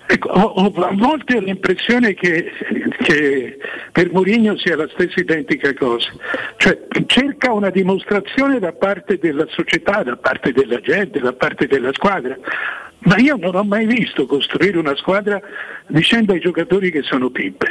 Ecco, 0.06 0.28
ho- 0.28 0.62
ho- 0.62 0.80
a 0.84 0.94
volte 0.94 1.38
ho 1.38 1.40
l'impressione 1.40 2.14
che, 2.14 2.52
che 3.02 3.58
per 3.90 4.12
Mourinho 4.12 4.56
sia 4.56 4.76
la 4.76 4.88
stessa 4.92 5.18
identica 5.18 5.74
cosa, 5.74 6.08
cioè 6.56 6.78
cerca 7.06 7.52
una 7.52 7.70
dimostrazione 7.70 8.60
da 8.60 8.72
parte 8.72 9.18
della 9.18 9.46
società, 9.48 10.04
da 10.04 10.16
parte 10.16 10.52
della 10.52 10.78
gente, 10.80 11.18
da 11.18 11.32
parte 11.32 11.66
della 11.66 11.92
squadra. 11.94 12.38
Ma 13.02 13.16
io 13.16 13.36
non 13.36 13.54
ho 13.54 13.64
mai 13.64 13.86
visto 13.86 14.26
costruire 14.26 14.76
una 14.78 14.94
squadra 14.96 15.40
dicendo 15.88 16.32
ai 16.32 16.40
giocatori 16.40 16.90
che 16.90 17.02
sono 17.02 17.30
pippe. 17.30 17.68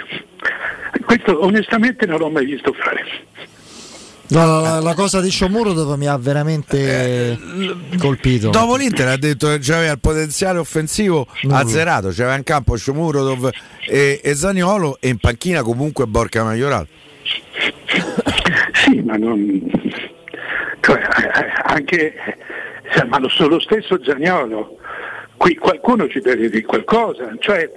Questo 1.05 1.43
onestamente 1.43 2.05
non 2.05 2.17
l'ho 2.19 2.29
mai 2.29 2.45
visto 2.45 2.73
fare. 2.73 3.03
La, 4.31 4.45
la- 4.45 4.79
la 4.79 4.93
cosa 4.93 5.21
di 5.21 5.29
Sciomuro 5.29 5.73
dopo 5.73 5.97
mi 5.97 6.07
ha 6.07 6.15
veramente 6.17 7.37
colpito. 7.97 8.49
Dopo 8.49 8.75
l'Inter 8.75 9.07
ha 9.07 9.17
detto 9.17 9.47
che 9.57 9.73
aveva 9.73 9.93
il 9.93 9.99
potenziale 9.99 10.59
offensivo 10.59 11.25
azzerato, 11.49 12.09
c'aveva 12.09 12.35
in 12.35 12.43
campo 12.43 12.75
Sciomuro 12.75 13.51
e, 13.87 14.21
e 14.23 14.35
Zaniolo 14.35 14.97
e 14.99 15.09
in 15.09 15.17
panchina 15.17 15.61
comunque 15.63 16.05
Borca 16.05 16.43
Majoral. 16.43 16.87
Sì, 18.73 19.01
ma 19.01 19.15
non. 19.15 19.61
cioè, 20.81 20.97
eh, 20.97 21.51
anche 21.65 22.13
cioè, 22.93 23.05
ma 23.05 23.19
lo, 23.19 23.29
lo 23.47 23.59
stesso 23.59 23.99
Zagnolo. 24.03 24.77
Qui 25.39 25.55
qualcuno 25.55 26.09
ci 26.09 26.19
deve 26.19 26.49
dire 26.49 26.65
qualcosa, 26.65 27.33
cioè 27.39 27.71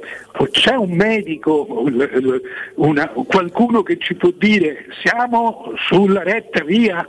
c'è 0.50 0.74
un 0.74 0.90
medico, 0.90 1.64
un- 1.68 2.40
una- 2.74 3.06
qualcuno 3.08 3.84
che 3.84 3.98
ci 3.98 4.14
può 4.14 4.32
dire 4.36 4.86
siamo 5.00 5.72
sulla 5.76 6.24
retta 6.24 6.64
via, 6.64 7.06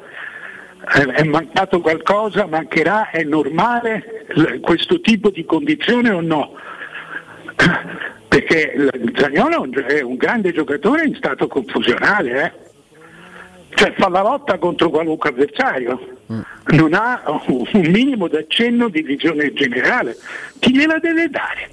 è 1.16 1.24
mancato 1.24 1.82
qualcosa, 1.82 2.46
mancherà, 2.46 3.10
è 3.10 3.24
normale 3.24 4.28
questo 4.62 5.02
tipo 5.02 5.32
di 5.32 5.44
condizione 5.44 6.12
o 6.12 6.22
no? 6.22 6.54
Perché 8.28 8.76
Zagnolo 9.16 9.68
è 9.88 10.02
un 10.02 10.16
grande 10.18 10.52
giocatore 10.52 11.06
in 11.06 11.16
stato 11.16 11.48
confusionale, 11.48 12.44
eh? 12.44 12.52
Cioè 13.76 13.94
fa 13.98 14.10
la 14.10 14.22
lotta 14.22 14.58
contro 14.58 14.90
qualunque 14.90 15.30
avversario, 15.30 16.00
non 16.28 16.94
ha 16.94 17.22
un 17.48 17.92
minimo 17.92 18.28
d'accenno 18.28 18.90
di 18.90 19.02
visione 19.02 19.54
generale. 19.54 20.18
Chi 20.60 20.76
gliela 20.76 21.00
deve 21.00 21.30
dare? 21.30 21.72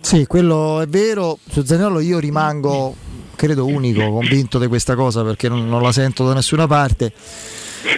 Sì, 0.00 0.26
quello 0.26 0.80
è 0.80 0.86
vero. 0.86 1.38
Su 1.50 1.62
Zaniolo 1.62 2.00
io 2.00 2.18
rimango, 2.18 2.94
credo, 3.34 3.66
unico, 3.66 4.10
convinto 4.10 4.58
di 4.58 4.66
questa 4.66 4.94
cosa 4.94 5.22
perché 5.22 5.48
non, 5.48 5.68
non 5.68 5.82
la 5.82 5.92
sento 5.92 6.26
da 6.26 6.34
nessuna 6.34 6.66
parte. 6.66 7.12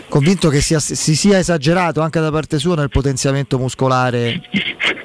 Convinto 0.08 0.48
che 0.48 0.60
sia- 0.60 0.80
si 0.80 1.16
sia 1.16 1.38
esagerato 1.38 2.00
anche 2.00 2.20
da 2.20 2.30
parte 2.30 2.58
sua 2.58 2.74
nel 2.74 2.90
potenziamento 2.90 3.58
muscolare 3.58 4.40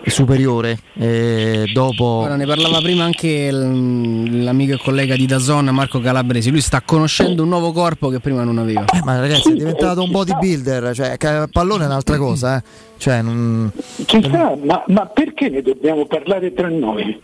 superiore. 0.10 0.77
E 0.94 1.69
dopo 1.73 2.03
Ora 2.06 2.36
ne 2.36 2.45
parlava 2.45 2.80
prima 2.80 3.03
anche 3.03 3.49
l'amico 3.52 4.73
e 4.73 4.77
collega 4.77 5.15
di 5.15 5.26
Dazon 5.26 5.65
Marco 5.65 5.99
Calabresi. 5.99 6.52
Lui 6.52 6.61
sta 6.61 6.82
conoscendo 6.82 7.44
un 7.44 7.49
nuovo 7.49 7.72
corpo 7.72 8.10
che 8.10 8.19
prima 8.19 8.44
non 8.44 8.57
aveva. 8.57 8.86
Ma 9.03 9.19
ragazzi, 9.19 9.52
è 9.52 9.56
diventato 9.56 10.03
un 10.03 10.11
bodybuilder, 10.11 10.94
cioè 10.94 11.18
pallone 11.52 11.84
è 11.84 11.88
un'altra 11.88 12.18
cosa, 12.18 12.57
eh. 12.57 12.64
Cioè, 12.98 13.22
non- 13.22 13.72
Ci 14.06 14.23
sta, 14.23 14.56
ma, 14.64 14.84
ma 14.88 15.06
perché 15.07 15.49
ne 15.49 15.61
dobbiamo 15.61 16.06
parlare 16.06 16.53
tra 16.53 16.69
noi? 16.69 17.22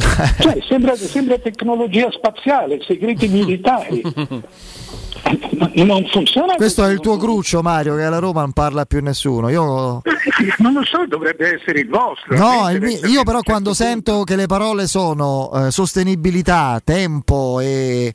Cioè, 0.40 0.58
sembra, 0.66 0.96
sembra 0.96 1.38
tecnologia 1.38 2.10
spaziale, 2.10 2.80
segreti 2.82 3.28
militari. 3.28 4.02
Ma 5.58 5.70
non 5.74 6.06
funziona 6.06 6.54
Questo 6.54 6.84
è 6.84 6.90
il 6.90 7.00
tuo 7.00 7.16
cruccio, 7.18 7.60
Mario, 7.60 7.94
che 7.94 8.04
alla 8.04 8.18
Roma 8.18 8.40
non 8.40 8.52
parla 8.52 8.86
più 8.86 9.02
nessuno. 9.02 9.48
Io 9.50 10.00
Non 10.58 10.72
lo 10.72 10.84
so, 10.84 11.04
dovrebbe 11.06 11.54
essere 11.56 11.80
il 11.80 11.88
vostro. 11.88 12.36
No, 12.36 12.70
il 12.70 12.80
mi- 12.80 12.92
interessa 12.92 13.06
io 13.08 13.22
però 13.24 13.40
quando 13.42 13.74
sento 13.74 14.24
che 14.24 14.36
le 14.36 14.46
parole 14.46 14.86
sono 14.86 15.50
eh, 15.52 15.70
sostenibilità, 15.70 16.80
tempo 16.82 17.60
e, 17.60 18.14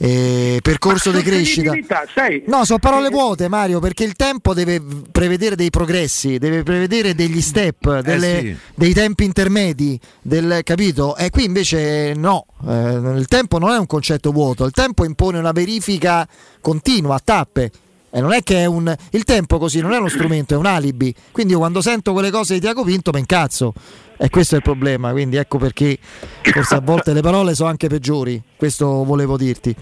e 0.00 0.60
percorso 0.62 1.10
di 1.10 1.22
crescita. 1.22 1.72
Sai, 2.14 2.44
No, 2.46 2.64
sono 2.64 2.78
parole 2.78 3.08
vuote 3.08 3.48
Mario, 3.48 3.80
perché 3.80 4.04
il 4.04 4.14
tempo 4.14 4.54
deve 4.54 4.80
prevedere 5.10 5.56
dei 5.56 5.70
progressi, 5.70 6.38
deve 6.38 6.62
prevedere 6.62 7.14
degli 7.14 7.40
step, 7.40 8.00
delle- 8.00 8.40
sì. 8.40 8.56
dei 8.74 8.92
tempi 8.92 9.24
intermedi, 9.24 9.98
del, 10.22 10.60
capito? 10.62 11.16
E 11.16 11.30
qui 11.30 11.44
invece 11.44 12.14
no, 12.14 12.46
eh, 12.66 12.92
il 13.16 13.26
tempo 13.26 13.58
non 13.58 13.70
è 13.70 13.78
un 13.78 13.86
concetto 13.86 14.30
vuoto, 14.30 14.64
il 14.64 14.72
tempo 14.72 15.04
impone 15.04 15.38
una 15.38 15.52
verifica 15.52 16.26
continua, 16.60 17.16
a 17.16 17.20
tappe. 17.22 17.70
E 18.10 18.20
non 18.20 18.32
è 18.32 18.42
che 18.42 18.62
è 18.62 18.66
un. 18.66 18.94
Il 19.10 19.24
tempo 19.24 19.58
così 19.58 19.80
non 19.80 19.92
è 19.92 19.98
uno 19.98 20.08
strumento, 20.08 20.54
è 20.54 20.56
un 20.56 20.66
alibi. 20.66 21.14
Quindi 21.30 21.52
io 21.52 21.58
quando 21.58 21.80
sento 21.80 22.12
quelle 22.12 22.30
cose 22.30 22.54
di 22.54 22.60
Tiago 22.60 22.82
Pinto 22.84 23.10
mi 23.12 23.20
incazzo. 23.20 23.72
E 24.16 24.30
questo 24.30 24.54
è 24.54 24.58
il 24.58 24.64
problema. 24.64 25.10
Quindi 25.12 25.36
ecco 25.36 25.58
perché 25.58 25.98
forse 26.42 26.74
a 26.74 26.80
volte 26.80 27.12
le 27.12 27.20
parole 27.20 27.54
sono 27.54 27.68
anche 27.68 27.88
peggiori. 27.88 28.42
Questo 28.56 29.04
volevo 29.04 29.36
dirti. 29.36 29.74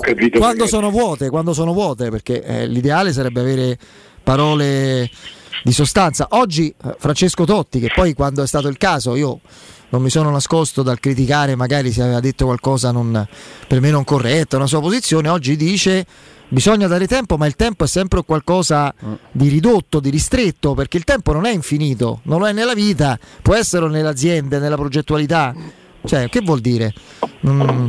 Capito. 0.00 0.38
Quando 0.38 0.66
sono 0.66 0.90
vuote, 0.90 1.28
quando 1.28 1.52
sono 1.52 1.72
vuote, 1.72 2.08
perché 2.08 2.42
eh, 2.42 2.66
l'ideale 2.66 3.12
sarebbe 3.12 3.40
avere 3.40 3.78
parole 4.22 5.10
di 5.62 5.72
sostanza. 5.72 6.28
Oggi 6.30 6.74
eh, 6.82 6.96
Francesco 6.98 7.44
Totti, 7.44 7.80
che 7.80 7.90
poi 7.94 8.14
quando 8.14 8.42
è 8.42 8.46
stato 8.46 8.68
il 8.68 8.78
caso, 8.78 9.14
io 9.14 9.40
non 9.90 10.02
mi 10.02 10.10
sono 10.10 10.30
nascosto 10.30 10.82
dal 10.82 10.98
criticare 10.98 11.54
magari 11.54 11.92
se 11.92 12.02
aveva 12.02 12.18
detto 12.18 12.46
qualcosa 12.46 12.90
non- 12.90 13.26
per 13.68 13.80
me 13.80 13.90
non 13.90 14.02
corretto, 14.02 14.56
una 14.56 14.66
sua 14.66 14.80
posizione, 14.80 15.28
oggi 15.28 15.56
dice 15.56 16.04
bisogna 16.48 16.86
dare 16.86 17.06
tempo, 17.06 17.36
ma 17.36 17.46
il 17.46 17.56
tempo 17.56 17.84
è 17.84 17.86
sempre 17.86 18.22
qualcosa 18.24 18.94
di 19.30 19.48
ridotto, 19.48 20.00
di 20.00 20.10
ristretto, 20.10 20.74
perché 20.74 20.96
il 20.96 21.04
tempo 21.04 21.32
non 21.32 21.46
è 21.46 21.50
infinito, 21.50 22.20
non 22.24 22.40
lo 22.40 22.46
è 22.46 22.52
nella 22.52 22.74
vita, 22.74 23.18
può 23.42 23.54
essere 23.54 23.88
nelle 23.88 24.08
aziende, 24.08 24.58
nella 24.58 24.76
progettualità. 24.76 25.54
Cioè, 26.04 26.28
che 26.28 26.40
vuol 26.40 26.60
dire? 26.60 26.92
Mm. 27.46 27.88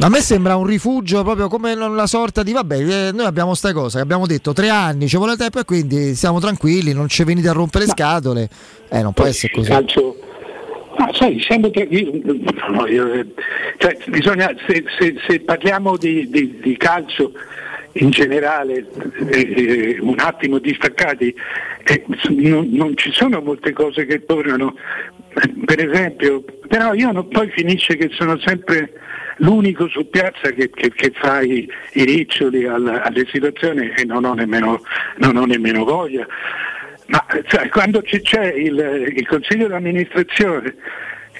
A 0.00 0.08
me 0.08 0.20
sembra 0.20 0.56
un 0.56 0.64
rifugio 0.64 1.22
proprio 1.22 1.48
come 1.48 1.72
una 1.74 2.06
sorta 2.06 2.42
di 2.42 2.52
vabbè, 2.52 3.08
eh, 3.08 3.12
noi 3.12 3.26
abbiamo 3.26 3.54
sta 3.54 3.72
cosa 3.72 3.98
che 3.98 4.02
abbiamo 4.02 4.26
detto 4.26 4.52
tre 4.52 4.70
anni, 4.70 5.08
ci 5.08 5.16
vuole 5.16 5.36
tempo 5.36 5.58
e 5.58 5.64
quindi 5.64 6.14
siamo 6.14 6.40
tranquilli, 6.40 6.92
non 6.92 7.08
ci 7.08 7.22
venite 7.24 7.48
a 7.48 7.52
rompere 7.52 7.84
le 7.84 7.90
scatole. 7.90 8.48
Eh, 8.88 9.02
non 9.02 9.12
può 9.12 9.24
essere 9.26 9.52
così. 9.52 9.68
calcio 9.68 10.19
ma 11.06 11.12
sai, 11.14 11.40
io- 12.88 13.12
eh, 13.12 13.26
cioè, 13.78 13.96
bisogna, 14.08 14.54
se, 14.66 14.84
se- 14.98 15.16
se 15.26 15.40
parliamo 15.40 15.96
di, 15.96 16.28
di- 16.28 16.58
di 16.60 16.76
calcio 16.76 17.32
in 17.94 18.10
generale, 18.10 18.86
eh, 19.30 19.40
eh, 19.40 19.96
un 20.00 20.16
attimo 20.18 20.58
distaccati, 20.58 21.34
eh, 21.84 22.04
non, 22.28 22.68
non 22.70 22.96
ci 22.96 23.10
sono 23.12 23.40
molte 23.40 23.72
cose 23.72 24.04
che 24.06 24.24
tornano. 24.24 24.76
Per 25.64 25.88
esempio, 25.88 26.44
però 26.68 26.92
io 26.92 27.10
non- 27.12 27.28
poi 27.28 27.48
finisce 27.50 27.96
che 27.96 28.08
sono 28.12 28.38
sempre 28.38 28.92
l'unico 29.38 29.88
su 29.88 30.08
piazza 30.10 30.50
che, 30.50 30.68
che- 30.70 30.92
che 30.92 31.12
fa 31.14 31.40
i, 31.40 31.66
i 31.94 32.04
riccioli 32.04 32.66
alla- 32.66 33.02
alle 33.02 33.26
situazioni 33.32 33.90
e 33.96 34.04
non 34.04 34.24
ho 34.24 34.34
nemmeno, 34.34 34.82
non 35.16 35.36
ho 35.36 35.44
nemmeno 35.46 35.84
voglia. 35.84 36.26
Ma 37.10 37.26
sai, 37.48 37.68
quando 37.70 38.02
c'è 38.02 38.52
il, 38.52 39.12
il 39.16 39.26
Consiglio 39.26 39.66
di 39.66 39.72
amministrazione 39.74 40.76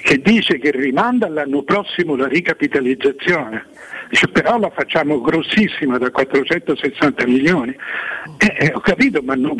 che 0.03 0.19
dice 0.19 0.57
che 0.57 0.71
rimanda 0.71 1.27
all'anno 1.27 1.61
prossimo 1.63 2.15
la 2.17 2.27
ricapitalizzazione, 2.27 3.67
dice 4.09 4.27
però 4.29 4.57
la 4.59 4.69
facciamo 4.71 5.21
grossissima 5.21 5.97
da 5.97 6.09
460 6.11 7.25
milioni, 7.27 7.73
Eh, 8.37 8.55
eh, 8.65 8.71
ho 8.73 8.79
capito, 8.79 9.21
ma 9.21 9.35
non- 9.35 9.55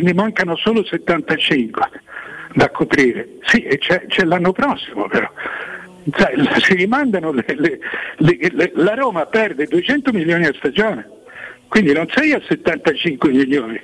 ne 0.00 0.14
mancano 0.14 0.56
solo 0.56 0.82
75 0.84 1.88
da 2.54 2.70
coprire. 2.70 3.36
Sì, 3.42 3.62
e 3.62 3.76
c'è, 3.78 4.06
c'è 4.06 4.24
l'anno 4.24 4.50
prossimo 4.52 5.06
però. 5.08 5.30
La- 6.16 6.58
si 6.60 6.74
rimandano 6.74 7.30
le- 7.32 7.44
le- 7.56 7.78
le- 8.16 8.72
la 8.74 8.94
Roma 8.94 9.26
perde 9.26 9.66
200 9.66 10.10
milioni 10.12 10.46
a 10.46 10.54
stagione, 10.54 11.06
quindi 11.68 11.92
non 11.92 12.08
sei 12.12 12.32
a 12.32 12.40
75 12.46 13.30
milioni, 13.30 13.78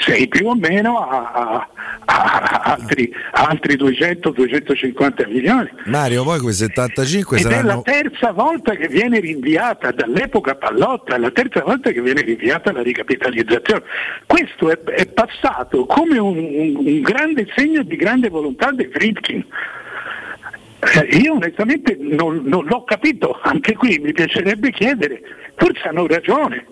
sei 0.00 0.26
più 0.28 0.46
o 0.48 0.54
meno 0.54 0.98
a, 1.08 1.30
a- 1.32 1.68
a- 2.04 2.60
altri, 2.64 3.12
altri 3.32 3.76
200-250 3.76 5.28
milioni. 5.28 5.70
Mario, 5.84 6.24
poi 6.24 6.40
quei 6.40 6.52
75 6.54 7.38
Ed 7.38 7.46
è 7.46 7.48
la 7.48 7.56
saranno. 7.56 7.82
terza 7.82 8.32
volta 8.32 8.74
che 8.74 8.88
viene 8.88 9.20
rinviata 9.20 9.90
dall'epoca 9.92 10.54
Pallotta, 10.56 11.14
è 11.14 11.18
la 11.18 11.30
terza 11.30 11.62
volta 11.62 11.90
che 11.90 12.00
viene 12.00 12.22
rinviata 12.22 12.72
la 12.72 12.82
ricapitalizzazione. 12.82 13.82
Questo 14.26 14.70
è, 14.70 14.78
è 14.78 15.06
passato 15.06 15.86
come 15.86 16.18
un, 16.18 16.36
un- 16.38 16.76
un 16.78 17.00
grande 17.02 17.46
segno 17.54 17.82
di 17.82 17.96
grande 17.96 18.28
volontà 18.28 18.70
di 18.72 18.88
Friedkin. 18.92 19.44
Eh, 20.82 21.16
Io 21.18 21.34
onestamente 21.34 21.96
non, 22.00 22.40
non 22.44 22.64
l'ho 22.64 22.84
capito, 22.84 23.38
anche 23.42 23.74
qui 23.74 23.98
mi 24.02 24.12
piacerebbe 24.12 24.70
chiedere, 24.70 25.20
forse 25.56 25.88
hanno 25.88 26.06
ragione. 26.06 26.66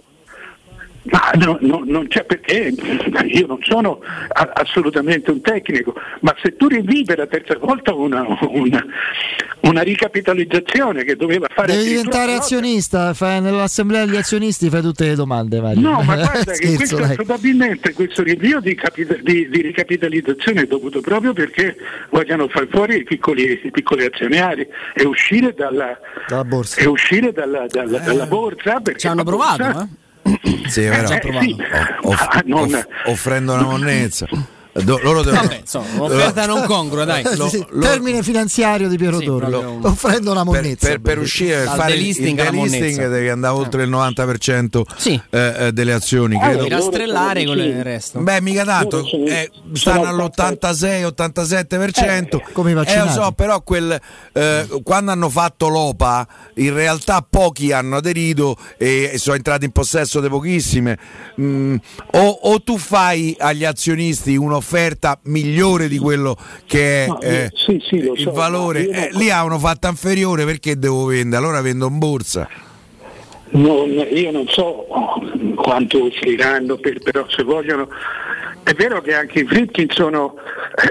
Ma 1.10 1.30
no- 1.36 1.56
no- 1.60 1.82
non 1.86 2.06
c'è 2.08 2.24
perché, 2.24 2.72
io 3.32 3.46
non 3.46 3.58
sono 3.62 4.00
a- 4.28 4.50
assolutamente 4.54 5.30
un 5.30 5.40
tecnico, 5.40 5.94
ma 6.20 6.34
se 6.42 6.54
tu 6.56 6.66
rinvii 6.68 7.04
per 7.04 7.18
la 7.18 7.26
terza 7.26 7.56
volta 7.58 7.94
una, 7.94 8.26
una- 8.48 8.84
una 9.60 9.80
ricapitalizzazione 9.82 11.04
che 11.04 11.16
doveva 11.16 11.46
fare... 11.54 11.72
Devi 11.74 11.88
diventare 11.90 12.34
azionista, 12.34 13.14
fai- 13.14 13.40
nell'assemblea 13.40 14.04
degli 14.04 14.16
azionisti 14.16 14.68
fai 14.68 14.82
tutte 14.82 15.06
le 15.06 15.14
domande, 15.14 15.60
Mario. 15.60 15.80
No, 15.80 16.02
ma 16.02 16.14
guarda 16.16 16.52
che 16.52 16.54
Scherzo, 16.54 16.76
questo 16.76 16.96
dai. 16.98 17.14
probabilmente 17.14 17.92
questo 17.94 18.22
rinvio 18.22 18.60
di, 18.60 18.74
capita- 18.74 19.16
di- 19.22 19.48
di 19.48 19.60
ricapitalizzazione 19.62 20.62
è 20.62 20.66
dovuto 20.66 21.00
proprio 21.00 21.32
perché 21.32 21.76
vogliono 22.10 22.48
far 22.48 22.66
fuori 22.70 22.96
i 22.98 23.04
piccoli, 23.04 23.60
i 23.62 23.70
piccoli 23.70 24.04
azionari 24.04 24.66
e 24.94 25.06
uscire 25.06 25.54
dalla, 25.56 25.98
Dalla 26.28 26.44
borsa. 26.44 26.80
e 26.80 26.86
uscire 26.86 27.32
dalla, 27.32 27.64
dalla- 27.66 27.98
dalla 28.00 28.26
borsa. 28.26 28.82
Ci 28.94 29.06
hanno 29.06 29.24
provato, 29.24 29.62
eh? 29.62 29.86
Sì, 30.66 30.84
Eh, 30.86 31.06
sì. 31.06 31.56
off- 32.02 32.26
Ah, 32.28 32.42
non- 32.44 32.74
off- 32.74 32.86
offrendo 33.06 33.54
una 33.54 33.62
monnezza. 33.64 34.26
Do- 34.82 34.98
loro 35.02 35.22
devono... 35.22 35.42
Vabbè, 35.42 35.58
insomma, 35.60 35.86
un'offerta 35.94 36.46
non 36.46 36.64
congrua, 36.64 37.04
dai. 37.04 37.22
Eh, 37.22 37.36
sì, 37.36 37.48
sì, 37.48 37.66
Termine 37.80 38.22
finanziario 38.22 38.88
di 38.88 38.96
Piero 38.96 39.18
Torri, 39.18 39.50
proprio- 39.50 39.78
offrendo 39.82 40.30
una 40.30 40.44
per, 40.44 40.52
monnezza. 40.52 40.88
per- 40.88 41.00
per 41.00 41.18
uscire 41.18 41.56
per 41.56 41.64
Dal 41.66 41.76
fare 41.76 41.92
il, 41.92 41.98
il 41.98 42.02
delisting 42.04 42.50
delisting 42.50 43.28
andare 43.28 43.54
oltre 43.54 43.82
il 43.82 43.90
90% 43.90 44.82
eh, 45.30 45.66
eh, 45.66 45.72
delle 45.72 45.92
azioni 45.92 46.38
credo. 46.38 46.58
Devi 46.58 46.68
rastrellare 46.70 47.44
con 47.44 47.58
il 47.58 47.82
resto. 47.82 48.20
Beh, 48.20 48.40
mica 48.40 48.64
tanto, 48.64 49.04
eh, 49.26 49.50
stanno 49.72 50.08
all'86-87%. 50.08 52.52
Come 52.52 52.70
i 52.70 52.74
eh, 52.74 52.76
lo 53.04 53.10
so, 53.10 53.32
però 53.32 53.60
quel, 53.62 53.98
eh, 54.32 54.66
quando 54.82 55.10
hanno 55.10 55.28
fatto 55.28 55.68
l'OPA, 55.68 56.26
in 56.54 56.72
realtà 56.74 57.26
pochi 57.28 57.72
hanno 57.72 57.96
aderito 57.96 58.56
e, 58.76 59.10
e 59.12 59.18
sono 59.18 59.34
entrati 59.36 59.64
in 59.64 59.72
possesso 59.72 60.20
di 60.20 60.28
pochissime. 60.28 60.96
Mm, 61.40 61.76
o, 62.12 62.28
o 62.42 62.62
tu 62.62 62.78
fai 62.78 63.34
agli 63.38 63.64
azionisti 63.64 64.36
un'offerta 64.36 64.67
migliore 65.24 65.88
di 65.88 65.98
quello 65.98 66.36
che 66.66 67.04
è 67.04 67.06
No, 67.06 67.20
eh, 67.20 67.50
sì, 67.54 67.82
sì, 67.86 67.96
il 67.96 68.12
so, 68.18 68.32
valore, 68.32 68.88
eh, 68.88 69.08
non- 69.12 69.20
lì 69.20 69.30
hanno 69.30 69.58
fatta 69.58 69.88
inferiore 69.88 70.44
perché 70.44 70.78
devo 70.78 71.06
vendere, 71.06 71.42
allora 71.42 71.60
vendo 71.60 71.86
in 71.88 71.98
borsa. 71.98 72.48
Non- 73.50 73.88
io 74.10 74.30
non 74.30 74.46
so 74.48 74.86
quanto 75.54 76.04
offriranno, 76.04 76.76
per- 76.76 77.00
però 77.00 77.26
se 77.28 77.42
vogliono... 77.42 77.88
eh, 78.64 78.74
vero 78.74 79.00
che 79.00 79.14
anche 79.14 79.40
i 79.40 79.46
Fritkin 79.46 79.88
sono, 79.90 80.34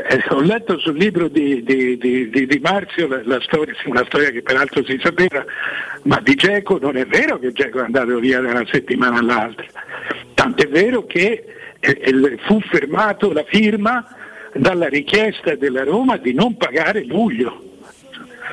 eh, 0.09 0.23
ho 0.29 0.41
letto 0.41 0.79
sul 0.79 0.97
libro 0.97 1.27
di, 1.27 1.63
di, 1.63 1.95
di, 1.97 2.29
di, 2.47 2.59
Marzio 2.59 3.07
la, 3.07 3.21
la 3.23 3.39
storia, 3.41 3.75
una 3.85 4.03
storia 4.07 4.31
che 4.31 4.41
peraltro 4.41 4.83
si 4.83 4.99
sapeva, 5.03 5.45
ma 6.03 6.19
di 6.23 6.33
Geco 6.33 6.79
non 6.79 6.97
è 6.97 7.05
vero 7.05 7.37
che 7.37 7.51
Geco 7.51 7.79
è 7.79 7.83
andato 7.83 8.17
via 8.17 8.41
da 8.41 8.49
una 8.49 8.65
settimana 8.71 9.19
all'altra, 9.19 9.65
tant'è 10.33 10.67
vero 10.67 11.05
che 11.05 11.21
eh, 11.21 11.45
fu 12.45 12.59
fermato 12.61 13.31
la 13.31 13.43
firma 13.43 14.05
dalla 14.53 14.87
richiesta 14.87 15.55
della 15.55 15.83
Roma 15.83 16.17
di 16.17 16.33
non 16.33 16.57
pagare 16.57 17.03
luglio 17.03 17.63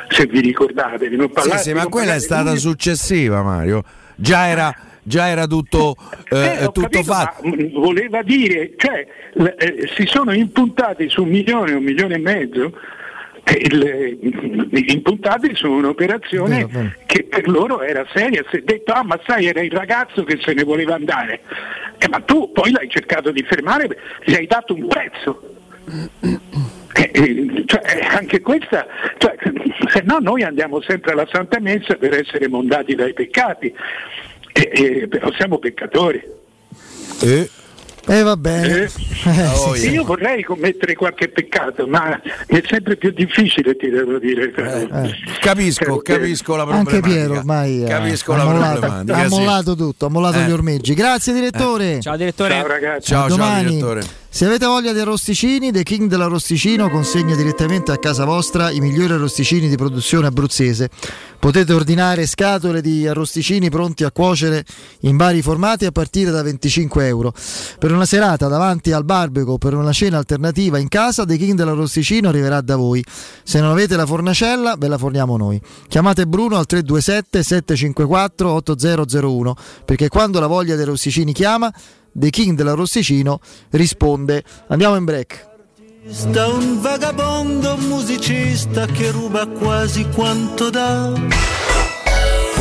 se 0.08 0.26
vi 0.26 0.40
ricordate 0.40 1.08
di 1.08 1.16
non 1.16 1.30
parlare 1.30 1.58
sì, 1.58 1.70
sì 1.70 1.74
ma 1.74 1.86
quella 1.86 2.14
è 2.14 2.20
stata 2.20 2.50
luglio. 2.50 2.58
successiva 2.58 3.42
Mario 3.42 3.82
già 4.16 4.48
era 4.48 4.74
già 5.04 5.28
era 5.28 5.46
tutto, 5.46 5.96
eh, 6.30 6.62
eh, 6.62 6.64
tutto 6.72 6.80
capito, 6.80 7.02
fatto. 7.02 7.42
Voleva 7.74 8.22
dire, 8.22 8.72
cioè, 8.76 9.06
eh, 9.58 9.90
si 9.94 10.06
sono 10.06 10.32
impuntati 10.32 11.08
su 11.08 11.22
un 11.22 11.28
milione, 11.28 11.74
un 11.74 11.82
milione 11.82 12.14
e 12.14 12.18
mezzo, 12.18 12.72
il, 13.52 14.18
impuntati 14.88 15.54
su 15.54 15.70
un'operazione 15.70 16.56
vero, 16.56 16.68
vero. 16.68 16.92
che 17.06 17.24
per 17.24 17.48
loro 17.48 17.82
era 17.82 18.06
seria. 18.12 18.44
Si 18.50 18.56
è 18.56 18.60
detto, 18.62 18.92
ah 18.92 19.02
ma 19.02 19.20
sai, 19.26 19.46
era 19.46 19.60
il 19.60 19.70
ragazzo 19.70 20.24
che 20.24 20.38
se 20.42 20.54
ne 20.54 20.64
voleva 20.64 20.94
andare. 20.94 21.40
Eh, 21.98 22.08
ma 22.08 22.20
tu 22.20 22.50
poi 22.52 22.70
l'hai 22.70 22.88
cercato 22.88 23.30
di 23.30 23.42
fermare, 23.42 23.88
gli 24.24 24.34
hai 24.34 24.46
dato 24.46 24.74
un 24.74 24.86
prezzo. 24.86 25.56
Eh, 26.94 27.10
eh, 27.12 27.64
cioè, 27.66 28.06
anche 28.10 28.40
questa, 28.40 28.86
cioè, 29.18 29.36
se 29.88 30.02
no 30.04 30.18
noi 30.20 30.42
andiamo 30.42 30.80
sempre 30.80 31.12
alla 31.12 31.26
Santa 31.30 31.60
Messa 31.60 31.96
per 31.96 32.14
essere 32.14 32.48
mondati 32.48 32.94
dai 32.94 33.12
peccati 33.12 33.74
eh, 34.54 34.70
eh, 34.72 35.08
però 35.08 35.32
siamo 35.32 35.58
peccatori. 35.58 36.22
Eh. 38.06 38.18
Eh 38.18 38.22
va 38.22 38.36
bene. 38.36 38.82
Eh, 38.82 38.88
oh, 39.54 39.74
sì, 39.74 39.90
io 39.90 40.04
vorrei 40.04 40.42
commettere 40.42 40.94
qualche 40.94 41.28
peccato, 41.28 41.86
ma 41.86 42.20
è 42.46 42.62
sempre 42.66 42.96
più 42.96 43.10
difficile, 43.10 43.76
ti 43.76 43.88
devo 43.88 44.18
dire. 44.18 44.52
Eh, 44.54 44.82
eh. 44.82 45.14
Capisco, 45.40 45.98
capisco 45.98 46.56
la 46.56 46.64
problematica. 46.64 46.96
Anche 46.96 47.08
Piero 47.08 47.38
ormai 47.38 47.84
capisco 47.86 48.32
ha, 48.32 48.44
mollato, 48.44 49.12
ha 49.12 49.28
mollato 49.28 49.74
tutto, 49.74 50.06
ha 50.06 50.08
mollato 50.10 50.38
gli 50.40 50.50
ormeggi. 50.50 50.94
Grazie 50.94 51.32
direttore. 51.32 52.00
Ciao 52.00 52.16
direttore. 52.16 52.50
Ciao 52.50 52.66
ragazzi. 52.66 53.06
Ciao, 53.06 53.30
ciao 53.30 53.62
direttore. 53.62 54.22
Se 54.34 54.46
avete 54.46 54.66
voglia 54.66 54.92
di 54.92 54.98
arrosticini, 54.98 55.70
The 55.70 55.84
King 55.84 56.08
dell'Arrosticino 56.08 56.90
consegna 56.90 57.36
direttamente 57.36 57.92
a 57.92 57.98
casa 57.98 58.24
vostra 58.24 58.68
i 58.72 58.80
migliori 58.80 59.12
arrosticini 59.12 59.68
di 59.68 59.76
produzione 59.76 60.26
abruzzese. 60.26 60.90
Potete 61.38 61.72
ordinare 61.72 62.26
scatole 62.26 62.80
di 62.80 63.06
arrosticini 63.06 63.70
pronti 63.70 64.02
a 64.02 64.10
cuocere 64.10 64.64
in 65.02 65.16
vari 65.16 65.40
formati 65.40 65.84
a 65.84 65.92
partire 65.92 66.32
da 66.32 66.42
25 66.42 67.06
euro. 67.06 67.32
Per 67.78 67.92
una 67.92 68.06
serata 68.06 68.48
davanti 68.48 68.90
al 68.90 69.04
barbecue 69.04 69.52
o 69.52 69.58
per 69.58 69.74
una 69.74 69.92
cena 69.92 70.18
alternativa 70.18 70.78
in 70.78 70.88
casa, 70.88 71.24
The 71.24 71.36
King 71.36 71.54
dell'Arrosticino 71.54 72.28
arriverà 72.28 72.60
da 72.60 72.74
voi. 72.74 73.04
Se 73.44 73.60
non 73.60 73.70
avete 73.70 73.94
la 73.94 74.04
fornacella, 74.04 74.74
ve 74.76 74.88
la 74.88 74.98
forniamo 74.98 75.36
noi. 75.36 75.62
Chiamate 75.86 76.26
Bruno 76.26 76.56
al 76.56 76.66
327 76.66 77.40
754 77.40 78.50
8001 78.50 79.54
perché 79.84 80.08
quando 80.08 80.40
la 80.40 80.48
voglia 80.48 80.74
dei 80.74 80.82
arrosticini 80.82 81.32
chiama 81.32 81.72
The 82.16 82.30
King 82.30 82.56
dell'Arrosticino 82.56 83.40
risponde 83.70 84.44
andiamo 84.68 84.96
in 84.96 85.04
break. 85.04 85.52
Un 86.06 86.80
vagabondo 86.80 87.76
musicista 87.76 88.86
che 88.86 89.10
ruba 89.10 89.46
quasi 89.46 90.06
quanto 90.10 90.70
dà. 90.70 91.12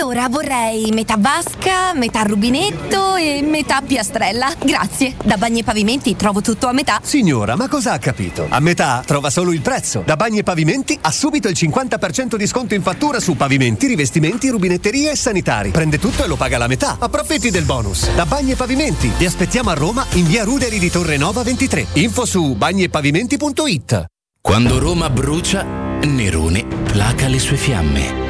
Allora 0.00 0.28
vorrei 0.28 0.90
metà 0.92 1.16
vasca, 1.18 1.92
metà 1.94 2.22
rubinetto 2.22 3.16
e 3.16 3.42
metà 3.42 3.82
piastrella. 3.82 4.50
Grazie. 4.58 5.14
Da 5.22 5.36
Bagni 5.36 5.60
e 5.60 5.62
Pavimenti 5.62 6.16
trovo 6.16 6.40
tutto 6.40 6.68
a 6.68 6.72
metà. 6.72 7.00
Signora, 7.02 7.54
ma 7.54 7.68
cosa 7.68 7.92
ha 7.92 7.98
capito? 7.98 8.46
A 8.48 8.60
metà 8.60 9.02
trova 9.04 9.28
solo 9.28 9.52
il 9.52 9.60
prezzo. 9.60 10.02
Da 10.04 10.16
Bagni 10.16 10.38
e 10.38 10.42
Pavimenti 10.42 10.98
ha 11.00 11.10
subito 11.10 11.48
il 11.48 11.56
50% 11.58 12.36
di 12.36 12.46
sconto 12.46 12.74
in 12.74 12.82
fattura 12.82 13.20
su 13.20 13.36
pavimenti, 13.36 13.86
rivestimenti, 13.88 14.48
rubinetterie 14.48 15.10
e 15.10 15.16
sanitari. 15.16 15.70
Prende 15.70 15.98
tutto 15.98 16.24
e 16.24 16.26
lo 16.26 16.36
paga 16.36 16.56
la 16.56 16.66
metà. 16.66 16.96
Approfitti 16.98 17.50
del 17.50 17.64
bonus. 17.64 18.10
Da 18.14 18.24
Bagni 18.24 18.52
e 18.52 18.56
Pavimenti. 18.56 19.12
Vi 19.18 19.26
aspettiamo 19.26 19.70
a 19.70 19.74
Roma 19.74 20.06
in 20.14 20.26
via 20.26 20.44
Ruderi 20.44 20.78
di 20.78 20.90
Torre 20.90 21.18
Nova 21.18 21.42
23. 21.42 21.86
Info 21.94 22.24
su 22.24 22.54
bagniepavimenti.it. 22.54 24.04
Quando 24.40 24.78
Roma 24.78 25.10
brucia, 25.10 25.62
Nerone 25.62 26.64
placa 26.64 27.28
le 27.28 27.38
sue 27.38 27.56
fiamme. 27.56 28.29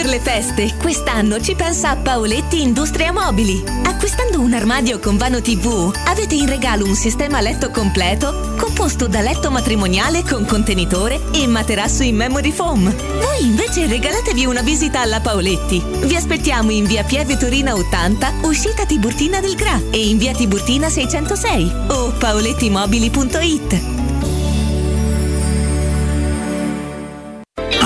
per 0.00 0.08
le 0.08 0.20
feste? 0.20 0.76
Quest'anno 0.78 1.38
ci 1.40 1.54
pensa 1.54 1.94
Paoletti 1.94 2.62
Industria 2.62 3.12
Mobili. 3.12 3.62
Acquistando 3.84 4.40
un 4.40 4.54
armadio 4.54 4.98
con 4.98 5.18
vano 5.18 5.42
TV, 5.42 5.92
avete 6.06 6.34
in 6.36 6.46
regalo 6.46 6.86
un 6.86 6.94
sistema 6.94 7.42
letto 7.42 7.70
completo 7.70 8.54
composto 8.56 9.08
da 9.08 9.20
letto 9.20 9.50
matrimoniale 9.50 10.22
con 10.22 10.46
contenitore 10.46 11.20
e 11.34 11.46
materasso 11.46 12.02
in 12.02 12.16
memory 12.16 12.50
foam. 12.50 12.90
Voi 12.90 13.44
invece 13.44 13.86
regalatevi 13.86 14.46
una 14.46 14.62
visita 14.62 15.00
alla 15.00 15.20
Paoletti. 15.20 15.82
Vi 15.84 16.16
aspettiamo 16.16 16.70
in 16.70 16.86
via 16.86 17.04
Pieve 17.04 17.36
Torina 17.36 17.74
80, 17.74 18.32
uscita 18.44 18.86
Tiburtina 18.86 19.40
del 19.40 19.54
Gra 19.54 19.78
e 19.90 20.08
in 20.08 20.16
via 20.16 20.32
Tiburtina 20.32 20.88
606 20.88 21.72
o 21.88 22.10
paolettimobili.it. 22.12 24.09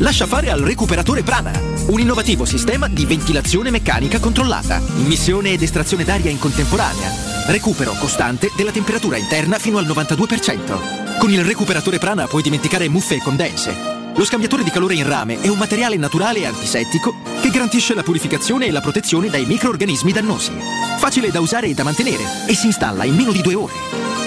Lascia 0.00 0.26
fare 0.26 0.50
al 0.50 0.60
recuperatore 0.60 1.22
Prana, 1.22 1.52
un 1.88 2.00
innovativo 2.00 2.46
sistema 2.46 2.88
di 2.88 3.04
ventilazione 3.04 3.70
meccanica 3.70 4.18
controllata, 4.18 4.80
immissione 4.96 5.52
ed 5.52 5.60
estrazione 5.60 6.04
d'aria 6.04 6.30
in 6.30 6.38
contemporanea, 6.38 7.12
recupero 7.48 7.92
costante 7.98 8.50
della 8.56 8.70
temperatura 8.70 9.18
interna 9.18 9.58
fino 9.58 9.76
al 9.76 9.84
92%. 9.84 11.18
Con 11.18 11.30
il 11.30 11.44
recuperatore 11.44 11.98
Prana 11.98 12.26
puoi 12.26 12.40
dimenticare 12.40 12.88
muffe 12.88 13.16
e 13.16 13.20
condense. 13.20 13.98
Lo 14.16 14.24
scambiatore 14.24 14.64
di 14.64 14.70
calore 14.70 14.94
in 14.94 15.06
rame 15.06 15.38
è 15.38 15.48
un 15.48 15.58
materiale 15.58 15.96
naturale 15.96 16.40
e 16.40 16.46
antisettico 16.46 17.16
che 17.42 17.50
garantisce 17.50 17.94
la 17.94 18.02
purificazione 18.02 18.66
e 18.66 18.70
la 18.70 18.80
protezione 18.80 19.28
dai 19.28 19.44
microorganismi 19.44 20.12
dannosi. 20.12 20.52
Facile 20.96 21.30
da 21.30 21.40
usare 21.40 21.66
e 21.66 21.74
da 21.74 21.84
mantenere 21.84 22.24
e 22.46 22.54
si 22.54 22.64
installa 22.64 23.04
in 23.04 23.16
meno 23.16 23.32
di 23.32 23.42
due 23.42 23.54
ore. 23.54 23.74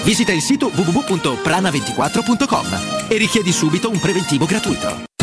Visita 0.04 0.30
il 0.30 0.40
sito 0.40 0.70
www.prana24.com 0.72 3.08
e 3.08 3.16
richiedi 3.16 3.50
subito 3.50 3.90
un 3.90 3.98
preventivo 3.98 4.46
gratuito. 4.46 5.13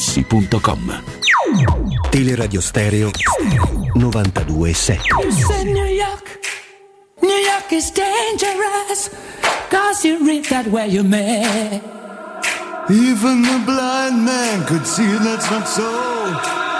artigianamaterassi.com. 0.00 1.02
Teleradio 2.10 2.60
Stereo 2.60 3.10
92.7 3.94 5.00
You 5.22 5.32
said 5.32 5.66
New 5.66 5.86
York, 5.86 6.38
New 7.22 7.28
York 7.28 7.72
is 7.72 7.90
dangerous, 7.92 9.10
cause 9.68 10.04
you 10.04 10.24
read 10.26 10.46
that 10.46 10.66
where 10.68 10.86
you 10.86 11.04
met. 11.04 11.82
Even 12.88 13.42
the 13.42 13.62
blind 13.66 14.24
man 14.24 14.64
could 14.66 14.86
see 14.86 15.06
that's 15.18 15.50
not 15.50 15.68
so. 15.68 16.79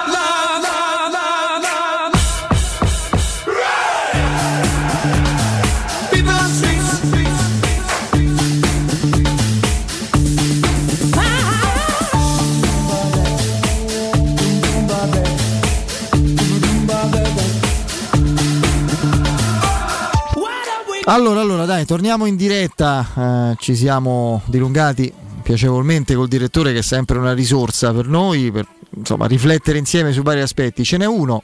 Allora, 21.04 21.40
allora, 21.40 21.64
dai, 21.64 21.86
torniamo 21.86 22.26
in 22.26 22.36
diretta. 22.36 23.52
Eh, 23.52 23.56
ci 23.58 23.74
siamo 23.74 24.42
dilungati 24.44 25.12
piacevolmente 25.42 26.14
col 26.14 26.28
direttore, 26.28 26.72
che 26.72 26.78
è 26.78 26.82
sempre 26.82 27.18
una 27.18 27.32
risorsa 27.32 27.92
per 27.92 28.06
noi, 28.06 28.52
per 28.52 28.66
insomma, 28.96 29.26
riflettere 29.26 29.78
insieme 29.78 30.12
su 30.12 30.22
vari 30.22 30.40
aspetti. 30.40 30.84
Ce 30.84 30.96
n'è 30.98 31.06
uno. 31.06 31.42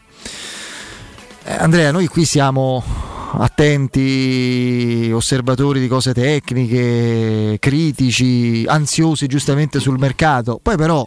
Eh, 1.45 1.53
Andrea, 1.53 1.91
noi 1.91 2.07
qui 2.07 2.25
siamo 2.25 2.85
attenti, 3.39 5.11
osservatori 5.13 5.81
di 5.81 5.89
cose 5.89 6.13
tecniche, 6.13 7.57
critici, 7.59 8.65
ansiosi 8.67 9.27
giustamente 9.27 9.81
sul 9.81 9.99
mercato. 9.99 10.61
Poi 10.63 10.77
però 10.77 11.05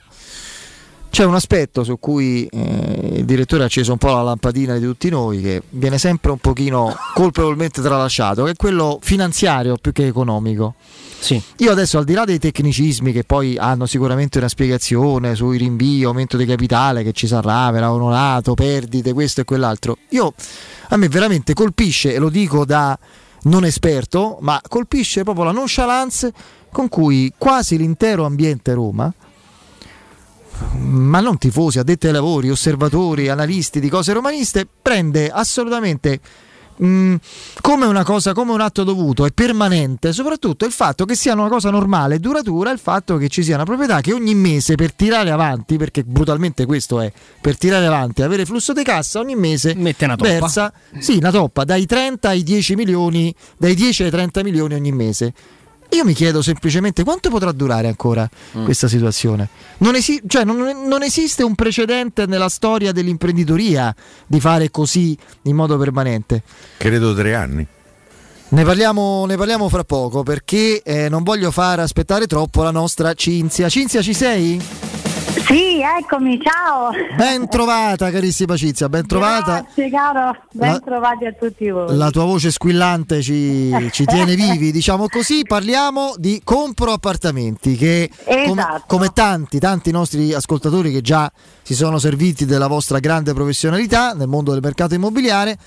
c'è 1.10 1.26
un 1.26 1.36
aspetto 1.36 1.84
su 1.84 1.98
cui 2.00 2.46
eh, 2.46 3.18
il 3.18 3.26
direttore 3.26 3.64
ha 3.64 3.66
acceso 3.66 3.92
un 3.92 3.98
po' 3.98 4.14
la 4.14 4.22
lampadina 4.22 4.78
di 4.78 4.86
tutti 4.86 5.10
noi 5.10 5.42
che 5.42 5.62
viene 5.70 5.98
sempre 5.98 6.32
un 6.32 6.38
pochino 6.38 6.96
colpevolmente 7.14 7.82
tralasciato, 7.82 8.44
che 8.44 8.52
è 8.52 8.56
quello 8.56 9.00
finanziario 9.02 9.78
più 9.78 9.92
che 9.92 10.06
economico. 10.06 10.76
Sì. 11.20 11.42
Io 11.58 11.72
adesso 11.72 11.98
al 11.98 12.06
di 12.06 12.14
là 12.14 12.24
dei 12.24 12.40
tecnicismi 12.40 13.12
che 13.12 13.24
poi 13.24 13.58
hanno 13.58 13.86
sicuramente 13.86 14.38
una 14.38 14.48
spiegazione 14.48 15.36
sui 15.36 15.58
rinvii, 15.58 16.06
aumento 16.06 16.38
di 16.38 16.46
capitale 16.46 17.04
che 17.04 17.12
ci 17.12 17.28
sarà, 17.28 17.70
verrà 17.72 17.92
onorato, 17.92 18.54
perdite, 18.54 19.12
questo 19.12 19.42
e 19.42 19.44
quell'altro, 19.44 19.98
io 20.10 20.34
a 20.90 20.98
me 20.98 21.10
veramente 21.10 21.54
colpisce, 21.54 22.14
e 22.14 22.20
lo 22.20 22.30
dico 22.30 22.66
da 22.66 22.98
non 23.44 23.66
esperto, 23.66 24.38
ma 24.42 24.62
colpisce 24.66 25.24
proprio 25.24 25.46
la 25.46 25.52
nonchalance 25.52 26.32
con 26.72 26.88
cui 26.88 27.34
quasi 27.38 27.78
l'intero 27.78 28.26
ambiente 28.26 28.74
Roma 28.74 29.12
ma 30.78 31.20
non 31.20 31.38
tifosi, 31.38 31.80
addetti 31.80 32.08
ai 32.08 32.14
lavori, 32.14 32.50
osservatori, 32.50 33.30
analisti 33.30 33.80
di 33.80 33.90
cose 33.90 34.14
romaniste, 34.14 34.68
prende 34.82 35.30
assolutamente 35.30 36.20
mh, 36.80 37.16
come 37.62 37.86
una 37.86 38.04
cosa, 38.04 38.34
come 38.34 38.52
un 38.52 38.62
atto 38.62 38.84
dovuto 38.84 39.26
e 39.26 39.32
permanente, 39.32 40.14
soprattutto 40.14 40.66
il 40.66 40.72
fatto 40.72 41.06
che 41.06 41.16
sia 41.16 41.34
una 41.34 41.48
cosa 41.48 41.70
normale 41.70 42.16
e 42.16 42.20
duratura, 42.20 42.72
il 42.72 42.80
fatto 42.80 43.18
che 43.18 43.28
ci 43.28 43.44
sia 43.44 43.56
una 43.56 43.66
proprietà 43.66 44.02
che 44.02 44.14
ogni 44.14 44.36
mese 44.36 44.76
per 44.76 44.94
tirare 44.94 45.32
avanti, 45.32 45.78
perché 45.78 46.04
brutalmente 46.04 46.66
questo 46.66 47.02
è, 47.02 47.12
per 47.42 47.58
tirare 47.58 47.86
avanti, 47.86 48.22
avere 48.22 48.46
flusso 48.46 48.74
di 48.74 48.84
cassa, 48.84 49.20
ogni 49.20 49.36
mese 49.36 49.74
Mette 49.76 50.06
una 50.06 50.16
toppa. 50.16 50.30
versa, 50.30 50.74
sì, 51.00 51.18
una 51.18 51.32
toppa, 51.32 51.64
dai 51.64 51.86
30 51.86 52.30
ai 52.30 52.44
10 52.44 52.76
milioni, 52.76 53.34
dai 53.58 53.76
10 53.76 54.04
ai 54.04 54.10
30 54.12 54.44
milioni 54.44 54.74
ogni 54.74 54.92
mese. 54.92 55.34
Io 55.92 56.04
mi 56.06 56.14
chiedo 56.14 56.42
semplicemente 56.44 57.04
quanto 57.04 57.30
potrà 57.30 57.52
durare 57.52 57.88
ancora 57.88 58.30
Mm. 58.58 58.64
questa 58.64 58.88
situazione. 58.88 59.50
Non, 59.80 59.96
esi- 59.96 60.22
cioè, 60.28 60.44
non- 60.44 60.88
non 60.88 61.02
esiste 61.02 61.42
un 61.44 61.56
precedente 61.56 62.26
nella 62.28 62.48
storia 62.50 62.92
dell'imprenditoria 62.92 63.94
di 64.28 64.40
fare 64.40 64.70
così 64.70 65.18
in 65.44 65.56
modo 65.56 65.78
permanente. 65.78 66.44
Credo 66.78 67.16
tre 67.16 67.34
anni. 67.36 67.66
Ne 68.52 68.64
parliamo, 68.64 69.26
ne 69.28 69.36
parliamo 69.38 69.70
fra 69.70 69.84
poco 69.84 70.24
perché 70.24 70.82
eh, 70.84 71.08
non 71.10 71.24
voglio 71.24 71.52
far 71.52 71.80
aspettare 71.80 72.26
troppo 72.28 72.64
la 72.64 72.72
nostra 72.72 73.14
Cinzia. 73.14 73.70
Cinzia, 73.70 74.02
ci 74.02 74.14
sei? 74.14 74.60
Sì, 75.20 75.82
eccomi, 75.82 76.40
ciao. 76.42 76.92
Ben 77.18 77.48
trovata 77.50 78.10
carissima 78.12 78.56
Cizia, 78.56 78.88
ben 78.88 79.06
trovata. 79.06 79.62
Grazie 79.62 79.90
caro, 79.90 80.36
ben 80.52 80.72
La- 80.74 80.80
trovati 80.80 81.26
a 81.26 81.34
tutti 81.34 81.70
voi. 81.70 81.96
La 81.96 82.10
tua 82.12 82.24
voce 82.24 82.52
squillante 82.52 83.22
ci, 83.22 83.74
ci 83.92 84.06
tiene 84.06 84.36
vivi, 84.38 84.72
diciamo 84.72 85.08
così. 85.08 85.44
Parliamo 85.46 86.14
di 86.18 86.40
compro 86.44 86.92
appartamenti 86.94 87.76
che, 87.76 88.10
come, 88.26 88.44
Esatto. 88.62 88.84
come 88.88 89.10
tanti, 89.12 89.60
tanti 89.60 89.92
nostri 89.92 90.34
ascoltatori 90.34 90.92
che 90.92 91.02
già 91.02 91.30
si 91.64 91.74
sono 91.76 91.98
serviti 92.00 92.46
della 92.46 92.68
vostra 92.68 93.00
grande 93.00 93.34
professionalità 93.34 94.14
nel 94.14 94.28
mondo 94.28 94.52
del 94.52 94.62
mercato 94.62 94.94
immobiliare, 94.94 95.58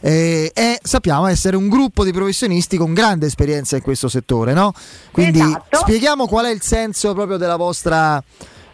eh, 0.00 0.50
è- 0.54 0.78
sappiamo 0.82 1.26
essere 1.26 1.56
un 1.56 1.68
gruppo 1.68 2.04
di 2.04 2.12
professionisti 2.12 2.76
con 2.76 2.92
grande 2.94 3.26
esperienza 3.26 3.76
in 3.76 3.82
questo 3.82 4.08
settore, 4.08 4.52
no? 4.52 4.72
Quindi 5.10 5.40
Esatto. 5.40 5.78
spieghiamo 5.78 6.26
qual 6.26 6.46
è 6.46 6.50
il 6.50 6.62
senso 6.62 7.12
proprio 7.14 7.36
della 7.36 7.56
vostra, 7.56 8.22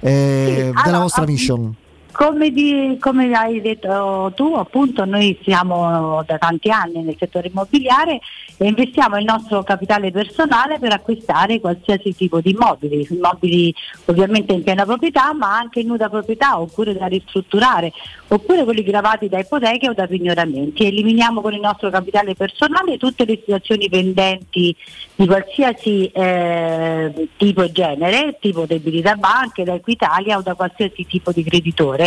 eh, 0.01 0.45
Sì, 0.47 0.55
della 0.55 0.81
allora, 0.83 0.99
vostra 1.01 1.23
ah, 1.23 1.27
mission. 1.27 1.75
Come, 2.17 2.51
di- 2.51 2.97
come 2.99 3.31
hai 3.33 3.61
detto 3.61 4.33
tu, 4.35 4.55
appunto, 4.55 5.05
noi 5.05 5.39
siamo 5.43 6.25
da 6.27 6.39
tanti 6.39 6.71
anni 6.71 7.03
nel 7.03 7.15
settore 7.19 7.49
immobiliare 7.49 8.21
e 8.57 8.67
investiamo 8.67 9.19
il 9.19 9.25
nostro 9.25 9.63
capitale 9.63 10.11
personale 10.11 10.79
per 10.79 10.95
acquistare 10.95 11.61
qualsiasi 11.61 12.15
tipo 12.15 12.41
di 12.41 12.53
immobili, 12.53 13.07
immobili 13.11 13.75
ovviamente 14.07 14.55
in 14.55 14.63
piena 14.63 14.87
proprietà, 14.87 15.35
ma 15.35 15.59
anche 15.59 15.81
in 15.81 15.89
nuda 15.89 16.09
proprietà 16.09 16.59
oppure 16.59 16.95
da 16.95 17.05
ristrutturare, 17.05 17.93
oppure 18.29 18.65
quelli 18.65 18.83
gravati 18.83 19.29
da 19.29 19.39
ipoteche 19.39 19.91
o 19.91 19.93
da 19.93 20.07
pignoramenti. 20.07 20.87
Eliminiamo 20.87 21.43
con 21.43 21.53
il 21.53 21.61
nostro 21.61 21.91
capitale 21.91 22.35
personale 22.35 22.97
tutte 22.97 23.27
le 23.27 23.37
situazioni 23.37 23.91
pendenti 23.91 24.75
di 25.15 25.27
qualsiasi 25.27 26.07
eh, 26.07 27.29
tipo 27.37 27.63
e 27.63 27.73
genere, 27.73 28.39
tipo 28.41 28.65
debiti 28.65 29.03
da 29.03 29.17
banche, 29.17 29.65
da 29.65 29.75
Equitalia 29.75 30.39
o 30.39 30.41
da 30.41 30.55
qualsiasi 30.55 31.05
tipo 31.05 31.31
di 31.31 31.45
creditore. 31.45 32.06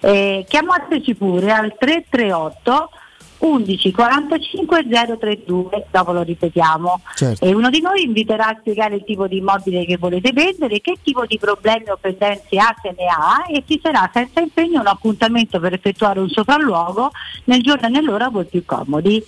Eh, 0.00 0.44
chiamateci 0.46 1.14
pure 1.14 1.52
al 1.52 1.74
338 1.78 2.90
11 3.38 3.92
45 3.92 4.86
032, 5.18 5.86
dopo 5.90 6.12
lo 6.12 6.22
ripetiamo. 6.22 7.00
Certo. 7.14 7.44
E 7.44 7.54
uno 7.54 7.70
di 7.70 7.80
noi 7.80 8.04
inviterà 8.04 8.48
a 8.48 8.56
spiegare 8.58 8.96
il 8.96 9.04
tipo 9.04 9.26
di 9.26 9.38
immobile 9.38 9.84
che 9.84 9.96
volete 9.98 10.32
vendere, 10.32 10.80
che 10.80 10.96
tipo 11.02 11.26
di 11.26 11.38
problemi 11.38 11.90
o 11.90 11.98
pendenze 12.00 12.56
ha 12.58 12.74
se 12.80 12.94
ne 12.96 13.06
ha 13.06 13.44
e 13.48 13.62
ci 13.66 13.78
sarà 13.82 14.10
senza 14.12 14.40
impegno 14.40 14.80
un 14.80 14.86
appuntamento 14.86 15.60
per 15.60 15.74
effettuare 15.74 16.20
un 16.20 16.28
sopralluogo 16.28 17.10
nel 17.44 17.62
giorno 17.62 17.86
e 17.86 17.90
nell'ora 17.90 18.28
voi 18.28 18.46
più 18.46 18.64
comodi. 18.64 19.22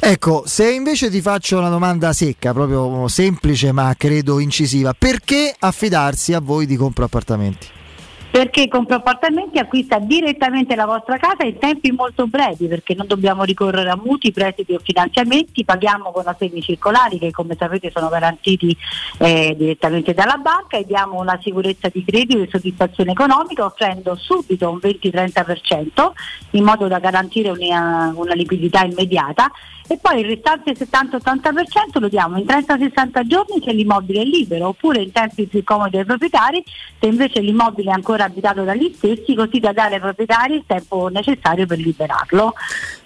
Ecco, 0.00 0.44
se 0.46 0.70
invece 0.70 1.10
ti 1.10 1.20
faccio 1.20 1.58
una 1.58 1.68
domanda 1.68 2.12
secca, 2.12 2.52
proprio 2.52 3.06
semplice 3.08 3.72
ma 3.72 3.94
credo 3.96 4.38
incisiva, 4.38 4.94
perché 4.96 5.54
affidarsi 5.58 6.32
a 6.32 6.40
voi 6.40 6.66
di 6.66 6.76
compro 6.76 7.04
appartamenti? 7.04 7.80
Perché 8.32 8.66
Compro 8.66 8.96
Appartamenti 8.96 9.58
acquista 9.58 9.98
direttamente 9.98 10.74
la 10.74 10.86
vostra 10.86 11.18
casa 11.18 11.44
in 11.44 11.58
tempi 11.58 11.92
molto 11.92 12.26
brevi, 12.26 12.66
perché 12.66 12.94
non 12.94 13.06
dobbiamo 13.06 13.44
ricorrere 13.44 13.90
a 13.90 14.00
mutui, 14.02 14.32
prestiti 14.32 14.72
o 14.72 14.80
finanziamenti, 14.82 15.66
paghiamo 15.66 16.10
con 16.10 16.26
assegni 16.26 16.62
circolari 16.62 17.18
che 17.18 17.30
come 17.30 17.56
sapete 17.58 17.90
sono 17.94 18.08
garantiti 18.08 18.74
eh, 19.18 19.54
direttamente 19.54 20.14
dalla 20.14 20.38
banca 20.38 20.78
e 20.78 20.86
diamo 20.86 21.20
una 21.20 21.38
sicurezza 21.42 21.90
di 21.92 22.02
credito 22.06 22.40
e 22.40 22.48
soddisfazione 22.50 23.12
economica 23.12 23.66
offrendo 23.66 24.16
subito 24.16 24.70
un 24.70 24.78
20-30% 24.82 26.12
in 26.52 26.64
modo 26.64 26.88
da 26.88 27.00
garantire 27.00 27.50
una, 27.50 28.14
una 28.16 28.32
liquidità 28.32 28.82
immediata 28.82 29.50
e 29.88 29.98
poi 29.98 30.20
il 30.20 30.26
restante 30.26 30.72
70-80% 30.72 32.00
lo 32.00 32.08
diamo 32.08 32.38
in 32.38 32.44
30-60 32.46 33.26
giorni 33.26 33.62
se 33.62 33.72
l'immobile 33.72 34.22
è 34.22 34.24
libero 34.24 34.68
oppure 34.68 35.02
in 35.02 35.12
tempi 35.12 35.46
più 35.46 35.62
comodi 35.64 35.98
ai 35.98 36.04
proprietari 36.04 36.62
se 36.98 37.06
invece 37.06 37.40
l'immobile 37.40 37.90
è 37.90 37.94
ancora 37.94 38.24
abitato 38.24 38.62
dagli 38.62 38.92
stessi 38.96 39.34
così 39.34 39.58
da 39.58 39.72
dare 39.72 39.94
ai 39.94 40.00
proprietari 40.00 40.54
il 40.54 40.64
tempo 40.66 41.08
necessario 41.08 41.66
per 41.66 41.78
liberarlo. 41.78 42.54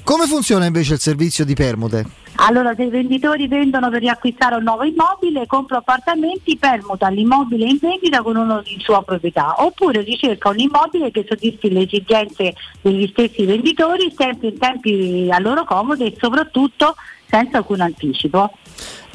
Come 0.04 0.26
funziona 0.26 0.66
invece 0.66 0.94
il 0.94 1.00
servizio 1.00 1.44
di 1.44 1.54
permute? 1.54 2.25
Allora, 2.38 2.74
se 2.74 2.84
i 2.84 2.90
venditori 2.90 3.48
vendono 3.48 3.88
per 3.88 4.00
riacquistare 4.00 4.56
un 4.56 4.62
nuovo 4.62 4.84
immobile, 4.84 5.46
compro 5.46 5.78
appartamenti, 5.78 6.56
permuta 6.58 7.08
l'immobile 7.08 7.64
in 7.64 7.78
vendita 7.80 8.20
con 8.20 8.36
uno 8.36 8.60
di 8.60 8.76
sua 8.80 9.02
proprietà, 9.02 9.62
oppure 9.62 10.02
ricerca 10.02 10.50
un 10.50 10.58
immobile 10.58 11.10
che 11.10 11.24
soddisfi 11.26 11.70
le 11.70 11.82
esigenze 11.82 12.54
degli 12.82 13.06
stessi 13.08 13.46
venditori, 13.46 14.12
sempre 14.14 14.48
in 14.48 14.58
tempi 14.58 15.28
a 15.30 15.38
loro 15.38 15.64
comodi 15.64 16.04
e 16.04 16.16
soprattutto 16.18 16.94
senza 17.26 17.58
alcun 17.58 17.80
anticipo. 17.80 18.52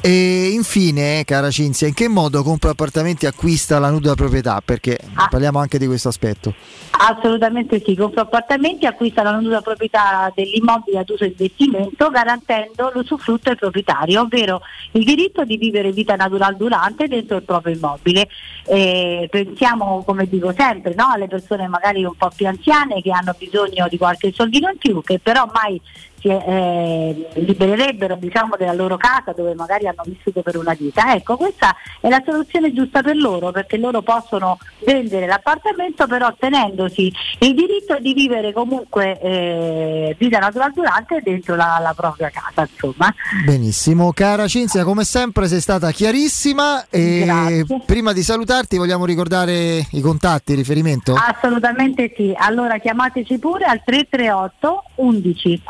E 0.04 0.48
infine, 0.50 1.22
cara 1.24 1.48
Cinzia, 1.48 1.86
in 1.86 1.94
che 1.94 2.08
modo 2.08 2.42
compro 2.42 2.70
appartamenti 2.70 3.26
acquista 3.26 3.78
la 3.78 3.88
nuda 3.88 4.14
proprietà? 4.14 4.60
Perché 4.64 4.98
Ah. 5.14 5.28
parliamo 5.28 5.60
anche 5.60 5.78
di 5.78 5.86
questo 5.86 6.08
aspetto. 6.08 6.52
Assolutamente 6.90 7.80
sì, 7.86 7.94
compro 7.94 8.22
appartamenti, 8.22 8.84
acquista 8.84 9.22
la 9.22 9.38
nuda 9.38 9.60
proprietà 9.60 10.32
dell'immobile 10.34 10.98
ad 10.98 11.08
uso 11.08 11.22
e 11.22 11.28
investimento 11.28 12.10
garantendo 12.10 12.90
l'usufrutto 12.92 13.50
ai 13.50 13.56
proprietari, 13.56 14.16
ovvero 14.16 14.60
il 14.92 15.04
diritto 15.04 15.44
di 15.44 15.56
vivere 15.56 15.92
vita 15.92 16.16
naturale 16.16 16.56
durante 16.56 17.06
dentro 17.06 17.36
il 17.36 17.44
proprio 17.44 17.72
immobile. 17.72 18.26
Eh, 18.66 19.28
pensiamo, 19.30 20.02
come 20.04 20.26
dico 20.28 20.52
sempre, 20.52 20.94
no, 20.96 21.10
alle 21.12 21.28
persone 21.28 21.68
magari 21.68 22.02
un 22.04 22.16
po' 22.16 22.30
più 22.34 22.48
anziane 22.48 23.00
che 23.02 23.12
hanno 23.12 23.36
bisogno 23.38 23.86
di 23.88 23.98
qualche 23.98 24.32
soldino 24.34 24.68
in 24.68 24.78
più, 24.78 25.00
che 25.02 25.20
però 25.20 25.48
mai 25.52 25.80
si 26.22 26.28
eh, 26.28 27.28
libererebbero 27.34 28.16
diciamo, 28.16 28.56
della 28.56 28.72
loro 28.72 28.96
casa 28.96 29.32
dove 29.32 29.54
magari 29.54 29.88
hanno 29.88 30.02
vissuto 30.04 30.40
per 30.40 30.56
una 30.56 30.72
vita. 30.74 31.14
Ecco, 31.14 31.36
questa 31.36 31.74
è 32.00 32.08
la 32.08 32.22
soluzione 32.24 32.72
giusta 32.72 33.02
per 33.02 33.16
loro 33.16 33.50
perché 33.50 33.76
loro 33.76 34.02
possono 34.02 34.58
vendere 34.86 35.26
l'appartamento 35.26 36.06
però 36.06 36.32
tenendosi 36.38 37.12
il 37.40 37.54
diritto 37.54 37.98
di 37.98 38.14
vivere 38.14 38.52
comunque 38.52 39.18
eh, 39.20 40.16
vita 40.18 40.38
naturale 40.38 40.72
durante 40.74 41.20
dentro 41.22 41.56
la, 41.56 41.78
la 41.82 41.92
propria 41.94 42.30
casa. 42.30 42.68
Insomma. 42.70 43.12
Benissimo, 43.44 44.12
cara 44.12 44.46
Cinzia, 44.46 44.84
come 44.84 45.04
sempre 45.04 45.48
sei 45.48 45.60
stata 45.60 45.90
chiarissima 45.90 46.86
e 46.88 47.22
Grazie. 47.24 47.82
prima 47.84 48.12
di 48.12 48.22
salutarti 48.22 48.76
vogliamo 48.76 49.04
ricordare 49.04 49.86
i 49.90 50.00
contatti, 50.00 50.52
il 50.52 50.58
riferimento? 50.58 51.14
Assolutamente 51.14 52.12
sì, 52.16 52.32
allora 52.36 52.78
chiamateci 52.78 53.38
pure 53.38 53.64
al 53.64 53.82
338 53.84 54.84
11 54.96 55.60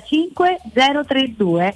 45 0.00 0.60
032 1.06 1.66
e 1.66 1.74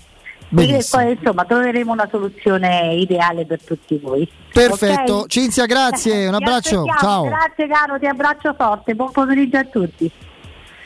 Benissimo. 0.48 1.02
poi 1.02 1.12
insomma 1.12 1.44
troveremo 1.44 1.92
una 1.92 2.08
soluzione 2.10 2.94
ideale 2.94 3.44
per 3.44 3.62
tutti 3.62 3.98
voi. 3.98 4.26
Perfetto, 4.52 5.18
Ok? 5.20 5.28
Cinzia, 5.28 5.66
grazie, 5.66 6.26
un 6.26 6.36
Vi 6.36 6.44
abbraccio, 6.44 6.84
ciao. 6.98 7.24
Grazie 7.24 7.68
caro, 7.68 7.98
ti 7.98 8.06
abbraccio 8.06 8.54
forte, 8.54 8.94
buon 8.94 9.10
pomeriggio 9.10 9.58
a 9.58 9.64
tutti. 9.64 10.10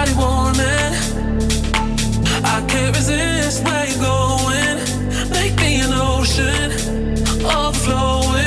body 0.07 0.15
warming. 0.15 0.95
I 2.45 2.65
can't 2.67 2.95
resist 2.95 3.63
where 3.65 3.87
you're 3.87 3.99
going. 3.99 4.79
Make 5.31 5.55
me 5.61 5.81
an 5.81 5.93
ocean, 5.93 6.73
overflowing. 7.45 8.45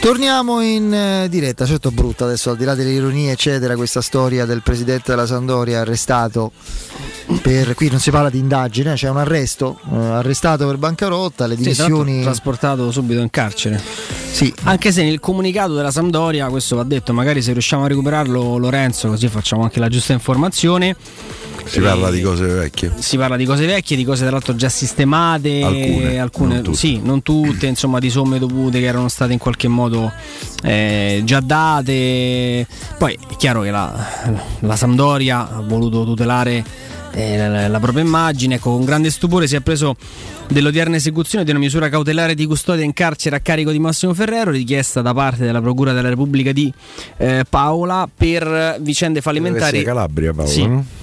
Torniamo 0.00 0.60
in 0.62 0.94
eh, 0.94 1.28
diretta, 1.28 1.66
certo 1.66 1.90
brutta 1.90 2.24
adesso 2.24 2.50
al 2.50 2.56
di 2.56 2.64
là 2.64 2.74
delle 2.74 2.90
ironie 2.90 3.32
eccetera, 3.32 3.76
questa 3.76 4.00
storia 4.00 4.46
del 4.46 4.62
presidente 4.62 5.10
della 5.10 5.26
Sandoria 5.26 5.80
arrestato 5.80 6.52
per, 7.42 7.74
qui 7.74 7.88
non 7.88 8.00
si 8.00 8.10
parla 8.10 8.30
di 8.30 8.38
indagine, 8.38 8.94
c'è 8.94 9.08
un 9.08 9.18
arresto, 9.18 9.78
eh, 9.92 9.96
arrestato 9.96 10.66
per 10.66 10.76
bancarotta, 10.76 11.46
le 11.46 11.56
Sì, 11.56 11.62
dimissioni... 11.62 12.22
trasportato 12.22 12.90
subito 12.90 13.20
in 13.20 13.30
carcere. 13.30 13.80
Sì. 14.30 14.52
Anche 14.64 14.92
se 14.92 15.02
nel 15.02 15.20
comunicato 15.20 15.74
della 15.74 15.90
Sampdoria, 15.90 16.48
questo 16.48 16.76
va 16.76 16.84
detto, 16.84 17.12
magari 17.12 17.42
se 17.42 17.52
riusciamo 17.52 17.84
a 17.84 17.88
recuperarlo 17.88 18.56
Lorenzo, 18.56 19.08
così 19.08 19.28
facciamo 19.28 19.62
anche 19.62 19.80
la 19.80 19.88
giusta 19.88 20.12
informazione. 20.12 20.96
Si 21.64 21.78
parla 21.78 22.10
di 22.10 22.20
cose 22.20 22.46
vecchie. 22.46 22.92
Si 22.98 23.16
parla 23.16 23.36
di 23.36 23.44
cose 23.44 23.64
vecchie, 23.66 23.96
di 23.96 24.04
cose 24.04 24.22
tra 24.22 24.32
l'altro 24.32 24.56
già 24.56 24.68
sistemate, 24.68 26.18
Alcune, 26.18 26.54
non 26.54 26.62
tutte. 26.62 26.76
sì, 26.76 27.00
non 27.00 27.22
tutte, 27.22 27.66
insomma, 27.66 28.00
di 28.00 28.10
somme 28.10 28.38
dovute 28.40 28.80
che 28.80 28.86
erano 28.86 29.08
state 29.08 29.32
in 29.32 29.38
qualche 29.38 29.68
modo 29.68 30.10
eh, 30.64 31.20
già 31.24 31.40
date. 31.40 32.66
Poi 32.98 33.16
è 33.30 33.36
chiaro 33.36 33.62
che 33.62 33.70
la, 33.70 33.94
la 34.60 34.74
Sampdoria 34.76 35.48
ha 35.56 35.60
voluto 35.60 36.04
tutelare 36.04 36.64
eh, 37.12 37.68
la, 37.68 37.80
propria 37.80 38.04
immagine, 38.04 38.56
ecco, 38.56 38.70
con 38.72 38.84
grande 38.84 39.10
stupore 39.10 39.46
si 39.46 39.56
è 39.56 39.60
preso 39.60 39.96
dell'odierna 40.48 40.96
esecuzione 40.96 41.44
di 41.44 41.50
una 41.50 41.58
misura 41.58 41.88
cautelare 41.88 42.34
di 42.34 42.46
custodia 42.46 42.84
in 42.84 42.92
carcere 42.92 43.36
a 43.36 43.40
carico 43.40 43.70
di 43.70 43.78
Massimo 43.78 44.14
Ferrero, 44.14 44.50
richiesta 44.50 45.02
da 45.02 45.12
parte 45.12 45.44
della 45.44 45.60
Procura 45.60 45.92
della 45.92 46.08
Repubblica 46.08 46.52
di 46.52 46.72
eh, 47.16 47.44
Paola 47.48 48.08
per 48.12 48.78
vicende 48.80 49.20
fallimentari. 49.20 49.82
Calabria, 49.82 50.32
Paolo, 50.32 50.50
Sì. 50.50 50.98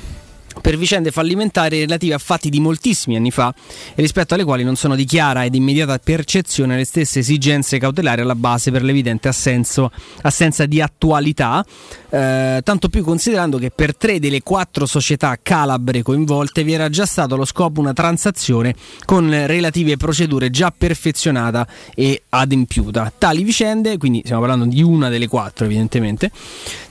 Per 0.62 0.78
vicende 0.78 1.12
fallimentari 1.12 1.80
relative 1.80 2.14
a 2.14 2.18
fatti 2.18 2.50
di 2.50 2.60
moltissimi 2.60 3.16
anni 3.16 3.32
fa 3.32 3.54
e 3.96 4.02
rispetto 4.02 4.34
alle 4.34 4.44
quali 4.44 4.64
non 4.64 4.76
sono 4.76 4.96
di 4.96 5.06
chiara 5.06 5.46
ed 5.46 5.56
immediata 5.56 5.98
percezione 6.00 6.76
le 6.76 6.86
stesse 6.86 7.20
esigenze 7.20 7.78
cautelari 7.78 8.22
alla 8.22 8.36
base 8.36 8.72
per 8.72 8.84
l'evidente 8.84 9.28
assenso- 9.28 9.92
assenza 10.22 10.66
di 10.66 10.82
attualità, 10.82 11.66
eh, 12.10 12.62
tanto 12.64 12.90
più 12.90 13.04
considerando 13.04 13.58
che 13.58 13.72
per 13.72 13.96
tre 13.96 14.20
delle 14.20 14.42
quattro 14.42 14.86
società 14.86 15.38
calabre 15.42 16.02
coinvolte 16.02 16.64
vi 16.64 16.74
era 16.74 16.90
già 16.90 17.06
stato 17.06 17.36
allo 17.36 17.46
scopo 17.46 17.80
una 17.80 17.94
transazione 17.94 18.76
con 19.06 19.30
relative 19.30 19.98
procedure 19.98 20.50
già 20.50 20.74
perfezionata 20.76 21.68
e 21.96 22.24
adempiuta. 22.30 23.12
Tali 23.18 23.44
vicende, 23.44 23.98
quindi 23.98 24.22
stiamo 24.24 24.42
parlando 24.42 24.66
di 24.66 24.82
una 24.82 25.10
delle 25.10 25.28
quattro 25.28 25.66
evidentemente, 25.66 26.32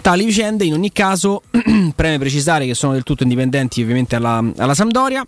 tali 0.06 0.24
vicende 0.24 0.64
in 0.64 0.72
ogni 0.72 0.92
caso 0.92 1.42
preme 1.96 2.18
precisare 2.20 2.64
che 2.64 2.74
sono 2.74 2.92
del 2.92 3.02
tutto 3.02 3.24
indipendenti 3.24 3.82
ovviamente 3.82 4.14
alla, 4.14 4.40
alla 4.56 4.74
Sampdoria. 4.74 5.26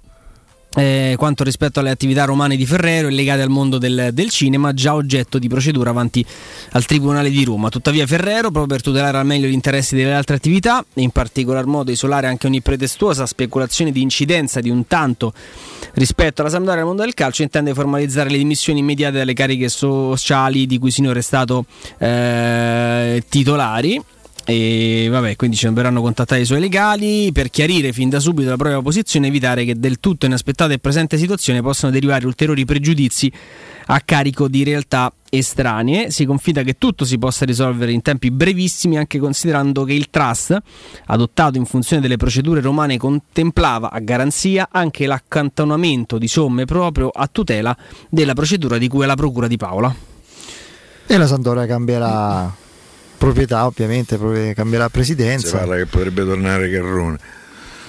Eh, 0.77 1.17
quanto 1.19 1.43
rispetto 1.43 1.81
alle 1.81 1.91
attività 1.91 2.25
romane 2.25 2.55
di 2.55 2.65
Ferrero 2.65 3.09
e 3.09 3.11
legate 3.11 3.43
al 3.43 3.49
mondo 3.49 3.79
del, 3.79 4.11
del 4.13 4.31
cinema, 4.31 4.73
già 4.75 4.95
oggetto 4.95 5.41
di 5.41 5.49
procedura 5.49 5.91
avanti 5.91 6.25
al 6.73 6.85
Tribunale 6.85 7.29
di 7.29 7.43
Roma. 7.43 7.71
Tuttavia 7.71 8.07
Ferrero, 8.07 8.53
proprio 8.53 8.67
per 8.67 8.81
tutelare 8.81 9.19
al 9.19 9.27
meglio 9.27 9.49
gli 9.49 9.53
interessi 9.53 9.97
delle 9.97 10.15
altre 10.15 10.37
attività 10.37 10.85
e 10.95 11.03
in 11.03 11.11
particolar 11.11 11.67
modo 11.67 11.91
isolare 11.91 12.29
anche 12.29 12.47
ogni 12.47 12.61
pretestuosa 12.61 13.27
speculazione 13.27 13.91
di 13.91 14.01
incidenza 14.01 14.61
di 14.61 14.71
un 14.71 14.87
tanto 14.87 15.33
rispetto 15.95 16.43
alla 16.43 16.51
Sampdoria 16.51 16.79
e 16.79 16.83
al 16.83 16.89
mondo 16.89 17.03
del 17.03 17.15
calcio, 17.15 17.43
intende 17.43 17.75
formalizzare 17.75 18.31
le 18.31 18.39
dimissioni 18.39 18.79
immediate 18.79 19.17
dalle 19.19 19.35
cariche 19.35 19.69
sociali 19.69 20.69
di 20.69 20.79
cui 20.79 20.93
sinora 20.93 21.19
è 21.19 21.23
stato 21.23 21.65
eh, 21.99 23.25
titolari. 23.29 24.01
E 24.51 25.09
vabbè, 25.11 25.37
quindi 25.37 25.57
ci 25.57 25.69
verranno 25.69 26.01
contattati 26.01 26.41
i 26.41 26.47
suoi 26.47 26.61
legali 26.61 27.31
per 27.33 27.51
chiarire 27.51 27.93
fin 27.93 28.09
da 28.09 28.19
subito 28.19 28.49
la 28.49 28.57
propria 28.57 28.81
posizione 28.81 29.27
e 29.27 29.29
evitare 29.29 29.67
che 29.67 29.79
del 29.79 30.01
tutto 30.01 30.25
inaspettate 30.25 30.73
e 30.73 30.79
presente 30.79 31.19
situazione 31.19 31.61
possano 31.61 31.93
derivare 31.93 32.25
ulteriori 32.25 32.65
pregiudizi 32.65 33.31
a 33.89 34.01
carico 34.01 34.49
di 34.49 34.65
realtà 34.65 35.13
estranee. 35.29 36.11
Si 36.11 36.25
confida 36.25 36.63
che 36.63 36.79
tutto 36.79 37.05
si 37.05 37.19
possa 37.19 37.45
risolvere 37.45 37.93
in 37.93 38.01
tempi 38.01 38.31
brevissimi, 38.31 38.97
anche 38.97 39.19
considerando 39.19 39.85
che 39.85 39.93
il 39.93 40.09
trust, 40.09 40.59
adottato 41.09 41.59
in 41.59 41.67
funzione 41.67 42.01
delle 42.01 42.17
procedure 42.17 42.63
romane, 42.63 42.97
contemplava 42.97 43.91
a 43.91 43.99
garanzia 43.99 44.71
anche 44.73 45.05
l'accantonamento 45.05 46.17
di 46.17 46.27
somme 46.27 46.65
proprio 46.65 47.11
a 47.11 47.29
tutela 47.31 47.77
della 48.09 48.33
procedura 48.33 48.79
di 48.79 48.89
cui 48.89 49.03
è 49.03 49.07
la 49.07 49.15
procura 49.15 49.47
di 49.47 49.59
Paola. 49.59 49.95
E 51.07 51.17
la 51.19 51.27
Sampdoria 51.27 51.67
cambierà 51.67 52.67
proprietà, 53.19 53.67
ovviamente, 53.67 54.17
cambierà 54.55 54.85
Si 54.87 54.91
presidenza. 54.91 55.57
parla 55.59 55.77
che 55.77 55.87
potrebbe 55.87 56.25
tornare 56.25 56.69
Garrone. 56.71 57.19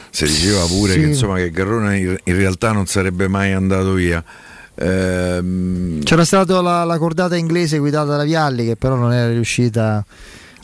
Si 0.10 0.26
diceva 0.26 0.66
pure 0.66 0.94
Sì. 0.94 1.00
che, 1.00 1.06
insomma, 1.06 1.36
che 1.38 1.52
Garrone 1.52 1.98
in 1.98 2.18
in 2.24 2.36
realtà 2.36 2.72
non 2.72 2.88
sarebbe 2.88 3.28
mai 3.28 3.52
andato 3.54 3.94
via. 3.94 4.24
Ehm, 4.76 6.02
C'era 6.04 6.26
stata 6.26 6.62
la, 6.62 6.84
la 6.84 6.98
cordata 6.98 7.36
inglese 7.36 7.78
guidata 7.78 8.16
da 8.16 8.24
Vialli 8.24 8.66
che 8.66 8.76
però 8.76 8.96
non 8.96 9.14
era 9.14 9.30
riuscita 9.30 10.04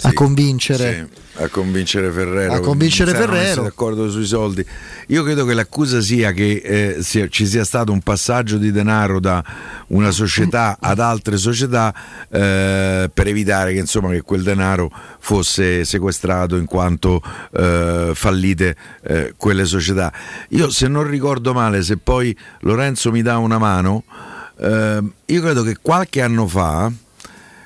a 0.02 0.10
Sì, 0.10 0.14
convincere. 0.14 1.08
sì, 1.36 1.44
a 1.44 1.48
convincere 1.50 2.12
Ferrero. 2.12 2.54
A 2.54 2.60
convincere 2.60 3.14
Ferrero. 3.14 3.64
d'accordo 3.64 4.10
sui 4.10 4.26
soldi. 4.26 4.66
Io 5.08 5.24
credo 5.24 5.46
che 5.46 5.54
l'accusa 5.54 6.02
sia 6.02 6.32
che 6.32 6.62
eh, 6.64 6.98
sia- 7.02 7.28
ci 7.30 7.46
sia 7.48 7.64
stato 7.64 7.92
un 7.92 8.02
passaggio 8.02 8.58
di 8.58 8.72
denaro 8.72 9.20
da 9.20 9.44
una 9.88 10.12
società 10.12 10.78
ad 10.80 11.00
altre 11.00 11.38
società 11.38 11.94
eh, 12.30 13.10
per 13.14 13.28
evitare 13.28 13.74
che, 13.74 13.80
insomma, 13.80 14.10
che 14.12 14.22
quel 14.22 14.44
denaro 14.44 14.92
fosse 15.20 15.86
sequestrato 15.86 16.56
in 16.58 16.66
quanto 16.66 17.22
eh, 17.54 18.12
fallite 18.14 18.76
eh, 19.04 19.34
quelle 19.38 19.66
società. 19.66 20.12
Io 20.50 20.70
se 20.70 20.88
non 20.88 21.08
ricordo 21.08 21.54
male, 21.54 21.82
se 21.84 21.98
poi 21.98 22.36
Lorenzo 22.62 23.12
mi 23.12 23.22
dà 23.22 23.38
una 23.38 23.58
mano, 23.58 24.04
eh, 24.58 25.02
io 25.26 25.42
credo 25.42 25.64
che 25.64 25.78
qualche 25.82 26.22
anno 26.22 26.48
fa 26.48 26.92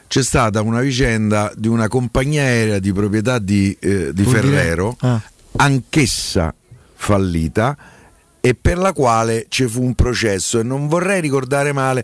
c'è 0.10 0.24
stata 0.24 0.62
una 0.62 0.82
vicenda 0.82 1.52
di 1.56 1.68
una 1.68 1.88
compagnia 1.88 2.42
aerea 2.42 2.80
di 2.80 2.92
proprietà 2.92 3.38
di, 3.38 3.78
eh, 3.80 4.12
di 4.12 4.24
Ferrero, 4.24 4.98
Ah. 5.02 5.22
anch'essa 5.58 6.52
fallita 6.96 7.78
e 8.42 8.56
per 8.56 8.80
la 8.80 8.92
quale 8.92 9.46
ci 9.50 9.68
fu 9.68 9.84
un 9.84 9.94
processo 9.94 10.60
e 10.60 10.64
non 10.64 10.88
vorrei 10.88 11.22
ricordare 11.22 11.74
male, 11.74 12.04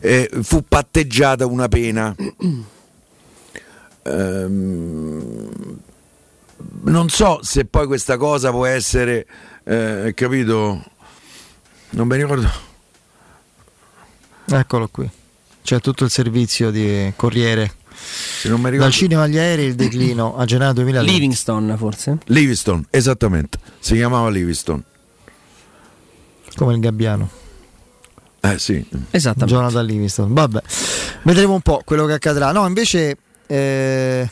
eh, 0.00 0.30
fu 0.42 0.64
patteggiata 0.66 1.44
una 1.46 1.68
pena. 1.68 2.14
Ehm, 4.04 5.78
non 6.84 7.08
so 7.08 7.38
se 7.42 7.64
poi 7.66 7.86
questa 7.86 8.16
cosa 8.16 8.50
può 8.50 8.66
essere, 8.66 9.26
eh, 9.62 10.12
capito? 10.16 10.82
Non 11.90 12.08
mi 12.08 12.16
ricordo. 12.16 12.50
Eccolo 14.46 14.88
qui. 14.88 15.08
C'è 15.62 15.80
tutto 15.80 16.04
il 16.04 16.10
servizio 16.10 16.70
di 16.70 17.12
Corriere. 17.16 17.72
non 18.44 18.60
mi 18.60 18.70
ricordo. 18.70 18.78
Dal 18.78 18.92
cinema 18.92 19.22
agli 19.22 19.38
aerei 19.38 19.66
il 19.66 19.74
declino 19.74 20.36
a 20.36 20.44
gennaio 20.44 20.72
2020. 20.72 21.12
Livingston 21.12 21.74
forse? 21.78 22.18
Livingston, 22.26 22.84
esattamente, 22.90 23.58
si 23.78 23.94
chiamava 23.94 24.28
Livingston. 24.28 24.82
Come 26.56 26.74
il 26.74 26.80
Gabbiano. 26.80 27.30
Eh 28.40 28.58
sì. 28.58 28.84
Esattamente. 29.10 29.54
Jonathan 29.54 29.86
Livingston. 29.86 30.32
Vabbè, 30.34 30.60
vedremo 31.22 31.54
un 31.54 31.60
po' 31.60 31.82
quello 31.84 32.06
che 32.06 32.14
accadrà. 32.14 32.50
No, 32.50 32.66
invece, 32.66 33.16
eh, 33.46 34.28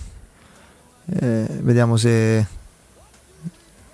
eh, 1.20 1.46
vediamo 1.60 1.96
se. 1.96 2.58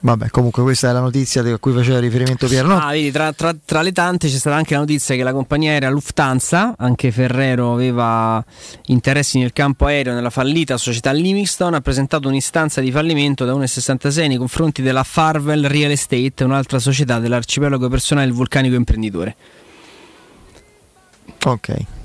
Vabbè, 0.07 0.29
comunque 0.31 0.63
questa 0.63 0.91
è 0.91 0.93
la 0.93 1.01
notizia 1.01 1.43
a 1.43 1.59
cui 1.59 1.73
faceva 1.73 1.99
riferimento 1.99 2.47
Piero. 2.47 2.69
No? 2.69 2.79
Ah, 2.79 2.93
vedi, 2.93 3.11
tra, 3.11 3.33
tra- 3.33 3.57
tra 3.65 3.83
le 3.83 3.91
tante 3.91 4.29
c'è 4.29 4.39
stata 4.39 4.55
anche 4.55 4.75
la 4.75 4.79
notizia 4.79 5.17
che 5.17 5.25
la 5.25 5.33
compagnia 5.33 5.73
aerea 5.73 5.91
Lufthansa, 5.91 6.77
anche 6.79 7.11
Ferrero 7.11 7.73
aveva 7.73 8.43
interessi 8.85 9.41
nel 9.41 9.53
campo 9.53 9.87
aereo 9.87 10.15
nella 10.15 10.31
fallita 10.31 10.77
società 10.77 11.11
Livingston, 11.11 11.75
ha 11.75 11.81
presentato 11.81 12.29
un'istanza 12.29 12.81
di 12.81 12.93
fallimento 12.93 13.45
da 13.45 13.55
1,66 13.55 14.29
nei 14.29 14.37
confronti 14.37 14.81
della 14.81 15.03
Farwell 15.03 15.67
Real 15.67 15.91
Estate, 15.91 16.45
un'altra 16.45 16.79
società 16.79 17.19
dell'arcipelago 17.19 17.89
personale 17.89 18.31
vulcanico 18.31 18.77
imprenditore. 18.77 19.37
Ok. 21.47 21.96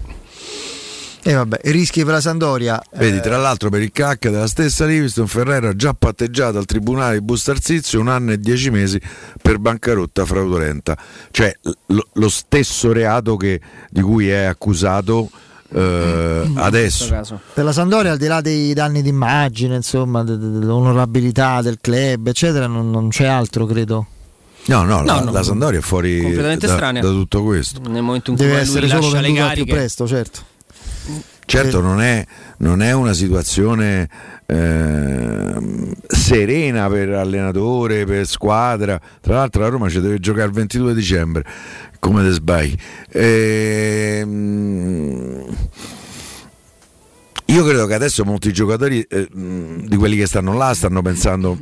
E 1.23 1.33
vabbè, 1.33 1.59
i 1.65 1.71
rischi 1.71 2.03
per 2.03 2.13
la 2.15 2.21
Sandoria. 2.21 2.81
Vedi, 2.95 3.17
eh, 3.17 3.19
tra 3.21 3.37
l'altro 3.37 3.69
per 3.69 3.81
il 3.81 3.91
CAC 3.91 4.29
della 4.29 4.47
stessa 4.47 4.85
Livingston 4.85 5.27
Ferrero 5.27 5.67
ha 5.69 5.75
già 5.75 5.93
patteggiato 5.93 6.57
al 6.57 6.65
tribunale 6.65 7.19
di 7.19 7.23
Bustarsizio 7.23 7.99
un 7.99 8.07
anno 8.07 8.31
e 8.31 8.39
dieci 8.39 8.71
mesi 8.71 8.99
per 9.39 9.59
bancarotta 9.59 10.25
fraudolenta. 10.25 10.97
Cioè 11.29 11.55
lo, 11.87 12.07
lo 12.13 12.29
stesso 12.29 12.91
reato 12.91 13.37
che- 13.37 13.61
di 13.91 14.01
cui 14.01 14.29
è 14.29 14.45
accusato 14.45 15.29
eh, 15.73 16.51
adesso. 16.55 17.21
Per 17.53 17.63
la 17.63 17.71
Sandoria, 17.71 18.11
al 18.13 18.17
di 18.17 18.27
là 18.27 18.41
dei 18.41 18.73
danni 18.73 19.01
d'immagine, 19.03 19.75
insomma, 19.75 20.23
de- 20.23 20.37
de- 20.39 20.49
dell'onorabilità 20.59 21.61
del 21.61 21.77
club, 21.79 22.27
eccetera, 22.27 22.65
non, 22.67 22.89
non 22.89 23.09
c'è 23.09 23.25
altro, 23.25 23.65
credo. 23.67 24.07
No, 24.65 24.83
no, 24.83 24.97
No, 24.97 25.03
la, 25.03 25.21
no. 25.21 25.31
la 25.31 25.43
Sandoria 25.43 25.79
è 25.79 25.81
fuori 25.81 26.19
Completamente 26.21 26.67
da, 26.67 26.91
da 26.91 26.99
tutto 27.01 27.43
questo. 27.43 27.79
Nel 27.89 28.01
momento 28.03 28.31
in 28.31 28.37
cui 28.37 28.45
Deve 28.45 28.57
lui 28.59 28.67
essere 28.67 28.87
solo 28.87 29.09
venduta 29.21 29.51
più 29.53 29.65
presto, 29.65 30.07
certo. 30.07 30.49
Certo, 31.51 31.81
non 31.81 32.01
è, 32.01 32.25
non 32.59 32.81
è 32.81 32.93
una 32.93 33.11
situazione 33.11 34.07
ehm, 34.45 35.91
serena 36.07 36.87
per 36.87 37.09
allenatore, 37.09 38.05
per 38.05 38.25
squadra. 38.25 38.97
Tra 39.19 39.33
l'altro, 39.33 39.61
la 39.61 39.67
Roma 39.67 39.89
ci 39.89 39.99
deve 39.99 40.19
giocare 40.19 40.47
il 40.47 40.53
22 40.53 40.93
dicembre. 40.93 41.43
Come 41.99 42.23
te 42.23 42.29
sbagli? 42.31 42.73
Ehm, 43.11 44.43
io 47.47 47.65
credo 47.65 47.85
che 47.85 47.95
adesso 47.95 48.23
molti 48.23 48.53
giocatori 48.53 49.01
eh, 49.01 49.27
di 49.29 49.97
quelli 49.97 50.15
che 50.15 50.27
stanno 50.27 50.53
là 50.53 50.73
stanno 50.73 51.01
pensando 51.01 51.59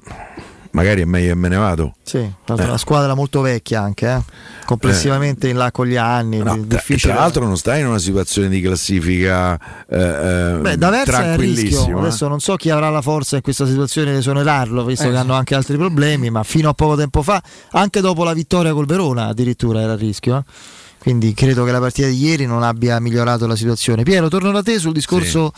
magari 0.71 1.01
è 1.01 1.05
meglio 1.05 1.29
che 1.29 1.35
me 1.35 1.47
ne 1.49 1.55
vado. 1.57 1.95
Sì, 2.03 2.19
tra 2.19 2.29
l'altro 2.55 2.65
Eh. 2.65 2.69
una 2.69 2.77
squadra 2.77 3.13
molto 3.15 3.41
vecchia 3.41 3.81
anche, 3.81 4.07
eh. 4.11 4.21
complessivamente 4.65 5.47
in 5.47 5.57
là 5.57 5.71
con 5.71 5.85
gli 5.87 5.95
anni. 5.95 6.37
No, 6.37 6.43
tra, 6.43 6.55
difficile. 6.77 7.13
tra 7.13 7.21
l'altro 7.21 7.45
non 7.45 7.57
stai 7.57 7.81
in 7.81 7.87
una 7.87 7.97
situazione 7.99 8.49
di 8.49 8.61
classifica 8.61 9.59
eh, 9.87 9.97
eh, 9.97 10.57
Beh, 10.61 10.77
da 10.77 10.89
Versa 10.89 11.23
è 11.23 11.27
a 11.29 11.35
rischio. 11.35 11.67
tranquillissima. 11.69 11.97
eh. 11.97 11.99
Adesso 12.01 12.27
non 12.27 12.39
so 12.39 12.55
chi 12.55 12.69
avrà 12.69 12.89
la 12.89 13.01
forza 13.01 13.35
in 13.35 13.41
questa 13.41 13.65
situazione 13.65 14.11
di 14.11 14.17
esonerarlo, 14.17 14.83
visto 14.85 15.05
Eh, 15.05 15.09
che 15.09 15.13
sì. 15.15 15.19
hanno 15.21 15.33
anche 15.33 15.55
altri 15.55 15.77
problemi, 15.77 16.29
ma 16.29 16.43
fino 16.43 16.69
a 16.69 16.73
poco 16.73 16.95
tempo 16.95 17.21
fa, 17.23 17.41
anche 17.71 18.01
dopo 18.01 18.23
la 18.23 18.33
vittoria 18.33 18.73
col 18.73 18.85
Verona, 18.85 19.27
addirittura 19.27 19.81
era 19.81 19.93
a 19.93 19.95
rischio. 19.97 20.37
eh. 20.37 20.43
Quindi 20.99 21.33
credo 21.33 21.63
che 21.63 21.71
la 21.71 21.79
partita 21.79 22.07
di 22.07 22.17
ieri 22.21 22.45
non 22.45 22.61
abbia 22.61 22.99
migliorato 22.99 23.47
la 23.47 23.55
situazione. 23.55 24.03
Piero, 24.03 24.27
torno 24.27 24.51
da 24.51 24.61
te 24.61 24.79
sul 24.79 24.91
discorso 24.91 25.53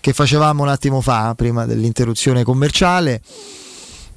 che 0.00 0.12
facevamo 0.12 0.62
un 0.62 0.68
attimo 0.68 1.00
fa, 1.00 1.34
prima 1.36 1.66
dell'interruzione 1.66 2.44
commerciale. 2.44 3.20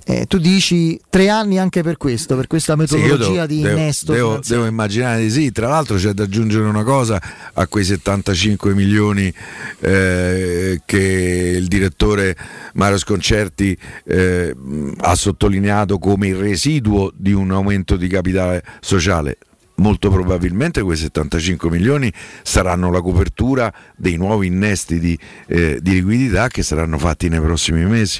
Eh, 0.03 0.25
tu 0.25 0.39
dici 0.39 0.99
tre 1.09 1.29
anni 1.29 1.59
anche 1.59 1.83
per 1.83 1.97
questo, 1.97 2.35
per 2.35 2.47
questa 2.47 2.73
Sì, 2.73 2.79
metodologia 2.79 3.45
devo, 3.45 3.45
di 3.45 3.61
devo- 3.61 3.77
innesto. 3.77 4.11
devo- 4.13 4.27
finanziario. 4.29 4.63
devo 4.63 4.71
immaginare 4.75 5.21
di 5.21 5.29
sì. 5.29 5.51
Tra 5.51 5.67
l'altro 5.69 5.97
c'è 5.97 6.11
da 6.13 6.23
aggiungere 6.23 6.63
una 6.65 6.83
cosa 6.83 7.21
a 7.53 7.67
quei 7.67 7.83
75 7.83 8.73
milioni 8.73 9.31
eh, 9.79 10.81
che 10.85 11.53
il 11.57 11.67
direttore 11.67 12.35
Mario 12.73 12.97
Sconcerti 12.97 13.77
eh, 14.05 14.55
ha 14.97 15.15
sottolineato 15.15 15.97
come 15.99 16.27
il 16.29 16.35
residuo 16.35 17.11
di 17.15 17.33
un 17.33 17.51
aumento 17.51 17.95
di 17.95 18.07
capitale 18.07 18.63
sociale. 18.79 19.37
Molto 19.75 20.11
probabilmente 20.11 20.83
quei 20.83 20.95
75 20.97 21.69
milioni 21.71 22.11
saranno 22.43 22.91
la 22.91 23.01
copertura 23.01 23.73
dei 23.95 24.15
nuovi 24.15 24.45
innesti 24.47 24.99
di, 24.99 25.17
eh, 25.47 25.79
di 25.81 25.93
liquidità 25.93 26.49
che 26.49 26.61
saranno 26.61 26.99
fatti 26.99 27.29
nei 27.29 27.39
prossimi 27.39 27.83
mesi, 27.85 28.19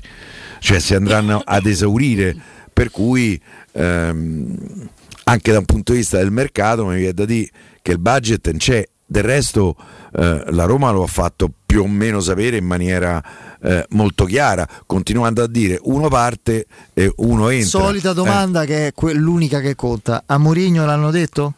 cioè 0.62 0.80
si 0.80 0.94
andranno 0.94 1.42
ad 1.44 1.66
esaurire, 1.66 2.36
per 2.72 2.92
cui 2.92 3.40
ehm, 3.72 4.56
anche 5.24 5.52
da 5.52 5.58
un 5.58 5.66
punto 5.66 5.92
di 5.92 6.00
vista 6.00 6.18
del 6.18 6.32
mercato 6.32 6.86
mi 6.86 6.98
viene 6.98 7.14
da 7.14 7.26
dire 7.26 7.50
che 7.82 7.92
il 7.94 8.00
budget 8.00 8.48
non 8.48 8.58
c'è, 8.58 8.88
del 9.06 9.24
resto 9.24 9.76
eh, 10.14 10.44
la 10.52 10.66
Roma 10.66 10.92
lo 10.92 11.04
ha 11.04 11.08
fatto 11.08 11.50
più 11.66 11.82
o 11.82 11.88
meno 11.88 12.20
sapere 12.20 12.58
in 12.58 12.66
maniera 12.66 13.22
eh, 13.62 13.86
molto 13.90 14.26
chiara, 14.26 14.68
continuando 14.86 15.42
a 15.42 15.48
dire 15.48 15.80
uno 15.84 16.10
parte 16.10 16.66
e 16.94 17.12
uno 17.18 17.50
entra. 17.50 17.80
Solita 17.82 18.12
Eh. 18.12 18.14
domanda 18.14 18.64
che 18.66 18.88
è 18.88 18.94
que- 18.94 19.14
l'unica 19.14 19.60
che 19.62 19.76
conta. 19.76 20.24
A 20.28 20.38
Mourinho 20.38 20.86
l'hanno 20.86 21.10
detto? 21.12 21.54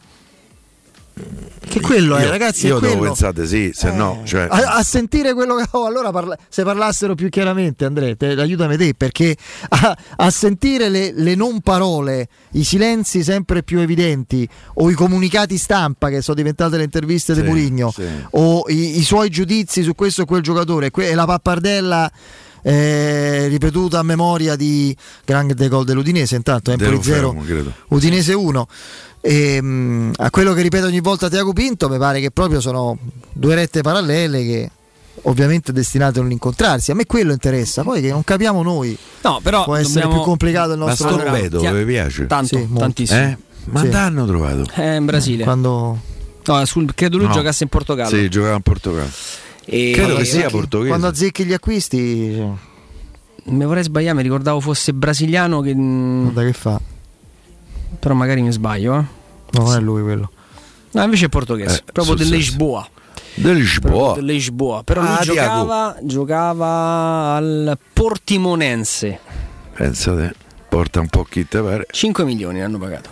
Che 1.66 1.80
quello 1.80 2.16
è, 2.16 2.24
Io- 2.24 2.30
ragazzi. 2.30 2.66
Io 2.66 2.78
è 2.78 2.80
devo 2.80 3.02
pensare 3.04 3.46
sì, 3.46 3.70
se 3.72 3.92
no, 3.92 4.22
cioè, 4.24 4.46
A, 4.50 4.76
a 4.76 4.82
sentire 4.82 5.32
quello 5.32 5.54
che 5.56 5.64
oh, 5.72 5.86
allora 5.86 6.10
parla- 6.10 6.36
se 6.48 6.62
parlassero 6.64 7.14
più 7.14 7.28
chiaramente 7.28 7.84
Andrea 7.84 8.14
te- 8.16 8.32
aiutami 8.32 8.76
te 8.76 8.94
perché 8.96 9.36
a, 9.68 9.96
a 10.16 10.30
sentire 10.30 10.88
le, 10.88 11.12
le 11.14 11.34
non 11.34 11.60
parole 11.60 12.28
i 12.52 12.64
silenzi 12.64 13.22
sempre 13.22 13.62
più 13.62 13.78
evidenti 13.78 14.46
o 14.74 14.90
i 14.90 14.94
comunicati 14.94 15.56
stampa 15.56 16.08
che 16.08 16.20
sono 16.20 16.36
diventate 16.36 16.76
le 16.76 16.84
interviste 16.84 17.32
di 17.32 17.40
Sì, 17.40 17.46
Mourinho 17.46 17.90
sì. 17.92 18.04
o 18.30 18.64
i, 18.68 18.98
i 18.98 19.02
suoi 19.04 19.30
giudizi 19.30 19.82
su 19.82 19.94
questo 19.94 20.22
o 20.22 20.24
quel 20.26 20.42
giocatore 20.42 20.90
e 20.92 21.14
la 21.14 21.24
pappardella 21.26 22.10
eh, 22.62 23.46
ripetuta 23.48 23.98
a 23.98 24.02
memoria 24.02 24.56
di 24.56 24.96
grande 25.24 25.68
gol 25.68 25.84
dell'Udinese 25.84 26.34
intanto 26.36 26.70
Empoli 26.70 26.90
Devo 26.90 27.02
0 27.02 27.16
fermo, 27.28 27.42
credo. 27.42 27.72
Udinese 27.88 28.32
1 28.32 28.66
e, 29.26 29.62
mh, 29.62 30.12
a 30.16 30.30
quello 30.30 30.52
che 30.52 30.60
ripete 30.60 30.84
ogni 30.84 31.00
volta 31.00 31.30
Tiago 31.30 31.54
Pinto 31.54 31.88
mi 31.88 31.96
pare 31.96 32.20
che 32.20 32.30
proprio 32.30 32.60
sono 32.60 32.98
due 33.32 33.54
rette 33.54 33.80
parallele 33.80 34.42
che 34.44 34.70
ovviamente 35.22 35.72
destinate 35.72 36.18
a 36.18 36.22
non 36.22 36.30
incontrarsi 36.32 36.90
a 36.90 36.94
me 36.94 37.06
quello 37.06 37.32
interessa 37.32 37.82
poi 37.82 38.02
che 38.02 38.10
non 38.10 38.22
capiamo 38.22 38.62
noi 38.62 38.96
No, 39.22 39.40
però 39.42 39.64
può 39.64 39.76
essere 39.76 40.00
dobbiamo- 40.02 40.14
più 40.16 40.24
complicato 40.24 40.72
il 40.72 40.78
ma 40.78 40.86
nostro 40.86 41.08
sto 41.08 41.16
lavoro. 41.16 41.34
vedo, 41.36 41.58
Ti 41.60 41.66
ha- 41.66 41.72
vi 41.72 41.84
piace? 41.84 42.26
Tanto, 42.26 42.58
Sì, 42.58 42.68
tantissimo. 42.76 43.20
Eh? 43.20 43.36
Ma 43.66 43.80
Sì. 43.80 43.88
hanno 43.88 44.26
trovato? 44.26 44.66
Eh, 44.74 44.96
in 44.96 45.04
Brasile. 45.06 45.44
quando 45.44 45.98
No, 46.46 46.64
sul- 46.66 46.92
credo 46.94 47.16
lui 47.16 47.26
No. 47.28 47.32
giocasse 47.32 47.62
in 47.62 47.70
Portogallo. 47.70 48.10
Sì, 48.14 48.28
giocava 48.28 48.56
in 48.56 48.60
Portogallo. 48.60 49.08
E- 49.64 49.92
Credo 49.94 50.16
che 50.16 50.20
e- 50.20 50.24
sia 50.26 50.50
portoghese. 50.50 50.88
quando 50.90 51.06
azzecchi 51.06 51.44
gli 51.46 51.54
acquisti 51.54 52.42
Mi 53.46 53.64
vorrei 53.64 53.82
sbagliare, 53.82 54.16
mi 54.16 54.22
ricordavo 54.22 54.60
fosse 54.60 54.92
brasiliano 54.92 55.60
che... 55.62 55.74
mm, 55.74 56.22
guarda 56.24 56.44
che 56.44 56.52
fa 56.52 56.78
Però 57.98 58.14
magari 58.14 58.42
mi 58.42 58.52
sbaglio, 58.52 58.94
eh. 58.98 59.04
no 59.52 59.62
non 59.64 59.74
è 59.76 59.80
lui 59.80 60.02
quello 60.02 60.30
No, 60.92 61.02
invece 61.02 61.26
è 61.26 61.28
portoghese, 61.28 61.78
Eh, 61.86 61.92
proprio 61.92 62.14
del. 62.14 62.28
Lisboa. 62.28 62.88
Del 63.34 63.56
Lisboa. 63.56 64.14
Del 64.14 64.24
Lisboa. 64.26 64.82
Però 64.84 65.00
lui 65.00 65.10
Ah, 65.10 65.18
Diago. 65.22 65.34
giocava, 65.34 65.96
giocava 66.02 67.34
al 67.34 67.78
Portimonense. 67.92 69.18
Pensate, 69.74 70.34
porta 70.68 71.00
un 71.00 71.08
po' 71.08 71.24
chi 71.24 71.46
te 71.48 71.60
pare. 71.60 71.86
5 71.90 72.24
milioni 72.24 72.62
hanno 72.62 72.78
pagato. 72.78 73.10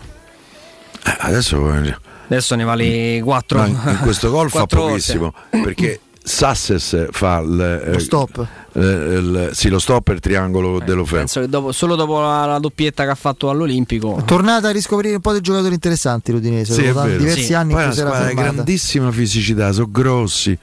Eh, 1.04 1.16
Adesso 1.18 1.74
eh, 1.74 1.96
Adesso 2.28 2.54
ne 2.54 2.62
vale 2.64 3.20
4. 3.20 3.58
no, 3.58 3.66
in, 3.66 3.80
in 3.84 3.98
questo 4.02 4.30
gol 4.30 4.48
fa 4.48 4.64
pochissimo 4.66 5.34
perché 5.50 5.98
Sasses 6.24 7.08
fa 7.10 7.38
il, 7.40 7.90
Lo 7.92 7.98
stop. 7.98 8.46
eh, 8.74 8.80
il- 8.80 9.50
sì, 9.52 9.68
lo 9.68 9.78
stop 9.78 10.02
per 10.02 10.20
triangolo 10.20 10.78
dello 10.84 11.04
ferro. 11.04 11.18
Penso 11.18 11.40
che 11.40 11.48
dopo- 11.48 11.72
solo 11.72 11.96
dopo 11.96 12.20
la, 12.20 12.44
la 12.46 12.58
doppietta 12.58 13.04
che 13.04 13.10
ha 13.10 13.14
fatto 13.16 13.50
all'Olimpico. 13.50 14.22
tornata 14.24 14.68
a 14.68 14.70
riscoprire 14.70 15.16
un 15.16 15.20
po' 15.20 15.32
di 15.32 15.40
giocatori 15.40 15.74
interessanti 15.74 16.30
l'Udinese 16.32 16.74
Sì, 16.74 16.84
è 16.84 16.92
vero. 16.92 17.16
diversi 17.18 17.42
Sì. 17.44 17.54
anni 17.54 17.72
Poi 17.72 17.82
è 17.82 17.84
in 17.86 17.90
cui 17.90 17.98
si 17.98 18.06
era 18.06 18.32
grandissima 18.32 19.10
fisicità, 19.10 19.72
sono 19.72 19.88
grossi. 19.90 20.56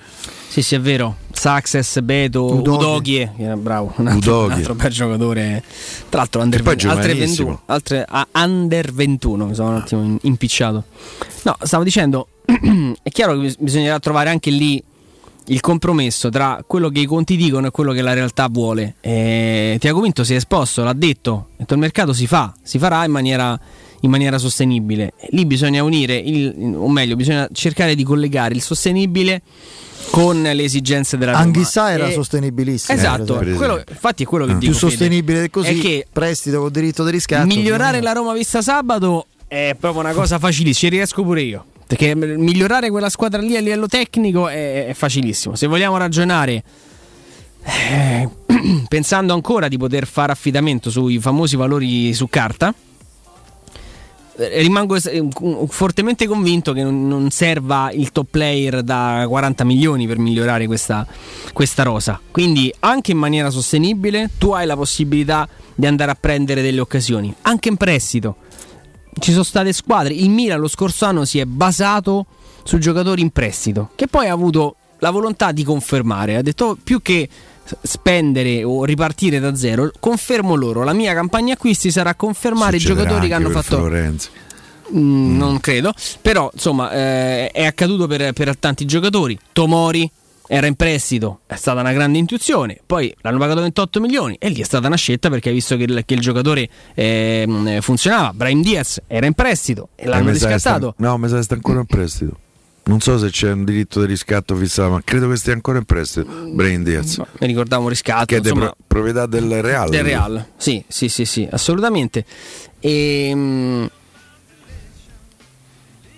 Sì, 0.47 0.61
sì, 0.63 0.75
è 0.75 0.79
vero. 0.79 1.17
Success, 1.31 1.99
Beto, 1.99 2.45
Udoghi. 2.45 2.69
Udoghi. 2.85 3.29
eh, 3.37 3.55
bravo, 3.55 3.93
un 3.97 4.07
altro, 4.07 4.45
un 4.45 4.51
altro 4.51 4.73
bel 4.75 4.91
giocatore. 4.91 5.63
Tra 6.09 6.19
l'altro, 6.19 6.41
under, 6.41 6.59
Che 6.59 6.63
poi 6.65 6.73
è 6.73 6.77
20 6.77 6.95
altre 6.97 7.11
giovanissimo. 7.13 7.47
21, 7.49 7.61
altre, 7.67 8.05
ah, 8.09 8.27
under 8.43 8.91
21. 8.93 9.45
Mi 9.45 9.53
sono 9.55 9.69
un 9.69 9.75
attimo 9.75 10.17
impicciato. 10.21 10.83
No, 11.43 11.55
stavo 11.61 11.83
dicendo, 11.83 12.27
è 12.45 13.09
chiaro 13.11 13.33
che 13.33 13.39
bis- 13.41 13.57
bisognerà 13.59 13.99
trovare 13.99 14.29
anche 14.29 14.49
lì 14.49 14.83
il 15.49 15.59
compromesso 15.61 16.29
tra 16.29 16.63
quello 16.65 16.89
che 16.89 16.99
i 16.99 17.05
conti 17.05 17.35
dicono 17.35 17.67
e 17.67 17.71
quello 17.71 17.91
che 17.91 18.01
la 18.01 18.13
realtà 18.13 18.47
vuole. 18.49 18.95
E 19.01 19.77
Tiago 19.79 20.01
Vinto 20.01 20.23
si 20.23 20.33
è 20.33 20.37
esposto, 20.37 20.83
l'ha 20.83 20.93
detto, 20.93 21.47
ha 21.51 21.53
detto 21.57 21.73
il 21.73 21.79
mercato 21.79 22.13
si 22.13 22.27
fa, 22.27 22.53
si 22.61 22.77
farà 22.79 23.03
in 23.05 23.11
maniera, 23.11 23.59
in 24.01 24.09
maniera 24.09 24.37
sostenibile. 24.37 25.13
Lì 25.29 25.45
bisogna 25.45 25.83
unire, 25.83 26.15
il- 26.17 26.73
o 26.75 26.87
meglio, 26.89 27.15
bisogna 27.15 27.47
cercare 27.51 27.95
di 27.95 28.03
collegare 28.03 28.53
il 28.53 28.61
sostenibile 28.61 29.41
con 30.11 30.41
le 30.41 30.63
esigenze 30.63 31.17
della 31.17 31.31
Roma. 31.33 31.43
Anghissà 31.43 31.91
era 31.91 32.07
E- 32.07 32.13
sostenibilissimo 32.13 32.97
Esatto, 32.97 33.35
quello- 33.35 33.83
infatti 33.87 34.23
è 34.23 34.25
quello 34.25 34.45
che 34.45 34.51
più 34.55 34.59
dico. 34.69 34.73
Fede, 34.73 34.89
sostenibile 34.89 35.41
di 35.41 35.49
così 35.49 35.77
È 35.77 35.81
che 35.81 36.07
prestito 36.11 36.59
con 36.61 36.71
diritto 36.71 37.03
di 37.03 37.11
riscatto 37.11 37.45
migliorare 37.45 38.01
la 38.01 38.13
Roma 38.13 38.33
vista 38.33 38.61
sabato 38.61 39.25
è 39.47 39.75
proprio 39.79 40.01
una 40.03 40.13
cosa 40.13 40.37
facilissima, 40.39 40.89
ci 40.89 40.95
riesco 40.95 41.23
pure 41.23 41.41
io. 41.41 41.65
Perché 41.89 42.13
migliorare 42.13 42.91
quella 42.91 43.09
squadra 43.09 43.41
lì 43.41 43.57
a 43.57 43.59
livello 43.59 43.87
tecnico 43.87 44.47
è, 44.47 44.85
è 44.89 44.93
facilissimo. 44.93 45.55
Se 45.55 45.65
vogliamo 45.65 45.97
ragionare 45.97 46.63
eh, 47.63 48.29
pensando 48.87 49.33
ancora 49.33 49.67
di 49.67 49.75
poter 49.77 50.05
fare 50.05 50.31
affidamento 50.31 50.91
sui 50.91 51.17
famosi 51.17 51.55
valori 51.55 52.13
su 52.13 52.27
carta, 52.29 52.71
eh, 54.35 54.61
rimango 54.61 54.97
eh, 54.97 55.27
fortemente 55.67 56.27
convinto 56.27 56.73
che 56.73 56.83
non 56.83 57.31
serva 57.31 57.89
il 57.91 58.11
top 58.11 58.27
player 58.29 58.83
da 58.83 59.25
40 59.27 59.63
milioni 59.63 60.05
per 60.05 60.19
migliorare 60.19 60.67
questa, 60.67 61.07
questa 61.53 61.81
rosa. 61.81 62.21
Quindi 62.29 62.71
anche 62.81 63.13
in 63.13 63.17
maniera 63.17 63.49
sostenibile 63.49 64.29
tu 64.37 64.51
hai 64.51 64.67
la 64.67 64.75
possibilità 64.75 65.49
di 65.73 65.87
andare 65.87 66.11
a 66.11 66.17
prendere 66.19 66.61
delle 66.61 66.81
occasioni, 66.81 67.33
anche 67.41 67.69
in 67.69 67.77
prestito. 67.77 68.35
Ci 69.17 69.31
sono 69.31 69.43
state 69.43 69.73
squadre, 69.73 70.13
il 70.13 70.29
Milan 70.29 70.59
lo 70.59 70.67
scorso 70.67 71.05
anno 71.05 71.25
si 71.25 71.39
è 71.39 71.45
basato 71.45 72.25
su 72.63 72.77
giocatori 72.77 73.21
in 73.21 73.31
prestito, 73.31 73.89
che 73.95 74.07
poi 74.07 74.27
ha 74.27 74.33
avuto 74.33 74.75
la 74.99 75.11
volontà 75.11 75.51
di 75.51 75.63
confermare, 75.63 76.35
ha 76.35 76.41
detto 76.41 76.65
"Oh, 76.65 76.77
più 76.81 77.01
che 77.01 77.27
spendere 77.81 78.63
o 78.63 78.83
ripartire 78.85 79.39
da 79.39 79.55
zero, 79.55 79.91
confermo 79.99 80.55
loro, 80.55 80.83
la 80.83 80.93
mia 80.93 81.13
campagna 81.13 81.53
acquisti 81.53 81.91
sarà 81.91 82.15
confermare 82.15 82.77
i 82.77 82.79
Succederà 82.79 83.03
giocatori 83.07 83.27
che 83.27 83.33
hanno 83.33 83.49
fatto 83.49 83.77
Florenzi. 83.77 84.29
Mm, 84.95 85.37
Non 85.37 85.59
credo, 85.59 85.93
però 86.21 86.49
insomma 86.53 86.91
eh, 86.91 87.51
è 87.51 87.65
accaduto 87.65 88.07
per, 88.07 88.33
per 88.33 88.57
tanti 88.57 88.85
giocatori. 88.85 89.37
Tomori 89.53 90.09
era 90.51 90.65
in 90.65 90.73
prestito, 90.73 91.41
è 91.45 91.53
stata 91.55 91.79
una 91.79 91.93
grande 91.93 92.17
intuizione, 92.17 92.79
poi 92.83 93.13
l'hanno 93.21 93.37
pagato 93.37 93.61
28 93.61 93.99
milioni 94.01 94.35
e 94.39 94.49
lì 94.49 94.61
è 94.61 94.63
stata 94.63 94.87
una 94.87 94.95
scelta 94.95 95.29
perché 95.29 95.49
ha 95.49 95.51
visto 95.51 95.77
che 95.77 95.83
il, 95.83 96.01
che 96.05 96.15
il 96.15 96.19
giocatore 96.21 96.67
eh, 96.95 97.77
funzionava. 97.81 98.33
Brahim 98.33 98.63
Diaz 98.63 98.99
era 99.05 99.27
in 99.27 99.33
prestito 99.33 99.89
e 99.95 100.05
Eh, 100.05 100.07
l'hanno 100.07 100.25
che 100.25 100.31
riscattato. 100.31 100.93
sta- 100.97 101.07
no, 101.07 101.17
mi 101.19 101.27
sa 101.29 101.35
che 101.35 101.43
sta 101.43 101.53
ancora 101.53 101.79
in 101.81 101.85
prestito. 101.85 102.37
Non 102.85 102.99
so 102.99 103.19
se 103.19 103.29
c'è 103.29 103.51
un 103.51 103.63
diritto 103.65 103.99
di 103.99 104.07
riscatto 104.07 104.55
fissato, 104.55 104.89
ma 104.89 105.01
credo 105.03 105.29
che 105.29 105.35
stia 105.35 105.53
ancora 105.53 105.77
in 105.77 105.85
prestito. 105.85 106.27
Brain 106.51 106.81
Diaz. 106.81 107.21
Mi 107.39 107.45
ricordavo 107.45 107.83
un 107.83 107.89
riscatto 107.89 108.25
Che 108.25 108.37
è 108.37 108.39
insomma, 108.39 108.61
pro- 108.65 108.75
proprietà 108.87 109.27
del 109.27 109.61
Real. 109.61 109.89
del 109.89 110.03
Real. 110.03 110.47
Sì, 110.57 110.83
sì, 110.87 111.07
sì, 111.09 111.25
sì, 111.25 111.47
assolutamente. 111.51 112.25
E, 112.79 113.35
mh, 113.35 113.89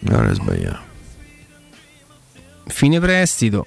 Ora 0.10 0.30
è 0.30 0.34
sbagliato. 0.34 0.80
fine 2.68 3.00
prestito. 3.02 3.66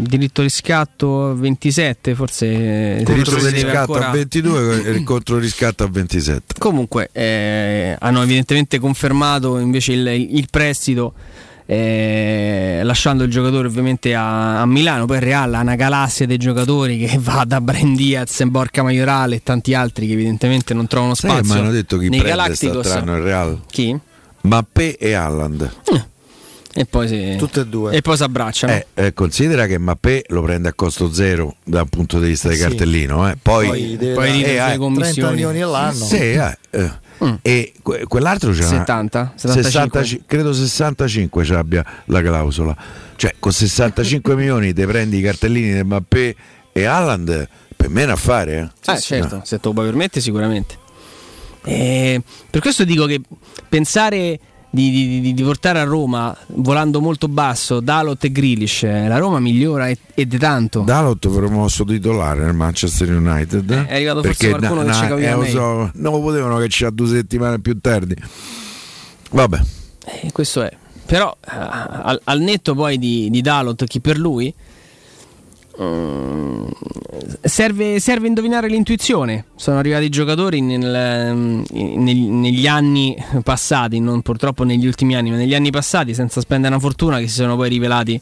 Diritto 0.00 0.42
riscatto 0.42 1.34
27, 1.34 2.14
forse 2.14 3.02
diritto 3.04 3.34
di 3.34 3.36
deve 3.36 3.50
riscatto 3.50 3.78
ancora- 3.94 4.08
a 4.10 4.12
22 4.12 4.84
e 4.84 4.90
il 4.90 5.04
controriscatto 5.04 5.84
a 5.84 5.88
27. 5.88 6.54
Comunque 6.58 7.08
eh, 7.12 7.96
hanno 7.98 8.22
evidentemente 8.22 8.78
confermato 8.78 9.58
invece 9.58 9.92
il, 9.92 10.06
il 10.06 10.46
prestito 10.50 11.14
eh, 11.70 12.80
lasciando 12.82 13.24
il 13.24 13.30
giocatore 13.30 13.68
ovviamente 13.68 14.14
a, 14.14 14.62
a 14.62 14.64
Milano, 14.64 15.04
poi 15.04 15.20
Real 15.20 15.52
ha 15.52 15.60
una 15.60 15.74
galassia 15.74 16.26
dei 16.26 16.38
giocatori 16.38 16.96
che 16.96 17.16
va 17.20 17.44
da 17.46 17.60
Brian 17.60 17.94
Diaz, 17.94 18.42
Borca 18.44 18.82
Maiorale 18.82 19.36
e 19.36 19.42
tanti 19.42 19.74
altri 19.74 20.06
che 20.06 20.14
evidentemente 20.14 20.72
non 20.72 20.86
trovano 20.86 21.14
Sai 21.14 21.30
spazio 21.30 21.54
mi 21.54 21.60
hanno 21.60 21.70
detto 21.70 21.98
chi 21.98 22.08
nei 22.08 22.20
prende 22.20 22.36
Galacticos. 22.36 22.86
il 22.86 23.02
Real? 23.02 23.60
Chi? 23.66 23.98
Mappé 24.42 24.96
e 24.96 25.12
Haaland. 25.12 25.70
E 26.74 26.84
poi 26.84 27.08
si, 27.08 27.34
Tutte 27.38 27.60
e 27.60 27.66
due. 27.66 27.92
E 27.94 28.02
poi 28.02 28.16
si 28.16 28.22
abbracciano. 28.22 28.72
Eh, 28.72 28.86
eh, 28.94 29.14
considera 29.14 29.66
che 29.66 29.78
Mappé 29.78 30.24
lo 30.28 30.42
prende 30.42 30.68
a 30.68 30.72
costo 30.74 31.12
zero 31.12 31.56
da 31.64 31.82
un 31.82 31.88
punto 31.88 32.20
di 32.20 32.26
vista 32.28 32.48
di 32.48 32.54
Sì. 32.56 32.60
cartellino. 32.62 33.28
eh. 33.30 33.36
Poi, 33.40 33.66
Poi 33.66 33.96
deve 33.96 34.14
Poi 34.14 34.26
dare 34.26 34.38
eh, 34.38 34.60
sulle 34.60 34.72
eh, 34.74 34.76
commissioni. 34.76 35.12
30 35.12 35.30
milioni 35.30 35.60
all'anno. 35.62 36.04
Sì, 36.04 36.16
eh, 36.16 36.58
eh. 36.70 36.90
E 37.42 37.72
que- 37.82 38.04
quell'altro 38.06 38.52
c'è 38.52 38.62
70, 38.62 39.32
75. 39.34 40.20
credo 40.26 40.52
65 40.52 41.44
ci 41.44 41.52
abbia 41.54 41.84
la 42.04 42.20
clausola. 42.22 42.76
Cioè, 43.16 43.34
con 43.40 43.50
65 43.50 44.36
milioni 44.36 44.72
te 44.72 44.86
prendi 44.86 45.18
i 45.18 45.22
cartellini 45.22 45.72
del 45.72 45.84
Mappé 45.84 46.36
e 46.70 46.84
Haaland, 46.84 47.48
per 47.76 47.88
me 47.88 48.02
è 48.02 48.04
un 48.04 48.10
affare. 48.10 48.70
Eh, 48.86 48.92
Eh, 48.92 49.00
certo, 49.00 49.40
se 49.42 49.56
te 49.58 49.66
lo 49.66 49.72
puoi 49.72 49.86
permettere 49.86 50.20
sicuramente. 50.20 50.76
Per 51.62 52.60
questo 52.60 52.84
dico 52.84 53.06
che 53.06 53.20
pensare 53.68 54.38
di, 54.70 55.20
di- 55.20 55.34
di- 55.34 55.42
portare 55.42 55.80
a 55.80 55.84
Roma 55.84 56.36
volando 56.48 57.00
molto 57.00 57.28
basso 57.28 57.80
Dalot 57.80 58.22
e 58.24 58.32
Grealish, 58.32 58.82
eh, 58.82 59.08
la 59.08 59.18
Roma 59.18 59.40
migliora 59.40 59.88
e, 59.88 59.98
e 60.14 60.26
di 60.26 60.38
tanto. 60.38 60.80
Dalot 60.80 61.28
promosso 61.28 61.84
titolare 61.84 62.44
nel 62.44 62.54
Manchester 62.54 63.10
United. 63.10 63.70
Eh, 63.70 63.86
è 63.86 63.94
arrivato 63.94 64.22
forse 64.22 64.50
qualcuno 64.50 64.84
che 64.84 64.92
ci 64.92 65.06
capiva 65.06 65.44
eh, 65.44 65.50
so, 65.50 65.90
non 65.94 66.12
lo 66.12 66.20
potevano 66.20 66.58
che 66.58 66.66
c'ha 66.68 66.90
due 66.90 67.08
settimane 67.08 67.60
più 67.60 67.78
tardi. 67.80 68.14
Vabbè. 69.30 69.60
Eh, 70.22 70.32
questo 70.32 70.62
è. 70.62 70.76
Però 71.06 71.34
eh, 71.40 71.50
al, 71.50 72.20
al 72.24 72.40
netto 72.40 72.74
poi 72.74 72.98
di, 72.98 73.28
di 73.30 73.40
Dalot, 73.40 73.84
chi 73.86 74.00
per 74.00 74.18
lui, 74.18 74.52
serve, 77.42 78.00
serve 78.00 78.26
indovinare 78.26 78.68
l'intuizione. 78.68 79.46
Sono 79.56 79.78
arrivati 79.78 80.08
giocatori 80.08 80.60
nel- 80.60 81.32
mm, 81.34 81.62
neg- 81.72 82.28
negli 82.28 82.66
anni 82.66 83.16
passati, 83.42 84.00
non 84.00 84.22
purtroppo 84.22 84.64
negli 84.64 84.86
ultimi 84.86 85.14
anni, 85.14 85.30
ma 85.30 85.36
negli 85.36 85.54
anni 85.54 85.70
passati, 85.70 86.14
senza 86.14 86.40
spendere 86.40 86.74
una 86.74 86.82
fortuna, 86.82 87.18
che 87.18 87.28
si 87.28 87.34
sono 87.34 87.56
poi 87.56 87.68
rivelati 87.68 88.20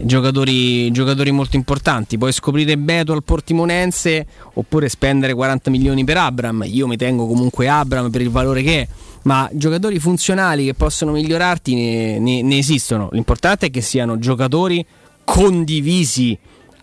giocatori, 0.00 0.90
giocatori 0.90 1.30
molto 1.30 1.56
importanti. 1.56 2.18
Puoi 2.18 2.32
scoprire 2.32 2.76
Beto 2.78 3.12
al 3.12 3.22
Portimonense 3.24 4.26
oppure 4.54 4.88
spendere 4.88 5.34
40 5.34 5.70
milioni 5.70 6.04
per 6.04 6.16
Abram. 6.18 6.64
Io 6.66 6.86
mi 6.86 6.96
tengo 6.96 7.26
comunque 7.26 7.68
Abram 7.68 8.10
per 8.10 8.20
il 8.20 8.30
valore 8.30 8.62
che 8.62 8.82
è. 8.82 8.88
Ma 9.22 9.48
giocatori 9.52 9.98
funzionali 9.98 10.64
che 10.64 10.74
possono 10.74 11.12
migliorarti 11.12 11.74
ne, 11.74 12.18
ne- 12.18 12.42
ne 12.42 12.58
esistono. 12.58 13.08
L'importante 13.12 13.66
è 13.66 13.70
che 13.70 13.80
siano 13.80 14.18
giocatori 14.18 14.84
condivisi, 15.24 16.38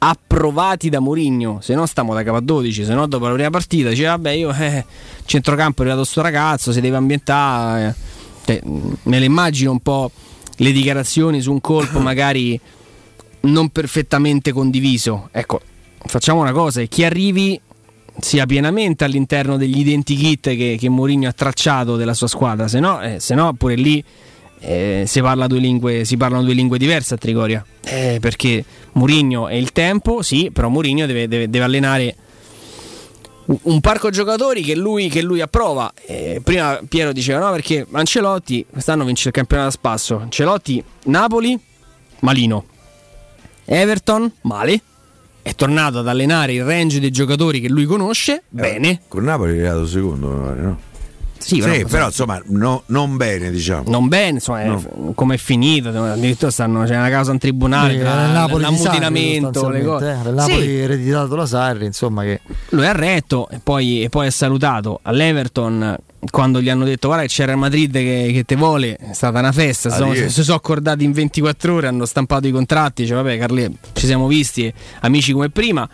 approvati 0.08 0.90
da 0.90 1.00
Mourinho. 1.00 1.60
Se 1.62 1.74
no, 1.74 1.86
stiamo 1.86 2.14
da 2.14 2.24
capo 2.24 2.38
a 2.38 2.42
12. 2.42 2.86
Se 2.86 2.94
no, 2.94 3.08
dopo 3.08 3.28
la 3.28 3.34
prima 3.34 3.50
partita 3.50 3.90
dice: 3.90 4.06
Vabbè, 4.06 4.32
io 4.32 4.52
eh, 4.52 4.86
centrocampo 5.26 5.82
è 5.82 5.86
arrivato 5.86 6.06
sto 6.06 6.22
ragazzo, 6.22 6.72
si 6.72 6.82
deve 6.82 6.98
ambientare. 6.98 7.96
Cioè, 8.46 8.62
me 8.64 9.20
le 9.20 9.26
immagino 9.26 9.72
un 9.72 9.80
po' 9.80 10.12
le 10.58 10.72
dichiarazioni 10.72 11.42
su 11.42 11.52
un 11.52 11.62
colpo, 11.62 12.00
magari 12.02 12.60
non 13.42 13.70
perfettamente 13.70 14.52
condiviso. 14.52 15.30
Ecco, 15.32 15.62
facciamo 16.06 16.42
una 16.42 16.52
cosa: 16.52 16.84
chi 16.84 17.04
arrivi 17.04 17.60
sia 18.18 18.46
pienamente 18.46 19.04
all'interno 19.04 19.58
degli 19.58 19.80
identikit 19.80 20.56
che, 20.56 20.78
che 20.80 20.90
Mourinho 20.90 21.28
ha 21.28 21.34
tracciato 21.34 21.96
della 21.96 22.14
sua 22.14 22.28
squadra, 22.28 22.68
se 22.68 22.80
no, 22.80 23.02
eh, 23.02 23.20
se 23.20 23.36
no 23.36 23.54
pure 23.54 23.76
lì 23.76 24.02
eh, 24.60 25.04
si, 25.06 25.22
parla 25.22 25.48
due 25.48 25.60
lingue, 25.60 26.06
si 26.06 26.16
parlano 26.18 26.44
due 26.44 26.54
lingue 26.54 26.78
diverse 26.78 27.16
a 27.16 27.18
Trigoria. 27.18 27.66
Eh, 27.84 28.18
perché 28.20 28.64
Mourinho 28.96 29.48
è 29.48 29.54
il 29.56 29.72
tempo, 29.72 30.22
sì, 30.22 30.50
però 30.52 30.70
Mourinho 30.70 31.06
deve, 31.06 31.28
deve- 31.28 31.50
deve 31.50 31.66
allenare 31.66 32.16
un- 33.46 33.80
parco 33.82 34.10
giocatori 34.10 34.62
che 34.62 34.76
lui, 34.76 35.10
che 35.10 35.22
lui 35.22 35.42
approva. 35.42 35.92
Eh, 36.06 36.42
prima 36.44 36.80
Piero 36.88 37.12
diceva 37.12 37.40
no 37.46 37.52
perché 37.52 37.86
Ancelotti 37.92 38.66
quest'anno 38.70 39.04
vince 39.06 39.28
il 39.30 39.34
campionato 39.34 39.68
a 39.70 39.72
spasso. 39.72 40.18
Ancelotti, 40.20 40.84
Napoli, 41.06 41.60
malino. 42.22 42.66
Everton, 43.66 44.32
male. 44.42 44.82
È 45.42 45.54
tornato 45.54 46.00
ad 46.00 46.08
allenare 46.08 46.54
il 46.54 46.64
range 46.64 47.00
dei 47.00 47.12
giocatori 47.12 47.60
che 47.60 47.70
lui 47.70 47.86
conosce, 47.86 48.44
bene. 48.50 49.02
Con 49.08 49.24
Napoli 49.26 49.52
è 49.60 49.66
arrivato 49.66 49.86
secondo, 49.86 50.28
mi 50.28 50.44
pare, 50.44 50.62
no? 50.62 50.80
Sì, 51.46 51.60
però- 51.60 51.88
però 51.88 52.06
insomma, 52.08 52.42
no- 52.48 52.82
non 52.88 53.18
bene, 53.18 53.52
diciamo. 53.52 53.84
Non 53.88 54.08
bene, 54.08 54.30
insomma, 54.38 54.64
No. 54.64 55.12
come 55.14 55.36
è 55.36 55.38
finito? 55.38 55.90
Addirittura 55.90 56.50
stanno, 56.50 56.84
c'è 56.86 56.96
una 56.98 57.10
causa 57.10 57.32
in 57.32 57.38
tribunale 57.38 57.94
Sì, 57.94 58.00
tra 58.00 58.26
Napoli 58.32 58.64
l'ammutinamento, 58.64 59.70
le 59.70 59.84
cose. 59.84 60.18
eh, 60.26 60.32
Napoli 60.32 60.62
Sì, 60.64 60.76
ereditato 60.80 61.36
da 61.36 61.46
Sarri, 61.46 61.86
insomma 61.86 62.24
che 62.24 62.42
lui 62.70 62.88
ha 62.88 62.94
retto 62.94 63.48
e 63.50 63.60
poi, 63.64 64.02
e 64.04 64.10
poi 64.10 64.28
è 64.28 64.30
salutato 64.32 65.00
all'Everton 65.04 65.96
quando 66.32 66.60
gli 66.60 66.70
hanno 66.70 66.86
detto 66.86 67.06
guarda 67.08 67.26
che 67.28 67.32
c'era 67.32 67.52
il 67.52 67.60
Madrid 67.60 67.92
che, 67.94 68.32
che 68.34 68.44
te 68.46 68.56
vuole 68.56 68.96
è 68.96 69.14
stata 69.14 69.38
una 69.38 69.52
festa 69.52 69.92
si 69.92 69.98
sono, 69.98 70.10
Addio. 70.10 70.28
si 70.30 70.44
sono 70.44 70.58
accordati 70.58 71.04
in 71.04 71.12
24 71.12 71.76
ore 71.76 71.86
hanno 71.88 72.06
stampato 72.06 72.48
i 72.48 72.52
contratti 72.52 73.06
cioè 73.06 73.18
vabbè 73.18 73.38
Carli 73.38 73.78
ci 73.94 74.08
siamo 74.08 74.26
visti 74.26 74.74
amici 75.02 75.34
come 75.34 75.52
prima 75.52 75.88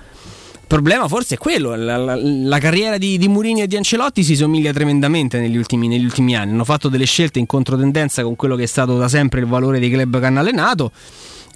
problema 0.71 1.09
forse 1.09 1.35
è 1.35 1.37
quello 1.37 1.75
la, 1.75 1.97
la- 1.97 2.15
la 2.15 2.57
carriera 2.59 2.97
di, 2.97 3.17
di 3.17 3.27
Mourinho 3.27 3.63
e 3.63 3.67
di 3.67 3.75
Ancelotti 3.75 4.23
si 4.23 4.37
somiglia 4.37 4.71
tremendamente 4.71 5.37
negli 5.37 5.57
ultimi, 5.57 5.89
negli 5.89 6.05
ultimi 6.05 6.33
anni. 6.33 6.53
Hanno 6.53 6.63
fatto 6.63 6.87
delle 6.87 7.03
scelte 7.03 7.39
in 7.39 7.45
controtendenza 7.45 8.23
con 8.23 8.37
quello 8.37 8.55
che 8.55 8.63
è 8.63 8.67
stato 8.67 8.97
da 8.97 9.09
sempre 9.09 9.41
il 9.41 9.47
valore 9.47 9.79
dei 9.79 9.89
club 9.89 10.17
che 10.17 10.25
hanno 10.25 10.39
allenato. 10.39 10.91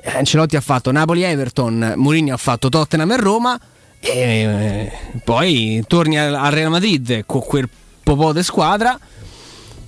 Eh, 0.02 0.18
Ancelotti 0.18 0.58
ha 0.58 0.62
fatto 0.62 0.92
Napoli-Everton 0.92 1.94
Mourinho 1.96 2.34
ha 2.34 2.38
fatto 2.38 2.68
Tottenham 2.68 3.12
e 3.12 3.18
Roma 3.18 3.60
e 4.02 4.12
eh, 4.12 4.92
poi 5.24 5.82
torni 5.88 6.20
al 6.20 6.34
al 6.36 6.52
Real 6.52 6.70
Madrid 6.70 7.24
con 7.26 7.42
quel 7.42 7.70
popò 8.04 8.34
di 8.34 8.44
squadra. 8.44 9.00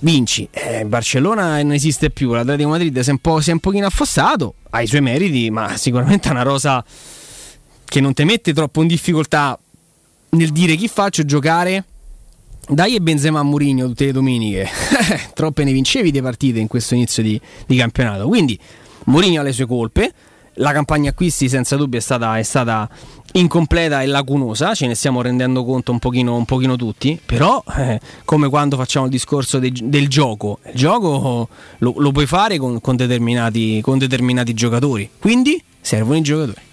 Vinci 0.00 0.48
Eh, 0.50 0.84
Barcellona 0.86 1.60
non 1.62 1.72
esiste 1.72 2.08
più 2.10 2.32
l'Atletico 2.32 2.68
Madrid 2.68 2.98
si 3.00 3.08
è 3.10 3.12
un, 3.12 3.18
po', 3.18 3.40
si 3.40 3.50
è 3.50 3.52
un 3.52 3.58
pochino 3.58 3.84
affossato 3.86 4.54
ha 4.70 4.80
i 4.80 4.86
suoi 4.86 5.00
meriti 5.00 5.50
ma 5.50 5.76
sicuramente 5.76 6.28
è 6.28 6.30
una 6.30 6.42
rosa 6.42 6.84
che 7.88 8.00
non 8.00 8.12
ti 8.12 8.24
mette 8.24 8.52
troppo 8.52 8.82
in 8.82 8.88
difficoltà 8.88 9.58
nel 10.30 10.50
dire 10.50 10.76
chi 10.76 10.88
faccio 10.88 11.24
giocare. 11.24 11.84
Dai 12.68 12.94
e 12.94 13.00
Benzema 13.00 13.40
a 13.40 13.42
Mourinho 13.42 13.86
tutte 13.86 14.04
le 14.04 14.12
domeniche. 14.12 14.68
Troppe 15.32 15.64
ne 15.64 15.72
vincevi 15.72 16.10
di 16.10 16.20
partite 16.20 16.58
in 16.58 16.66
questo 16.66 16.94
inizio 16.94 17.22
di, 17.22 17.40
di 17.66 17.76
campionato. 17.76 18.28
Quindi 18.28 18.58
Mourinho 19.04 19.40
ha 19.40 19.42
le 19.42 19.52
sue 19.52 19.66
colpe. 19.66 20.12
La 20.60 20.72
campagna 20.72 21.10
acquisti 21.10 21.48
senza 21.48 21.76
dubbio 21.76 21.98
è 21.98 22.02
stata, 22.02 22.36
è 22.36 22.42
stata 22.42 22.90
incompleta 23.32 24.02
e 24.02 24.06
lacunosa, 24.06 24.74
ce 24.74 24.88
ne 24.88 24.96
stiamo 24.96 25.22
rendendo 25.22 25.64
conto 25.64 25.92
un 25.92 26.00
pochino, 26.00 26.34
un 26.34 26.44
pochino 26.44 26.74
tutti, 26.74 27.18
però 27.24 27.62
eh, 27.76 28.00
come 28.24 28.48
quando 28.48 28.76
facciamo 28.76 29.04
il 29.04 29.12
discorso 29.12 29.60
de- 29.60 29.70
del 29.84 30.08
gioco, 30.08 30.58
il 30.66 30.74
gioco 30.74 31.48
lo, 31.78 31.94
lo 31.96 32.10
puoi 32.10 32.26
fare 32.26 32.58
con, 32.58 32.80
con 32.80 32.96
determinati, 32.96 33.80
con 33.80 33.98
determinati 33.98 34.52
giocatori, 34.52 35.08
quindi 35.20 35.62
servono 35.80 36.18
i 36.18 36.22
giocatori. 36.22 36.66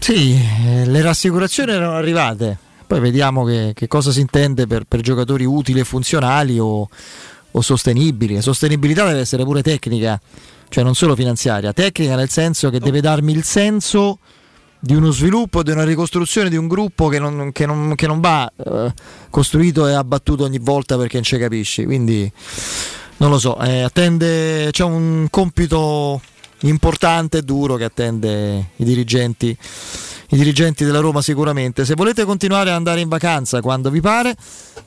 Sì, 0.00 0.32
eh, 0.34 0.86
le 0.86 1.02
rassicurazioni 1.02 1.72
erano 1.72 1.92
arrivate. 1.94 2.56
Poi 2.86 3.00
vediamo 3.00 3.44
che, 3.44 3.72
che 3.74 3.86
cosa 3.86 4.10
si 4.10 4.20
intende 4.20 4.66
per, 4.66 4.84
per 4.84 5.00
giocatori 5.02 5.44
utili 5.44 5.80
e 5.80 5.84
funzionali 5.84 6.58
o, 6.58 6.88
o 7.50 7.60
sostenibili. 7.60 8.34
La 8.34 8.40
sostenibilità 8.40 9.06
deve 9.06 9.20
essere 9.20 9.44
pure 9.44 9.62
tecnica, 9.62 10.18
cioè 10.68 10.82
non 10.82 10.94
solo 10.94 11.14
finanziaria. 11.14 11.72
Tecnica 11.72 12.16
nel 12.16 12.30
senso 12.30 12.70
che 12.70 12.80
deve 12.80 13.00
darmi 13.00 13.32
il 13.32 13.44
senso 13.44 14.18
di 14.78 14.94
uno 14.94 15.10
sviluppo, 15.10 15.62
di 15.62 15.70
una 15.70 15.84
ricostruzione 15.84 16.48
di 16.48 16.56
un 16.56 16.66
gruppo 16.66 17.08
che 17.08 17.18
non, 17.18 17.52
che 17.52 17.66
non- 17.66 17.94
che 17.94 18.06
non 18.06 18.20
va 18.20 18.50
eh, 18.56 18.92
costruito 19.28 19.86
e 19.86 19.92
abbattuto 19.92 20.44
ogni 20.44 20.58
volta 20.58 20.96
perché 20.96 21.16
non 21.16 21.24
ci 21.24 21.36
capisci. 21.36 21.84
Quindi 21.84 22.32
non 23.18 23.28
lo 23.30 23.38
so, 23.38 23.60
eh, 23.60 23.82
attende, 23.82 24.70
c'è 24.72 24.82
un 24.82 25.26
compito 25.30 26.22
importante 26.62 27.38
e 27.38 27.42
duro 27.42 27.76
che 27.76 27.84
attende 27.84 28.70
i 28.76 28.84
dirigenti, 28.84 29.48
i 29.48 30.36
dirigenti 30.36 30.84
della 30.84 31.00
Roma 31.00 31.22
sicuramente. 31.22 31.84
Se 31.84 31.94
volete 31.94 32.24
continuare 32.24 32.70
ad 32.70 32.76
andare 32.76 33.00
in 33.00 33.08
vacanza 33.08 33.60
quando 33.60 33.90
vi 33.90 34.00
pare, 34.00 34.36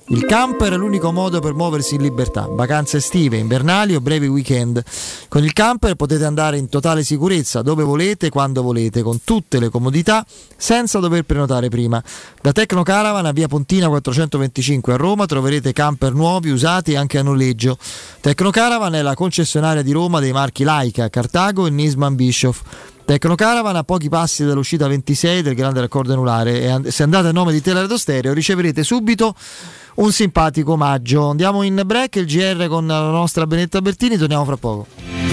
il 0.08 0.26
camper 0.26 0.74
è 0.74 0.76
l'unico 0.76 1.12
modo 1.12 1.40
per 1.40 1.54
muoversi 1.54 1.96
in 1.96 2.02
libertà. 2.02 2.48
Vacanze 2.50 2.98
estive, 2.98 3.38
invernali 3.38 3.96
o 3.96 4.02
brevi 4.02 4.28
weekend. 4.28 4.84
Con 5.30 5.44
il 5.44 5.54
camper 5.54 5.96
potete 5.96 6.26
andare 6.26 6.58
in 6.58 6.70
totale 6.70 7.04
sicurezza 7.04 7.62
dove 7.62 7.84
volete, 7.84 8.30
quando 8.30 8.62
volete, 8.62 9.02
con 9.02 9.24
tutte 9.24 9.60
le 9.60 9.70
comodità, 9.70 10.26
senza 10.58 11.00
dover 11.00 11.24
prenotare 11.24 11.70
prima. 11.70 12.04
Da 12.42 12.52
Tecno 12.52 12.84
Caravan 12.84 13.26
a 13.26 13.32
via 13.32 13.48
Pontina 13.48 13.88
425 13.88 14.94
a 14.94 14.98
Roma 14.98 15.26
troverete 15.26 15.72
camper 15.72 16.14
nuovi, 16.14 16.50
usati 16.50 16.92
e 16.92 16.98
anche 16.98 17.18
a 17.18 17.24
noleggio. 17.24 17.78
Tecno 18.20 18.50
Caravan 18.50 18.96
è 18.96 19.02
la 19.02 19.16
concessionaria 19.16 19.82
di 19.82 19.92
Roma 19.94 20.20
dei 20.20 20.32
marchi 20.32 20.64
Laika, 20.64 21.10
Cartago 21.10 21.66
e 21.66 21.70
Nisman 21.70 22.16
Bischoff. 22.16 22.62
Tecno 23.06 23.36
Caravan 23.36 23.76
a 23.76 23.84
pochi 23.84 24.08
passi 24.08 24.46
dall'uscita 24.46 24.88
26 24.88 25.42
del 25.42 25.56
grande 25.56 25.82
raccordo 25.82 26.14
anulare 26.14 26.84
e 26.86 26.92
se 26.92 27.04
andate 27.04 27.28
a 27.28 27.32
nome 27.34 27.52
di 27.52 27.62
Teleradio 27.62 27.98
Stereo 27.98 28.32
riceverete 28.32 28.84
subito 28.84 29.36
un 29.96 30.12
simpatico 30.12 30.74
omaggio. 30.74 31.30
Andiamo 31.30 31.64
in 31.64 31.82
break, 31.86 32.16
il 32.18 32.26
GR 32.26 32.68
con 32.68 32.88
la 32.88 33.10
nostra 33.10 33.46
Benetta 33.48 33.82
Bertini, 33.82 34.18
torniamo 34.18 34.46
fra 34.46 34.58
poco. 34.58 35.33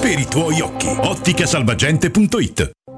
per 0.00 0.18
i 0.18 0.26
tuoi 0.26 0.60
occhi. 0.60 0.88
Otticasalvagente.it 0.88 2.77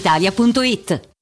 brispalitalia.it. 0.00 1.09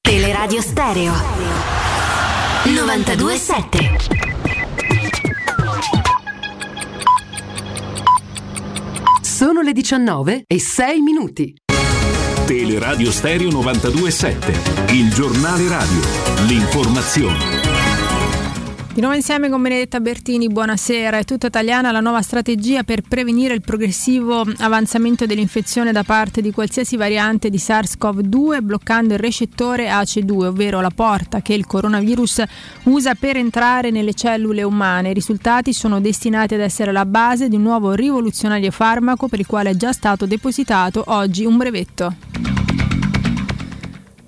Teleradio 0.00 0.60
Stereo 0.60 1.12
927 2.64 4.24
Sono 9.22 9.62
le 9.62 9.72
19 9.72 10.42
e 10.46 10.58
6 10.58 11.00
minuti. 11.00 11.54
Teleradio 12.46 13.12
Stereo 13.12 13.50
927, 13.50 14.92
il 14.92 15.12
giornale 15.12 15.68
radio, 15.68 16.00
l'informazione. 16.46 17.63
Di 18.94 19.00
nuovo 19.00 19.16
insieme 19.16 19.48
con 19.48 19.60
Benedetta 19.60 19.98
Bertini, 19.98 20.46
buonasera. 20.46 21.18
È 21.18 21.24
tutta 21.24 21.48
italiana 21.48 21.90
la 21.90 21.98
nuova 21.98 22.22
strategia 22.22 22.84
per 22.84 23.00
prevenire 23.00 23.52
il 23.52 23.60
progressivo 23.60 24.46
avanzamento 24.58 25.26
dell'infezione 25.26 25.90
da 25.90 26.04
parte 26.04 26.40
di 26.40 26.52
qualsiasi 26.52 26.96
variante 26.96 27.50
di 27.50 27.56
SARS-CoV-2, 27.56 28.62
bloccando 28.62 29.14
il 29.14 29.18
recettore 29.18 29.90
ACE2, 29.90 30.44
ovvero 30.44 30.80
la 30.80 30.92
porta 30.94 31.42
che 31.42 31.54
il 31.54 31.66
coronavirus 31.66 32.44
usa 32.84 33.16
per 33.16 33.36
entrare 33.36 33.90
nelle 33.90 34.14
cellule 34.14 34.62
umane. 34.62 35.10
I 35.10 35.14
risultati 35.14 35.72
sono 35.72 36.00
destinati 36.00 36.54
ad 36.54 36.60
essere 36.60 36.92
la 36.92 37.04
base 37.04 37.48
di 37.48 37.56
un 37.56 37.62
nuovo 37.62 37.94
rivoluzionario 37.94 38.70
farmaco 38.70 39.26
per 39.26 39.40
il 39.40 39.46
quale 39.46 39.70
è 39.70 39.74
già 39.74 39.90
stato 39.90 40.24
depositato 40.24 41.02
oggi 41.08 41.44
un 41.44 41.56
brevetto. 41.56 42.14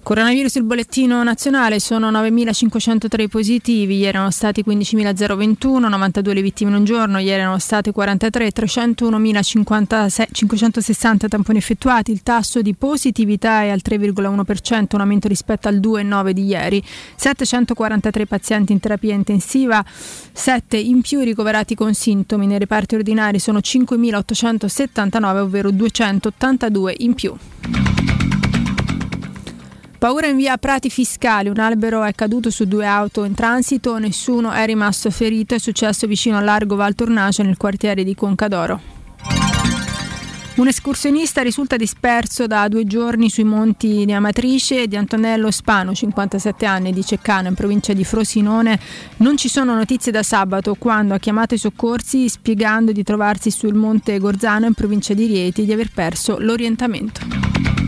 Coronavirus 0.07 0.55
il 0.55 0.63
bollettino 0.63 1.21
nazionale 1.25 1.81
sono 1.81 2.13
9.503 2.13 3.27
positivi, 3.27 3.97
ieri 3.97 4.07
erano 4.07 4.31
stati 4.31 4.63
15.021, 4.65 5.89
92 5.89 6.33
le 6.33 6.43
vittime 6.43 6.71
in 6.71 6.77
un 6.77 6.85
giorno, 6.85 7.19
ieri 7.19 7.41
erano 7.41 7.59
state 7.59 7.91
43, 7.91 8.53
301.560 8.53 11.27
tamponi 11.27 11.59
effettuati, 11.59 12.13
il 12.13 12.23
tasso 12.23 12.63
di 12.63 12.75
positività 12.75 13.63
è 13.63 13.71
al 13.71 13.81
3,1%, 13.85 14.87
un 14.93 15.01
aumento 15.01 15.27
rispetto 15.27 15.67
al 15.67 15.81
2,9 15.81 16.31
di 16.31 16.45
ieri, 16.45 16.81
743 17.17 18.27
pazienti 18.27 18.71
in 18.71 18.79
terapia 18.79 19.13
intensiva, 19.13 19.85
7 20.33 20.77
in 20.77 21.01
più 21.01 21.19
ricoverati 21.23 21.75
con 21.75 21.95
sintomi, 21.95 22.47
nei 22.47 22.61
reparti 22.61 22.95
ordinari 22.95 23.41
sono 23.41 23.59
5.879, 23.59 25.39
ovvero 25.39 25.73
282 25.73 26.95
in 26.99 27.15
più. 27.15 27.37
Paura 29.99 30.27
in 30.27 30.37
via 30.37 30.59
Prati 30.59 30.91
Fiscali, 30.91 31.49
un 31.49 31.59
albero 31.59 32.03
è 32.05 32.13
caduto 32.13 32.51
su 32.51 32.67
due 32.67 32.85
auto 32.85 33.25
in 33.25 33.35
transito, 33.35 33.97
nessuno 33.97 34.51
è 34.53 34.67
rimasto 34.67 35.11
ferito, 35.11 35.55
è 35.55 35.59
successo 35.59 36.07
vicino 36.07 36.37
al 36.37 36.45
largo 36.45 36.77
Val 36.77 36.95
Tornace 36.95 37.43
nel 37.43 37.57
quartiere 37.57 38.05
di 38.05 38.15
Concadoro. 38.15 38.95
Un 40.57 40.69
escursionista 40.69 41.43
risulta 41.43 41.77
disperso 41.77 42.47
da 42.47 42.69
due 42.69 42.85
giorni 42.85 43.31
sui 43.31 43.45
monti 43.45 44.05
di 44.05 44.13
Amatrice 44.13 44.87
di 44.87 44.97
Antonello 44.97 45.51
Spano, 45.51 45.95
57 45.95 46.67
anni, 46.67 46.93
di 46.93 47.05
Ceccano, 47.05 47.49
in 47.49 47.55
provincia 47.55 47.93
di 47.95 48.05
Frosinone. 48.05 48.79
Non 49.19 49.37
ci 49.37 49.49
sono 49.49 49.75
notizie 49.75 50.13
da 50.13 50.23
sabato, 50.23 50.75
quando 50.75 51.15
ha 51.15 51.19
chiamato 51.19 51.55
i 51.55 51.59
soccorsi 51.59 52.29
spiegando 52.29 52.93
di 52.93 53.03
trovarsi 53.03 53.51
sul 53.51 53.75
monte 53.75 54.19
Gorzano, 54.19 54.67
in 54.67 54.75
provincia 54.75 55.15
di 55.15 55.27
Rieti, 55.27 55.63
e 55.63 55.65
di 55.65 55.73
aver 55.73 55.91
perso 55.93 56.39
l'orientamento. 56.39 57.86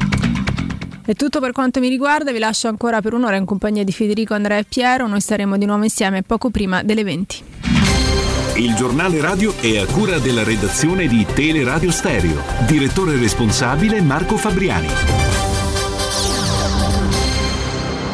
È 1.09 1.14
tutto 1.14 1.40
per 1.40 1.52
quanto 1.52 1.80
mi 1.80 1.89
riguarda, 1.89 2.32
vi 2.32 2.39
lascio 2.39 2.68
ancora 2.68 3.01
per 3.01 3.14
un'ora 3.14 3.36
in 3.36 3.47
compagnia 3.47 3.82
di 3.82 3.93
Federico, 3.93 4.35
Andrea 4.35 4.59
e 4.59 4.64
Piero, 4.64 5.06
noi 5.06 5.22
staremo 5.22 5.56
di 5.56 5.64
nuovo 5.64 5.82
insieme 5.85 6.22
poco 6.22 6.51
prima 6.51 6.82
delle 6.82 7.02
20. 7.02 7.44
Il 8.56 8.74
giornale 8.74 9.18
radio 9.18 9.56
è 9.59 9.78
a 9.78 9.86
cura 9.86 10.18
della 10.18 10.44
redazione 10.44 11.06
di 11.06 11.24
Teleradio 11.24 11.90
Stereo. 11.90 12.43
Direttore 12.66 13.16
responsabile 13.16 14.02
Marco 14.02 14.36
Fabriani. 14.36 14.89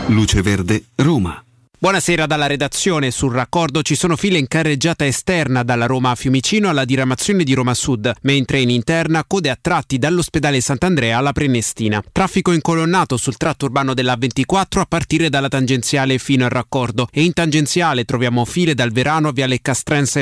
Luce 0.07 0.41
Verde, 0.43 0.85
Roma. 0.95 1.45
Buonasera 1.85 2.25
dalla 2.25 2.47
redazione. 2.47 3.11
Sul 3.11 3.35
raccordo 3.35 3.83
ci 3.83 3.95
sono 3.95 4.17
file 4.17 4.39
in 4.39 4.49
carreggiata 4.49 5.05
esterna 5.05 5.63
dalla 5.63 5.85
Roma 5.85 6.13
a 6.13 6.15
Fiumicino 6.15 6.71
alla 6.71 6.87
diramazione 6.87 7.45
di 7.45 7.53
Roma 7.53 7.75
Sud, 7.75 8.11
mentre 8.23 8.61
in 8.61 8.71
interna 8.71 9.23
code 9.27 9.51
a 9.51 9.59
tratti 9.61 9.99
dall'ospedale 9.99 10.63
Sant'Andrea 10.63 11.19
alla 11.19 11.33
Prenestina. 11.35 12.03
Traffico 12.11 12.53
incolonnato 12.53 13.19
sul 13.19 13.37
tratto 13.37 13.67
urbano 13.67 13.93
della 13.93 14.17
24 14.17 14.81
a 14.81 14.87
partire 14.87 15.29
dalla 15.29 15.49
tangenziale 15.49 16.17
fino 16.17 16.45
al 16.45 16.51
raccordo 16.53 17.07
e 17.13 17.23
in 17.23 17.35
tangenziale 17.35 18.07
troviamo 18.07 18.47
file 18.47 18.73
dal 18.73 18.91
Verano 18.91 19.29
a 19.29 19.33
Viale 19.33 19.61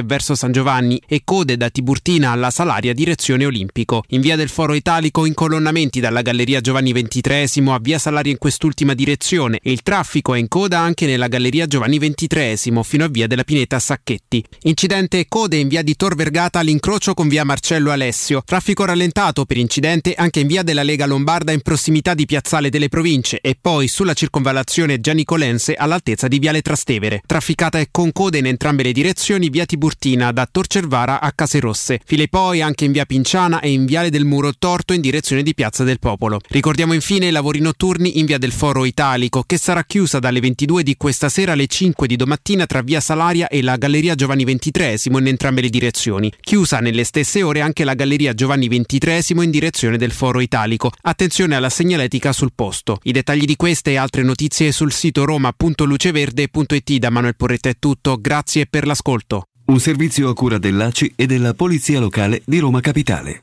verso 0.04 0.34
San 0.34 0.50
Giovanni 0.50 1.00
e 1.06 1.20
code 1.22 1.56
da 1.56 1.70
Tiburtina 1.70 2.32
alla 2.32 2.50
Salaria 2.50 2.92
direzione 2.92 3.46
Olimpico. 3.46 4.02
In 4.08 4.20
via 4.20 4.34
del 4.34 4.48
Foro 4.48 4.74
Italico 4.74 5.26
incolonnamenti 5.26 6.00
dalla 6.00 6.22
Galleria 6.22 6.60
Giovanni 6.60 6.92
XXIII 6.92 7.68
a 7.68 7.78
via 7.80 8.00
Salaria 8.00 8.32
in 8.32 8.38
quest'ultima 8.38 8.94
direzione 8.94 9.60
e 9.62 9.70
il 9.70 9.82
traffico 9.82 10.34
è 10.34 10.38
in 10.38 10.48
coda 10.48 10.80
anche 10.80 11.06
nella 11.06 11.28
Galleria 11.28 11.50
Giovanni 11.52 11.98
XXIII 11.98 12.82
fino 12.82 13.04
a 13.04 13.08
via 13.08 13.26
della 13.26 13.44
Pineta 13.44 13.78
Sacchetti. 13.78 14.42
Incidente 14.62 15.26
code 15.28 15.56
in 15.56 15.68
via 15.68 15.82
di 15.82 15.96
Tor 15.96 16.14
Vergata 16.14 16.58
all'incrocio 16.58 17.12
con 17.12 17.28
via 17.28 17.44
Marcello 17.44 17.90
Alessio. 17.90 18.42
Traffico 18.44 18.84
rallentato 18.84 19.44
per 19.44 19.58
incidente 19.58 20.14
anche 20.14 20.40
in 20.40 20.46
via 20.46 20.62
della 20.62 20.82
Lega 20.82 21.04
Lombarda 21.04 21.52
in 21.52 21.60
prossimità 21.60 22.14
di 22.14 22.24
Piazzale 22.24 22.70
delle 22.70 22.88
Province 22.88 23.40
e 23.42 23.56
poi 23.60 23.88
sulla 23.88 24.14
circonvallazione 24.14 25.00
Gianicolense 25.00 25.74
all'altezza 25.74 26.28
di 26.28 26.38
viale 26.38 26.62
Trastevere. 26.62 27.22
Trafficata 27.26 27.78
e 27.78 27.88
con 27.90 28.12
code 28.12 28.38
in 28.38 28.46
entrambe 28.46 28.82
le 28.82 28.92
direzioni 28.92 29.50
via 29.50 29.66
Tiburtina 29.66 30.32
da 30.32 30.48
Tor 30.50 30.66
Cervara 30.66 31.20
a 31.20 31.32
Caserosse. 31.32 32.00
File 32.04 32.28
poi 32.28 32.62
anche 32.62 32.86
in 32.86 32.92
via 32.92 33.04
Pinciana 33.04 33.60
e 33.60 33.70
in 33.70 33.84
viale 33.84 34.08
del 34.08 34.24
Muro 34.24 34.52
Torto 34.58 34.94
in 34.94 35.00
direzione 35.00 35.42
di 35.42 35.54
Piazza 35.54 35.84
del 35.84 35.98
Popolo. 35.98 36.40
Ricordiamo 36.48 36.94
infine 36.94 37.26
i 37.26 37.30
lavori 37.30 37.60
notturni 37.60 38.18
in 38.18 38.26
via 38.26 38.38
del 38.38 38.52
Foro 38.52 38.84
Italico 38.84 39.42
che 39.44 39.58
sarà 39.58 39.84
chiusa 39.84 40.18
dalle 40.18 40.40
22 40.40 40.82
di 40.82 40.96
questa 40.96 41.28
sera 41.28 41.41
alle 41.50 41.66
5 41.66 42.06
di 42.06 42.16
domattina 42.16 42.66
tra 42.66 42.82
via 42.82 43.00
Salaria 43.00 43.48
e 43.48 43.62
la 43.62 43.76
Galleria 43.76 44.14
Giovanni 44.14 44.44
XXIII 44.44 45.18
in 45.18 45.26
entrambe 45.26 45.60
le 45.60 45.68
direzioni. 45.68 46.32
Chiusa 46.40 46.78
nelle 46.78 47.04
stesse 47.04 47.42
ore 47.42 47.60
anche 47.60 47.84
la 47.84 47.94
Galleria 47.94 48.32
Giovanni 48.34 48.68
XXIII 48.68 49.42
in 49.42 49.50
direzione 49.50 49.96
del 49.96 50.12
Foro 50.12 50.40
Italico. 50.40 50.92
Attenzione 51.02 51.56
alla 51.56 51.70
segnaletica 51.70 52.32
sul 52.32 52.52
posto. 52.54 52.98
I 53.02 53.12
dettagli 53.12 53.44
di 53.44 53.56
queste 53.56 53.92
e 53.92 53.96
altre 53.96 54.22
notizie 54.22 54.70
sul 54.72 54.92
sito 54.92 55.24
roma.luceverde.it 55.24 56.96
da 56.98 57.10
Manuel 57.10 57.36
Porretta 57.36 57.68
è 57.68 57.76
tutto. 57.78 58.18
Grazie 58.20 58.66
per 58.66 58.86
l'ascolto. 58.86 59.46
Un 59.64 59.80
servizio 59.80 60.28
a 60.28 60.34
cura 60.34 60.58
dell'ACI 60.58 61.12
e 61.16 61.26
della 61.26 61.54
Polizia 61.54 62.00
Locale 62.00 62.42
di 62.44 62.58
Roma 62.58 62.80
Capitale. 62.80 63.42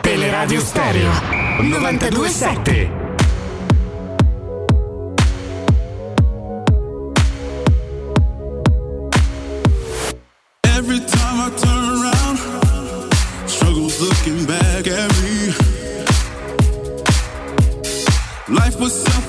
Teleradio 0.00 0.60
Stereo 0.60 1.10
927 1.60 3.07
Every 10.90 11.04
time 11.04 11.38
I 11.38 11.50
turn 11.50 11.84
around, 12.00 12.38
struggles 13.46 14.00
looking 14.00 14.46
back 14.46 14.86
at 14.86 15.10
me. 15.20 15.52
Life 18.48 18.80
was 18.80 18.94
suffocating, 19.04 19.27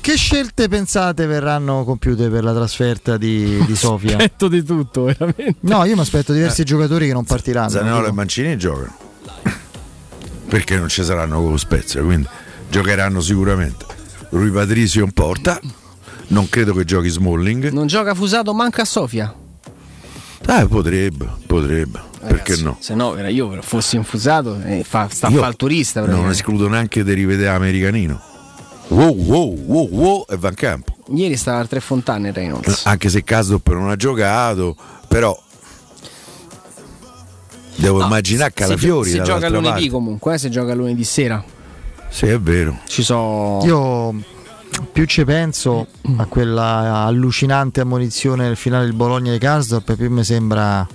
che 0.00 0.16
scelte 0.16 0.68
pensate 0.68 1.26
verranno 1.26 1.84
compiute 1.84 2.28
per 2.28 2.44
la 2.44 2.52
trasferta 2.52 3.16
di, 3.16 3.62
di 3.66 3.76
Sofia? 3.76 4.12
Aspetto 4.16 4.48
di 4.48 4.62
tutto, 4.62 5.04
veramente. 5.04 5.56
No, 5.60 5.84
io 5.84 5.94
mi 5.94 6.00
aspetto 6.00 6.32
diversi 6.32 6.62
Eh. 6.62 6.64
giocatori 6.64 7.06
che 7.06 7.12
non 7.12 7.24
partiranno. 7.24 7.68
Zaniolo 7.70 8.08
e 8.08 8.12
Mancini 8.12 8.56
giocano. 8.56 8.96
Perché 10.48 10.76
non 10.76 10.88
ci 10.88 11.02
saranno 11.02 11.40
con 11.40 11.50
lo 11.52 11.56
Spezia, 11.56 12.02
quindi 12.02 12.28
giocheranno 12.70 13.20
sicuramente. 13.20 13.84
Rui 14.30 14.50
Patrizio 14.50 15.04
in 15.04 15.12
porta. 15.12 15.58
Non 16.28 16.48
credo 16.48 16.74
che 16.74 16.84
giochi 16.84 17.08
Smalling. 17.08 17.70
Non 17.70 17.86
gioca 17.86 18.14
Fusato 18.14 18.52
manca 18.52 18.82
a 18.82 18.84
Sofia. 18.84 19.34
Eh, 20.46 20.66
potrebbe, 20.66 21.28
potrebbe. 21.46 22.00
Perché 22.26 22.56
no? 22.56 22.76
Se 22.80 22.94
no, 22.94 23.16
era 23.16 23.28
io 23.28 23.48
però 23.48 23.62
fossi 23.62 23.96
infusato 23.96 24.60
e 24.62 24.84
fa, 24.84 25.08
sta 25.10 25.26
a 25.26 25.30
Io 25.30 25.38
fare 25.38 25.50
il 25.50 25.56
turista. 25.56 26.04
Non 26.04 26.30
escludo 26.30 26.68
neanche 26.68 27.02
di 27.04 27.12
rivedere 27.12 27.48
americanino. 27.54 28.20
Wow, 28.92 29.14
wow, 29.24 29.58
wow, 29.64 29.88
wow 29.88 30.24
e 30.28 30.36
Van 30.36 30.54
Campo. 30.54 30.94
Ieri 31.14 31.36
stava 31.36 31.60
a 31.60 31.66
tre 31.66 31.80
fontane 31.80 32.30
Reynolds. 32.30 32.84
Anche 32.84 33.08
se 33.08 33.24
Casdop 33.24 33.72
non 33.72 33.88
ha 33.88 33.96
giocato, 33.96 34.76
però 35.08 35.36
devo 37.76 38.04
immaginare 38.04 38.52
Calafiori 38.52 39.10
Si, 39.10 39.16
si 39.16 39.22
gioca 39.22 39.48
lunedì 39.48 39.70
parte. 39.70 39.88
comunque, 39.88 40.34
eh, 40.34 40.38
si 40.38 40.50
gioca 40.50 40.74
lunedì 40.74 41.04
sera. 41.04 41.42
Sì, 42.10 42.26
è 42.26 42.38
vero. 42.38 42.80
Ci 42.86 43.02
so. 43.02 43.60
Io 43.64 44.14
più 44.92 45.06
ci 45.06 45.24
penso 45.24 45.86
a 46.18 46.26
quella 46.26 47.04
allucinante 47.04 47.80
ammonizione 47.80 48.44
nel 48.44 48.56
finale 48.56 48.84
del 48.84 48.94
Bologna 48.94 49.32
di 49.32 49.38
Karsdorp, 49.38 49.96
più 49.96 50.10
mi 50.10 50.22
sembra 50.22 50.86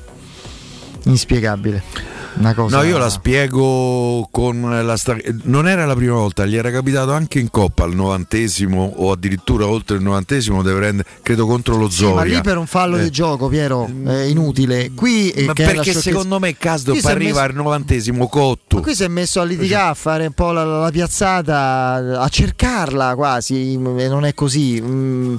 inspiegabile. 1.05 2.15
Una 2.39 2.53
cosa 2.53 2.77
No, 2.77 2.83
io 2.83 2.97
la 2.99 3.09
spiego 3.09 4.27
con 4.31 4.61
la 4.85 4.95
sta- 4.95 5.17
Non 5.43 5.67
era 5.67 5.85
la 5.85 5.95
prima 5.95 6.13
volta, 6.13 6.45
gli 6.45 6.55
era 6.55 6.69
capitato 6.69 7.11
anche 7.11 7.39
in 7.39 7.49
Coppa 7.49 7.83
al 7.83 7.95
novantesimo 7.95 8.93
o 8.97 9.11
addirittura 9.11 9.65
oltre 9.65 9.97
il 9.97 10.03
novantesimo, 10.03 10.61
deve 10.61 10.77
prendere, 10.79 11.09
credo 11.23 11.47
contro 11.47 11.77
lo 11.77 11.89
Sì, 11.89 12.03
ma 12.03 12.09
Zoria. 12.11 12.35
lì 12.35 12.41
per 12.41 12.57
un 12.57 12.67
fallo 12.67 12.97
Eh. 12.97 13.03
di 13.03 13.09
gioco, 13.09 13.47
Piero, 13.47 13.89
è 14.05 14.21
inutile. 14.23 14.91
Qui 14.93 15.31
eh, 15.31 15.45
Ma 15.45 15.53
perché 15.53 15.93
secondo 15.93 16.39
me 16.39 16.49
è 16.49 16.55
arriva 16.67 17.15
messo- 17.15 17.39
al 17.39 17.53
novantesimo 17.55 18.27
cotto. 18.27 18.81
Qui 18.81 18.93
si 18.93 19.03
è 19.03 19.07
messo 19.07 19.41
a 19.41 19.43
litigare, 19.43 19.89
a 19.89 19.93
fare 19.95 20.27
un 20.27 20.33
po' 20.33 20.51
la, 20.51 20.63
la 20.63 20.91
piazzata, 20.91 22.19
a 22.21 22.27
cercarla 22.29 23.15
quasi, 23.15 23.73
e 23.73 24.07
non 24.07 24.25
è 24.25 24.33
così. 24.35 24.79
Mm, 24.81 25.35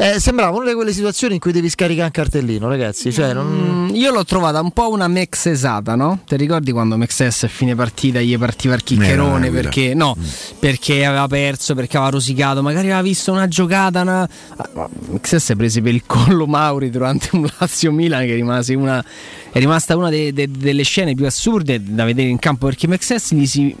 eh, 0.00 0.18
sembrava 0.20 0.56
una 0.56 0.68
di 0.68 0.74
quelle 0.74 0.92
situazioni 0.92 1.34
in 1.34 1.40
cui 1.40 1.52
devi 1.52 1.68
scaricare 1.68 2.06
un 2.06 2.10
cartellino, 2.12 2.68
ragazzi. 2.68 3.12
Cioè, 3.12 3.32
non- 3.34 3.88
Mm, 3.90 3.94
io 3.94 4.10
l'ho 4.12 4.24
trovata 4.24 4.60
un 4.60 4.70
po' 4.70 4.88
una 4.90 5.08
mexesata, 5.08 5.94
no? 5.94 6.20
Ti 6.26 6.36
ricordi 6.36 6.72
quando 6.72 6.96
Mexes 6.96 7.42
a 7.44 7.48
fine 7.48 7.74
partita 7.74 8.20
gli 8.20 8.36
partiva 8.38 8.74
il 8.74 8.82
chiccherone 8.82 9.48
Eh, 9.48 9.50
perché 9.50 9.94
no, 9.94 10.16
Mm. 10.18 10.24
perché 10.58 11.04
aveva 11.04 11.26
perso, 11.26 11.74
perché 11.74 11.96
aveva 11.96 12.12
rosicato, 12.12 12.62
magari 12.62 12.86
aveva 12.86 13.02
visto 13.02 13.32
una 13.32 13.48
giocata. 13.48 14.00
Una... 14.02 14.28
ah, 14.56 14.88
Mexes 15.10 15.44
si 15.44 15.52
è 15.52 15.56
preso 15.56 15.80
per 15.82 15.92
il 15.94 16.02
collo 16.06 16.46
Mauri 16.46 16.88
durante 16.90 17.28
un 17.32 17.46
Lazio 17.58 17.92
Milan 17.92 18.24
che 18.26 18.34
rimase 18.34 18.74
una, 18.74 19.04
è 19.52 19.58
rimasta 19.58 19.96
una 19.96 20.08
de- 20.08 20.32
de- 20.32 20.48
delle 20.50 20.82
scene 20.84 21.14
più 21.14 21.26
assurde 21.26 21.82
da 21.82 22.04
vedere 22.04 22.28
in 22.28 22.38
campo 22.38 22.66
perché 22.66 22.86
Mexes 22.86 23.32
gli 23.34 23.46
si, 23.46 23.74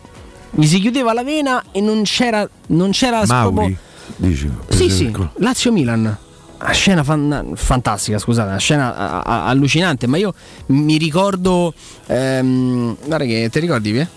gli 0.50 0.66
si 0.66 0.80
chiudeva 0.80 1.12
la 1.12 1.22
vena 1.22 1.62
e 1.72 1.80
non 1.80 2.02
c'era, 2.02 2.48
non 2.68 2.90
c'era 2.90 3.22
Mauri, 3.26 3.54
proprio- 3.54 3.76
dici? 4.16 4.50
Sì, 4.68 4.90
sì, 4.90 5.12
Lazio 5.36 5.72
Milan. 5.72 6.16
Una 6.62 6.72
scena 6.72 7.02
fan- 7.02 7.52
fantastica, 7.54 8.18
scusate, 8.18 8.48
una 8.50 8.58
scena 8.58 8.94
a- 8.94 9.20
a- 9.20 9.46
allucinante, 9.46 10.06
ma 10.06 10.18
io 10.18 10.34
mi 10.66 10.98
ricordo. 10.98 11.72
Ehm, 12.06 12.96
guarda 13.06 13.24
che 13.24 13.48
ti 13.50 13.60
ricordi, 13.60 13.92
Pie? 13.92 14.08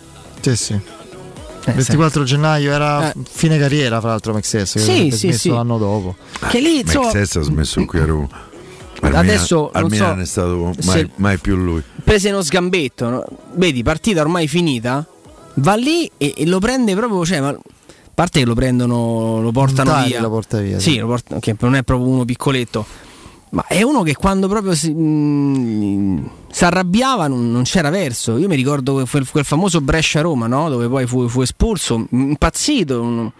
Sì, 0.41 0.56
sì. 0.57 0.74
Eh, 1.65 1.72
24 1.72 2.24
gennaio 2.26 2.74
era 2.74 3.10
Eh. 3.10 3.14
fine 3.30 3.57
carriera, 3.57 4.02
fra 4.02 4.10
l'altro, 4.10 4.34
Mexes, 4.34 4.74
che 4.74 4.80
Sì, 4.80 5.10
sì, 5.11 5.18
smesso 5.18 5.38
sì. 5.38 5.49
l'anno 5.52 5.78
dopo. 5.78 6.18
Che 6.49 6.60
lì, 6.60 6.80
insomma, 6.82 7.06
Mexes 7.14 7.36
ha 7.38 7.41
smesso 7.44 7.86
qui 7.86 7.99
a 7.99 8.06
Roma. 8.06 8.28
Al 8.99 9.15
Adesso, 9.15 9.72
Milan, 9.74 9.76
al 9.76 9.82
so 9.84 9.88
Milan 9.95 10.20
è 10.20 10.26
stato 10.26 10.57
mai, 10.84 10.99
se- 10.99 11.10
mai 11.15 11.38
più 11.38 11.56
lui. 11.56 11.82
prese 12.03 12.30
uno 12.30 12.41
sgambetto, 12.41 13.10
no? 13.10 13.26
vedi, 13.53 13.84
partita 13.84 14.20
ormai 14.22 14.48
finita, 14.49 15.06
va 15.56 15.76
lì 15.76 16.10
e, 16.18 16.34
e 16.36 16.45
lo 16.45 16.60
prende 16.60 16.94
proprio, 16.95 17.26
cioè, 17.26 17.40
ma, 17.41 17.57
parte 18.14 18.40
che 18.40 18.45
lo 18.45 18.53
prendono, 18.56 19.41
lo 19.41 19.52
portano 19.52 20.03
via. 20.03 20.22
lo 20.22 20.30
porta 20.30 20.60
via, 20.60 20.80
Sì, 20.80 20.98
lo 20.98 21.07
porta- 21.07 21.40
che 21.40 21.56
non 21.60 21.76
è 21.76 21.84
proprio 21.84 22.07
uno 22.10 22.26
piccoletto. 22.26 22.85
Ma 23.52 23.65
è 23.68 23.84
uno 23.84 24.02
che 24.02 24.15
quando 24.15 24.48
proprio 24.48 24.73
si 24.73 24.91
mm, 24.91 26.23
si 26.49 26.65
arrabbiava 26.65 27.27
non, 27.27 27.52
non 27.52 27.61
c'era 27.64 27.91
verso. 27.91 28.38
Io 28.38 28.48
mi 28.48 28.56
ricordo 28.56 28.94
que- 28.95 29.06
quel, 29.07 29.30
quel 29.30 29.45
famoso 29.45 29.80
Brescia-Roma, 29.80 30.48
no? 30.48 30.69
dove 30.69 30.88
poi 30.88 31.06
fu, 31.06 31.27
fu 31.27 31.41
espulso, 31.41 32.07
impazzito. 32.10 33.31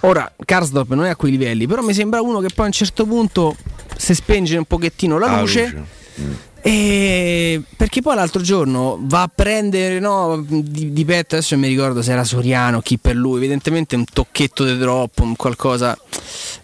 Ora, 0.00 0.32
Karsdorp 0.44 0.92
non 0.94 1.04
è 1.04 1.10
a 1.10 1.16
quei 1.16 1.32
livelli, 1.32 1.66
però 1.66 1.82
mi 1.82 1.92
sembra 1.92 2.22
uno 2.22 2.40
che 2.40 2.48
poi 2.54 2.64
a 2.64 2.68
un 2.68 2.72
certo 2.72 3.04
punto 3.04 3.54
si 3.96 4.14
spenge 4.14 4.56
un 4.56 4.64
pochettino 4.64 5.18
la 5.18 5.26
Ah, 5.26 5.40
luce. 5.40 5.62
luce. 5.64 5.84
Mm. 6.22 6.32
E 6.62 7.62
perché 7.76 8.02
poi 8.02 8.14
l'altro 8.16 8.42
giorno 8.42 8.98
va 9.00 9.22
a 9.22 9.30
prendere 9.34 9.98
no, 9.98 10.44
di, 10.46 10.92
di 10.92 11.04
petto, 11.04 11.36
adesso 11.36 11.54
non 11.54 11.64
mi 11.64 11.70
ricordo 11.70 12.02
se 12.02 12.12
era 12.12 12.22
Soriano, 12.24 12.80
chi 12.80 12.98
per 12.98 13.16
lui, 13.16 13.38
evidentemente 13.38 13.96
un 13.96 14.04
tocchetto 14.04 14.64
di 14.64 14.78
troppo, 14.78 15.22
un 15.22 15.36
qualcosa. 15.36 15.96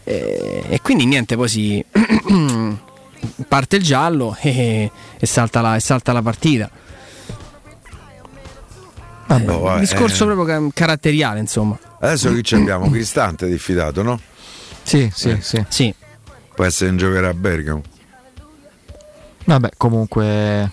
E, 0.04 0.64
e 0.68 0.80
quindi 0.82 1.06
niente, 1.06 1.34
poi 1.36 1.48
si 1.48 1.84
parte 3.48 3.76
il 3.76 3.82
giallo 3.82 4.36
e, 4.40 4.90
e 5.18 5.26
salta 5.26 5.60
la, 5.62 5.76
e 5.76 5.80
salta 5.80 6.12
la 6.12 6.22
partita. 6.22 6.70
Oh, 9.28 9.60
vabbè, 9.60 9.80
Discorso 9.80 10.22
eh. 10.30 10.34
proprio 10.34 10.44
ca- 10.44 10.68
caratteriale, 10.72 11.40
insomma. 11.40 11.76
Adesso 12.00 12.30
qui 12.30 12.44
ci 12.44 12.54
abbiamo 12.54 12.88
Cristante 12.90 13.48
diffidato, 13.48 14.02
no? 14.02 14.20
Sì, 14.82 15.10
sì, 15.12 15.30
Eh. 15.30 15.40
sì. 15.40 15.64
Sì. 15.68 15.94
Può 16.54 16.64
essere 16.64 16.90
in 16.90 16.96
giocare 16.96 17.26
a 17.26 17.34
Bergamo. 17.34 17.82
Vabbè, 19.46 19.70
comunque. 19.76 20.70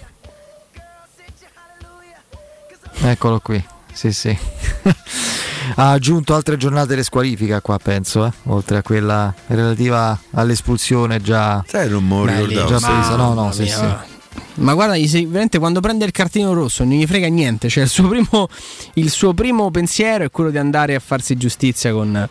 Eccolo 3.02 3.40
qui. 3.40 3.64
Sì, 3.92 4.12
sì. 4.12 4.36
ha 5.76 5.92
aggiunto 5.92 6.34
altre 6.34 6.58
giornate 6.58 6.96
di 6.96 7.04
squalifica 7.04 7.62
qua, 7.62 7.78
penso, 7.78 8.26
eh? 8.26 8.32
oltre 8.46 8.78
a 8.78 8.82
quella 8.82 9.34
relativa 9.48 10.18
all'espulsione 10.32 11.22
già. 11.22 11.64
Sai, 11.68 11.90
non 11.90 12.26
lì- 12.26 12.46
ricordavo. 12.46 12.68
già 12.68 12.88
presa. 12.88 13.16
No, 13.16 13.34
no, 13.34 13.52
sì, 13.52 13.64
mia, 13.64 14.04
sì. 14.06 14.13
Ma 14.56 14.74
guarda, 14.74 14.96
veramente 14.96 15.58
quando 15.58 15.80
prende 15.80 16.06
il 16.06 16.12
cartino 16.12 16.54
rosso 16.54 16.84
non 16.84 16.94
gli 16.94 17.06
frega 17.06 17.28
niente. 17.28 17.70
Cioè, 17.70 17.84
il 17.84 17.90
suo 17.90 18.08
primo, 18.08 18.48
il 18.96 19.10
suo 19.10 19.34
primo 19.34 19.72
pensiero 19.72 20.26
è 20.26 20.32
quello 20.32 20.50
di 20.50 20.58
andare 20.58 20.96
a 20.96 21.00
farsi 21.00 21.36
giustizia 21.38 21.92
con, 21.92 22.28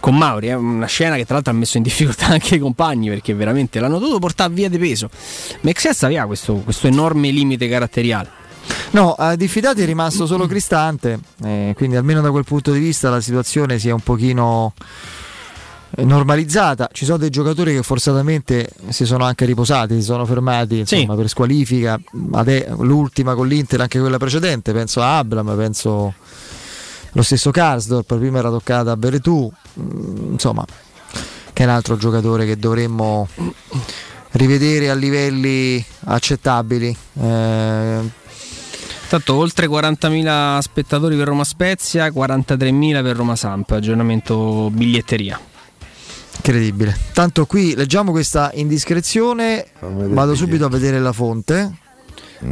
con 0.00 0.16
Mauri. 0.16 0.48
È 0.48 0.54
una 0.54 0.86
scena 0.86 1.16
che 1.16 1.24
tra 1.24 1.34
l'altro 1.34 1.52
ha 1.52 1.56
messo 1.56 1.76
in 1.76 1.82
difficoltà 1.82 2.26
anche 2.28 2.54
i 2.54 2.58
compagni 2.58 3.08
perché 3.08 3.34
veramente 3.34 3.78
l'hanno 3.78 3.98
dovuto 3.98 4.18
portare 4.18 4.52
via 4.52 4.68
di 4.68 4.78
peso. 4.78 5.10
Mexes 5.60 6.02
aveva 6.04 6.26
questo, 6.26 6.54
questo 6.54 6.86
enorme 6.86 7.30
limite 7.30 7.68
caratteriale. 7.68 8.44
No, 8.90 9.12
a 9.12 9.36
diffidati 9.36 9.82
è 9.82 9.84
rimasto 9.84 10.26
solo 10.26 10.46
Cristante, 10.46 11.20
eh, 11.44 11.72
quindi 11.76 11.96
almeno 11.96 12.20
da 12.20 12.30
quel 12.30 12.44
punto 12.44 12.72
di 12.72 12.78
vista 12.78 13.10
la 13.10 13.20
situazione 13.20 13.78
si 13.78 13.88
è 13.88 13.92
un 13.92 14.00
pochino 14.00 14.72
normalizzata. 16.04 16.88
Ci 16.92 17.04
sono 17.04 17.18
dei 17.18 17.30
giocatori 17.30 17.74
che 17.74 17.82
forzatamente 17.82 18.70
si 18.88 19.04
sono 19.06 19.24
anche 19.24 19.44
riposati, 19.44 19.94
si 19.94 20.02
sono 20.02 20.26
fermati 20.26 20.78
insomma, 20.78 21.14
per 21.14 21.28
squalifica. 21.28 21.98
Ade- 22.32 22.68
l'ultima 22.78 23.34
con 23.34 23.46
l'Inter, 23.46 23.80
anche 23.80 23.98
quella 23.98 24.18
precedente, 24.18 24.72
penso 24.72 25.02
a 25.02 25.18
Abram, 25.18 25.56
penso 25.56 26.14
lo 27.12 27.22
stesso 27.22 27.50
Karsdorp, 27.50 28.16
prima 28.16 28.38
era 28.38 28.50
toccata 28.50 28.90
a 28.90 28.96
Beretù, 28.96 29.50
mm, 29.80 30.32
insomma, 30.32 30.64
che 31.52 31.62
è 31.62 31.66
un 31.66 31.72
altro 31.72 31.96
giocatore 31.96 32.44
che 32.44 32.58
dovremmo 32.58 33.26
rivedere 34.32 34.90
a 34.90 34.94
livelli 34.94 35.82
accettabili. 36.04 36.96
Eh, 37.20 38.24
Tanto 39.08 39.36
oltre 39.36 39.68
40.000 39.68 40.58
spettatori 40.58 41.16
per 41.16 41.28
Roma 41.28 41.44
Spezia, 41.44 42.08
43.000 42.08 43.02
per 43.02 43.14
Roma 43.14 43.36
Samp. 43.36 43.70
Aggiornamento 43.70 44.68
biglietteria. 44.72 45.38
Incredibile. 46.36 46.96
Tanto 47.12 47.46
qui 47.46 47.74
leggiamo 47.74 48.10
questa 48.10 48.50
indiscrezione, 48.54 49.66
vado 49.80 50.34
subito 50.34 50.66
a 50.66 50.68
vedere 50.68 51.00
la 51.00 51.12
fonte. 51.12 51.72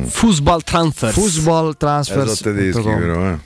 Football 0.07 0.63
Transfers. 0.63 1.13
Football 1.13 1.77
Transfers. 1.77 2.33
sono 2.33 2.55
tedeschi 2.55 2.83
però, 2.83 3.31
eh. 3.31 3.39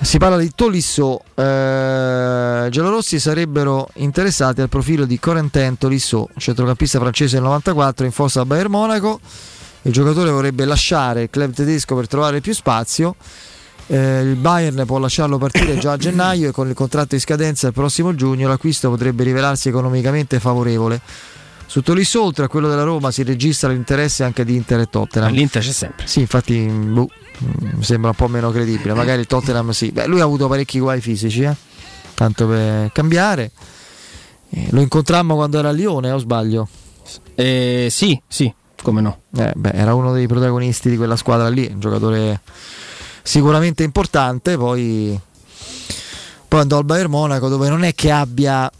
Si 0.00 0.18
parla 0.18 0.36
di 0.36 0.50
Tolisso. 0.54 1.20
Eh, 1.34 2.68
giallorossi 2.70 3.18
sarebbero 3.18 3.88
interessati 3.94 4.60
al 4.60 4.68
profilo 4.68 5.06
di 5.06 5.18
Corentin 5.18 5.78
Tolisso, 5.78 6.28
centrocampista 6.36 6.98
francese 6.98 7.36
del 7.36 7.44
94 7.44 8.04
in 8.04 8.12
fossa 8.12 8.42
a 8.42 8.44
Bayern 8.44 8.70
Monaco. 8.70 9.20
Il 9.82 9.92
giocatore 9.92 10.30
vorrebbe 10.30 10.64
lasciare 10.64 11.22
il 11.22 11.30
club 11.30 11.52
tedesco 11.52 11.94
per 11.94 12.08
trovare 12.08 12.40
più 12.40 12.52
spazio. 12.52 13.16
Eh, 13.88 14.20
il 14.22 14.34
Bayern 14.36 14.84
può 14.84 14.98
lasciarlo 14.98 15.38
partire 15.38 15.78
già 15.78 15.92
a 15.92 15.96
gennaio 15.98 16.48
e 16.48 16.52
con 16.52 16.68
il 16.68 16.74
contratto 16.74 17.14
in 17.14 17.20
scadenza 17.20 17.68
il 17.68 17.72
prossimo 17.72 18.14
giugno 18.14 18.48
l'acquisto 18.48 18.90
potrebbe 18.90 19.24
rivelarsi 19.24 19.68
economicamente 19.68 20.40
favorevole. 20.40 21.00
Su 21.66 21.82
Tolisso, 21.82 22.22
oltre 22.22 22.44
a 22.44 22.48
quello 22.48 22.68
della 22.68 22.84
Roma, 22.84 23.10
si 23.10 23.24
registra 23.24 23.70
l'interesse 23.70 24.22
anche 24.22 24.44
di 24.44 24.54
Inter 24.54 24.80
e 24.80 24.86
Tottenham. 24.88 25.32
L'Inter 25.32 25.62
c'è 25.62 25.72
sempre. 25.72 26.06
Sì, 26.06 26.20
infatti 26.20 26.60
boh, 26.60 27.08
mi 27.38 27.82
sembra 27.82 28.10
un 28.10 28.16
po' 28.16 28.28
meno 28.28 28.50
credibile. 28.52 28.94
Magari 28.94 29.20
il 29.20 29.26
Tottenham 29.26 29.70
sì. 29.70 29.90
Beh, 29.90 30.06
lui 30.06 30.20
ha 30.20 30.24
avuto 30.24 30.46
parecchi 30.46 30.78
guai 30.78 31.00
fisici, 31.00 31.42
eh. 31.42 31.54
tanto 32.14 32.46
per 32.46 32.92
cambiare. 32.92 33.50
Eh, 34.50 34.68
lo 34.70 34.80
incontrammo 34.80 35.34
quando 35.34 35.58
era 35.58 35.70
a 35.70 35.72
Lione, 35.72 36.12
o 36.12 36.18
sbaglio? 36.18 36.68
Eh, 37.34 37.88
sì, 37.90 38.20
sì, 38.28 38.52
come 38.80 39.00
no. 39.00 39.22
Eh, 39.36 39.52
beh, 39.54 39.72
era 39.72 39.94
uno 39.94 40.12
dei 40.12 40.28
protagonisti 40.28 40.88
di 40.88 40.96
quella 40.96 41.16
squadra 41.16 41.48
lì, 41.48 41.68
un 41.70 41.80
giocatore 41.80 42.40
sicuramente 43.26 43.82
importante, 43.82 44.56
poi, 44.56 45.18
poi 46.46 46.60
andò 46.60 46.78
al 46.78 46.84
Bayern 46.84 47.10
Monaco 47.10 47.48
dove 47.48 47.68
non 47.68 47.82
è 47.82 47.92
che 47.94 48.10
abbia 48.12 48.70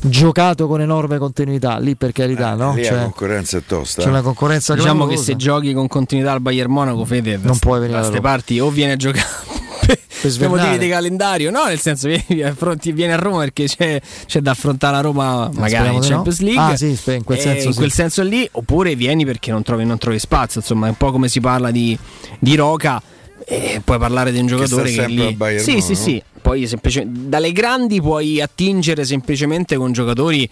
giocato 0.00 0.66
con 0.66 0.80
enorme 0.80 1.18
continuità, 1.18 1.78
lì 1.78 1.94
per 1.96 2.12
carità, 2.12 2.54
no? 2.54 2.74
Lì 2.74 2.82
la 2.82 2.88
Cioè, 2.88 3.02
concorrenza 3.02 3.56
è 3.58 3.62
tosta. 3.66 4.02
c'è 4.02 4.08
una 4.08 4.22
concorrenza 4.22 4.74
Diciamo 4.74 5.06
che 5.06 5.14
clamorosa. 5.14 5.24
se 5.24 5.36
giochi 5.36 5.72
con 5.72 5.86
continuità 5.88 6.32
al 6.32 6.40
Bayern 6.40 6.70
Monaco, 6.70 7.04
Fede, 7.04 7.38
Non 7.40 7.58
puoi 7.58 7.78
venire 7.80 7.98
da 7.98 8.04
queste 8.06 8.20
parti 8.20 8.58
o 8.60 8.68
viene 8.70 8.92
a 8.92 8.96
giocare 8.96 9.26
per, 9.96 10.36
per 10.36 10.48
motivi 10.48 10.78
di 10.78 10.88
calendario, 10.88 11.50
no, 11.50 11.64
nel 11.64 11.80
senso 11.80 12.08
vieni, 12.26 12.42
affronti- 12.42 12.92
vieni 12.92 13.12
a 13.12 13.16
Roma 13.16 13.38
perché 13.40 13.64
c'è, 13.64 14.00
c'è 14.26 14.40
da 14.40 14.50
affrontare 14.50 14.96
la 14.96 15.00
Roma 15.00 15.48
magari 15.52 15.70
speriamo 15.70 15.94
in 15.96 16.00
di 16.00 16.08
no. 16.08 16.14
Champions 16.14 16.40
League. 16.40 16.62
Ah, 16.62 16.76
sì, 16.76 16.98
in 17.14 17.24
quel 17.24 17.38
Eh, 17.38 17.40
senso 17.42 17.66
in 17.66 17.72
sì. 17.72 17.78
quel 17.78 17.92
senso 17.92 18.22
lì, 18.22 18.48
oppure 18.52 18.94
vieni 18.94 19.24
perché 19.24 19.50
non 19.50 19.62
trovi, 19.62 19.84
non 19.84 19.98
trovi 19.98 20.18
spazio, 20.18 20.60
insomma, 20.60 20.86
è 20.86 20.90
un 20.90 20.96
po' 20.96 21.10
come 21.12 21.28
si 21.28 21.40
parla 21.40 21.70
di, 21.70 21.96
di 22.38 22.54
Roca. 22.54 23.02
E 23.50 23.80
puoi 23.82 23.98
parlare 23.98 24.30
di 24.30 24.40
un 24.40 24.46
giocatore 24.46 24.84
che, 24.90 24.94
sempre 24.94 25.14
lì. 25.26 25.32
Bayern 25.34 25.62
sì, 25.64 25.80
sì, 25.80 25.92
Monaco. 25.92 25.94
sì. 25.94 26.22
Poi 26.42 26.66
semplice- 26.66 27.06
dalle 27.08 27.52
grandi 27.52 28.00
puoi 28.00 28.40
attingere 28.42 29.04
semplicemente 29.04 29.76
con 29.76 29.92
giocatori 29.92 30.48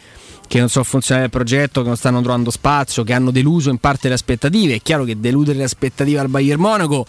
che 0.49 0.59
non 0.61 0.69
sono 0.69 0.85
funzionali 0.85 1.27
al 1.27 1.31
progetto, 1.31 1.83
che 1.83 1.89
non 1.89 1.97
stanno 1.97 2.21
trovando 2.23 2.51
spazio, 2.51 3.03
che 3.05 3.13
hanno 3.13 3.31
deluso 3.31 3.69
in 3.69 3.79
parte 3.79 4.09
le 4.09 4.15
aspettative. 4.15 4.77
È 4.77 4.81
chiaro 4.81 5.05
che 5.05 5.19
deludere 5.21 5.59
le 5.59 5.65
aspettative 5.65 6.21
al 6.21 6.29
Bayern 6.29 6.61
Monaco 6.61 7.05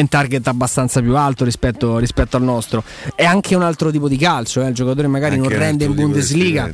un 0.00 0.08
target 0.08 0.46
abbastanza 0.46 1.00
più 1.00 1.16
alto 1.16 1.44
rispetto, 1.44 1.98
rispetto 1.98 2.36
al 2.36 2.42
nostro. 2.42 2.82
È 3.14 3.24
anche 3.24 3.54
un 3.54 3.62
altro 3.62 3.90
tipo 3.90 4.08
di 4.08 4.16
calcio, 4.16 4.62
eh. 4.62 4.68
il 4.68 4.74
giocatore 4.74 5.06
magari 5.06 5.34
Anche 5.36 5.48
non 5.48 5.58
rende 5.58 5.84
in 5.84 5.94
Bundesliga. 5.94 6.70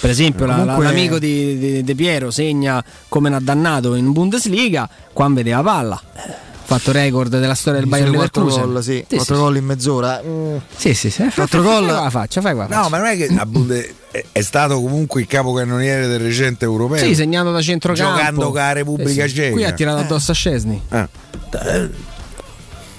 Per 0.00 0.08
esempio, 0.08 0.46
la- 0.46 0.54
Comunque- 0.56 0.84
l'amico 0.84 1.18
di, 1.18 1.58
di- 1.58 1.82
De 1.84 1.94
Piero 1.94 2.30
segna 2.30 2.82
come 3.08 3.28
un 3.28 3.38
dannato 3.42 3.94
in 3.94 4.12
Bundesliga, 4.12 4.88
qua 5.12 5.28
vedeva 5.28 5.62
palla. 5.62 6.00
Ha 6.14 6.78
fatto 6.78 6.92
record 6.92 7.38
della 7.38 7.54
storia 7.54 7.80
del 7.80 7.88
Bayern 7.90 8.14
4 8.14 8.42
Leverkusen. 8.44 8.72
gol, 8.72 8.82
sì, 8.82 9.04
Sì, 9.06 9.16
4 9.16 9.34
sì, 9.34 9.40
gol 9.42 9.56
in 9.56 9.64
mezz'ora. 9.66 10.22
Mm. 10.26 10.56
Sì, 10.74 10.94
sì, 10.94 11.10
sì. 11.10 11.22
Fai, 11.24 11.30
Quattro 11.34 11.62
fai- 11.62 11.70
gol. 11.72 11.84
fai 11.84 11.92
qua 11.94 12.02
la 12.04 12.10
faccia, 12.10 12.40
fai 12.40 12.54
qua 12.54 12.62
la 12.68 12.68
No, 12.76 12.82
faccia. 12.84 12.88
ma 12.88 12.96
non 12.98 13.06
è 13.08 13.16
che 13.18 13.44
Bunde- 13.46 13.94
è, 14.32 14.40
stato 14.40 14.80
comunque 14.80 15.20
il 15.20 15.26
capocannoniere 15.26 16.06
del 16.06 16.20
recente 16.20 16.64
europeo. 16.64 16.96
Sì, 17.04 17.14
segnato 17.14 17.50
da 17.52 17.60
centrocampo. 17.60 18.16
Giocando 18.16 18.44
con 18.46 18.54
la 18.54 18.72
Repubblica 18.72 19.24
Sì, 19.24 19.28
sì. 19.28 19.34
Ceca. 19.34 19.52
Qui 19.52 19.64
ha 19.64 19.72
tirato 19.72 19.98
addosso 20.00 20.30
a 20.30 20.34
Scesni. 20.34 20.82
Ah. 20.88 21.08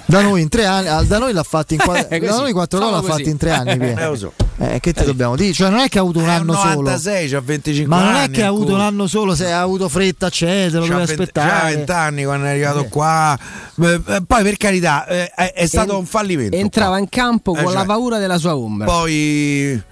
Da 0.06 0.20
noi 0.20 0.42
in 0.42 0.48
tre 0.48 0.66
anni, 0.66 1.06
da 1.06 1.18
noi 1.18 1.32
l'ha 1.32 1.42
fatti 1.42 1.74
in 1.74 1.80
qua- 1.84 2.06
Eh, 2.08 2.18
da 2.20 2.36
noi 2.38 2.52
4 2.52 2.78
gol 2.78 2.88
Solo 2.88 3.00
l'ha 3.00 3.06
fatti 3.14 3.28
in 3.30 3.36
3 3.38 3.50
anni. 3.50 3.70
Eh, 3.90 4.06
lo 4.06 4.16
so. 4.16 4.32
Eh, 4.58 4.78
che 4.80 4.92
ti 4.92 5.02
dobbiamo 5.04 5.34
dire? 5.34 5.52
Cioè, 5.52 5.70
non 5.70 5.80
è 5.80 5.88
che 5.88 5.98
ha 5.98 6.02
avuto 6.02 6.18
un 6.20 6.26
È 6.26 6.30
anno 6.34 6.52
un 6.52 6.58
solo. 6.58 6.74
96, 6.82 7.28
c'ha 7.30 7.40
25 7.40 7.96
Ma 7.96 8.04
non 8.04 8.14
anni. 8.14 8.26
è 8.26 8.30
che 8.30 8.42
ha 8.44 8.48
avuto 8.48 8.74
un 8.74 8.80
anno 8.80 9.06
solo, 9.06 9.34
se 9.34 9.50
ha 9.50 9.60
avuto 9.60 9.88
fretta, 9.88 10.26
eccetera, 10.26 10.78
lo 10.80 10.86
deve 10.86 10.96
20 11.06 11.12
aspettare. 11.12 11.48
C'ha 11.50 11.64
20 11.76 11.90
anni 11.92 12.24
quando 12.24 12.46
è 12.46 12.50
arrivato 12.50 12.84
qua. 12.88 13.36
Eh, 13.80 14.00
eh, 14.06 14.22
Poi, 14.26 14.42
per 14.42 14.56
carità, 14.58 15.06
eh, 15.06 15.30
è, 15.34 15.52
è 15.54 15.66
stato 15.66 15.92
En- 15.92 15.98
un 15.98 16.06
fallimento. 16.06 16.56
Entrava 16.56 16.98
in 16.98 17.08
campo 17.08 17.52
Eh, 17.52 17.56
con 17.62 17.64
cioè, 17.72 17.74
la 17.74 17.84
paura 17.84 18.18
della 18.18 18.38
sua 18.38 18.56
ombra. 18.56 18.86
Poi. 18.86 19.82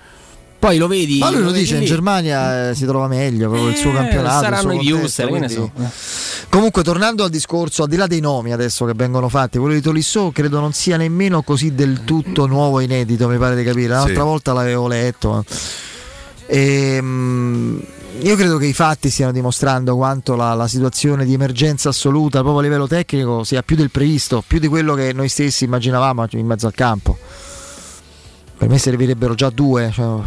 Poi 0.59 0.79
lo 0.79 0.87
vedi. 0.87 1.19
Ma 1.19 1.29
lui 1.31 1.41
lo 1.41 1.47
vedi 1.51 1.61
dice, 1.61 1.79
in. 1.79 1.85
Germania 1.87 2.69
eh, 2.69 2.75
si 2.77 2.85
trova 2.85 3.09
meglio, 3.09 3.49
proprio 3.49 3.71
il 3.71 3.77
suo 3.77 3.91
Eh, 3.91 3.95
campionato. 3.95 4.35
il 4.37 4.43
Saranno 4.45 4.61
suo 4.61 4.73
i 4.73 4.79
viewster, 4.79 5.27
che 5.27 5.33
ne 5.33 5.47
quindi- 5.49 5.55
so. 5.55 5.71
Comunque, 6.53 6.83
tornando 6.83 7.25
al 7.25 7.31
discorso, 7.31 7.85
al 7.85 7.89
di 7.89 7.97
là 7.97 8.07
dei 8.07 8.21
nomi 8.21 8.53
adesso 8.53 8.85
che 8.85 8.93
vengono 8.95 9.31
fatti, 9.31 9.57
quello 9.57 9.73
di 9.73 9.81
Tolisso 9.81 10.31
credo 10.35 10.61
non 10.61 10.75
sia 10.75 10.99
nemmeno 10.99 11.41
così 11.41 11.75
del 11.75 12.05
tutto 12.05 12.45
nuovo 12.45 12.79
e 12.79 12.85
inedito, 12.85 13.27
mi 13.27 13.39
pare 13.39 13.57
di 13.57 13.65
capire. 13.65 13.89
L'altra 13.89 14.13
Sì. 14.13 14.21
volta 14.21 14.53
l'avevo 14.53 14.87
letto. 14.87 15.47
Ehm, 16.45 17.83
io 18.21 18.37
credo 18.37 18.59
che 18.59 18.67
i 18.67 18.75
fatti 18.75 19.09
stiano 19.09 19.33
dimostrando 19.33 19.97
quanto 19.97 20.37
la, 20.37 20.53
la 20.53 20.69
situazione 20.69 21.25
di 21.25 21.33
emergenza 21.33 21.89
assoluta, 21.89 22.41
proprio 22.41 22.59
a 22.59 22.63
livello 22.65 22.87
tecnico, 22.87 23.45
sia 23.45 23.63
più 23.63 23.75
del 23.75 23.91
previsto, 23.91 24.45
più 24.47 24.59
di 24.59 24.69
quello 24.69 24.93
che 24.93 25.15
noi 25.15 25.31
stessi 25.31 25.65
immaginavamo 25.65 26.27
in 26.33 26.47
mezzo 26.47 26.67
al 26.67 26.75
campo. 26.75 27.17
Per 28.59 28.69
me 28.69 28.77
servirebbero 28.77 29.35
già 29.35 29.49
due, 29.49 29.91
cioè, 29.91 30.21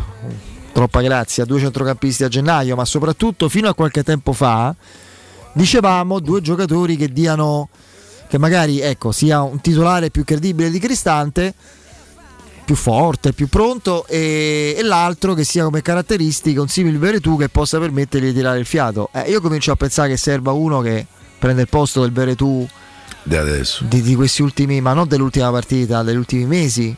troppa 0.74 1.02
grazia, 1.04 1.46
due 1.46 1.60
centrocampisti 1.60 2.24
a 2.24 2.30
gennaio, 2.30 2.76
ma 2.76 2.84
soprattutto 2.84 3.48
fino 3.48 3.70
a 3.70 3.76
qualche 3.76 4.02
tempo 4.04 4.34
fa 4.34 4.74
dicevamo 5.56 6.20
due 6.20 6.42
giocatori 6.42 6.98
che 6.98 7.08
diano 7.12 7.70
che 8.28 8.38
magari 8.38 8.82
ecco, 8.82 9.12
sia 9.12 9.42
un 9.42 9.62
titolare 9.62 10.10
più 10.10 10.24
credibile 10.24 10.70
di 10.70 10.80
Cristante, 10.80 11.54
più 12.66 12.76
forte, 12.76 13.32
più 13.34 13.48
pronto 13.48 14.06
e, 14.08 14.76
e 14.78 14.84
l'altro 14.84 15.34
che 15.34 15.44
sia 15.44 15.64
come 15.64 15.82
caratteristiche 15.82 16.60
un 16.60 16.68
simile 16.68 16.98
Veretù 16.98 17.38
che 17.38 17.48
possa 17.50 17.80
permettergli 17.80 18.26
di 18.26 18.34
tirare 18.34 18.60
il 18.60 18.66
fiato. 18.66 19.10
Eh, 19.14 19.30
io 19.30 19.40
comincio 19.40 19.72
a 19.72 19.76
pensare 19.76 20.10
che 20.10 20.18
serva 20.18 20.52
uno 20.52 20.82
che 20.82 21.06
prende 21.40 21.62
il 21.62 21.70
posto 21.70 22.02
del 22.02 22.12
Veretù 22.12 22.68
Da 23.24 23.40
adesso. 23.40 23.86
di, 23.88 24.02
di 24.02 24.16
questi 24.16 24.42
ultimi, 24.42 24.82
ma 24.82 24.94
non 24.94 25.08
dell'ultima 25.08 25.52
partita, 25.52 26.04
degli 26.04 26.18
ultimi 26.18 26.46
mesi. 26.46 26.94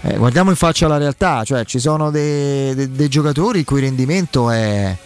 Eh, 0.00 0.16
guardiamo 0.16 0.50
in 0.50 0.56
faccia 0.56 0.88
la 0.88 0.96
realtà, 0.96 1.44
cioè 1.44 1.64
ci 1.64 1.78
sono 1.78 2.10
dei, 2.10 2.74
dei- 2.74 2.90
dei 2.90 3.08
giocatori 3.08 3.60
il 3.60 3.64
cui 3.64 3.80
rendimento 3.80 4.50
è, 4.50 4.96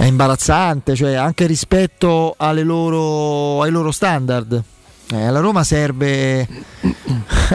è 0.00 0.04
imbarazzante, 0.06 0.94
cioè 0.94 1.12
anche 1.14 1.44
rispetto 1.46 2.34
alle 2.38 2.62
loro, 2.62 3.60
ai 3.62 3.70
loro 3.70 3.90
standard. 3.90 4.62
Eh, 5.12 5.26
alla 5.26 5.40
Roma 5.40 5.62
serve 5.62 6.46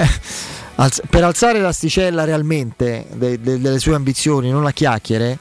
per 1.09 1.23
alzare 1.23 1.59
l'asticella 1.59 2.23
realmente 2.23 3.07
de- 3.13 3.39
de- 3.39 3.59
delle 3.59 3.79
sue 3.79 3.95
ambizioni, 3.95 4.51
non 4.51 4.65
a 4.65 4.71
chiacchiere. 4.71 5.37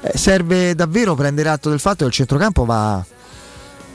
eh, 0.00 0.16
serve 0.16 0.74
davvero 0.74 1.14
prendere 1.14 1.48
atto 1.48 1.68
del 1.70 1.78
fatto 1.80 1.98
che 1.98 2.04
il 2.06 2.12
centrocampo 2.12 2.64
va, 2.64 3.04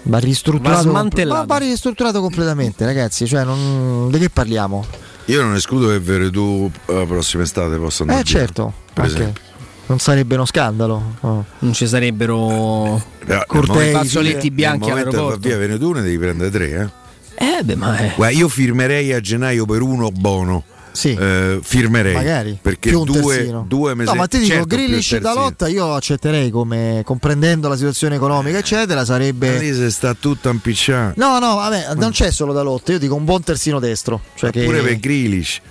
va 0.03 0.17
ristrutturato, 0.19 0.91
Va 0.91 1.01
va- 1.25 1.43
va 1.45 1.57
ristrutturato 1.57 2.21
completamente, 2.21 2.85
ragazzi. 2.85 3.25
Cioè, 3.27 3.43
non- 3.43 4.09
di 4.11 4.19
che 4.19 4.29
parliamo? 4.29 4.85
Io 5.25 5.41
non 5.41 5.55
escludo 5.55 5.87
che 5.87 5.99
Veretù 5.99 6.69
la 6.87 7.05
prossima 7.05 7.43
estate 7.43 7.77
possa 7.77 8.03
andare 8.03 8.19
Eh, 8.19 8.23
via, 8.23 8.31
certo, 8.39 8.73
per 8.93 9.03
anche. 9.05 9.15
esempio. 9.15 9.41
Non 9.85 9.99
sarebbe 9.99 10.35
uno 10.35 10.45
scandalo. 10.45 11.15
no. 11.21 11.45
Non 11.59 11.73
ci 11.73 11.87
sarebbero 11.87 13.01
nel 13.25 13.43
Cortei, 13.47 13.73
momento- 13.75 13.97
fazzoletti 13.99 14.51
bianchi 14.51 14.85
che 14.85 14.91
va 14.93 14.99
all'aeroporto. 14.99 15.47
via 15.47 15.57
Veretù 15.57 15.91
ne 15.91 16.01
devi 16.01 16.17
prendere 16.17 16.49
tre, 16.49 16.69
eh. 16.69 17.01
Eh, 17.35 17.63
beh, 17.63 17.75
ma 17.75 17.97
è. 17.97 18.13
Guarda, 18.15 18.35
io 18.37 18.47
firmerei 18.47 19.11
a 19.13 19.19
gennaio 19.19 19.65
per 19.65 19.81
uno 19.81 20.09
Bono. 20.11 20.63
Sì. 20.93 21.15
Eh, 21.15 21.59
firmerei 21.63 22.13
Magari 22.13 22.59
perché 22.61 22.89
più 22.89 22.99
un 22.99 23.05
due, 23.05 23.63
due 23.65 23.95
mesi 23.95 24.11
No, 24.11 24.15
ma 24.15 24.27
ti 24.27 24.37
dico, 24.37 24.51
certo, 24.53 24.67
più 24.67 24.77
Grealish 24.77 25.17
da 25.17 25.33
lotta 25.33 25.67
io 25.67 25.95
accetterei 25.95 26.51
come 26.51 27.01
comprendendo 27.03 27.67
la 27.67 27.75
situazione 27.75 28.15
economica, 28.15 28.59
eccetera. 28.59 28.99
Ma 28.99 29.05
Sarebbe. 29.05 29.57
lì 29.57 29.73
se 29.73 29.89
sta 29.89 30.13
tutto 30.13 30.49
impicciato. 30.49 31.13
No, 31.17 31.39
no, 31.39 31.55
vabbè, 31.55 31.95
non 31.95 32.11
c'è 32.11 32.29
solo 32.29 32.53
da 32.53 32.61
lotta. 32.61 32.91
Io 32.91 32.99
dico 32.99 33.15
un 33.15 33.25
buon 33.25 33.41
terzino 33.41 33.79
destro. 33.79 34.21
Cioè 34.35 34.51
che... 34.51 34.63
Pure 34.65 34.81
per 34.81 34.99
Grealish 34.99 35.61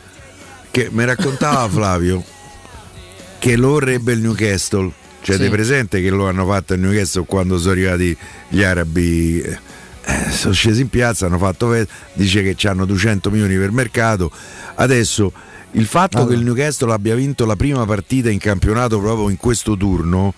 che 0.73 0.89
mi 0.91 1.05
raccontava 1.05 1.69
Flavio 1.71 2.25
che 3.43 3.57
lo 3.57 3.71
vorrebbe 3.71 4.13
il 4.13 4.21
Newcastle. 4.21 4.89
Cioè, 5.21 5.35
Sì. 5.35 5.43
te 5.43 5.51
presente 5.51 6.01
che 6.01 6.11
lo 6.11 6.29
hanno 6.29 6.47
fatto 6.47 6.75
il 6.75 6.81
Newcastle 6.81 7.25
quando 7.27 7.59
sono 7.59 7.73
arrivati 7.73 8.17
gli 8.49 8.63
arabi? 8.63 9.41
eh, 10.05 10.31
sono 10.31 10.53
scesi 10.55 10.81
in 10.83 10.89
piazza, 10.89 11.27
hanno 11.27 11.39
fatto 11.39 11.75
dice 12.13 12.43
che 12.55 12.69
hanno 12.69 12.85
200 12.85 13.31
milioni 13.31 13.57
per 13.57 13.73
mercato. 13.73 14.31
Adesso 14.77 15.33
il 15.73 15.87
fatto 15.87 16.19
Allora. 16.19 16.33
che 16.35 16.39
il 16.39 16.45
Newcastle 16.45 16.93
abbia 16.93 17.15
vinto 17.17 17.45
la 17.47 17.57
prima 17.57 17.85
partita 17.85 18.31
in 18.31 18.39
campionato 18.39 19.01
proprio 19.01 19.29
in 19.29 19.37
questo 19.37 19.77
turno, 19.77 20.35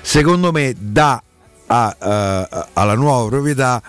secondo 0.00 0.52
me 0.52 0.74
dà 0.78 1.20
a- 1.66 1.96
a- 1.98 2.68
alla 2.72 2.94
nuova 2.94 3.28
proprietà 3.28 3.82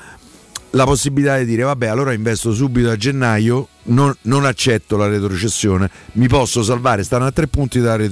la 0.71 0.83
possibilità 0.85 1.37
di 1.39 1.45
dire 1.45 1.63
vabbè 1.63 1.87
allora 1.87 2.13
investo 2.13 2.53
subito 2.53 2.89
a 2.91 2.95
gennaio 2.95 3.67
non, 3.83 4.15
non 4.23 4.45
accetto 4.45 4.97
la 4.97 5.07
retrocessione 5.07 5.89
mi 6.13 6.27
posso 6.27 6.61
salvare 6.61 7.03
stanno 7.03 7.25
a 7.25 7.31
tre 7.31 7.47
punti 7.47 7.79
dalla, 7.79 8.05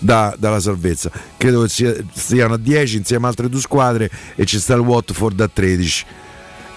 da- 0.00 0.34
dalla 0.38 0.60
salvezza 0.60 1.10
credo 1.38 1.62
che 1.62 1.68
sia- 1.70 1.94
stiano 2.12 2.54
a 2.54 2.58
10 2.58 2.98
insieme 2.98 3.24
a 3.24 3.28
altre 3.30 3.48
due 3.48 3.60
squadre 3.60 4.10
e 4.34 4.44
ci 4.44 4.58
sta 4.58 4.74
il 4.74 4.80
Watford 4.80 5.40
a 5.40 5.48
13 5.50 6.04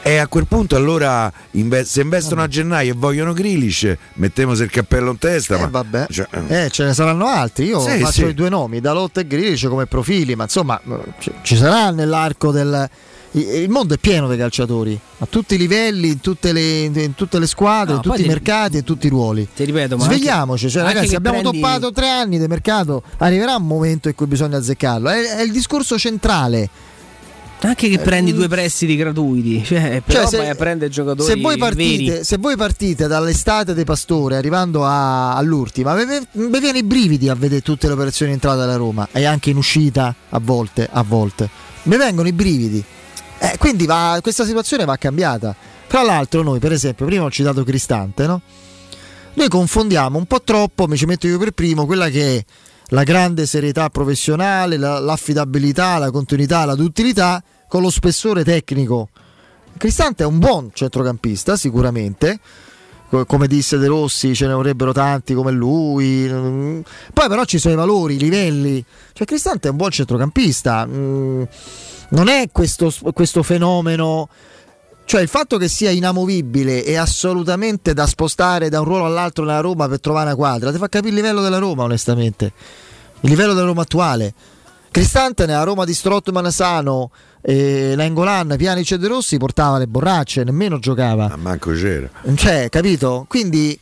e 0.03 0.17
a 0.19 0.27
quel 0.30 0.47
punto 0.47 0.77
allora 0.77 1.30
inve- 1.51 1.83
se 1.83 1.99
investono 1.99 2.41
a 2.41 2.47
gennaio 2.47 2.93
e 2.93 2.95
vogliono 2.95 3.33
Grealish 3.33 3.93
mettiamoci 4.14 4.61
il 4.61 4.69
cappello 4.69 5.11
in 5.11 5.17
testa 5.17 5.57
Eh, 5.57 5.59
ma 5.59 5.67
vabbè. 5.67 6.06
cioè, 6.09 6.27
Eh, 6.47 6.69
ce 6.69 6.85
ne 6.85 6.93
saranno 6.93 7.25
altri. 7.25 7.65
Io 7.65 7.81
Sì, 7.81 7.97
faccio 7.99 8.11
sì. 8.11 8.25
i 8.27 8.33
due 8.33 8.47
nomi, 8.47 8.80
Dalot 8.80 9.17
e 9.17 9.27
Grealish 9.27 9.65
come 9.67 9.85
profili, 9.88 10.35
ma 10.35 10.43
insomma 10.43 10.80
ci, 11.19 11.30
ci 11.41 11.57
sarà 11.57 11.89
nell'arco 11.91 12.51
del. 12.51 12.89
Il 13.40 13.69
mondo 13.69 13.93
è 13.93 13.98
pieno 13.98 14.30
di 14.30 14.38
calciatori, 14.38 14.99
a 15.19 15.25
tutti 15.30 15.56
i 15.56 15.57
livelli, 15.57 16.09
in 16.09 16.19
tutte 16.22 16.51
le, 16.51 16.80
in 16.82 17.14
tutte 17.16 17.40
le 17.40 17.48
squadre, 17.48 17.91
No, 17.91 17.95
in 17.98 18.01
tutti 18.01 18.19
i 18.19 18.24
ti- 18.24 18.27
mercati 18.30 18.77
e 18.77 18.83
tutti 18.83 19.07
i 19.07 19.09
ruoli. 19.09 19.48
Ti 19.56 19.64
ripeto, 19.64 19.98
ma 19.98 20.03
Svegliamoci, 20.06 20.69
cioè, 20.69 20.82
anche- 20.83 20.93
ragazzi, 20.93 20.98
anche 20.98 21.09
che 21.09 21.16
abbiamo 21.30 21.49
prendi- 21.49 21.59
toppato 21.61 21.91
tre 21.91 22.09
anni 22.09 22.40
di 22.40 22.48
mercato, 22.48 23.03
arriverà 23.17 23.56
un 23.56 23.66
momento 23.67 24.07
in 24.07 24.16
cui 24.16 24.27
bisogna 24.27 24.57
azzeccarlo. 24.57 25.09
È, 25.09 25.38
è 25.38 25.41
il 25.41 25.51
discorso 25.51 25.98
centrale. 25.98 26.69
Anche 27.61 27.90
che 27.90 27.98
prendi 27.98 28.33
due 28.33 28.48
prestiti 28.48 28.95
gratuiti, 28.95 29.64
cioè, 29.66 30.01
però 30.06 30.30
Cioè, 30.30 30.45
se- 30.45 30.56
prendere 30.56 30.91
giocatori 30.91 31.27
Se 31.33 31.41
voi, 31.41 31.57
partite, 31.57 32.24
se 32.24 32.38
voi 32.38 32.56
partite 32.56 33.07
dall'estate 33.07 33.74
dei 33.74 33.83
Pastore 33.83 34.35
arrivando 34.38 34.85
a- 34.85 35.35
all'ultima, 35.35 35.95
vi 35.95 36.06
viene 36.59 36.77
i 36.77 36.83
brividi 36.83 37.30
a 37.30 37.33
vedere 37.33 37.61
tutte 37.61 37.88
le 37.88 37.93
operazioni 37.93 38.30
in 38.32 38.38
entrata 38.38 38.59
della 38.59 38.75
Roma 38.75 39.07
e 39.11 39.25
anche 39.25 39.49
in 39.49 39.57
uscita 39.57 40.14
a 40.30 40.40
volte, 40.40 40.88
a 40.91 41.01
volte. 41.01 41.49
Mi 41.83 41.98
vengono 41.98 42.27
i 42.27 42.33
brividi. 42.33 42.83
Eh, 43.40 43.57
quindi 43.57 43.85
va- 43.85 44.19
questa 44.22 44.45
situazione 44.45 44.85
va 44.85 44.95
cambiata. 44.98 45.56
Tra 45.88 46.03
l'altro 46.03 46.41
noi, 46.41 46.59
per 46.59 46.72
esempio, 46.72 47.06
prima 47.06 47.24
ho 47.24 47.32
citato 47.32 47.64
Cristante, 47.64 48.25
no? 48.27 48.41
Noi 49.35 49.48
confondiamo 49.48 50.17
un 50.17 50.25
po' 50.25 50.41
troppo, 50.41 50.88
mi 50.88 50.98
ci 50.98 51.06
metto 51.06 51.27
io 51.27 51.38
per 51.38 51.51
primo, 51.51 51.85
quella 51.85 52.09
che 52.09 52.38
è 52.38 52.45
la 52.88 53.03
grande 53.03 53.45
serietà 53.45 53.90
professionale, 53.90 54.77
la- 54.77 54.99
l'affidabilità, 54.99 55.98
la 55.98 56.09
continuità, 56.11 56.66
la 56.66 56.75
duttilità 56.75 57.43
con 57.67 57.82
lo 57.82 57.90
spessore 57.90 58.43
tecnico. 58.43 59.09
Cristante 59.77 60.24
è 60.24 60.25
un 60.25 60.40
buon 60.40 60.72
centrocampista, 60.74 61.56
sicuramente. 61.56 62.40
Co- 63.09 63.25
Come 63.25 63.48
disse 63.48 63.77
De 63.77 63.88
Rossi, 63.88 64.33
ce 64.33 64.48
ne 64.48 64.53
vorrebbero 64.53 64.91
tanti 64.91 65.33
come 65.33 65.51
lui. 65.51 66.27
Mm. 66.30 66.80
Poi, 67.14 67.27
però, 67.30 67.45
ci 67.45 67.59
sono 67.59 67.75
i 67.75 67.77
valori, 67.77 68.16
i 68.16 68.19
livelli. 68.19 68.83
Cioè, 69.14 69.27
Cristante 69.27 69.67
è 69.67 69.72
un 69.72 69.77
buon 69.77 69.91
centrocampista. 69.91 70.85
Non 72.09 72.27
è 72.27 72.49
questo, 72.51 72.93
questo 73.13 73.43
fenomeno. 73.43 74.29
Cioè, 75.05 75.21
il 75.21 75.27
fatto 75.29 75.57
che 75.57 75.69
sia 75.69 75.89
inamovibile 75.89 76.83
e 76.83 76.95
assolutamente 76.95 77.93
da 77.93 78.05
spostare 78.05 78.69
da 78.69 78.79
un 78.79 78.85
ruolo 78.85 79.05
all'altro 79.05 79.45
nella 79.45 79.61
Roma 79.61 79.87
per 79.87 80.01
trovare 80.01 80.25
una 80.25 80.35
quadra, 80.35 80.71
ti 80.71 80.77
fa 80.77 80.89
capire 80.89 81.11
il 81.11 81.15
livello 81.15 81.41
della 81.41 81.59
Roma, 81.59 81.83
onestamente. 81.83 82.51
Il 83.21 83.29
livello 83.29 83.53
della 83.53 83.67
Roma 83.67 83.83
attuale. 83.83 84.33
Cristante 84.91 85.45
nella 85.45 85.63
Roma 85.63 85.85
di 85.85 85.93
Strottman 85.93 86.51
Sano, 86.51 87.11
eh, 87.41 87.93
Nangolan, 87.95 88.55
Pianic 88.57 88.91
e 88.91 88.97
De 88.97 89.07
Rossi 89.07 89.37
portava 89.37 89.77
le 89.77 89.87
borracce, 89.87 90.43
nemmeno 90.43 90.79
giocava. 90.79 91.33
manco 91.37 91.71
c'era. 91.71 92.09
Cioè, 92.35 92.67
capito? 92.69 93.25
Quindi 93.29 93.79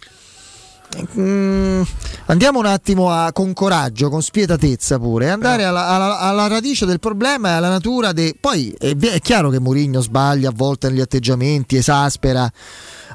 mm, 1.18 1.82
andiamo 2.26 2.60
un 2.60 2.66
attimo 2.66 3.12
a, 3.12 3.32
con 3.32 3.54
coraggio, 3.54 4.10
con 4.10 4.22
spietatezza 4.22 4.98
pure, 5.00 5.30
andare 5.30 5.64
alla, 5.64 5.88
alla- 5.88 6.20
alla 6.20 6.48
radice 6.48 6.86
del 6.86 7.00
problema 7.00 7.50
e 7.50 7.54
alla 7.54 7.70
natura 7.70 8.12
de... 8.12 8.36
Poi 8.40 8.76
è, 8.78 8.96
è 8.96 9.20
chiaro 9.20 9.50
che 9.50 9.60
Mourinho 9.60 10.02
sbaglia 10.02 10.50
a 10.50 10.54
volte 10.56 10.90
negli 10.90 11.02
atteggiamenti, 11.02 11.78
esaspera, 11.78 12.52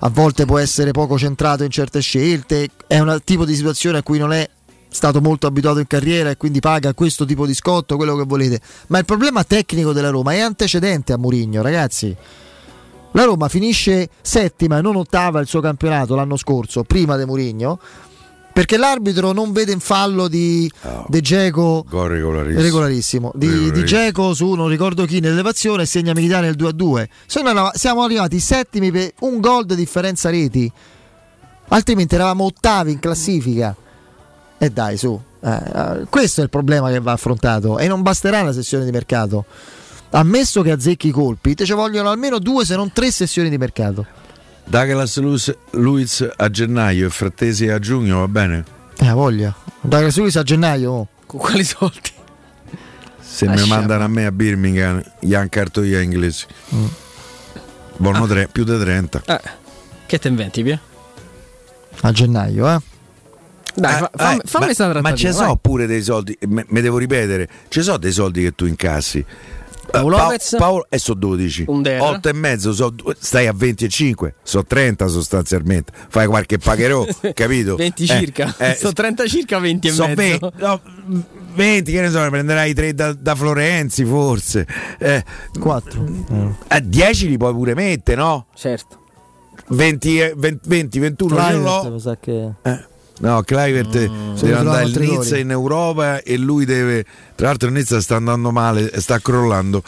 a 0.00 0.08
volte 0.08 0.44
può 0.44 0.58
essere 0.58 0.90
poco 0.92 1.18
centrato 1.18 1.64
in 1.64 1.70
certe 1.70 2.00
scelte, 2.00 2.68
è 2.86 2.98
un 2.98 3.18
tipo 3.24 3.44
di 3.44 3.54
situazione 3.54 3.98
a 3.98 4.02
cui 4.02 4.18
non 4.18 4.32
è 4.32 4.48
stato 4.92 5.20
molto 5.20 5.46
abituato 5.46 5.78
in 5.78 5.86
carriera 5.86 6.30
e 6.30 6.36
quindi 6.36 6.60
paga 6.60 6.94
questo 6.94 7.24
tipo 7.24 7.46
di 7.46 7.54
scotto, 7.54 7.96
quello 7.96 8.16
che 8.16 8.24
volete. 8.24 8.60
Ma 8.88 8.98
il 8.98 9.04
problema 9.04 9.44
tecnico 9.44 9.92
della 9.92 10.10
Roma 10.10 10.32
è 10.32 10.40
antecedente 10.40 11.12
a 11.12 11.16
Mourinho, 11.16 11.62
ragazzi. 11.62 12.14
La 13.12 13.24
Roma 13.24 13.48
finisce 13.48 14.08
settima 14.20 14.78
e 14.78 14.82
non 14.82 14.96
ottava 14.96 15.40
il 15.40 15.46
suo 15.48 15.60
campionato 15.60 16.14
l'anno 16.14 16.36
scorso, 16.36 16.84
prima 16.84 17.16
di 17.16 17.24
Mourinho, 17.24 17.80
perché 18.52 18.76
l'arbitro 18.76 19.32
non 19.32 19.52
vede 19.52 19.72
in 19.72 19.80
fallo 19.80 20.28
di 20.28 20.70
De 21.08 21.20
Geco 21.20 21.84
Gol 21.88 22.08
regolarissimo. 22.08 22.62
regolarissimo. 22.62 23.32
Di, 23.34 23.70
di. 23.72 23.84
Geco 23.84 24.32
su 24.34 24.52
non 24.52 24.68
ricordo 24.68 25.04
chi 25.06 25.20
nell'elevazione 25.20 25.86
segna 25.86 26.12
militare 26.14 26.46
nel 26.46 26.56
2-2 26.56 27.08
Se 27.26 27.42
noi 27.42 27.70
siamo 27.74 28.02
arrivati 28.02 28.38
settimi 28.38 28.90
per 28.92 29.12
un 29.20 29.40
gol 29.40 29.66
di 29.66 29.74
differenza 29.74 30.30
reti. 30.30 30.70
Altrimenti 31.68 32.14
eravamo 32.14 32.44
ottavi 32.44 32.92
in 32.92 32.98
classifica. 32.98 33.74
E 34.58 34.70
dai 34.70 34.96
su. 34.96 35.18
Eh, 35.40 35.50
eh, 35.50 36.06
questo 36.10 36.40
è 36.40 36.44
il 36.44 36.50
problema 36.50 36.90
che 36.90 37.00
va 37.00 37.12
affrontato. 37.12 37.78
E 37.78 37.86
non 37.88 38.02
basterà 38.02 38.42
una 38.42 38.52
sessione 38.52 38.84
di 38.84 38.90
mercato 38.90 39.44
ammesso 40.10 40.62
che 40.62 40.70
azzecchi 40.72 41.08
i 41.08 41.12
colpi 41.12 41.54
te 41.54 41.64
ci 41.64 41.72
vogliono 41.72 42.10
almeno 42.10 42.38
due 42.38 42.64
se 42.64 42.76
non 42.76 42.92
tre 42.92 43.10
sessioni 43.10 43.48
di 43.48 43.58
mercato 43.58 44.06
Douglas 44.64 45.18
Luiz- 45.72 46.28
a 46.36 46.48
gennaio 46.50 47.06
e 47.06 47.10
Frattesi 47.10 47.68
a 47.68 47.78
giugno, 47.78 48.18
va 48.20 48.28
bene? 48.28 48.64
eh 48.98 49.10
voglia 49.12 49.54
Douglas 49.80 50.16
Luiz 50.16 50.36
a 50.36 50.42
gennaio 50.42 50.90
oh. 50.92 51.08
Con 51.26 51.38
quali 51.38 51.62
soldi? 51.64 52.10
Se 53.20 53.46
mi 53.46 53.52
Lasciamo. 53.54 53.74
mandano 53.76 54.02
a 54.04 54.08
me 54.08 54.26
a 54.26 54.32
Birmingham, 54.32 55.00
gli 55.20 55.32
han 55.32 55.48
cartoia 55.48 56.00
inglesi. 56.00 56.44
Mm. 56.74 56.84
Buono 57.98 58.26
tre- 58.26 58.48
più 58.50 58.64
di 58.64 58.76
30. 58.76 59.22
Eh, 59.26 59.40
che 60.06 60.18
te 60.18 60.26
inventi, 60.26 60.64
Pia? 60.64 60.80
a 62.02 62.10
gennaio 62.12 62.68
eh 62.68 62.78
Dai, 63.74 63.98
fa- 63.98 64.10
fammi, 64.16 64.40
Eh, 64.40 64.42
fammi 64.44 64.72
ma, 64.76 65.00
ma 65.00 65.00
vai. 65.12 65.32
so 65.32 65.56
pure 65.62 65.86
dei 65.86 66.02
soldi, 66.02 66.36
me, 66.48 66.64
me 66.68 66.80
devo 66.80 66.98
ripetere, 66.98 67.48
ci 67.68 67.82
so 67.82 67.96
dei 67.96 68.10
soldi 68.12 68.42
che 68.42 68.52
tu 68.56 68.64
incassi. 68.66 69.24
Paolo 69.90 70.16
Pa- 70.16 70.22
Lopez? 70.24 70.54
Paolo- 70.58 70.86
e 70.88 70.98
so 70.98 71.14
12 71.14 71.64
Un 71.68 71.82
der. 71.82 72.00
8 72.00 72.28
e 72.28 72.32
mezzo 72.32 72.72
so 72.72 72.94
stai 73.18 73.46
a 73.46 73.52
25 73.52 74.34
so 74.42 74.64
30 74.64 75.06
sostanzialmente 75.08 75.92
fai 76.08 76.26
qualche 76.26 76.58
pagherò 76.58 77.04
capito 77.34 77.76
20 77.76 78.02
Eh, 78.02 78.06
circa. 78.06 78.54
eh, 78.58 78.74
Sono 78.80 78.92
30 78.92 79.26
circa 79.26 79.58
20 79.58 79.88
e 79.88 79.90
so 79.90 80.06
mezzo. 80.06 80.50
20, 80.50 80.50
no, 80.58 80.80
20 81.54 81.92
che 81.92 82.00
ne 82.00 82.10
so 82.10 82.20
ne 82.22 82.30
prenderai 82.30 82.72
3 82.74 82.94
da, 82.94 83.12
da 83.12 83.34
Florenzi 83.34 84.04
forse 84.04 84.66
eh, 84.98 85.24
4 85.58 86.04
a 86.68 86.78
10 86.80 87.28
li 87.28 87.36
puoi 87.36 87.52
pure 87.52 87.74
mettere 87.74 88.20
no? 88.20 88.46
certo 88.54 88.98
20, 89.68 90.18
e- 90.20 90.34
20, 90.36 90.68
20 90.68 90.98
21 90.98 91.30
ce 91.30 91.36
Kluivert, 91.36 92.04
l'ho 92.04 92.16
che 92.20 92.50
Eh, 92.62 92.84
No, 93.20 93.42
Clivert 93.42 93.92
se 94.34 94.46
deve 94.46 94.56
andare 94.56 94.84
il 94.84 94.98
Nizza 94.98 95.36
in 95.36 95.50
Europa 95.50 96.22
e 96.22 96.36
lui 96.36 96.64
deve. 96.64 97.04
Tra 97.34 97.48
l'altro, 97.48 97.68
il 97.68 97.74
Nizza 97.74 98.00
sta 98.00 98.16
andando 98.16 98.50
male, 98.50 98.98
sta 99.00 99.18
crollando. 99.18 99.82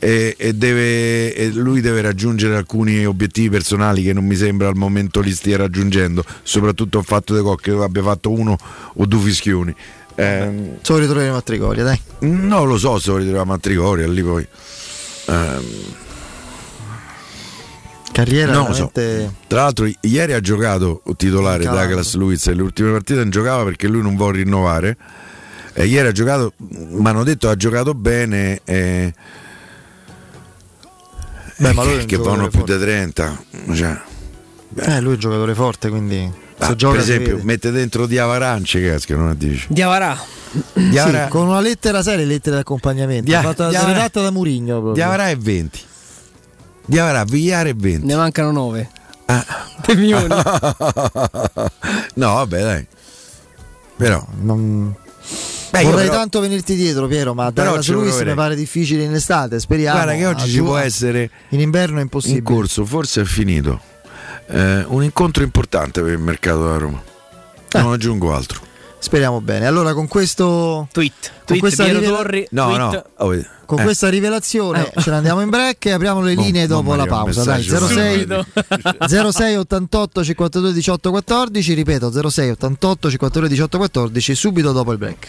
E, 0.00 0.34
e 0.36 0.52
deve, 0.52 1.34
e 1.34 1.48
lui 1.48 1.80
deve 1.80 2.02
raggiungere 2.02 2.56
alcuni 2.56 3.06
obiettivi 3.06 3.48
personali 3.48 4.02
che 4.02 4.12
non 4.12 4.26
mi 4.26 4.36
sembra 4.36 4.68
al 4.68 4.76
momento 4.76 5.20
li 5.20 5.32
stia 5.32 5.56
raggiungendo. 5.56 6.24
Soprattutto 6.42 6.98
il 6.98 7.04
fatto 7.04 7.56
che 7.56 7.70
abbia 7.70 8.02
fatto 8.02 8.30
uno 8.30 8.56
o 8.94 9.06
due 9.06 9.20
fischioni. 9.20 9.74
Ehm, 10.16 10.76
solo 10.82 11.00
ritroveremo 11.00 11.36
a 11.36 11.40
Trigoria 11.40 11.82
dai 11.82 12.00
non 12.20 12.68
lo 12.68 12.78
so 12.78 13.00
se 13.00 13.10
lo 13.10 13.16
ritroviamo 13.16 13.52
a 13.52 13.58
Trigoria 13.58 14.06
lì 14.06 14.22
poi. 14.22 14.46
Ehm, 15.26 15.64
carriera 18.14 18.52
non 18.52 18.68
lo 18.68 18.72
so. 18.72 18.90
veramente 18.94 19.34
Tra 19.48 19.62
l'altro, 19.62 19.90
ieri 20.00 20.32
ha 20.32 20.40
giocato 20.40 21.02
il 21.06 21.16
titolare. 21.16 21.64
Douglas 21.64 22.14
Luiz 22.14 22.46
e 22.46 22.54
le 22.54 22.62
ultime 22.62 22.92
partite 22.92 23.18
non 23.18 23.30
giocava 23.30 23.64
perché 23.64 23.88
lui 23.88 24.02
non 24.02 24.16
vuole 24.16 24.38
rinnovare. 24.38 24.96
E 25.72 25.86
ieri 25.86 26.06
ha 26.08 26.12
giocato, 26.12 26.52
mi 26.58 27.06
hanno 27.08 27.24
detto 27.24 27.48
ha 27.48 27.56
giocato 27.56 27.94
bene. 27.94 28.60
E, 28.64 29.12
Beh, 31.56 31.72
ma 31.72 31.82
eh, 31.82 31.96
lui 31.96 32.06
che, 32.06 32.16
vanno 32.16 32.48
più 32.48 32.64
di 32.64 32.78
30. 32.78 33.44
Cioè, 33.74 34.00
eh 34.76 35.00
lui 35.00 35.10
è 35.10 35.14
un 35.14 35.20
giocatore 35.20 35.54
forte 35.54 35.88
quindi 35.88 36.30
ah, 36.58 36.66
se 36.66 36.76
gioca 36.76 36.94
per 36.94 37.02
esempio, 37.02 37.40
mette 37.42 37.70
dentro 37.70 38.06
Diavaranci, 38.06 38.80
che 38.80 38.90
casca, 38.90 39.16
non 39.16 39.34
dici. 39.36 39.66
Diavarà. 39.68 40.16
Diavara, 40.72 41.24
Sì, 41.24 41.30
con 41.30 41.48
una 41.48 41.60
lettera 41.60 42.02
seria 42.02 42.24
lettere 42.24 42.54
di 42.56 42.60
accompagnamento 42.60 43.24
Dia- 43.24 43.42
fatta 43.42 43.68
Diavara- 43.68 43.92
redatta 43.92 44.20
da 44.20 44.30
Murigno 44.30 44.74
proprio. 44.74 44.94
Diavara 44.94 45.28
è 45.28 45.36
20. 45.36 45.80
Diavara, 46.86 47.24
Vigliare 47.24 47.70
è 47.70 47.74
20. 47.74 48.06
Ne 48.06 48.14
mancano 48.14 48.50
9. 48.52 48.90
Ah. 49.26 49.44
No, 52.14 52.34
vabbè, 52.34 52.62
dai. 52.62 52.86
Però, 53.96 54.24
non... 54.40 54.94
Beh, 55.70 55.82
Vorrei 55.82 56.06
però- 56.06 56.18
tanto 56.18 56.40
venirti 56.40 56.74
dietro, 56.76 57.06
Piero, 57.08 57.34
ma 57.34 57.50
Però 57.50 57.72
Luiz 57.74 57.86
proverei. 57.86 58.26
mi 58.26 58.34
pare 58.34 58.54
difficile 58.54 59.02
in 59.02 59.14
estate. 59.14 59.58
Speriamo. 59.58 59.96
Guarda 59.96 60.14
che 60.16 60.26
oggi 60.26 60.48
ci 60.50 60.60
può 60.62 60.76
essere 60.76 61.30
In 61.48 61.60
inverno 61.60 61.94
è 61.94 61.98
in 61.98 62.02
impossibile. 62.02 62.42
corso, 62.42 62.84
forse 62.84 63.22
è 63.22 63.24
finito. 63.24 63.80
Eh, 64.46 64.84
un 64.86 65.02
incontro 65.02 65.42
importante 65.42 66.00
per 66.02 66.12
il 66.12 66.18
mercato 66.18 66.62
della 66.62 66.78
Roma. 66.78 67.02
Eh. 67.72 67.80
Non 67.80 67.92
aggiungo 67.92 68.32
altro. 68.34 68.60
Speriamo 68.98 69.40
bene. 69.40 69.66
Allora, 69.66 69.94
con 69.94 70.06
questo. 70.06 70.86
Tweet. 70.92 71.12
Con 71.20 71.42
Tweet 71.46 71.60
questa, 71.60 71.84
Piero 71.84 72.00
Torri. 72.02 72.46
No, 72.50 72.64
tweet. 72.66 72.78
no. 72.78 73.04
oh. 73.16 73.44
Con 73.64 73.80
Eh. 73.80 73.82
questa 73.84 74.08
rivelazione 74.08 74.90
ce 74.98 75.10
ne 75.10 75.16
andiamo 75.16 75.40
in 75.40 75.50
break 75.50 75.86
e 75.86 75.92
apriamo 75.92 76.20
le 76.20 76.34
Mo- 76.34 76.42
linee 76.42 76.62
mo 76.68 76.74
dopo 76.74 76.94
la 76.94 77.06
pausa. 77.06 77.44
Dai, 77.44 77.58
messaggio 77.58 77.86
06, 77.86 78.12
Subito. 78.20 78.46
06 79.32 79.56
88 79.56 80.24
52 80.24 80.72
18 80.72 81.10
14. 81.10 81.74
Ripeto, 81.74 82.10
06 82.30 82.50
88 82.50 83.10
52 83.10 83.48
18 83.48 83.78
14. 83.78 84.34
Subito 84.34 84.72
dopo 84.72 84.92
il 84.92 84.98
break. 84.98 85.28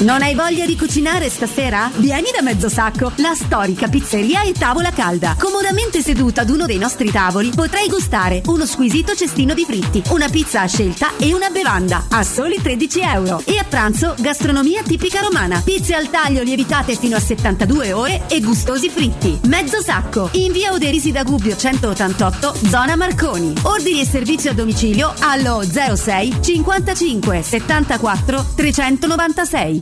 Non 0.00 0.20
hai 0.22 0.34
voglia 0.34 0.66
di 0.66 0.76
cucinare 0.76 1.28
stasera? 1.28 1.88
Vieni 1.96 2.30
da 2.34 2.42
Mezzosacco, 2.42 3.12
la 3.16 3.34
storica 3.34 3.88
pizzeria 3.88 4.42
e 4.42 4.52
tavola 4.52 4.90
calda. 4.90 5.36
Comodamente 5.38 6.02
seduta 6.02 6.40
ad 6.40 6.50
uno 6.50 6.66
dei 6.66 6.78
nostri 6.78 7.10
tavoli 7.12 7.52
potrai 7.54 7.88
gustare 7.88 8.42
uno 8.46 8.66
squisito 8.66 9.14
cestino 9.14 9.54
di 9.54 9.64
fritti, 9.64 10.02
una 10.08 10.28
pizza 10.28 10.62
a 10.62 10.66
scelta 10.66 11.16
e 11.18 11.32
una 11.32 11.50
bevanda 11.50 12.06
a 12.08 12.24
soli 12.24 12.60
13 12.60 13.00
euro. 13.00 13.42
E 13.44 13.58
a 13.58 13.64
pranzo 13.64 14.16
gastronomia 14.18 14.82
tipica 14.82 15.20
romana, 15.20 15.60
pizze 15.62 15.94
al 15.94 16.10
taglio 16.10 16.42
lievitate 16.42 16.96
fino 16.96 17.14
a 17.14 17.20
72 17.20 17.92
ore 17.92 18.22
e 18.28 18.40
gustosi 18.40 18.88
fritti. 18.88 19.38
Mezzosacco, 19.44 20.30
in 20.32 20.50
via 20.50 20.72
Oderisi 20.72 21.12
da 21.12 21.22
Gubbio 21.22 21.54
188, 21.54 22.54
zona 22.68 22.96
Marconi. 22.96 23.52
Ordini 23.62 24.00
e 24.00 24.06
servizio 24.06 24.50
a 24.50 24.54
domicilio 24.54 25.12
allo 25.20 25.62
06 25.62 26.38
55 26.40 27.42
74 27.42 28.46
396. 28.56 29.81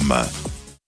www.radioparleur.com. 0.01 0.40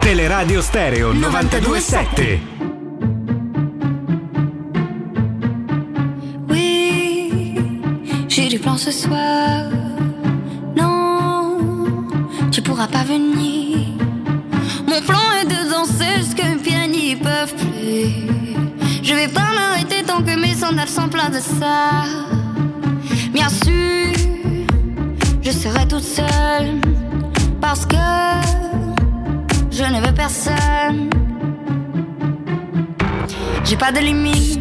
Teleradio 0.00 0.60
Stereo 0.60 1.12
927. 1.14 2.40
Oui, 6.50 7.56
j'ai 8.28 8.48
du 8.48 8.58
plan 8.58 8.76
ce 8.76 8.90
soir. 8.90 9.62
Non, 10.76 11.58
tu 12.50 12.60
pourras 12.60 12.86
pas 12.88 13.04
venir. 13.04 13.78
Mon 14.86 15.00
plan 15.00 15.24
est 15.40 15.46
de 15.46 15.70
danser 15.70 16.16
jusqu'à 16.22 16.48
mes 16.48 16.56
pieds 16.56 16.86
n'y 16.88 17.16
peuvent 17.16 17.54
plus. 17.54 18.26
Je 19.02 19.14
vais 19.14 19.28
pas 19.28 19.48
m'arrêter 19.54 20.02
tant 20.06 20.22
que 20.22 20.38
mes 20.38 20.54
sandales 20.54 20.88
sont 20.88 21.08
pleins 21.08 21.30
de 21.30 21.40
ça. 21.40 22.04
Bien 23.32 23.48
sûr, 23.48 24.12
je 25.42 25.50
serai 25.50 25.88
toute 25.88 26.04
seule 26.04 26.80
parce 27.60 27.86
que 27.86 27.96
je 29.74 29.82
ne 29.82 30.00
veux 30.00 30.14
personne. 30.14 31.10
J'ai 33.64 33.76
pas 33.76 33.90
de 33.90 33.98
limite, 33.98 34.60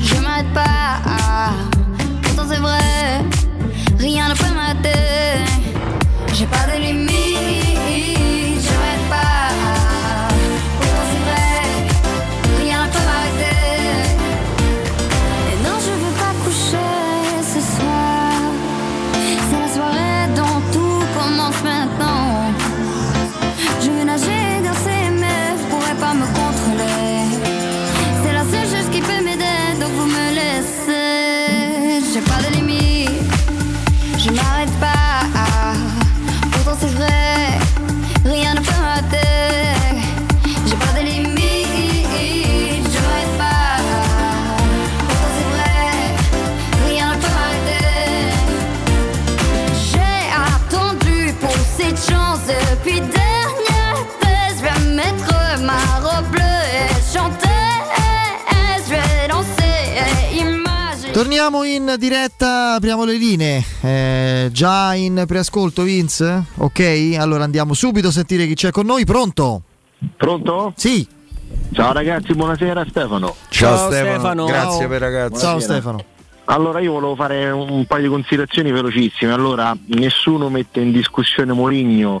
je 0.00 0.14
m'arrête 0.22 0.52
pas. 0.54 1.50
Pourtant 2.22 2.44
c'est 2.48 2.60
vrai, 2.60 3.22
rien 3.98 4.28
ne 4.28 4.34
peut 4.34 4.54
m'arrêter. 4.54 5.44
J'ai 6.32 6.46
pas 6.46 6.64
de 6.72 6.80
limite, 6.80 7.61
Torniamo 61.32 61.64
in 61.64 61.94
diretta, 61.98 62.74
apriamo 62.74 63.04
le 63.04 63.14
linee. 63.14 63.64
Eh, 63.80 64.50
già 64.52 64.92
in 64.92 65.24
preascolto 65.26 65.82
Vince? 65.82 66.44
Ok, 66.58 67.16
allora 67.18 67.42
andiamo 67.44 67.72
subito 67.72 68.08
a 68.08 68.10
sentire 68.10 68.46
chi 68.46 68.52
c'è 68.52 68.70
con 68.70 68.84
noi. 68.84 69.06
Pronto? 69.06 69.62
Pronto? 70.14 70.74
Sì. 70.76 71.08
Ciao 71.72 71.94
ragazzi, 71.94 72.34
buonasera 72.34 72.84
Stefano. 72.86 73.34
Ciao, 73.48 73.76
Ciao, 73.76 73.90
Stefano. 73.90 74.12
Stefano. 74.12 74.44
Grazie 74.44 74.86
per 74.88 75.00
ragazzi. 75.00 75.40
Ciao. 75.40 75.58
Stefano. 75.58 76.04
Allora 76.44 76.80
io 76.80 76.92
volevo 76.92 77.14
fare 77.14 77.50
un 77.50 77.86
paio 77.86 78.02
di 78.02 78.08
considerazioni 78.08 78.70
velocissime. 78.70 79.32
Allora, 79.32 79.74
nessuno 79.86 80.50
mette 80.50 80.80
in 80.80 80.92
discussione 80.92 81.54
Mourinho. 81.54 82.20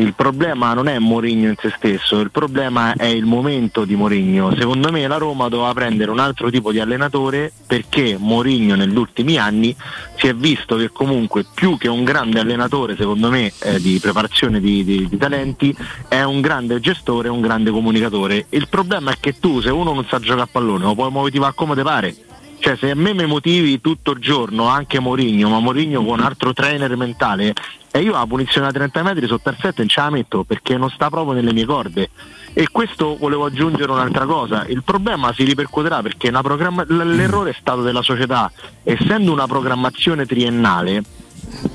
Il 0.00 0.14
problema 0.14 0.72
non 0.72 0.88
è 0.88 0.98
Mourinho 0.98 1.48
in 1.48 1.56
se 1.60 1.70
stesso, 1.76 2.20
il 2.20 2.30
problema 2.30 2.94
è 2.94 3.04
il 3.04 3.26
momento 3.26 3.84
di 3.84 3.96
Mourinho. 3.96 4.56
Secondo 4.56 4.90
me 4.90 5.06
la 5.06 5.18
Roma 5.18 5.48
doveva 5.48 5.74
prendere 5.74 6.10
un 6.10 6.18
altro 6.18 6.50
tipo 6.50 6.72
di 6.72 6.80
allenatore 6.80 7.52
perché 7.66 8.16
Mourinho 8.18 8.76
negli 8.76 8.96
ultimi 8.96 9.36
anni 9.36 9.76
si 10.16 10.26
è 10.26 10.34
visto 10.34 10.76
che 10.76 10.88
comunque 10.90 11.44
più 11.52 11.76
che 11.76 11.88
un 11.88 12.02
grande 12.02 12.40
allenatore, 12.40 12.96
secondo 12.96 13.28
me, 13.28 13.52
eh, 13.58 13.78
di 13.78 13.98
preparazione 14.00 14.58
di, 14.58 14.84
di- 14.84 15.06
di 15.06 15.16
talenti, 15.18 15.76
è 16.08 16.22
un 16.22 16.40
grande 16.40 16.80
gestore, 16.80 17.28
un 17.28 17.42
grande 17.42 17.70
comunicatore. 17.70 18.46
Il 18.48 18.68
problema 18.68 19.10
è 19.10 19.16
che 19.20 19.38
tu, 19.38 19.60
se 19.60 19.68
uno 19.68 19.92
non 19.92 20.06
sa 20.06 20.18
giocare 20.18 20.40
a 20.40 20.48
pallone, 20.50 20.82
lo 20.82 20.94
puoi 20.94 21.10
motivare 21.10 21.52
come 21.54 21.74
te 21.74 21.82
pare. 21.82 22.16
Cioè 22.60 22.76
se 22.76 22.90
a 22.90 22.94
me 22.94 23.14
mi 23.14 23.24
motivi 23.24 23.80
tutto 23.80 24.10
il 24.10 24.20
giorno, 24.20 24.66
anche 24.68 25.00
Mourinho, 25.00 25.48
ma 25.48 25.60
Mourinho 25.60 26.04
con 26.04 26.18
un 26.18 26.24
altro 26.24 26.52
trainer 26.52 26.94
mentale, 26.94 27.54
e 27.90 28.00
io 28.00 28.12
la 28.12 28.26
punizione 28.26 28.66
a 28.66 28.70
30 28.70 29.02
metri 29.02 29.26
sotto 29.26 29.48
al 29.48 29.56
7 29.58 29.74
non 29.78 29.88
ce 29.88 30.00
la 30.00 30.10
metto 30.10 30.44
perché 30.44 30.76
non 30.76 30.90
sta 30.90 31.08
proprio 31.08 31.32
nelle 31.32 31.54
mie 31.54 31.64
corde. 31.64 32.10
E 32.52 32.68
questo 32.70 33.16
volevo 33.16 33.46
aggiungere 33.46 33.90
un'altra 33.90 34.26
cosa, 34.26 34.66
il 34.66 34.82
problema 34.82 35.32
si 35.32 35.44
ripercuoterà 35.44 36.02
perché 36.02 36.30
programma- 36.30 36.84
l'errore 36.86 37.50
è 37.50 37.56
stato 37.58 37.80
della 37.80 38.02
società, 38.02 38.52
essendo 38.82 39.32
una 39.32 39.46
programmazione 39.46 40.26
triennale, 40.26 41.02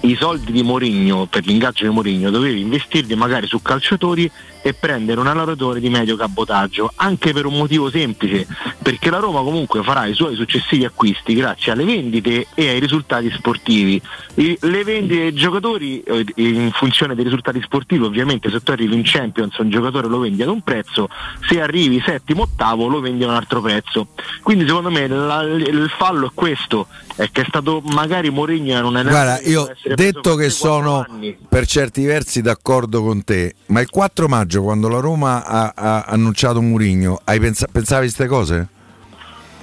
i 0.02 0.16
soldi 0.16 0.52
di 0.52 0.62
Mourinho 0.62 1.26
per 1.26 1.46
l'ingaggio 1.48 1.84
di 1.86 1.90
Mourinho 1.90 2.30
dovevi 2.30 2.62
investirli 2.62 3.16
magari 3.16 3.48
su 3.48 3.62
calciatori 3.62 4.30
e 4.66 4.74
prendere 4.74 5.20
un 5.20 5.28
allenatore 5.28 5.80
di 5.80 5.90
medio 5.90 6.16
cabotaggio 6.16 6.92
anche 6.96 7.34
per 7.34 7.46
un 7.46 7.54
motivo 7.54 7.92
semplice 7.92 8.48
perché 8.82 9.12
la 9.12 9.20
Roma 9.20 9.42
comunque 9.44 9.84
farà 9.84 10.08
i 10.08 10.16
suoi 10.16 10.36
successivi 10.36 10.86
acquisti 10.86 11.36
grazie 11.36 11.72
alle 11.72 11.84
vendite 11.86 12.48
e 12.56 12.70
ai 12.70 12.80
risultati 12.80 13.30
sportivi 13.30 14.02
I- 14.36 14.58
le 14.62 14.84
vendite 14.84 15.22
dei 15.22 15.34
giocatori 15.34 16.02
eh, 16.02 16.26
in 16.38 16.72
funzione 16.74 17.14
dei 17.14 17.24
risultati 17.26 17.62
sportivi 17.62 18.04
ovviamente 18.04 18.50
se 18.50 18.64
tu 18.64 18.72
arrivi 18.72 18.96
in 18.96 19.04
Champions 19.06 19.56
un 19.60 19.70
giocatore 19.70 20.08
lo 20.08 20.18
vendi 20.18 20.42
ad 20.42 20.50
un 20.50 20.62
prezzo 20.62 21.10
se 21.48 21.62
arrivi 21.62 22.02
settimo 22.04 22.42
ottavo 22.44 22.88
lo 22.88 23.00
vendi 23.02 23.24
a 23.24 23.28
un 23.28 23.36
altro 23.36 23.62
prezzo 23.62 24.08
quindi 24.42 24.66
secondo 24.66 24.90
me 24.90 25.08
la- 25.08 25.44
il 25.44 25.92
fallo 25.96 26.26
è 26.26 26.32
questo 26.34 26.88
è 27.16 27.30
che 27.32 27.42
è 27.42 27.46
stato 27.48 27.82
magari 27.86 28.32
Mourinho 28.32 28.88
un 28.88 28.96
allenatore 28.96 29.12
Guarda, 29.12 29.40
io 29.48 29.72
detto 29.96 30.34
che 30.36 30.48
3-4 30.48 30.50
sono 30.50 31.06
anni. 31.08 31.38
per 31.48 31.66
certi 31.68 32.04
versi 32.04 32.42
d'accordo 32.42 33.04
con 33.04 33.24
te, 33.24 33.56
ma 33.68 33.80
il 33.80 33.90
4 33.90 34.28
maggio 34.28 34.55
quando 34.62 34.88
la 34.90 35.00
Roma 35.00 35.46
ha, 35.46 35.74
ha 35.76 36.04
annunciato 36.08 36.62
Mourinho, 36.62 37.20
hai 37.24 37.40
pensa- 37.40 37.68
pensavi 37.72 38.02
queste 38.06 38.28
cose? 38.28 38.68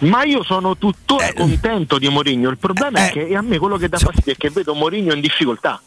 Ma 0.00 0.24
io 0.24 0.42
sono 0.42 0.76
tuttora 0.76 1.28
Eh. 1.28 1.34
contento 1.34 1.98
di 1.98 2.08
Mourinho. 2.08 2.50
Il 2.50 2.58
problema 2.58 3.06
è 3.06 3.10
che 3.12 3.34
a 3.36 3.40
me 3.42 3.58
quello 3.58 3.76
che 3.76 3.88
dà 3.88 3.98
fastidio 3.98 4.32
è 4.32 4.36
che 4.36 4.50
vedo 4.50 4.74
Mourinho 4.74 5.12
in 5.14 5.20
difficoltà. 5.20 5.80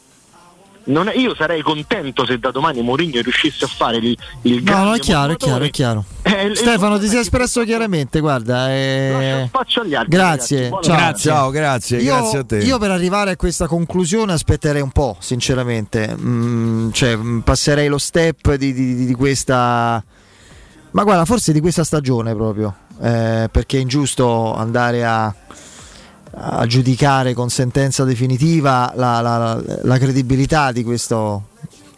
Non 0.88 1.08
è- 1.08 1.16
io 1.18 1.34
sarei 1.36 1.62
contento 1.62 2.26
se 2.26 2.38
da 2.38 2.52
domani 2.52 2.82
Mourinho 2.82 3.20
riuscisse 3.22 3.66
a 3.66 3.68
fare 3.68 3.98
il, 3.98 4.16
il 4.44 4.56
No, 4.58 4.62
grande 4.64 4.86
no, 4.90 4.94
è 4.96 5.00
chiaro, 5.00 5.34
è 5.34 5.36
chiaro, 5.38 5.64
è 5.64 5.70
chiaro. 5.72 6.06
Eh, 6.22 6.52
Stefano, 6.54 7.00
ti 7.00 7.08
sei 7.08 7.20
espresso 7.22 7.64
chiaramente, 7.64 8.20
guarda. 8.20 8.72
eh, 8.72 9.48
Faccio 9.52 9.82
agli 9.82 9.96
altri. 9.96 10.10
Grazie, 10.16 10.70
ragazzi. 10.70 10.84
ciao. 10.84 10.96
Buona- 10.98 11.14
Ciao, 11.16 11.50
grazie, 11.50 11.98
Io, 12.02 12.16
grazie 12.16 12.38
a 12.40 12.44
te. 12.44 12.58
io 12.60 12.78
per 12.78 12.92
arrivare 12.92 13.32
a 13.32 13.36
questa 13.36 13.66
conclusione 13.68 14.34
aspetterei 14.34 14.82
un 14.82 14.92
po', 14.92 15.18
sinceramente. 15.20 16.16
Mm, 16.20 16.92
cioè, 16.92 17.16
mm, 17.16 17.40
passerei 17.40 17.88
lo 17.88 17.98
step 17.98 18.54
di, 18.56 18.72
di- 18.74 19.06
di 19.06 19.14
questa. 19.14 20.04
Ma 20.92 21.04
guarda, 21.04 21.26
forse 21.26 21.52
di 21.52 21.60
questa 21.62 21.84
stagione 21.84 22.34
proprio. 22.36 22.74
eh, 23.02 23.50
perché 23.52 23.78
è 23.78 23.82
ingiusto 23.82 24.56
andare 24.56 25.04
a, 25.04 25.34
a 26.38 26.66
giudicare 26.68 27.34
con 27.34 27.50
sentenza 27.50 28.04
definitiva 28.04 28.92
la, 28.96 29.22
la- 29.22 29.62
la 29.84 29.98
credibilità 29.98 30.72
di 30.72 30.84
questo, 30.84 31.48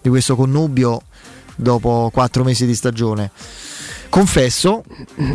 di 0.02 0.10
questo 0.10 0.36
connubio 0.36 1.02
dopo 1.56 2.10
quattro 2.14 2.44
mesi 2.44 2.66
di 2.66 2.76
stagione. 2.76 3.32
Confesso 4.10 4.84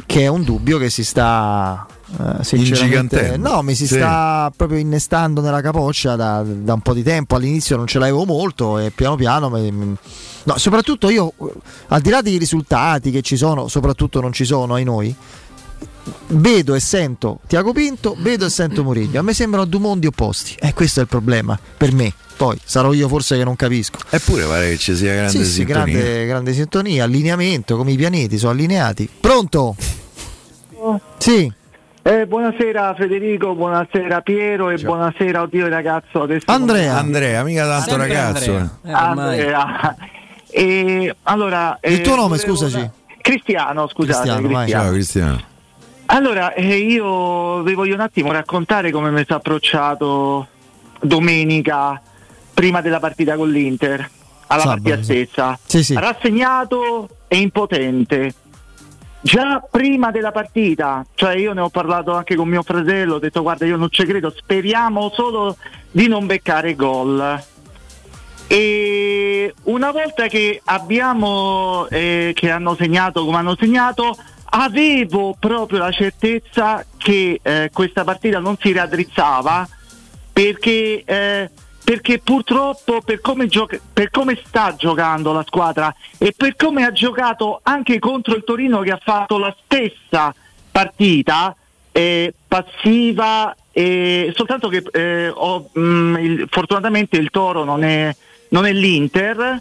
che 0.07 0.21
è 0.23 0.27
un 0.29 0.45
dubbio 0.45 0.79
che 0.79 0.89
si 0.89 1.05
sta 1.05 1.87
eh, 2.19 2.45
sinceramente 2.45 3.37
no, 3.37 3.63
mi 3.63 3.75
si 3.75 3.87
Sì. 3.87 3.95
sta 3.97 4.51
proprio 4.55 4.79
innestando 4.79 5.41
nella 5.41 5.61
capoccia 5.61 6.17
da, 6.17 6.43
da 6.43 6.73
un 6.75 6.81
po' 6.81 6.95
di 6.95 7.03
tempo. 7.03 7.35
All'inizio 7.37 7.77
non 7.77 7.87
ce 7.87 7.99
l'avevo 7.99 8.25
molto 8.25 8.79
e 8.79 8.91
piano 8.91 9.17
piano 9.17 9.51
mi- 9.51 9.97
no, 10.45 10.59
soprattutto 10.59 11.11
io 11.11 11.33
al 11.89 12.01
di 12.01 12.09
là 12.11 12.23
dei 12.23 12.39
risultati 12.39 13.11
che 13.11 13.21
ci 13.21 13.37
sono, 13.37 13.69
soprattutto 13.69 14.21
non 14.21 14.33
ci 14.33 14.45
sono 14.45 14.75
ai 14.75 14.85
noi. 14.85 15.15
Vedo 16.35 16.75
e 16.75 16.81
sento 16.81 17.41
Tiago 17.47 17.73
Pinto, 17.73 18.17
vedo 18.19 18.47
e 18.47 18.51
sento 18.51 18.83
Mourinho. 18.83 19.19
A 19.19 19.23
me 19.23 19.35
sembrano 19.35 19.67
due 19.67 19.81
mondi 19.81 20.07
opposti. 20.07 20.55
E 20.59 20.73
questo 20.73 21.01
è 21.01 21.03
il 21.03 21.09
problema 21.09 21.59
per 21.77 21.93
me. 21.93 22.13
Poi 22.37 22.59
sarò 22.65 22.93
io 22.93 23.07
forse 23.09 23.37
che 23.37 23.45
non 23.45 23.55
capisco. 23.57 23.99
Eppure 24.09 24.45
pare 24.47 24.71
che 24.71 24.79
ci 24.79 24.97
sia 24.97 25.13
grande 25.15 25.31
Sì, 25.31 25.45
sì, 25.45 25.51
sintonia. 25.53 25.85
grande, 25.95 26.27
grande 26.27 26.53
sintonia, 26.55 27.05
allineamento, 27.05 27.77
come 27.77 27.93
i 27.93 27.97
pianeti 27.97 28.39
sono 28.39 28.53
allineati. 28.53 29.09
Pronto? 29.21 29.77
Sì. 31.19 31.53
Eh, 32.05 32.27
buonasera 32.27 32.95
Federico, 32.97 33.55
buonasera 33.55 34.23
Piero 34.23 34.71
e 34.71 34.79
buonasera 34.79 35.43
oddio 35.43 35.69
ragazzo 35.69 36.23
adesso 36.23 36.47
Andrea. 36.51 36.99
Andrea, 36.99 37.45
mica 37.45 37.65
tanto 37.65 37.91
Sempre 37.91 38.09
ragazzo. 38.09 38.51
Andrea. 38.57 38.71
eh. 38.85 38.93
Andrea. 38.93 39.97
E, 40.55 41.17
allora, 41.23 41.79
Il 41.83 41.95
eh, 41.95 42.01
tuo 42.03 42.15
nome, 42.15 42.37
volevo- 42.37 42.57
scusaci. 42.57 42.91
Cristiano, 43.23 43.89
scusate. 43.89 44.19
Cristiano, 44.29 44.49
vai. 44.49 44.69
Ciao 44.69 44.91
Cristiano. 44.91 45.43
Allora, 46.13 46.53
eh, 46.53 46.77
io 46.77 47.63
vi 47.63 47.73
voglio 47.73 47.95
un 47.95 48.01
attimo 48.01 48.33
raccontare 48.33 48.91
come 48.91 49.11
mi 49.11 49.25
sono 49.27 49.39
approcciato 49.39 50.47
domenica 51.01 52.01
prima 52.53 52.83
della 52.83 53.01
partita 53.01 53.35
con 53.35 53.51
l'Inter, 53.51 54.11
alla 54.49 54.61
Sabato, 54.61 54.83
partita 54.83 55.03
stessa. 55.03 55.59
Sì, 55.65 55.83
sì. 55.83 55.95
Rassegnato 55.95 57.09
e 57.29 57.39
impotente. 57.39 58.35
Già 59.23 59.65
prima 59.71 60.11
della 60.11 60.33
partita, 60.33 61.03
cioè 61.15 61.35
io 61.35 61.55
ne 61.55 61.63
ho 61.63 61.71
parlato 61.71 62.13
anche 62.13 62.35
con 62.35 62.47
mio 62.47 62.63
fratello, 62.63 63.15
ho 63.15 63.19
detto 63.19 63.41
guarda 63.41 63.65
io 63.65 63.79
non 63.79 63.89
ci 63.91 64.05
credo, 64.05 64.31
speriamo 64.37 65.11
solo 65.15 65.57
di 65.91 66.09
non 66.09 66.27
beccare 66.27 66.75
gol. 66.75 67.43
E 68.49 69.55
una 69.63 69.91
volta 69.93 70.27
che 70.27 70.61
abbiamo 70.63 71.87
eh, 71.89 72.33
che 72.35 72.51
hanno 72.51 72.75
segnato 72.75 73.25
come 73.25 73.39
hanno 73.39 73.57
segnato, 73.59 74.15
avevo 74.55 75.35
proprio 75.39 75.79
la 75.79 75.91
certezza 75.91 76.85
che 76.97 77.41
eh, 77.43 77.71
questa 77.73 78.05
partita 78.05 78.39
non 78.39 78.57
si 78.61 78.73
raddrizzava 78.73 79.69
perché 80.33 81.03
eh, 81.05 81.51
perché 81.85 82.21
purtroppo 82.21 83.01
per 83.03 83.21
come, 83.21 83.49
gioca- 83.49 83.79
per 83.93 84.11
come 84.11 84.41
sta 84.47 84.75
giocando 84.77 85.33
la 85.33 85.45
squadra 85.45 85.93
e 86.17 86.33
per 86.37 86.55
come 86.55 86.85
ha 86.85 86.93
giocato 86.93 87.59
anche 87.63 87.99
contro 87.99 88.37
il 88.37 88.45
Torino 88.45 88.81
che 88.83 88.93
ha 88.93 89.01
fatto 89.03 89.37
la 89.37 89.55
stessa 89.65 90.33
partita 90.71 91.55
eh, 91.91 92.33
passiva 92.47 93.55
soltanto 94.35 94.69
che 94.69 94.83
eh, 94.93 95.29
ho, 95.35 95.71
mm, 95.77 96.17
il- 96.19 96.47
fortunatamente 96.51 97.17
il 97.17 97.31
Toro 97.31 97.65
non 97.65 97.83
è, 97.83 98.15
non 98.51 98.65
è 98.65 98.73
l'Inter 98.73 99.61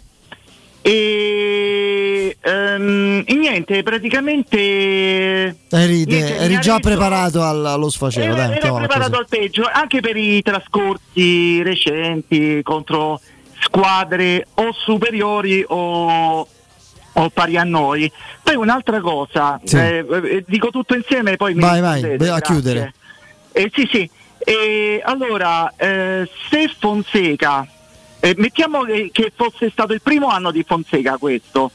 e, 0.82 2.36
ehm, 2.40 3.22
e 3.26 3.34
niente 3.34 3.82
praticamente 3.82 5.56
Eri, 5.70 6.04
niente, 6.04 6.36
eri 6.36 6.58
già 6.60 6.76
reso- 6.76 6.88
preparato 6.88 7.42
al- 7.42 7.64
allo 7.66 7.88
sfacelo, 7.88 8.34
dai, 8.34 8.44
ero 8.44 8.52
mettiamola 8.52 8.86
preparato 8.86 9.10
così. 9.18 9.22
al 9.22 9.28
peggio 9.28 9.70
anche 9.72 10.00
per 10.00 10.16
i 10.16 10.42
trascorsi 10.42 11.62
recenti 11.62 12.60
contro 12.62 13.20
squadre 13.60 14.46
o 14.54 14.72
superiori 14.72 15.64
o, 15.68 16.46
o 17.12 17.30
pari 17.30 17.56
a 17.56 17.62
noi. 17.64 18.10
Poi 18.42 18.56
un'altra 18.56 19.00
cosa, 19.00 19.60
Sì. 19.62 19.76
eh, 19.76 20.04
eh, 20.10 20.44
dico 20.46 20.70
tutto 20.70 20.94
insieme 20.96 21.32
e 21.32 21.36
poi 21.36 21.54
mi 21.54 21.60
Vai, 21.60 21.80
vai, 21.80 22.16
vai 22.16 22.28
a 22.28 22.40
chiudere. 22.40 22.92
Eh, 23.52 23.70
sì, 23.72 23.88
sì. 23.90 24.10
Eh, 24.44 25.00
allora, 25.04 25.72
se 25.78 26.68
Fonseca, 26.76 27.64
eh, 28.24 28.34
mettiamo 28.36 28.82
che, 28.84 29.10
che 29.12 29.32
fosse 29.34 29.68
stato 29.68 29.92
il 29.92 30.00
primo 30.00 30.28
anno 30.28 30.52
di 30.52 30.62
Fonseca 30.62 31.16
questo, 31.16 31.72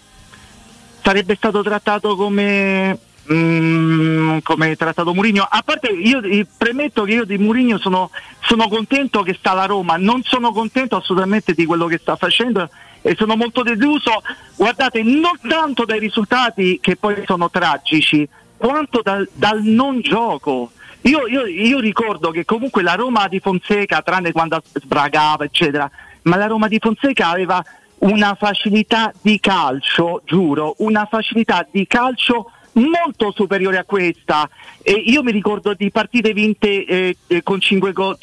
sarebbe 1.03 1.35
stato 1.35 1.61
trattato 1.61 2.15
come, 2.15 2.97
mm, 3.29 4.37
come 4.43 4.77
trattato 4.77 5.13
Mourinho. 5.13 5.43
A 5.43 5.61
parte 5.61 5.89
io 5.89 6.21
eh, 6.21 6.47
premetto 6.57 7.03
che 7.03 7.11
io 7.11 7.25
di 7.25 7.37
Mourinho 7.37 7.77
sono, 7.79 8.11
sono 8.39 8.69
contento 8.69 9.23
che 9.23 9.35
sta 9.37 9.51
alla 9.51 9.65
Roma, 9.65 9.97
non 9.97 10.23
sono 10.23 10.53
contento 10.53 10.95
assolutamente 10.95 11.53
di 11.53 11.65
quello 11.65 11.85
che 11.87 11.97
sta 11.97 12.15
facendo 12.15 12.69
e 13.01 13.13
sono 13.17 13.35
molto 13.35 13.61
deluso, 13.61 14.23
guardate, 14.55 15.03
non 15.03 15.37
tanto 15.45 15.83
dai 15.83 15.99
risultati 15.99 16.79
che 16.81 16.95
poi 16.95 17.23
sono 17.25 17.49
tragici, 17.49 18.25
quanto 18.55 19.01
dal, 19.03 19.27
dal 19.33 19.61
non 19.63 19.99
gioco. 19.99 20.71
Io, 21.01 21.27
io- 21.27 21.45
io 21.45 21.79
ricordo 21.79 22.31
che 22.31 22.45
comunque 22.45 22.83
la 22.83 22.95
Roma 22.95 23.27
di 23.27 23.41
Fonseca, 23.41 24.01
tranne 24.01 24.31
quando 24.31 24.61
sbragava, 24.73 25.43
eccetera, 25.43 25.91
ma 26.27 26.35
la 26.35 26.47
Roma 26.47 26.67
di 26.67 26.77
Fonseca 26.79 27.29
aveva 27.29 27.63
una 27.99 28.35
facilità 28.35 29.11
di 29.21 29.39
calcio, 29.39 30.21
giuro, 30.25 30.75
una 30.79 31.07
facilità 31.09 31.65
di 31.69 31.87
calcio 31.87 32.51
molto 32.73 33.31
superiore 33.35 33.77
a 33.77 33.83
questa. 33.85 34.47
E 34.83 34.91
io 34.91 35.23
mi 35.23 35.31
ricordo 35.31 35.73
di 35.73 35.89
partite 35.89 36.33
vinte 36.33 36.85
eh, 36.85 37.17
eh, 37.25 37.43
con 37.43 37.59
5 37.59 37.91
4 37.93 38.17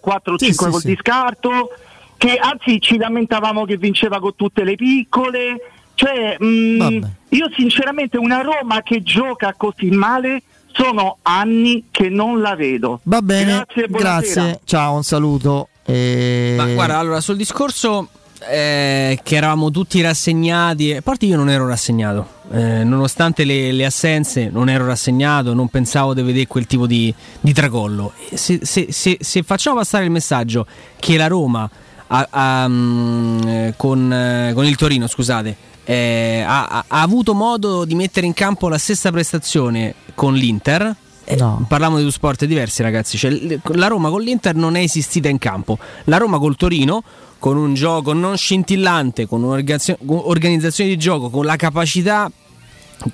4 0.00 0.38
Sì, 0.38 0.44
5 0.46 0.64
sì, 0.66 0.70
gol 0.70 0.80
sì. 0.80 0.86
di 0.86 0.96
scarto, 1.00 1.70
che 2.16 2.36
anzi 2.36 2.80
ci 2.80 2.96
lamentavamo 2.98 3.64
che 3.64 3.76
vinceva 3.76 4.20
con 4.20 4.36
tutte 4.36 4.62
le 4.62 4.76
piccole. 4.76 5.56
Cioè, 5.94 6.36
mh, 6.38 7.00
io 7.30 7.50
sinceramente 7.56 8.16
una 8.16 8.40
Roma 8.42 8.82
che 8.82 9.02
gioca 9.02 9.54
così 9.56 9.90
male 9.90 10.42
sono 10.72 11.18
anni 11.22 11.86
che 11.90 12.08
non 12.08 12.40
la 12.40 12.54
vedo. 12.54 13.00
Va 13.04 13.20
bene, 13.20 13.64
Grazie, 13.66 13.88
buonasera. 13.88 14.42
grazie, 14.42 14.60
ciao, 14.64 14.94
un 14.94 15.02
saluto. 15.02 15.68
E... 15.84 16.54
Ma 16.56 16.66
guarda, 16.66 16.98
allora 16.98 17.20
sul 17.20 17.36
discorso 17.36 18.08
eh, 18.48 19.18
che 19.22 19.36
eravamo 19.36 19.70
tutti 19.70 20.00
rassegnati, 20.00 20.94
a 20.94 21.02
parte 21.02 21.26
io 21.26 21.36
non 21.36 21.48
ero 21.50 21.66
rassegnato, 21.66 22.26
eh, 22.52 22.84
nonostante 22.84 23.44
le, 23.44 23.72
le 23.72 23.84
assenze, 23.84 24.48
non 24.50 24.68
ero 24.68 24.84
rassegnato, 24.86 25.54
non 25.54 25.68
pensavo 25.68 26.14
di 26.14 26.22
vedere 26.22 26.46
quel 26.46 26.66
tipo 26.66 26.86
di, 26.86 27.12
di 27.40 27.52
tracollo. 27.52 28.12
Se, 28.32 28.60
se- 28.62 28.88
se- 28.90 29.18
se 29.20 29.42
facciamo 29.42 29.76
passare 29.76 30.04
il 30.04 30.10
messaggio 30.10 30.66
che 30.98 31.16
la 31.16 31.26
Roma 31.28 31.68
ha- 32.08 32.28
ha, 32.30 32.68
mm, 32.68 33.42
eh, 33.48 33.74
con, 33.76 34.12
eh, 34.12 34.52
con 34.54 34.64
il 34.64 34.76
Torino, 34.76 35.06
scusate, 35.06 35.56
eh, 35.84 36.44
ha- 36.46 36.84
ha 36.86 37.00
avuto 37.02 37.34
modo 37.34 37.84
di 37.84 37.94
mettere 37.94 38.26
in 38.26 38.34
campo 38.34 38.68
la 38.68 38.78
stessa 38.78 39.10
prestazione 39.10 39.94
con 40.14 40.34
l'Inter. 40.34 40.94
Eh, 41.24 41.36
Parliamo 41.68 41.96
di 41.96 42.02
due 42.02 42.12
sport 42.12 42.44
diversi, 42.44 42.82
ragazzi. 42.82 43.16
Cioè, 43.16 43.58
la 43.74 43.86
Roma 43.86 44.10
con 44.10 44.20
l'Inter 44.20 44.54
non 44.54 44.76
è 44.76 44.80
esistita 44.80 45.28
in 45.28 45.38
campo. 45.38 45.78
La 46.04 46.16
Roma 46.16 46.38
col 46.38 46.56
Torino, 46.56 47.02
con 47.38 47.56
un 47.56 47.74
gioco 47.74 48.12
non 48.12 48.36
scintillante, 48.36 49.26
con 49.26 49.42
un'organizzazione 49.42 50.90
di 50.90 50.98
gioco, 50.98 51.30
con 51.30 51.44
la 51.44 51.56
capacità 51.56 52.30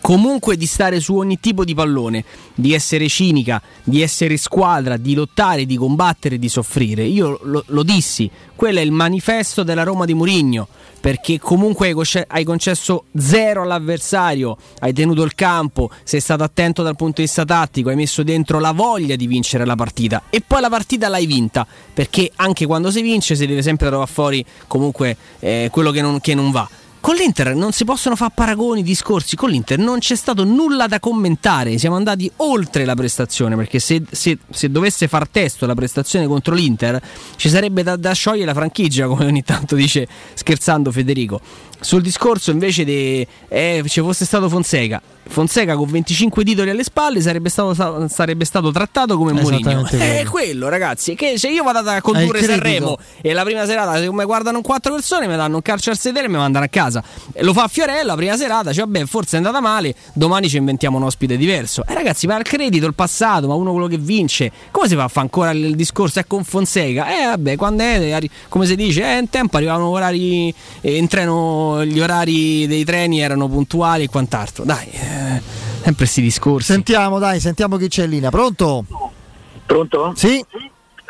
comunque 0.00 0.56
di 0.56 0.66
stare 0.66 1.00
su 1.00 1.16
ogni 1.16 1.40
tipo 1.40 1.64
di 1.64 1.74
pallone, 1.74 2.24
di 2.54 2.74
essere 2.74 3.08
cinica, 3.08 3.62
di 3.82 4.02
essere 4.02 4.36
squadra, 4.36 4.96
di 4.96 5.14
lottare, 5.14 5.64
di 5.64 5.76
combattere, 5.76 6.38
di 6.38 6.48
soffrire. 6.48 7.04
Io 7.04 7.38
lo, 7.42 7.64
lo 7.68 7.82
dissi, 7.82 8.30
quello 8.54 8.78
è 8.80 8.82
il 8.82 8.92
manifesto 8.92 9.62
della 9.62 9.84
Roma 9.84 10.04
di 10.04 10.14
Mourinho, 10.14 10.68
perché 11.00 11.38
comunque 11.38 11.88
hai 11.88 11.92
conce- 11.94 12.24
hai 12.28 12.44
concesso 12.44 13.04
zero 13.16 13.62
all'avversario, 13.62 14.56
hai 14.80 14.92
tenuto 14.92 15.22
il 15.22 15.34
campo, 15.34 15.90
sei 16.04 16.20
stato 16.20 16.42
attento 16.42 16.82
dal 16.82 16.96
punto 16.96 17.16
di 17.16 17.22
vista 17.22 17.44
tattico, 17.44 17.88
hai 17.88 17.96
messo 17.96 18.22
dentro 18.22 18.58
la 18.58 18.72
voglia 18.72 19.16
di 19.16 19.26
vincere 19.26 19.64
la 19.64 19.74
partita 19.76 20.22
e 20.30 20.42
poi 20.46 20.60
la 20.60 20.68
partita 20.68 21.08
l'hai 21.08 21.26
vinta, 21.26 21.66
perché 21.94 22.30
anche 22.36 22.66
quando 22.66 22.90
si 22.90 23.00
vince 23.02 23.34
si 23.36 23.46
deve 23.46 23.62
sempre 23.62 23.88
trovare 23.88 24.10
fuori 24.10 24.44
comunque 24.66 25.16
eh, 25.40 25.68
quello 25.70 25.90
che 25.90 26.02
non- 26.02 26.20
che 26.20 26.34
non 26.34 26.50
va. 26.50 26.68
Con 27.00 27.14
l'Inter 27.14 27.54
non 27.54 27.72
si 27.72 27.84
possono 27.84 28.16
fare 28.16 28.32
paragoni, 28.34 28.82
discorsi. 28.82 29.36
Con 29.36 29.50
l'Inter 29.50 29.78
non 29.78 29.98
c'è 29.98 30.16
stato 30.16 30.44
nulla 30.44 30.86
da 30.86 31.00
commentare. 31.00 31.78
Siamo 31.78 31.96
andati 31.96 32.30
oltre 32.36 32.84
la 32.84 32.94
prestazione. 32.94 33.56
Perché 33.56 33.78
se, 33.78 34.02
se- 34.10 34.38
se 34.50 34.70
dovesse 34.70 35.08
far 35.08 35.28
testo 35.28 35.66
la 35.66 35.74
prestazione 35.74 36.26
contro 36.26 36.54
l'Inter, 36.54 37.00
ci 37.36 37.48
sarebbe 37.48 37.82
da, 37.82 37.96
da 37.96 38.12
sciogliere 38.12 38.46
la 38.46 38.54
franchigia, 38.54 39.06
come 39.06 39.24
ogni 39.26 39.42
tanto 39.44 39.74
dice 39.74 40.06
scherzando 40.34 40.90
Federico. 40.90 41.40
Sul 41.80 42.02
discorso 42.02 42.50
invece 42.50 42.84
di 42.84 43.24
eh, 43.48 43.84
ci 43.86 44.00
fosse 44.00 44.24
stato 44.24 44.48
Fonseca. 44.48 45.00
Fonseca 45.28 45.76
con 45.76 45.88
25 45.88 46.42
titoli 46.42 46.70
alle 46.70 46.82
spalle 46.82 47.20
sarebbe 47.20 47.50
stato, 47.50 48.08
sarebbe 48.08 48.44
stato 48.44 48.72
trattato 48.72 49.16
come 49.16 49.32
Mourinho. 49.32 49.58
Esattamente 49.58 49.96
È 49.96 50.24
quello. 50.24 50.30
quello, 50.30 50.68
ragazzi. 50.70 51.14
Che 51.14 51.38
se 51.38 51.48
io 51.48 51.62
vado 51.62 51.88
a 51.88 52.00
condurre. 52.00 52.42
Sanremo 52.42 52.96
e 53.20 53.32
la 53.32 53.44
prima 53.44 53.64
serata, 53.66 53.96
se 53.98 54.10
mi 54.10 54.24
guardano 54.24 54.60
quattro 54.60 54.94
persone, 54.94 55.28
mi 55.28 55.36
danno 55.36 55.56
un 55.56 55.62
calcio 55.62 55.90
al 55.90 55.98
sedere 55.98 56.26
e 56.26 56.28
mi 56.28 56.36
mandano 56.36 56.64
a 56.64 56.68
casa. 56.68 56.87
E 57.32 57.42
lo 57.42 57.52
fa 57.52 57.68
Fiorello 57.68 58.06
la 58.08 58.14
prima 58.16 58.36
serata, 58.36 58.72
cioè 58.72 58.84
vabbè, 58.84 59.04
forse 59.06 59.34
è 59.34 59.38
andata 59.38 59.60
male, 59.60 59.94
domani 60.14 60.48
ci 60.48 60.56
inventiamo 60.56 60.96
un 60.96 61.04
ospite 61.04 61.36
diverso. 61.36 61.84
Eh 61.86 61.94
ragazzi, 61.94 62.26
ma 62.26 62.36
il 62.36 62.44
credito, 62.44 62.86
il 62.86 62.94
passato, 62.94 63.46
ma 63.46 63.54
uno 63.54 63.72
quello 63.72 63.86
che 63.86 63.98
vince, 63.98 64.50
come 64.70 64.88
si 64.88 64.94
fa 64.94 65.04
a 65.04 65.08
fare 65.08 65.26
ancora 65.26 65.50
il 65.50 65.76
discorso? 65.76 66.18
È 66.18 66.26
con 66.26 66.44
Fonseca. 66.44 67.06
Eh 67.06 67.26
vabbè, 67.26 67.56
quando 67.56 67.82
è, 67.82 68.10
arri- 68.10 68.30
come 68.48 68.66
si 68.66 68.76
dice, 68.76 69.02
eh, 69.02 69.18
in 69.18 69.28
tempo 69.28 69.56
arrivavano 69.56 69.88
orari, 69.88 70.52
eh, 70.80 70.96
in 70.96 71.06
treno, 71.06 71.84
gli 71.84 72.00
orari 72.00 72.66
dei 72.66 72.84
treni 72.84 73.20
erano 73.20 73.48
puntuali 73.48 74.04
e 74.04 74.08
quant'altro. 74.08 74.64
Dai, 74.64 74.88
eh, 74.90 75.42
sempre 75.78 75.94
questi 75.96 76.22
discorsi. 76.22 76.72
Sentiamo, 76.72 77.18
dai, 77.18 77.40
sentiamo 77.40 77.76
chi 77.76 77.88
c'è 77.88 78.04
in 78.04 78.10
linea. 78.10 78.30
Pronto? 78.30 78.84
Pronto? 79.66 80.12
Sì. 80.16 80.44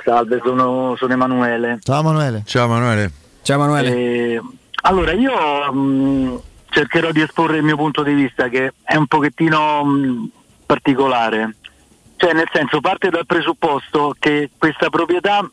Salve, 0.04 0.40
sono, 0.44 0.94
sono 0.96 1.12
Emanuele. 1.12 1.78
Ciao 1.82 2.00
Emanuele. 2.00 2.42
Ciao 2.46 2.64
Emanuele. 2.64 3.12
Ciao 3.42 3.56
Emanuele. 3.56 3.96
Eh, 3.96 4.40
allora, 4.82 5.12
io 5.12 5.72
mh, 5.72 6.40
cercherò 6.70 7.10
di 7.10 7.20
esporre 7.20 7.58
il 7.58 7.64
mio 7.64 7.76
punto 7.76 8.02
di 8.02 8.14
vista 8.14 8.48
che 8.48 8.74
è 8.82 8.96
un 8.96 9.06
pochettino 9.06 9.84
mh, 9.84 10.30
particolare. 10.66 11.56
Cioè, 12.16 12.32
nel 12.32 12.48
senso, 12.52 12.80
parte 12.80 13.10
dal 13.10 13.26
presupposto 13.26 14.14
che 14.18 14.50
questa 14.56 14.90
proprietà 14.90 15.48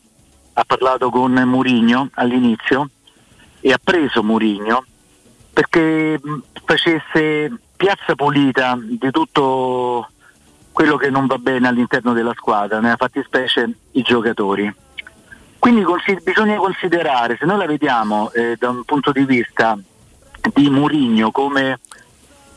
ha 0.58 0.64
parlato 0.64 1.10
con 1.10 1.32
Murigno 1.32 2.10
all'inizio 2.14 2.90
e 3.60 3.72
ha 3.72 3.78
preso 3.82 4.22
Murigno 4.22 4.84
perché 5.52 6.18
mh, 6.22 6.42
facesse 6.64 7.58
piazza 7.76 8.14
pulita 8.14 8.78
di 8.80 9.10
tutto 9.10 10.08
quello 10.72 10.96
che 10.96 11.08
non 11.08 11.26
va 11.26 11.38
bene 11.38 11.68
all'interno 11.68 12.12
della 12.12 12.34
squadra, 12.34 12.80
nella 12.80 12.96
fattispecie 12.96 13.70
i 13.92 14.02
giocatori. 14.02 14.74
Quindi 15.58 15.82
consi- 15.82 16.20
bisogna 16.22 16.56
considerare, 16.56 17.36
se 17.38 17.44
noi 17.44 17.58
la 17.58 17.66
vediamo 17.66 18.30
eh, 18.32 18.56
da 18.58 18.70
un 18.70 18.84
punto 18.84 19.12
di 19.12 19.24
vista 19.24 19.76
di 20.52 20.70
Murigno 20.70 21.30
come, 21.30 21.80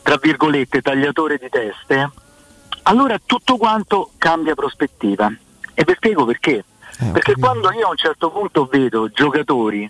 tra 0.03 0.17
virgolette, 0.21 0.81
tagliatore 0.81 1.37
di 1.37 1.49
teste, 1.49 2.09
allora 2.83 3.19
tutto 3.23 3.57
quanto 3.57 4.11
cambia 4.17 4.53
prospettiva. 4.53 5.31
E 5.73 5.83
vi 5.85 5.93
spiego 5.95 6.25
perché. 6.25 6.63
Perché 7.13 7.35
quando 7.35 7.71
io 7.71 7.87
a 7.87 7.91
un 7.91 7.97
certo 7.97 8.29
punto 8.29 8.65
vedo 8.65 9.09
giocatori 9.09 9.89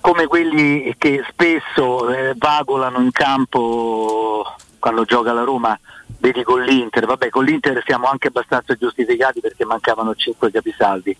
come 0.00 0.26
quelli 0.26 0.94
che 0.98 1.24
spesso 1.28 2.10
eh, 2.10 2.34
vagolano 2.36 3.00
in 3.00 3.10
campo 3.10 4.44
quando 4.78 5.04
gioca 5.04 5.32
la 5.32 5.44
Roma, 5.44 5.76
vedi 6.18 6.42
con 6.42 6.62
l'Inter, 6.62 7.06
vabbè 7.06 7.30
con 7.30 7.42
l'Inter 7.42 7.82
siamo 7.86 8.06
anche 8.06 8.28
abbastanza 8.28 8.74
giustificati 8.74 9.40
perché 9.40 9.64
mancavano 9.64 10.14
5 10.14 10.50
capisaldi, 10.50 11.16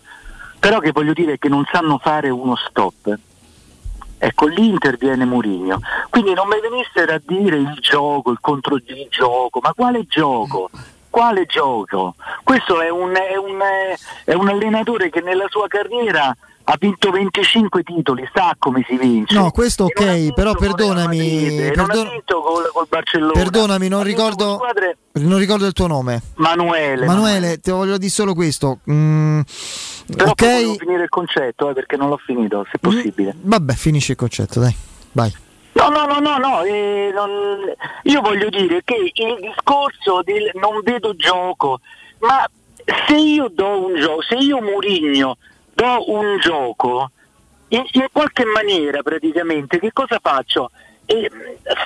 però 0.59 0.79
che 0.79 0.91
voglio 0.91 1.13
dire 1.13 1.37
che 1.37 1.47
non 1.49 1.65
sanno 1.71 1.97
fare 1.97 2.29
uno 2.29 2.55
stop. 2.55 3.17
Ecco, 4.17 4.47
lì 4.47 4.67
interviene 4.67 5.25
Mourinho. 5.25 5.79
Quindi 6.09 6.33
non 6.33 6.47
mi 6.47 6.59
venissero 6.61 7.13
a 7.13 7.21
dire 7.23 7.57
il 7.57 7.77
gioco, 7.81 8.31
il 8.31 8.39
contro 8.39 8.75
il 8.75 9.07
gioco, 9.09 9.59
ma 9.61 9.73
quale 9.73 10.05
gioco? 10.07 10.69
quale 11.09 11.45
gioco? 11.45 12.15
Questo 12.43 12.81
è 12.81 12.89
un, 12.89 13.13
è 13.15 13.37
un- 13.37 13.61
è 14.25 14.33
un 14.33 14.49
allenatore 14.49 15.09
che 15.09 15.21
nella 15.21 15.45
sua 15.49 15.65
carriera 15.67 16.35
ha 16.67 16.75
vinto 16.79 17.11
25 17.11 17.83
titoli, 17.83 18.27
sa 18.33 18.55
come 18.57 18.83
si 18.87 18.97
vince. 18.97 19.35
No, 19.35 19.51
questo 19.51 19.85
ok, 19.85 20.33
però 20.33 20.53
perdonami, 20.55 21.55
perdon- 21.57 22.07
ha 22.07 22.09
vinto 22.09 22.41
col, 22.41 22.69
col 22.73 22.87
Barcellona. 22.89 23.31
perdonami, 23.33 23.87
non 23.87 24.01
ricordo, 24.03 24.55
squadre- 24.55 24.97
non 25.13 25.37
ricordo 25.37 25.65
il 25.67 25.73
tuo 25.73 25.85
nome. 25.87 26.21
Manuele. 26.35 27.05
Manuele, 27.05 27.59
ti 27.59 27.69
voglio 27.71 27.97
dire 27.97 28.09
solo 28.11 28.33
questo. 28.33 28.79
Mm, 28.89 29.41
Però 30.15 30.31
ok, 30.31 30.43
Mm. 30.43 30.47
volevo 30.53 30.73
finire 30.75 31.03
il 31.03 31.09
concetto 31.09 31.69
eh, 31.69 31.73
perché 31.73 31.97
non 31.97 32.09
l'ho 32.09 32.17
finito, 32.23 32.65
se 32.71 32.77
possibile. 32.79 33.35
vabbè, 33.39 33.73
finisci 33.73 34.11
il 34.11 34.17
concetto, 34.17 34.59
dai, 34.59 34.75
vai. 35.11 35.31
No, 35.73 35.89
no, 35.89 36.05
no, 36.05 36.19
no, 36.19 36.37
no, 36.37 36.63
eh, 36.63 37.11
non- 37.13 37.73
io 38.03 38.21
voglio 38.21 38.49
dire 38.49 38.81
che 38.83 38.95
il 39.13 39.37
discorso 39.41 40.21
del 40.23 40.49
non 40.55 40.79
vedo 40.83 41.13
gioco, 41.15 41.79
ma 42.19 42.43
se 43.07 43.15
io 43.15 43.49
do 43.53 43.85
un 43.87 43.99
gioco, 43.99 44.21
se 44.23 44.35
io 44.35 44.61
Murigno 44.61 45.37
do 45.75 46.11
un 46.11 46.39
gioco, 46.39 47.11
in, 47.69 47.85
in 47.91 48.07
qualche 48.11 48.45
maniera 48.45 49.03
praticamente 49.03 49.79
che 49.79 49.91
cosa 49.91 50.19
faccio? 50.21 50.71
Eh, 51.05 51.29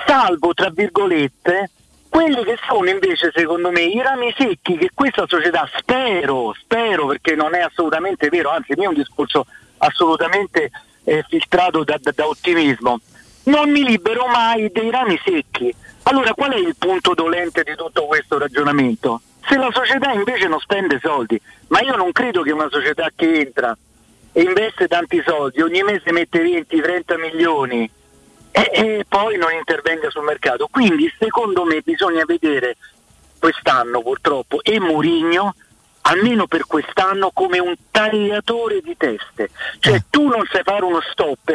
salvo, 0.06 0.54
tra 0.54 0.70
virgolette, 0.70 1.70
quelli 2.08 2.42
che 2.44 2.56
sono 2.66 2.88
invece 2.88 3.30
secondo 3.34 3.70
me 3.70 3.82
i 3.82 4.00
rami 4.00 4.32
secchi 4.36 4.76
che 4.76 4.90
questa 4.94 5.24
società, 5.26 5.68
spero, 5.76 6.54
spero 6.58 7.06
perché 7.06 7.34
non 7.34 7.54
è 7.54 7.60
assolutamente 7.60 8.28
vero, 8.28 8.50
anzi 8.50 8.74
mio 8.76 8.84
è 8.84 8.88
un 8.88 8.94
discorso 8.94 9.46
assolutamente 9.78 10.70
eh, 11.04 11.24
filtrato 11.28 11.84
da, 11.84 11.98
da- 12.00 12.12
da 12.14 12.26
ottimismo, 12.26 13.00
non 13.44 13.70
mi 13.70 13.84
libero 13.84 14.26
mai 14.26 14.70
dei 14.70 14.90
rami 14.90 15.20
secchi. 15.24 15.74
Allora 16.04 16.32
qual 16.34 16.52
è 16.52 16.56
il 16.56 16.74
punto 16.76 17.14
dolente 17.14 17.62
di 17.62 17.74
tutto 17.76 18.06
questo 18.06 18.38
ragionamento? 18.38 19.20
Se 19.46 19.56
la 19.56 19.70
società 19.72 20.12
invece 20.12 20.48
non 20.48 20.58
spende 20.60 20.98
soldi, 21.02 21.40
ma 21.70 21.80
io 21.80 21.96
non 21.96 22.12
credo 22.12 22.42
che 22.42 22.52
una 22.52 22.68
società 22.70 23.10
che 23.14 23.40
entra 23.40 23.76
e 24.32 24.42
investe 24.42 24.86
tanti 24.86 25.22
soldi, 25.24 25.60
ogni 25.60 25.82
mese 25.82 26.12
mette 26.12 26.42
20-30 26.42 27.18
milioni 27.18 27.90
e, 28.50 28.70
e 28.72 29.04
poi 29.08 29.36
non 29.36 29.52
intervenga 29.52 30.10
sul 30.10 30.24
mercato. 30.24 30.68
Quindi 30.70 31.12
secondo 31.18 31.64
me 31.64 31.80
bisogna 31.80 32.24
vedere 32.24 32.76
quest'anno 33.38 34.02
purtroppo 34.02 34.62
e 34.62 34.78
Murigno 34.78 35.54
almeno 36.02 36.46
per 36.46 36.66
quest'anno 36.66 37.30
come 37.32 37.58
un 37.58 37.74
tagliatore 37.90 38.80
di 38.80 38.96
teste. 38.96 39.50
Cioè 39.78 40.04
tu 40.10 40.26
non 40.26 40.44
sai 40.50 40.62
fare 40.62 40.84
uno 40.84 41.00
stop 41.00 41.54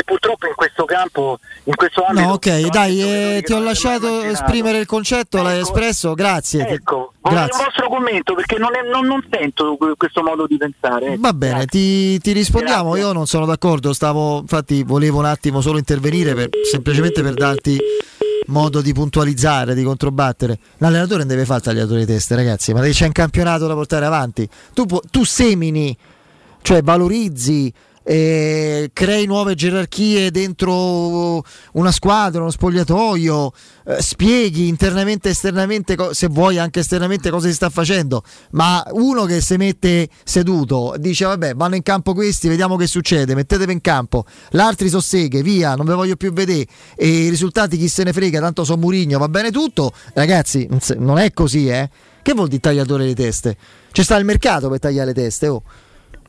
e 0.00 0.04
purtroppo 0.04 0.46
in 0.46 0.54
questo 0.54 0.84
campo, 0.86 1.38
in 1.64 1.74
questo 1.74 2.02
anno... 2.04 2.20
No, 2.20 2.32
ok, 2.32 2.68
dai, 2.68 3.02
eh, 3.02 3.42
ti 3.44 3.52
ho 3.52 3.60
lasciato 3.60 4.22
esprimere 4.22 4.78
il 4.78 4.86
concetto, 4.86 5.42
l'hai 5.42 5.60
espresso, 5.60 6.14
grazie. 6.14 6.66
Ecco, 6.66 7.12
vorrei 7.20 7.38
Grazie. 7.44 7.58
un 7.58 7.64
vostro 7.66 7.88
commento 7.88 8.34
perché 8.34 8.56
non, 8.58 8.70
è- 8.74 8.88
non- 8.90 9.04
non 9.06 9.22
sento 9.30 9.76
que- 9.76 9.94
questo 9.98 10.22
modo 10.22 10.46
di 10.46 10.56
pensare. 10.56 11.06
ecco. 11.12 11.20
Va 11.20 11.32
bene, 11.34 11.66
ti, 11.66 12.18
ti 12.18 12.32
rispondiamo. 12.32 12.96
Io 12.96 13.12
non 13.12 13.26
sono 13.26 13.44
d'accordo. 13.44 13.92
Stavo, 13.92 14.38
infatti, 14.40 14.82
volevo 14.84 15.18
un 15.18 15.26
attimo 15.26 15.60
solo 15.60 15.76
intervenire 15.76 16.34
per- 16.34 16.48
semplicemente 16.70 17.22
per 17.22 17.34
darti 17.34 17.78
modo 18.46 18.80
di 18.80 18.92
puntualizzare, 18.94 19.74
di 19.74 19.82
controbattere. 19.82 20.58
L'allenatore 20.78 21.18
non 21.18 21.28
deve 21.28 21.44
fare 21.44 21.58
il 21.58 21.64
tagliatore 21.64 22.00
di 22.00 22.06
teste, 22.06 22.34
ragazzi, 22.36 22.72
ma 22.72 22.80
c'è 22.80 23.04
un 23.04 23.12
campionato 23.12 23.66
da 23.66 23.74
portare 23.74 24.06
avanti. 24.06 24.48
Tu, 24.72 24.86
pu- 24.86 25.00
tu 25.10 25.24
semini, 25.24 25.94
cioè 26.62 26.82
valorizzi. 26.82 27.72
Eh, 28.02 28.90
crei 28.92 29.26
nuove 29.26 29.54
gerarchie 29.54 30.30
dentro 30.30 31.42
una 31.72 31.92
squadra, 31.92 32.40
uno 32.40 32.50
spogliatoio, 32.50 33.52
eh, 33.86 34.02
spieghi 34.02 34.68
internamente 34.68 35.28
e 35.28 35.32
esternamente, 35.32 35.96
se 36.12 36.28
vuoi 36.28 36.58
anche 36.58 36.80
esternamente 36.80 37.30
cosa 37.30 37.48
si 37.48 37.54
sta 37.54 37.68
facendo, 37.68 38.22
ma 38.52 38.84
uno 38.92 39.24
che 39.24 39.40
si 39.40 39.56
mette 39.56 40.08
seduto 40.24 40.94
dice 40.98 41.24
vabbè 41.26 41.54
vanno 41.54 41.76
in 41.76 41.82
campo 41.82 42.14
questi, 42.14 42.48
vediamo 42.48 42.76
che 42.76 42.86
succede, 42.86 43.34
mettetevi 43.34 43.72
in 43.72 43.80
campo, 43.80 44.24
l'altri 44.50 44.88
sosseghe, 44.88 45.42
via, 45.42 45.74
non 45.74 45.86
ve 45.86 45.94
voglio 45.94 46.16
più 46.16 46.32
vedere 46.32 46.66
e 46.96 47.06
i 47.06 47.28
risultati 47.28 47.76
chi 47.76 47.88
se 47.88 48.02
ne 48.04 48.12
frega, 48.12 48.40
tanto 48.40 48.64
sono 48.64 48.80
Murigno, 48.80 49.18
va 49.18 49.28
bene 49.28 49.50
tutto, 49.50 49.92
ragazzi 50.14 50.68
non 50.96 51.18
è 51.18 51.32
così 51.32 51.68
eh, 51.68 51.88
che 52.22 52.32
vuol 52.32 52.48
dire 52.48 52.60
tagliatore 52.60 53.06
di 53.06 53.14
teste? 53.14 53.56
C'è 53.92 54.02
sta 54.02 54.16
il 54.16 54.24
mercato 54.24 54.68
per 54.68 54.78
tagliare 54.78 55.08
le 55.08 55.14
teste, 55.14 55.48
oh. 55.48 55.62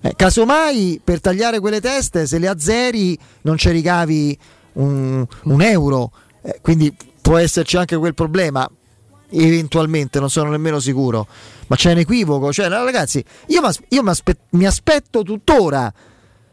Eh, 0.04 0.14
casomai 0.16 1.00
per 1.04 1.22
tagliare 1.22 1.60
quelle 1.60 1.80
teste, 1.80 2.26
se 2.26 2.40
le 2.40 2.48
azzeri 2.48 3.18
non 3.44 3.58
ci 3.58 3.70
ricavi 3.70 4.38
un, 4.74 5.26
un 5.44 5.62
euro, 5.62 6.12
Eh, 6.44 6.60
quindi 6.62 6.92
può 7.22 7.38
esserci 7.38 7.78
anche 7.78 7.96
quel 7.98 8.16
problema. 8.16 8.68
Eventualmente, 9.34 10.20
non 10.20 10.30
sono 10.30 10.50
nemmeno 10.50 10.80
sicuro, 10.80 11.28
ma 11.68 11.76
c'è 11.76 11.92
un 11.92 12.00
equivoco. 12.00 12.52
Cioè, 12.52 12.68
ragazzi, 12.68 13.24
io, 13.48 13.62
m'as- 13.62 13.80
io 13.90 14.02
m'aspe- 14.04 14.38
mi 14.52 14.66
aspetto 14.66 15.22
tuttora 15.24 15.94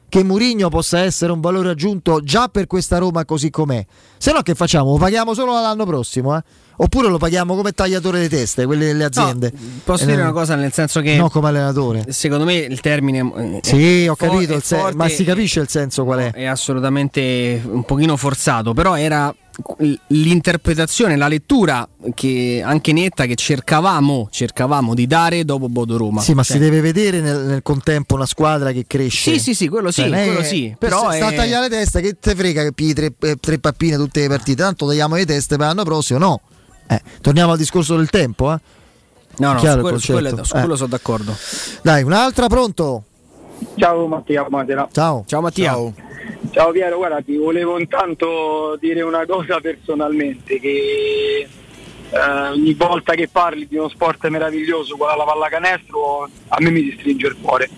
che 0.09 0.23
Murigno 0.23 0.69
possa 0.69 1.01
essere 1.01 1.33
un 1.33 1.41
valore 1.41 1.71
aggiunto 1.71 2.21
già 2.21 2.49
per 2.49 2.67
questa 2.67 2.99
Roma 2.99 3.25
così 3.25 3.51
com'è. 3.51 3.85
Se 4.19 4.31
no, 4.33 4.43
che 4.43 4.55
facciamo? 4.55 4.93
Lo 4.93 4.99
paghiamo 4.99 5.35
solo 5.35 5.53
l'anno 5.53 5.85
prossimo, 5.87 6.37
eh? 6.37 6.43
Oppure 6.81 7.09
lo 7.09 7.19
paghiamo 7.19 7.57
come 7.57 7.73
tagliatore 7.73 8.21
di 8.21 8.29
teste, 8.29 8.65
quelle 8.65 8.87
delle 8.87 9.03
aziende? 9.05 9.53
Posso 9.83 10.05
Eh, 10.05 10.07
dire 10.07 10.23
una 10.23 10.31
cosa 10.31 10.55
nel 10.55 10.73
senso 10.73 11.01
che 11.01 11.17
No, 11.17 11.29
come 11.29 11.49
allenatore. 11.49 12.05
secondo 12.11 12.45
me 12.45 12.55
il 12.55 12.81
termine 12.81 13.19
eh, 13.37 13.61
Sì, 13.63 14.05
è 14.05 14.11
ho 14.11 14.15
fo- 14.15 14.27
capito, 14.31 14.53
è 14.53 14.57
il 14.57 14.63
sen- 14.63 14.95
ma 14.95 15.09
si 15.09 15.25
capisce 15.25 15.59
il 15.59 15.69
senso 15.69 16.05
qual 16.05 16.21
è. 16.21 16.31
è 16.31 16.45
assolutamente 16.45 17.61
un 17.65 17.83
pochino 17.83 18.17
forzato, 18.17 18.75
però 18.75 18.97
era 18.97 19.35
l'interpretazione, 20.09 21.17
la 21.17 21.29
lettura 21.29 21.87
che 22.15 22.63
anche 22.65 22.93
netta 22.93 23.27
che 23.27 23.35
cercavamo, 23.35 24.29
cercavamo 24.31 24.95
di 24.95 25.07
dare 25.09 25.45
dopo 25.45 25.69
Bodo 25.69 25.97
Roma. 25.97 26.21
Sì, 26.21 26.33
ma 26.35 26.43
Cioè, 26.43 26.57
si 26.57 26.63
deve 26.63 26.81
vedere 26.81 27.21
nel, 27.21 27.45
nel 27.45 27.63
contempo 27.63 28.15
una 28.15 28.27
squadra 28.27 28.73
che 28.73 28.85
cresce. 28.87 29.33
Sì, 29.33 29.39
sì, 29.41 29.55
sì, 29.55 29.69
quello 29.69 29.91
sì, 29.91 30.03
Cioè, 30.03 30.11
è 30.11 30.25
quello 30.27 30.41
che- 30.41 30.45
sì, 30.47 30.75
però 30.79 31.11
se 31.11 31.17
sta 31.17 31.29
è- 31.31 31.33
a 31.33 31.37
tagliare 31.37 31.69
le 31.69 31.77
teste, 31.77 32.01
che 32.01 32.17
te 32.21 32.35
frega 32.37 32.63
che 32.63 32.73
pigli 32.73 32.93
tre, 32.93 33.13
eh, 33.21 33.37
tre 33.41 33.59
pappine 33.59 33.97
tutte 33.97 34.21
le 34.21 34.29
partite? 34.29 34.63
Tanto 34.63 34.87
tagliamo 34.87 35.17
le 35.17 35.27
teste 35.27 35.57
per 35.57 35.67
l'anno 35.67 35.83
prossimo, 35.85 36.19
no. 36.21 36.41
Eh, 36.89 37.01
torniamo 37.21 37.53
al 37.53 37.59
discorso 37.59 37.97
del 37.97 38.11
tempo, 38.11 38.53
eh. 38.53 38.59
No, 39.39 39.53
no, 39.53 39.59
Chiaro 39.61 39.77
su 39.77 39.83
quello, 39.83 39.99
su 39.99 40.13
quello- 40.13 40.45
su 40.45 40.53
quello 40.53 40.75
Eh. 40.75 40.77
sono 40.77 40.89
d'accordo. 40.89 41.37
Dai, 41.83 42.03
un'altra, 42.03 42.47
pronto? 42.49 43.05
Ciao 43.77 44.07
Mattia 44.07 44.47
Matera. 44.49 44.89
Ciao. 44.91 45.25
Ciao 45.27 45.41
Mattia. 45.41 45.77
Ciao 46.51 46.71
Piero, 46.73 46.97
guarda, 46.97 47.21
ti 47.21 47.37
volevo 47.37 47.79
intanto 47.79 48.77
dire 48.81 49.03
una 49.03 49.25
cosa 49.27 49.61
personalmente, 49.61 50.59
che 50.59 51.47
eh, 52.11 52.49
ogni 52.53 52.75
volta 52.75 53.15
che 53.15 53.29
parli 53.29 53.67
di 53.69 53.77
uno 53.77 53.89
sport 53.89 54.27
meraviglioso 54.29 54.97
quale 54.97 55.17
la 55.19 55.25
pallacanestro, 55.25 56.29
a 56.49 56.57
me 56.61 56.71
mi 56.71 56.81
si 56.91 56.97
stringe 56.99 57.27
il 57.27 57.37
cuore. 57.41 57.69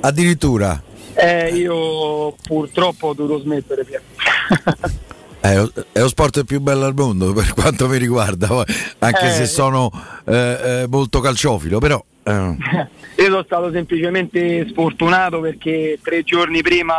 Addirittura. 0.00 0.80
Eh, 1.14 1.48
io 1.54 2.34
purtroppo 2.42 3.08
ho 3.08 3.14
dovuto 3.14 3.40
smettere, 3.40 3.84
Piero. 3.84 4.02
È, 5.44 5.56
lo- 5.56 5.72
è 5.90 5.98
lo 5.98 6.06
sport 6.08 6.44
più 6.44 6.60
bello 6.60 6.84
al 6.84 6.94
mondo 6.94 7.32
per 7.32 7.52
quanto 7.54 7.88
mi 7.88 7.98
riguarda, 7.98 8.64
anche 9.00 9.26
Eh. 9.26 9.30
se 9.32 9.46
sono 9.46 9.90
eh, 10.24 10.34
eh, 10.82 10.86
molto 10.88 11.18
calciofilo, 11.20 11.78
però 11.80 12.02
eh, 12.22 12.56
Io 13.18 13.24
sono 13.24 13.42
stato 13.44 13.70
semplicemente 13.72 14.66
sfortunato 14.70 15.40
perché 15.40 15.98
tre 16.02 16.22
giorni 16.22 16.62
prima 16.62 16.94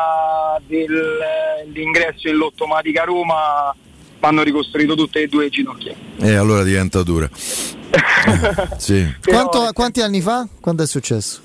dell'ingresso 0.68 2.28
in 2.28 2.38
l'automatica 2.38 3.04
Roma 3.04 3.74
mi 3.76 4.28
hanno 4.30 4.44
ricostruito 4.44 4.96
tutte 4.96 5.22
e 5.22 5.28
due 5.28 5.44
le 5.46 5.50
ginocchia. 5.50 5.94
eh, 6.20 6.36
allora 6.36 6.64
diventa 6.64 7.02
dura. 7.04 7.26
Eh, 7.28 8.68
sì. 8.78 9.14
Quanto- 9.26 9.70
quanti 9.74 10.02
anni 10.02 10.22
fa? 10.22 10.48
Quando 10.60 10.84
è 10.84 10.88
successo? 10.88 11.42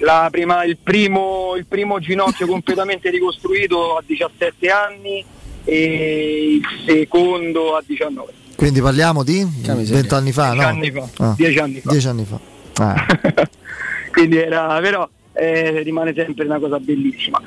La 0.00 0.28
prima- 0.30 0.64
il, 0.64 0.76
primo, 0.82 1.54
il 1.56 1.66
primo 1.66 1.98
ginocchio 2.00 2.46
completamente 2.46 3.10
ricostruito 3.10 3.96
a 3.96 4.02
17 4.06 4.68
anni 4.70 5.24
e 5.68 6.54
il 6.56 6.62
secondo 6.86 7.76
a 7.76 7.82
19. 7.86 8.32
Quindi 8.56 8.80
parliamo 8.80 9.22
di 9.22 9.46
20 9.62 10.14
anni 10.14 10.32
fa, 10.32 10.54
no? 10.54 10.62
anni 10.62 10.90
fa, 10.90 11.06
Ah, 11.18 11.34
10 11.36 11.58
anni 11.58 11.80
fa. 11.80 11.90
10 11.90 12.08
anni 12.08 12.24
fa. 12.24 12.40
Ah. 12.82 13.06
Quindi 14.10 14.36
era 14.38 14.78
però 14.80 15.08
eh, 15.34 15.82
rimane 15.82 16.14
sempre 16.16 16.44
una 16.46 16.58
cosa 16.58 16.78
bellissima. 16.78 17.40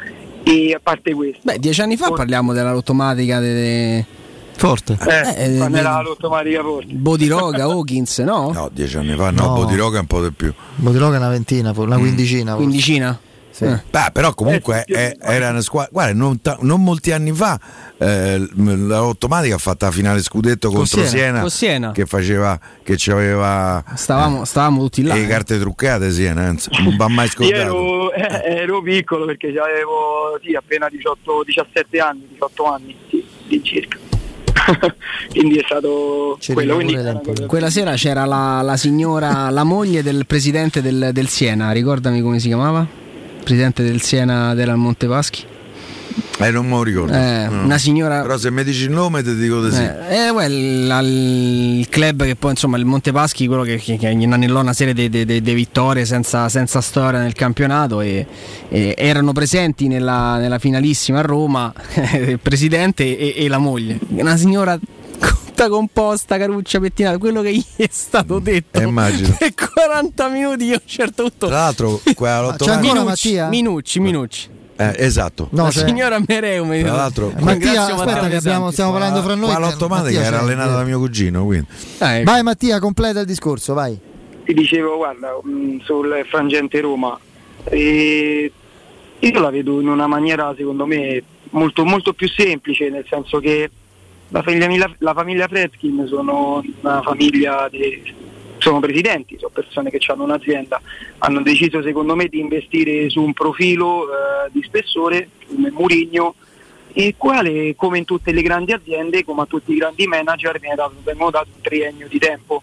E 0.43 0.74
a 0.74 0.80
parte 0.82 1.14
questo, 1.14 1.40
Beh, 1.43 1.59
dieci 1.59 1.82
anni 1.82 1.98
fa 1.98 2.11
parliamo 2.11 2.53
dell'automatica 2.53 3.40
delle... 3.40 4.06
Forte. 4.56 4.98
eh, 5.08 5.53
eh, 5.53 5.58
quando 5.58 5.77
eh, 5.77 5.80
era 5.80 6.01
l'automatica 6.01 6.61
forte. 6.61 6.93
Bodiroga, 6.93 7.64
Hawkins, 7.64 8.19
no? 8.19 8.51
No, 8.53 8.69
dieci 8.72 8.95
anni 8.98 9.16
fa, 9.16 9.32
no, 9.32 9.48
No. 9.48 9.53
Bodiroga 9.56 10.00
un 10.00 10.06
po' 10.08 10.22
di 10.22 10.32
più. 10.32 10.53
Bodiroga 10.75 11.17
una 11.17 11.30
ventina, 11.30 11.74
una 11.75 11.98
quindicina. 11.98 12.51
forse. 12.51 12.64
Quindicina? 12.67 13.19
Sì. 13.51 13.65
Beh, 13.65 14.09
però 14.13 14.33
comunque 14.33 14.83
è- 14.85 15.15
era 15.19 15.49
una 15.49 15.61
squadra. 15.61 15.89
Guarda, 15.91 16.13
non, 16.13 16.41
ta- 16.41 16.57
non 16.61 16.81
molti 16.83 17.11
anni 17.11 17.31
fa 17.33 17.59
eh, 17.97 18.47
l'automatica 18.55 19.55
ha 19.55 19.57
fatto 19.57 19.85
la 19.85 19.91
finale 19.91 20.21
scudetto 20.21 20.69
Con 20.69 20.77
contro 20.77 20.99
Siena. 21.05 21.09
Siena, 21.09 21.39
Con 21.41 21.49
Siena. 21.49 21.91
che 21.91 22.05
faceva 22.05 22.59
che 22.81 22.95
c'aveva 22.97 23.83
Stavamo, 23.93 24.45
stavamo 24.45 24.81
tutti 24.83 25.03
là. 25.03 25.13
le 25.15 25.23
eh. 25.23 25.27
carte 25.27 25.59
truccate 25.59 26.11
Siena, 26.11 26.45
non 26.83 26.95
va 26.95 27.07
mai 27.09 27.25
Io 27.25 27.31
scordato. 27.31 27.59
ero, 27.59 28.13
eh, 28.13 28.41
ero 28.61 28.81
piccolo 28.81 29.25
perché 29.25 29.47
avevo 29.49 30.39
sì, 30.43 30.53
appena 30.55 30.88
18, 30.89 31.43
17 31.45 31.99
anni, 31.99 32.27
18 32.31 32.63
anni, 32.65 32.95
sì, 33.09 33.25
sì, 33.49 33.61
circa. 33.63 33.97
quindi 35.31 35.57
è 35.57 35.63
stato 35.65 36.38
quello. 36.53 36.75
Quindi 36.75 37.45
Quella 37.47 37.69
sera 37.69 37.93
c'era 37.95 38.25
la, 38.25 38.61
la 38.61 38.77
signora, 38.77 39.49
la 39.49 39.63
moglie 39.63 40.03
del 40.03 40.25
presidente 40.25 40.81
del, 40.81 41.09
del 41.11 41.27
Siena, 41.27 41.71
ricordami 41.71 42.21
come 42.21 42.39
si 42.39 42.47
chiamava? 42.47 42.85
Presidente 43.43 43.83
del 43.83 44.01
Siena 44.01 44.53
della 44.53 44.75
Montepaschi. 44.75 45.45
Eh, 46.39 46.49
non 46.51 46.65
me 46.65 46.71
lo 46.71 46.83
ricordo. 46.83 47.13
Eh, 47.13 47.47
No. 47.49 47.63
una 47.63 47.77
signora- 47.77 48.21
Però 48.21 48.37
se 48.37 48.51
mi 48.51 48.63
dici 48.63 48.83
il 48.83 48.89
nome 48.89 49.21
ti 49.23 49.35
dico 49.35 49.63
di 49.65 49.73
sì. 49.73 49.81
Eh, 49.81 50.15
eh, 50.25 50.29
well, 50.31 50.87
la- 50.87 50.99
il 51.01 51.87
club 51.89 52.23
che 52.23 52.35
poi 52.35 52.51
insomma 52.51 52.77
il 52.77 52.85
Montepaschi 52.85 53.47
quello 53.47 53.61
che, 53.63 53.77
che, 53.77 53.97
che 53.97 54.09
inanellò 54.09 54.59
una 54.61 54.73
serie 54.73 54.93
di 54.93 55.53
vittorie 55.53 56.03
senza, 56.05 56.49
senza 56.49 56.81
storia 56.81 57.19
nel 57.19 57.33
campionato 57.33 58.01
e, 58.01 58.25
e 58.69 58.93
erano 58.97 59.31
presenti 59.33 59.87
nella, 59.87 60.37
nella 60.37 60.57
finalissima 60.59 61.19
a 61.19 61.21
Roma 61.21 61.71
il 62.19 62.39
presidente 62.39 63.17
e, 63.17 63.33
e 63.45 63.47
la 63.47 63.59
moglie 63.59 63.99
una 64.09 64.35
signora 64.35 64.77
tutta 65.61 65.69
composta 65.69 66.38
caruccia 66.38 66.80
pettinata 66.80 67.17
quello 67.17 67.41
che 67.41 67.53
gli 67.53 67.64
è 67.75 67.88
stato 67.91 68.40
detto 68.40 68.80
Eh, 68.80 68.83
immagino. 68.83 69.35
per 69.38 69.53
40 69.53 70.27
minuti 70.30 70.65
io 70.65 70.75
a 70.75 70.81
un 70.81 70.88
certo 70.90 71.23
punto 71.23 71.48
Tra 71.48 71.56
l'altro, 71.56 72.01
quella 72.15 72.41
l'otto 72.41 72.65
C'è 72.65 72.72
ancora 72.72 72.93
Minucci- 73.01 73.27
Mattia? 73.35 73.48
Minucci 73.49 73.99
Minucci 73.99 74.49
Eh, 74.77 74.95
esatto. 74.98 75.48
la 75.51 75.69
signora 75.72 76.19
Mereu 76.25 76.65
mi 76.65 76.81
Tra 76.81 76.93
l'altro, 76.95 77.31
Ringrazio 77.35 77.95
Mattia, 77.95 77.95
aspetta 77.95 78.27
che 78.30 78.35
abbiamo- 78.38 78.72
stiamo 78.72 78.91
parlando 78.91 79.22
fra 79.22 79.35
noi. 79.35 79.49
Qua 79.49 79.59
l'automatica 79.59 80.19
Mattia 80.19 80.25
era 80.25 80.40
allenata 80.40 80.75
da 80.75 80.83
mio 80.83 80.98
cugino, 80.98 81.45
quindi. 81.45 81.67
Vai 81.99 82.41
Mattia, 82.41 82.80
completa 82.80 83.19
il 83.19 83.27
discorso, 83.27 83.73
vai. 83.75 83.95
ti 84.43 84.53
dicevo, 84.56 84.95
guarda, 84.98 85.38
mh, 85.43 85.81
sul 85.83 86.25
frangente 86.27 86.81
Roma, 86.81 87.17
e 87.65 88.51
io 89.19 89.40
la 89.40 89.49
vedo 89.51 89.80
in 89.80 89.88
una 89.88 90.07
maniera 90.07 90.51
secondo 90.57 90.88
me 90.88 91.22
molto, 91.51 91.85
molto 91.85 92.14
più 92.14 92.27
semplice, 92.27 92.90
nel 92.90 93.06
senso 93.07 93.38
che 93.40 93.69
la 94.31 94.41
famiglia, 94.41 94.95
la 94.99 95.13
famiglia 95.13 95.47
Fredkin 95.47 96.07
sono 96.07 96.63
una 96.81 97.01
famiglia 97.01 97.67
di 97.69 98.29
sono 98.57 98.79
presidenti, 98.79 99.37
sono 99.37 99.51
persone 99.51 99.89
che 99.89 99.99
hanno 100.11 100.23
un'azienda, 100.23 100.79
hanno 101.19 101.41
deciso 101.41 101.81
secondo 101.81 102.15
me 102.15 102.27
di 102.27 102.39
investire 102.39 103.09
su 103.09 103.21
un 103.21 103.33
profilo 103.33 104.03
eh, 104.03 104.49
di 104.51 104.61
spessore 104.63 105.29
come 105.47 105.71
Murigno 105.71 106.35
il 106.93 107.15
quale 107.17 107.73
come 107.75 107.97
in 107.97 108.05
tutte 108.05 108.31
le 108.31 108.41
grandi 108.41 108.73
aziende, 108.73 109.23
come 109.23 109.41
a 109.41 109.45
tutti 109.45 109.71
i 109.71 109.77
grandi 109.77 110.05
manager, 110.07 110.59
viene 110.59 110.75
dato, 110.75 110.93
un 111.03 111.61
triennio 111.61 112.07
di 112.07 112.19
tempo. 112.19 112.61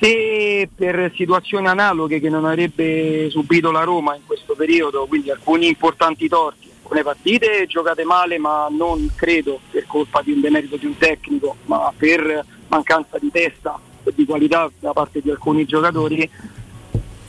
Se 0.00 0.68
per 0.74 1.12
situazioni 1.16 1.66
analoghe 1.66 2.20
che 2.20 2.28
non 2.28 2.44
avrebbe 2.44 3.28
subito 3.30 3.72
la 3.72 3.82
Roma 3.82 4.14
in 4.14 4.22
questo 4.24 4.54
periodo, 4.54 5.06
quindi 5.06 5.30
alcuni 5.30 5.66
importanti 5.66 6.28
torti, 6.28 6.67
alcune 6.88 7.02
partite 7.02 7.66
giocate 7.66 8.04
male 8.04 8.38
ma 8.38 8.66
non 8.70 9.10
credo 9.14 9.60
per 9.70 9.86
colpa 9.86 10.22
di 10.22 10.32
un 10.32 10.40
demerito 10.40 10.76
di 10.76 10.86
un 10.86 10.96
tecnico, 10.96 11.56
ma 11.66 11.92
per 11.94 12.44
mancanza 12.68 13.18
di 13.18 13.30
testa 13.30 13.78
e 14.02 14.12
di 14.14 14.24
qualità 14.24 14.70
da 14.80 14.92
parte 14.92 15.20
di 15.20 15.30
alcuni 15.30 15.66
giocatori, 15.66 16.28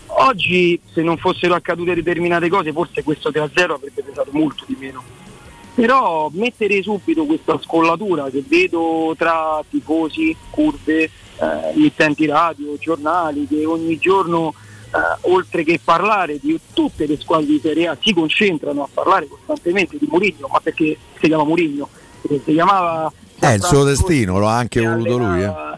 oggi 0.08 0.80
se 0.94 1.02
non 1.02 1.18
fossero 1.18 1.56
accadute 1.56 1.94
determinate 1.94 2.48
cose 2.48 2.72
forse 2.72 3.04
questo 3.04 3.30
3-0 3.32 3.72
avrebbe 3.72 4.02
pesato 4.02 4.30
molto 4.32 4.64
di 4.66 4.78
meno. 4.80 5.04
Però 5.76 6.30
mettere 6.34 6.82
subito 6.82 7.26
questa 7.26 7.60
scollatura 7.62 8.30
che 8.30 8.44
vedo 8.46 9.14
tra 9.18 9.64
tifosi, 9.70 10.36
curve, 10.50 11.04
eh, 11.04 11.12
emittenti 11.74 12.26
radio, 12.26 12.78
giornali 12.78 13.46
che 13.48 13.66
ogni 13.66 13.98
giorno 13.98 14.54
eh, 14.92 14.98
oltre 15.32 15.64
che 15.64 15.80
parlare 15.84 16.40
di 16.42 16.60
tutte 16.74 17.06
le 17.06 17.18
squadre 17.20 17.46
di 17.48 17.60
Serie 17.62 17.88
A 17.88 17.98
si 18.02 18.14
concentrano 18.14 18.84
a 18.84 18.90
parlare 18.94 19.28
costantemente 19.28 19.98
di 19.98 20.08
Mourinho, 20.10 20.48
ma 20.52 20.60
perché 20.60 20.98
si 21.20 21.28
chiama 21.28 21.44
Mourinho? 21.44 21.88
Si 22.28 22.42
chiamava 22.46 23.12
È 23.40 23.48
il 23.54 23.64
suo 23.64 23.84
destino, 23.84 24.40
lo 24.40 24.48
ha 24.48 24.58
anche 24.58 24.82
voluto 24.82 25.18
lui. 25.18 25.42
eh. 25.44 25.78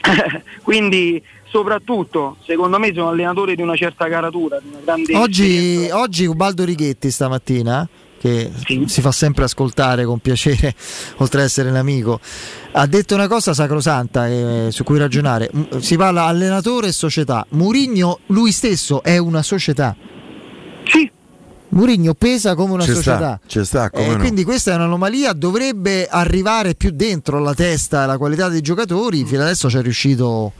quindi 0.62 1.22
soprattutto 1.50 2.36
secondo 2.44 2.78
me 2.78 2.92
sono 2.94 3.08
allenatore 3.10 3.54
di 3.54 3.62
una 3.62 3.76
certa 3.76 4.08
caratura, 4.08 4.58
di 4.60 4.68
una 4.70 4.80
grande 4.82 5.16
Oggi, 5.16 5.88
oggi 5.92 6.24
Ubaldo 6.26 6.64
Righetti 6.64 7.10
stamattina, 7.10 7.86
che 8.20 8.50
si 8.84 9.00
fa 9.00 9.12
sempre 9.12 9.44
ascoltare 9.44 10.04
con 10.04 10.18
piacere, 10.18 10.74
oltre 11.16 11.40
ad 11.40 11.46
essere 11.46 11.70
un 11.70 11.76
amico, 11.76 12.20
ha 12.72 12.86
detto 12.86 13.14
una 13.14 13.26
cosa 13.28 13.54
sacrosanta 13.54 14.28
eh, 14.28 14.68
su 14.70 14.84
cui 14.84 14.98
ragionare. 14.98 15.48
M- 15.50 15.78
Si 15.78 15.96
parla 15.96 16.24
allenatore 16.24 16.88
e 16.88 16.92
società. 16.92 17.46
Murigno 17.50 18.18
lui 18.26 18.52
stesso 18.52 19.02
è 19.02 19.16
una 19.16 19.42
società. 19.42 19.96
Sì. 20.84 21.10
Murigno 21.70 22.12
pesa 22.14 22.54
come 22.54 22.72
una 22.74 22.84
Ci 22.84 22.92
società. 22.94 23.40
sta, 23.46 23.64
sta, 23.64 23.90
come 23.90 24.04
Eh, 24.04 24.10
no. 24.10 24.18
Quindi 24.18 24.44
questa 24.44 24.72
è 24.72 24.74
un'anomalia, 24.74 25.32
dovrebbe 25.32 26.06
arrivare 26.06 26.74
più 26.74 26.90
dentro 26.90 27.38
la 27.38 27.54
testa 27.54 28.02
e 28.02 28.06
la 28.06 28.18
qualità 28.18 28.48
dei 28.48 28.60
giocatori. 28.60 29.24
Fino 29.24 29.40
adesso 29.42 29.70
ci 29.70 29.78
è 29.78 29.82
riuscito 29.82 30.52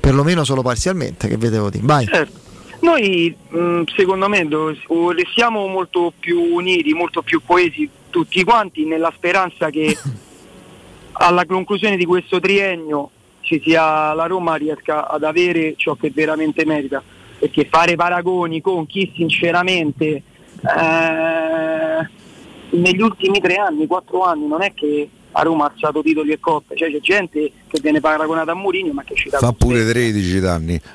perlomeno 0.00 0.42
solo 0.42 0.62
parzialmente, 0.62 1.28
che 1.28 1.36
vedevo 1.36 1.70
dire. 1.70 1.84
Vai. 1.86 2.06
Certo. 2.06 2.46
Noi 2.80 3.34
mh, 3.48 3.82
secondo 3.96 4.28
me 4.28 4.46
do- 4.46 4.76
o 4.86 5.12
siamo 5.34 5.66
molto 5.66 6.12
più 6.18 6.40
uniti, 6.40 6.92
molto 6.92 7.22
più 7.22 7.40
coesi 7.44 7.88
tutti 8.10 8.44
quanti 8.44 8.84
nella 8.84 9.12
speranza 9.14 9.70
che 9.70 9.96
alla 11.12 11.44
conclusione 11.44 11.96
di 11.96 12.04
questo 12.04 12.38
triennio 12.38 13.10
ci 13.40 13.60
sia 13.64 14.12
la 14.12 14.26
Roma 14.26 14.56
riesca 14.56 15.08
ad 15.08 15.24
avere 15.24 15.74
ciò 15.76 15.94
che 15.94 16.10
veramente 16.14 16.64
merita. 16.64 17.02
Perché 17.38 17.66
fare 17.66 17.94
paragoni 17.94 18.60
con 18.60 18.84
chi 18.86 19.12
sinceramente 19.14 20.06
eh, 20.06 20.22
negli 22.70 23.00
ultimi 23.00 23.40
tre 23.40 23.54
anni, 23.54 23.86
quattro 23.86 24.24
anni, 24.24 24.46
non 24.46 24.62
è 24.62 24.74
che 24.74 25.08
a 25.32 25.42
Roma 25.42 25.66
ha 25.66 25.72
alzato 25.74 26.02
titoli 26.02 26.32
e 26.32 26.40
coppe, 26.40 26.76
cioè 26.76 26.90
c'è 26.90 27.00
gente 27.00 27.52
che 27.68 27.80
viene 27.82 28.00
paragonata 28.00 28.52
a 28.52 28.54
Mourinho 28.54 28.92
ma 28.92 29.02
che 29.04 29.14
ci 29.14 29.28
dà 29.28 29.38
Fa 29.38 29.52
pure 29.52 29.86
13 29.88 30.40
danni. 30.40 30.80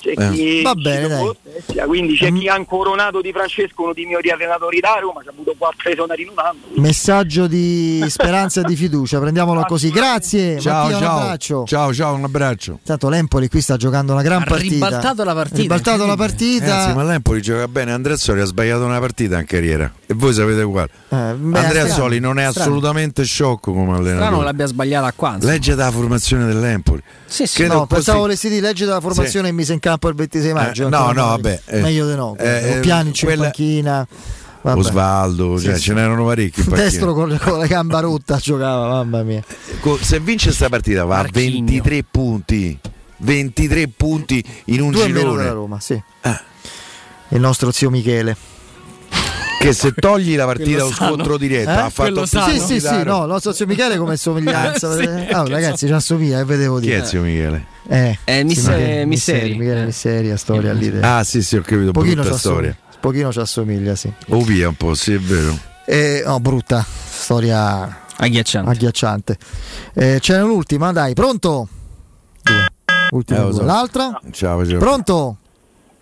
c'è 0.00 0.12
Eh. 0.16 0.30
chi 0.32 0.62
Va 0.62 0.72
ci 0.74 0.80
bene, 0.82 1.08
dai. 1.08 1.24
contesta, 1.24 1.84
quindi 1.84 2.16
c'è 2.16 2.32
chi 2.32 2.48
ha 2.48 2.56
incoronato 2.56 3.20
di 3.20 3.32
Francesco 3.32 3.82
uno 3.82 3.92
dei 3.92 4.04
migliori 4.04 4.30
allenatori 4.30 4.80
da 4.80 4.98
Roma 5.00 5.20
che 5.20 5.28
ha 5.28 5.32
avuto 5.32 5.54
quattro 5.56 5.90
esoneri 5.90 6.22
in 6.22 6.28
un 6.30 6.38
anno 6.38 6.58
Messaggio 6.76 7.46
di 7.46 8.02
speranza 8.08 8.60
e 8.60 8.64
di 8.64 8.76
fiducia, 8.76 9.20
prendiamolo 9.20 9.62
così. 9.68 9.90
Grazie, 9.90 10.58
Ciao, 10.60 10.82
Mattia, 10.82 10.96
un 10.96 11.02
ciao. 11.02 11.18
abbraccio. 11.18 11.64
Ciao, 11.66 11.94
ciao, 11.94 12.14
un 12.14 12.24
abbraccio. 12.24 12.78
Tanto 12.84 13.08
l'Empoli 13.08 13.48
qui 13.48 13.60
sta 13.60 13.76
giocando 13.76 14.12
una 14.12 14.22
gran 14.22 14.42
Ha 14.42 14.44
partita. 14.46 14.72
ribaltato 14.72 15.24
la 15.24 15.34
partita, 15.34 15.56
Ha 15.58 15.62
ribaltato 15.62 16.06
la 16.06 16.16
partita. 16.16 16.66
Ragazzi, 16.66 16.94
ma 16.94 17.02
l'Empoli 17.04 17.42
gioca 17.42 17.68
bene. 17.68 17.92
Andrea 17.92 18.16
Soli 18.16 18.40
ha 18.40 18.44
sbagliato 18.44 18.84
una 18.84 18.98
partita 18.98 19.38
in 19.38 19.46
carriera. 19.46 19.92
E 20.06 20.14
voi 20.14 20.32
sapete 20.32 20.62
uguale. 20.62 20.88
beh, 21.08 21.16
Andrea 21.16 21.84
strano, 21.86 21.88
Soli 21.94 22.18
non 22.18 22.38
è 22.38 22.48
strano. 22.50 22.70
Assolutamente 22.94 23.24
sciocco 23.24 23.72
come 23.72 23.94
strano 23.96 24.08
allenatore. 24.08 24.44
l'abbia 24.44 24.66
sbagliata 24.66 25.12
qua. 25.12 25.36
Legge 25.40 25.74
dalla 25.74 25.90
formazione 25.90 26.46
dell'Empoli. 26.46 27.02
Sì, 27.26 27.46
sì. 27.46 27.56
Credo 27.56 27.74
No, 27.74 27.86
pensavo 27.86 28.20
volessi 28.20 28.48
dire 28.48 28.60
legge 28.60 28.84
della 28.84 29.00
formazione 29.00 29.48
e 29.48 29.52
mise 29.52 29.72
in 29.72 29.80
campo 29.80 30.08
il 30.08 30.14
26 30.14 30.52
maggio. 30.52 30.86
Eh, 30.86 30.90
no, 30.90 31.12
no, 31.12 31.26
vabbè, 31.26 31.60
eh, 31.66 31.80
meglio 31.80 32.08
di 32.08 32.14
no. 32.14 32.36
eh, 32.38 32.78
o 32.78 32.80
Pjanic 32.80 33.20
in 33.22 33.26
quella- 33.26 33.42
panchina. 33.44 34.06
Vabbè. 34.62 34.78
Osvaldo, 34.78 35.58
Sì, 35.58 35.64
cioè, 35.66 35.74
sì. 35.74 35.80
ce 35.82 35.92
n'erano 35.92 36.24
parecchi. 36.24 36.62
Destro 36.70 37.12
con, 37.12 37.38
con 37.42 37.58
la 37.58 37.66
gamba 37.66 38.00
rotta 38.00 38.38
giocava, 38.38 38.88
mamma 38.88 39.22
mia. 39.22 39.42
Se 40.00 40.20
vince 40.20 40.52
sta 40.52 40.70
partita 40.70 41.04
va 41.04 41.18
a 41.18 41.26
23 41.30 42.02
punti. 42.10 42.78
23 43.18 43.88
punti 43.88 44.42
in 44.66 44.80
un 44.80 44.90
Due 44.90 45.04
girone. 45.06 45.50
Roma, 45.50 45.80
sì. 45.80 46.00
Ah. 46.22 46.40
Il 47.28 47.40
nostro 47.40 47.70
zio 47.72 47.90
Michele. 47.90 48.34
Che 49.58 49.72
se 49.72 49.92
togli 49.92 50.36
la 50.36 50.44
partita 50.44 50.70
Quello 50.82 50.90
sano. 50.92 51.14
scontro 51.14 51.38
diretto 51.38 51.70
Eh? 51.70 51.72
ha 51.72 51.88
fatto 51.90 52.12
Quello 52.12 52.26
più. 52.28 52.40
Sì, 52.40 52.60
sì, 52.60 52.80
sì, 52.80 53.02
no, 53.02 53.22
il 53.22 53.28
nostro 53.28 53.52
zio 53.52 53.66
Michele 53.66 53.96
come 53.96 54.16
somiglianza. 54.16 54.94
Sì, 54.96 55.04
Ah, 55.04 55.42
che 55.42 55.50
ragazzi, 55.50 55.86
ci 55.86 55.92
assomiglia, 55.92 56.38
che 56.38 56.44
vedevo 56.44 56.76
Chi 56.78 56.86
dire. 56.86 56.98
è 56.98 57.04
zio 57.04 57.22
Michele? 57.22 57.66
Eh, 57.88 58.18
Eh, 58.24 58.44
Misse- 58.44 59.04
Michele- 59.06 59.86
la 60.28 60.36
storia 60.36 60.72
lì. 60.74 60.92
Ah, 61.00 61.24
sì, 61.24 61.42
sì, 61.42 61.56
ho 61.56 61.62
capito. 61.62 61.92
pochino 61.92 62.20
brutta 62.22 62.36
storia. 62.38 62.76
Pochino 63.00 63.32
ci 63.32 63.38
assomiglia, 63.38 63.94
sì. 63.94 64.12
O 64.28 64.40
via 64.42 64.68
un 64.68 64.74
po', 64.76 64.94
sì, 64.94 65.14
è 65.14 65.18
vero. 65.18 65.56
Eh, 65.86 66.22
no, 66.26 66.40
brutta. 66.40 66.84
Storia 67.08 68.00
agghiacciante. 68.16 68.70
agghiacciante. 68.70 69.38
Eh, 69.94 70.18
c'è 70.20 70.42
un'ultima, 70.42 70.92
dai, 70.92 71.14
pronto? 71.14 71.68
Due. 72.42 72.66
Ultima 73.12 73.38
Eh, 73.38 73.42
lo 73.42 73.48
due. 73.50 73.58
so. 73.60 73.64
L'altra? 73.64 74.20
Ciao, 74.30 74.66
ciao. 74.66 74.78
Pronto? 74.78 75.36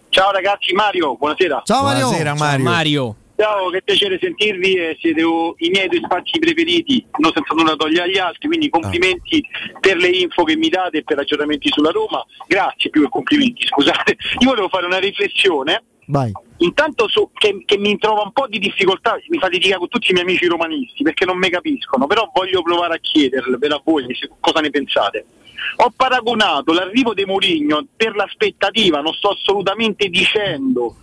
Ciao 0.09 0.31
ragazzi, 0.31 0.73
Mario, 0.75 1.17
buonasera. 1.17 1.63
Ciao 1.65 1.83
Mario. 1.85 2.01
Buonasera, 2.07 2.35
Mario. 2.35 2.65
Mario. 2.65 3.17
Ciao, 3.43 3.71
che 3.71 3.83
piacere 3.83 4.21
sentirvi 4.23 4.75
e 4.75 4.97
siete 5.01 5.21
uh, 5.21 5.53
i 5.59 5.71
miei 5.71 5.89
due 5.89 5.99
spazi 6.05 6.39
preferiti, 6.39 7.05
non 7.19 7.33
senza 7.35 7.55
nulla 7.55 7.75
togliere 7.75 8.05
agli 8.05 8.17
altri, 8.17 8.47
quindi 8.47 8.69
complimenti 8.69 9.45
per 9.81 9.97
le 9.97 10.11
info 10.11 10.45
che 10.45 10.55
mi 10.55 10.69
date 10.69 10.99
e 10.99 11.03
per 11.03 11.19
aggiornamenti 11.19 11.69
sulla 11.73 11.91
Roma. 11.91 12.25
Grazie 12.47 12.91
più 12.91 13.03
che 13.03 13.09
complimenti, 13.09 13.67
scusate. 13.67 14.17
Io 14.39 14.49
volevo 14.49 14.69
fare 14.69 14.87
una 14.87 14.99
riflessione 14.99 15.83
Vai. 16.07 16.31
intanto 16.59 17.09
su, 17.09 17.31
che, 17.35 17.65
che 17.65 17.79
mi 17.79 17.99
trova 17.99 18.23
un 18.23 18.31
po' 18.31 18.47
di 18.47 18.61
difficoltà, 18.61 19.19
mi 19.27 19.39
fa 19.39 19.49
litigare 19.49 19.81
con 19.81 19.89
tutti 19.89 20.11
i 20.11 20.12
miei 20.12 20.25
amici 20.25 20.47
romanisti 20.47 21.03
perché 21.03 21.25
non 21.25 21.37
mi 21.37 21.51
capiscono, 21.51 22.07
però 22.07 22.31
voglio 22.33 22.62
provare 22.62 22.95
a 22.95 22.99
chiedervelo 22.99 23.75
a 23.75 23.83
voi 23.85 24.07
se- 24.15 24.31
cosa 24.39 24.61
ne 24.61 24.71
pensate. 24.71 25.27
Ho 25.79 25.93
paragonato 25.97 26.73
l'arrivo 26.73 27.12
di 27.12 27.25
Mourinho 27.25 27.89
per 27.97 28.15
l'aspettativa, 28.15 29.01
non 29.01 29.12
sto 29.15 29.31
assolutamente 29.31 30.07
dicendo 30.07 30.95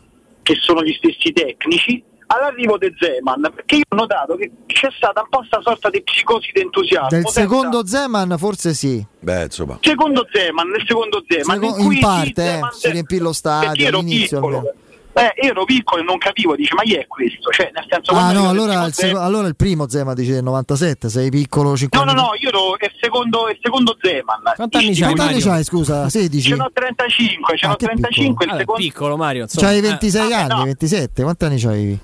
che 0.41 0.55
sono 0.55 0.81
gli 0.83 0.93
stessi 0.93 1.33
tecnici, 1.33 2.07
all'arrivo 2.31 2.77
di 2.77 2.93
Zeman, 2.97 3.51
perché 3.55 3.75
io 3.77 3.83
ho 3.89 3.95
notato 3.95 4.35
che 4.35 4.51
c'è 4.67 4.89
stata 4.95 5.21
un 5.21 5.27
po' 5.29 5.39
questa 5.39 5.61
sorta 5.61 5.89
di 5.89 6.01
psicosi 6.03 6.51
di 6.53 6.61
entusiasmo. 6.61 7.07
Del 7.09 7.23
senza- 7.25 7.41
secondo 7.41 7.85
Zeman 7.85 8.35
forse 8.37 8.73
sì. 8.73 9.03
Beh, 9.19 9.43
insomma. 9.43 9.77
Secondo 9.81 10.27
Zeman, 10.31 10.67
nel 10.69 10.83
secondo 10.87 11.23
Zeman, 11.27 11.59
Seco- 11.59 11.77
in, 11.77 11.85
cui 11.85 11.95
in 11.95 12.01
parte, 12.01 12.41
eh, 12.43 12.47
Zeman- 12.53 12.71
si 12.71 12.91
riempì 12.91 13.17
lo 13.17 13.23
perché 13.31 13.37
stadio 13.37 13.87
ero 13.87 13.97
all'inizio. 13.99 14.39
piccolo, 14.39 14.73
eh, 15.13 15.33
io 15.41 15.49
ero 15.49 15.65
piccolo 15.65 16.01
e 16.01 16.05
non 16.05 16.17
capivo, 16.19 16.55
dice 16.55 16.75
ma 16.75 16.83
chi 16.83 16.93
è 16.93 17.07
questo? 17.07 17.49
Cioè, 17.49 17.71
nel 17.73 17.85
senso, 17.89 18.11
Ah 18.11 18.15
quando 18.15 18.39
no, 18.43 18.49
allora 18.49 18.85
il, 18.85 18.93
seco- 18.93 19.07
Zeman- 19.07 19.23
allora 19.23 19.47
il 19.47 19.55
primo 19.55 19.89
Zeman 19.89 20.13
dice 20.13 20.33
del 20.33 20.43
97, 20.43 21.09
sei 21.09 21.29
piccolo 21.31 21.75
5 21.75 21.97
No, 21.97 22.05
no, 22.05 22.13
no, 22.13 22.29
io 22.39 22.49
ero 22.49 22.75
il 22.79 22.91
secondo, 23.01 23.49
il 23.49 23.57
secondo 23.61 23.97
Zeman. 23.99 24.41
Quanti 24.55 24.77
anni 24.77 24.93
c'hai, 24.93 25.13
Quanti 25.13 25.33
anni 25.33 25.41
c'hai, 25.41 25.63
scusa? 25.63 26.07
16? 26.07 26.49
Ce 26.49 26.55
n'ho 26.55 26.69
35, 26.71 27.57
ce 27.57 27.65
n'ho 27.67 27.73
Ah, 27.73 27.75
che 27.75 27.85
35, 27.87 28.45
il 28.45 28.51
Vabbè, 28.51 28.61
secondo... 28.61 28.81
piccolo 28.81 29.17
Mario, 29.17 29.41
insomma. 29.43 29.67
C'hai 29.67 29.77
Eh. 29.79 29.81
26 29.81 30.31
anni, 30.33 30.63
27, 30.65 31.23
quanti 31.23 31.45
anni 31.45 31.59
c'hai? 31.59 31.99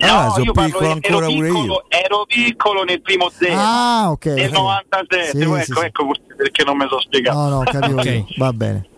No, 0.00 0.30
sono 0.30 0.44
io 0.44 0.52
parlo, 0.52 0.78
piccolo 0.94 1.18
ero, 1.18 1.26
piccolo, 1.26 1.84
ero 1.88 2.24
piccolo 2.26 2.84
nel 2.84 3.00
primo 3.02 3.28
Zeman. 3.30 3.58
Ah, 3.58 4.10
ok. 4.10 4.24
Nel 4.26 4.48
ok. 4.50 4.52
97, 4.56 5.30
Sì, 5.30 5.40
ecco, 5.42 5.56
sì, 5.58 5.72
sì. 5.72 5.84
ecco 5.84 6.04
forse 6.04 6.22
perché 6.36 6.64
non 6.64 6.76
mi 6.76 6.86
sono 6.88 7.00
spiegato. 7.00 7.36
No, 7.38 7.48
no, 7.48 7.62
capivo 7.64 7.98
Ok. 7.98 8.04
io. 8.06 8.26
Va 8.36 8.52
bene. 8.52 8.88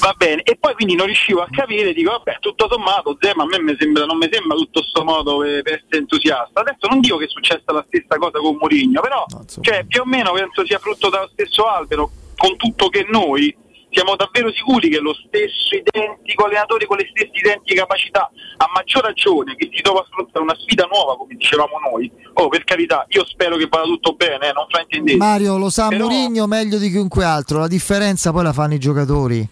Va 0.00 0.14
bene, 0.16 0.42
e 0.42 0.56
poi 0.58 0.74
quindi 0.74 0.94
non 0.94 1.06
riuscivo 1.06 1.42
a 1.42 1.48
capire, 1.50 1.92
dico 1.92 2.10
vabbè, 2.12 2.38
tutto 2.40 2.68
sommato 2.70 3.16
Zeman 3.20 3.46
a 3.52 3.58
me 3.58 3.72
mi 3.72 3.76
sembra, 3.78 4.04
non 4.06 4.16
mi 4.16 4.28
sembra 4.30 4.56
tutto 4.56 4.82
sto 4.82 5.04
modo 5.04 5.38
per, 5.38 5.62
per 5.62 5.72
essere 5.74 5.98
entusiasta. 5.98 6.60
Adesso 6.60 6.86
non 6.88 7.00
dico 7.00 7.16
che 7.18 7.24
è 7.24 7.28
successa 7.28 7.72
la 7.72 7.84
stessa 7.86 8.16
cosa 8.16 8.38
con 8.38 8.56
Mourinho, 8.58 9.00
però 9.00 9.26
cioè, 9.60 9.84
più 9.84 10.00
o 10.00 10.04
meno 10.06 10.32
penso 10.32 10.64
sia 10.64 10.78
frutto 10.78 11.10
dallo 11.10 11.28
stesso 11.32 11.64
albero, 11.64 12.10
con 12.36 12.56
tutto 12.56 12.88
che 12.88 13.04
noi 13.10 13.54
siamo 13.96 14.14
davvero 14.14 14.52
sicuri 14.52 14.90
che 14.90 15.00
lo 15.00 15.14
stesso 15.14 15.74
identico 15.74 16.44
allenatore 16.44 16.84
con 16.84 16.98
le 16.98 17.08
stesse 17.08 17.32
identiche 17.32 17.80
capacità, 17.80 18.30
a 18.58 18.66
maggior 18.74 19.04
ragione 19.04 19.56
che 19.56 19.70
si 19.72 19.80
trova 19.80 20.00
a 20.00 20.02
affrontare 20.02 20.44
una 20.44 20.54
sfida 20.58 20.86
nuova, 20.92 21.16
come 21.16 21.34
dicevamo 21.34 21.78
noi. 21.90 22.12
Oh, 22.34 22.48
per 22.48 22.64
carità, 22.64 23.06
io 23.08 23.24
spero 23.24 23.56
che 23.56 23.66
vada 23.70 23.84
tutto 23.86 24.12
bene, 24.12 24.50
eh, 24.50 24.52
non 24.52 24.66
fraintendete. 24.68 25.16
Mario 25.16 25.56
lo 25.56 25.70
sa 25.70 25.88
Però- 25.88 26.04
Mourinho 26.04 26.46
meglio 26.46 26.76
di 26.76 26.90
chiunque 26.90 27.24
altro, 27.24 27.58
la 27.58 27.68
differenza 27.68 28.32
poi 28.32 28.42
la 28.44 28.52
fanno 28.52 28.74
i 28.74 28.78
giocatori. 28.78 29.48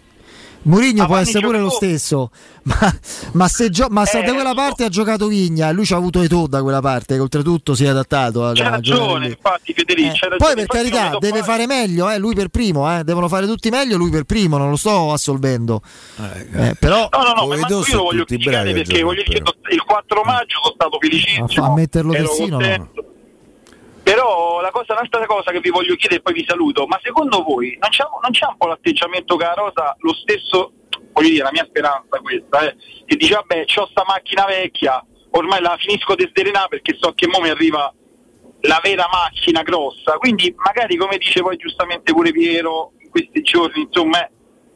Mourinho 0.65 1.03
Ah, 1.03 1.07
può 1.07 1.17
essere 1.17 1.45
pure 1.45 1.59
lo 1.59 1.69
stesso, 1.71 2.31
ma, 2.65 2.97
ma 3.33 3.49
se, 3.49 3.69
gio- 3.71 3.89
ma 3.91 4.05
se 4.07 4.21
Eh, 4.21 4.23
da 4.25 4.33
quella 4.33 4.55
parte 4.55 4.85
ha 4.85 4.89
giocato 4.89 5.27
Vigna 5.27 5.69
e 5.69 5.73
lui 5.73 5.85
ci 5.85 5.93
ha 5.93 5.97
avuto 5.97 6.23
Eto'o 6.23 6.47
da 6.47 6.63
quella 6.63 6.81
parte, 6.81 7.15
che 7.15 7.21
oltretutto 7.21 7.75
si 7.75 7.85
è 7.85 7.89
adattato 7.89 8.47
a, 8.47 8.53
giocare 8.53 8.77
ragione, 8.77 9.27
infatti 9.29 9.73
Federico, 9.75 10.09
c'ha 10.15 10.29
ragione. 10.29 10.37
Poi 10.39 10.55
per 10.55 10.67
carità 10.67 11.17
deve 11.19 11.39
mai- 11.41 11.43
fare 11.43 11.67
meglio, 11.67 12.11
eh, 12.11 12.19
lui 12.19 12.35
per 12.35 12.49
primo, 12.49 12.99
eh, 12.99 13.05
devono 13.05 13.29
fare 13.29 13.47
tutti 13.47 13.69
meglio, 13.69 13.97
lui 13.97 14.11
per 14.11 14.25
primo, 14.25 14.57
non 14.57 14.71
lo 14.71 14.77
sto 14.77 15.13
assolvendo. 15.13 15.83
Eh, 16.17 16.75
però 16.79 17.09
No, 17.13 17.23
no, 17.23 17.33
no, 17.35 17.47
ma 17.47 17.57
io 17.57 17.85
lo 17.93 18.03
voglio 18.03 18.25
perché 18.25 19.03
voglio 19.03 19.23
dire, 19.27 19.43
il 19.71 19.83
4 19.85 20.23
maggio 20.23 20.59
sono 20.63 20.75
stato 20.75 20.99
felicissimo. 21.01 21.47
a, 21.65 21.67
a 21.71 21.75
metterlo 21.75 22.13
ero 22.15 22.27
terzino 22.27 22.59
no. 22.59 22.89
Però 24.05 24.61
la 24.61 24.71
cosa, 24.71 24.93
un'altra 24.93 25.25
cosa 25.25 25.51
che 25.51 25.61
vi 25.61 25.71
voglio 25.71 25.97
chiedere 25.97 26.21
e 26.21 26.23
poi 26.23 26.35
vi 26.35 26.45
saluto, 26.47 26.87
ma 26.87 27.01
secondo 27.03 27.43
voi 27.43 27.75
non 27.81 27.89
c'è, 27.89 28.05
non 28.21 28.31
c'è 28.33 28.47
un 28.47 28.57
po' 28.59 28.67
l'atteggiamento 28.67 29.35
che 29.37 29.45
la 29.45 29.55
Rosa, 29.55 29.97
lo 30.01 30.13
stesso, 30.13 30.73
voglio 31.11 31.29
dire, 31.31 31.43
la 31.43 31.51
mia 31.51 31.65
speranza 31.65 32.21
questa, 32.21 32.69
eh, 32.69 32.77
che 33.07 33.17
dice 33.17 33.33
vabbè 33.33 33.65
c'ho 33.65 33.87
sta 33.87 34.05
macchina 34.07 34.45
vecchia, 34.45 35.03
ormai 35.31 35.63
la 35.63 35.75
finisco 35.79 36.15
di 36.17 36.27
sderenare 36.29 36.69
perché 36.69 36.99
so 37.01 37.15
che 37.15 37.27
mo 37.27 37.41
mi 37.41 37.49
arriva 37.49 37.91
la 38.61 38.81
vera 38.83 39.09
macchina 39.11 39.63
grossa, 39.63 40.19
quindi 40.19 40.55
magari 40.55 40.97
come 40.97 41.17
dice 41.17 41.41
poi 41.41 41.57
giustamente 41.57 42.13
pure 42.13 42.31
Piero 42.31 42.93
in 42.99 43.09
questi 43.09 43.41
giorni, 43.41 43.85
insomma, 43.85 44.23
eh, 44.23 44.31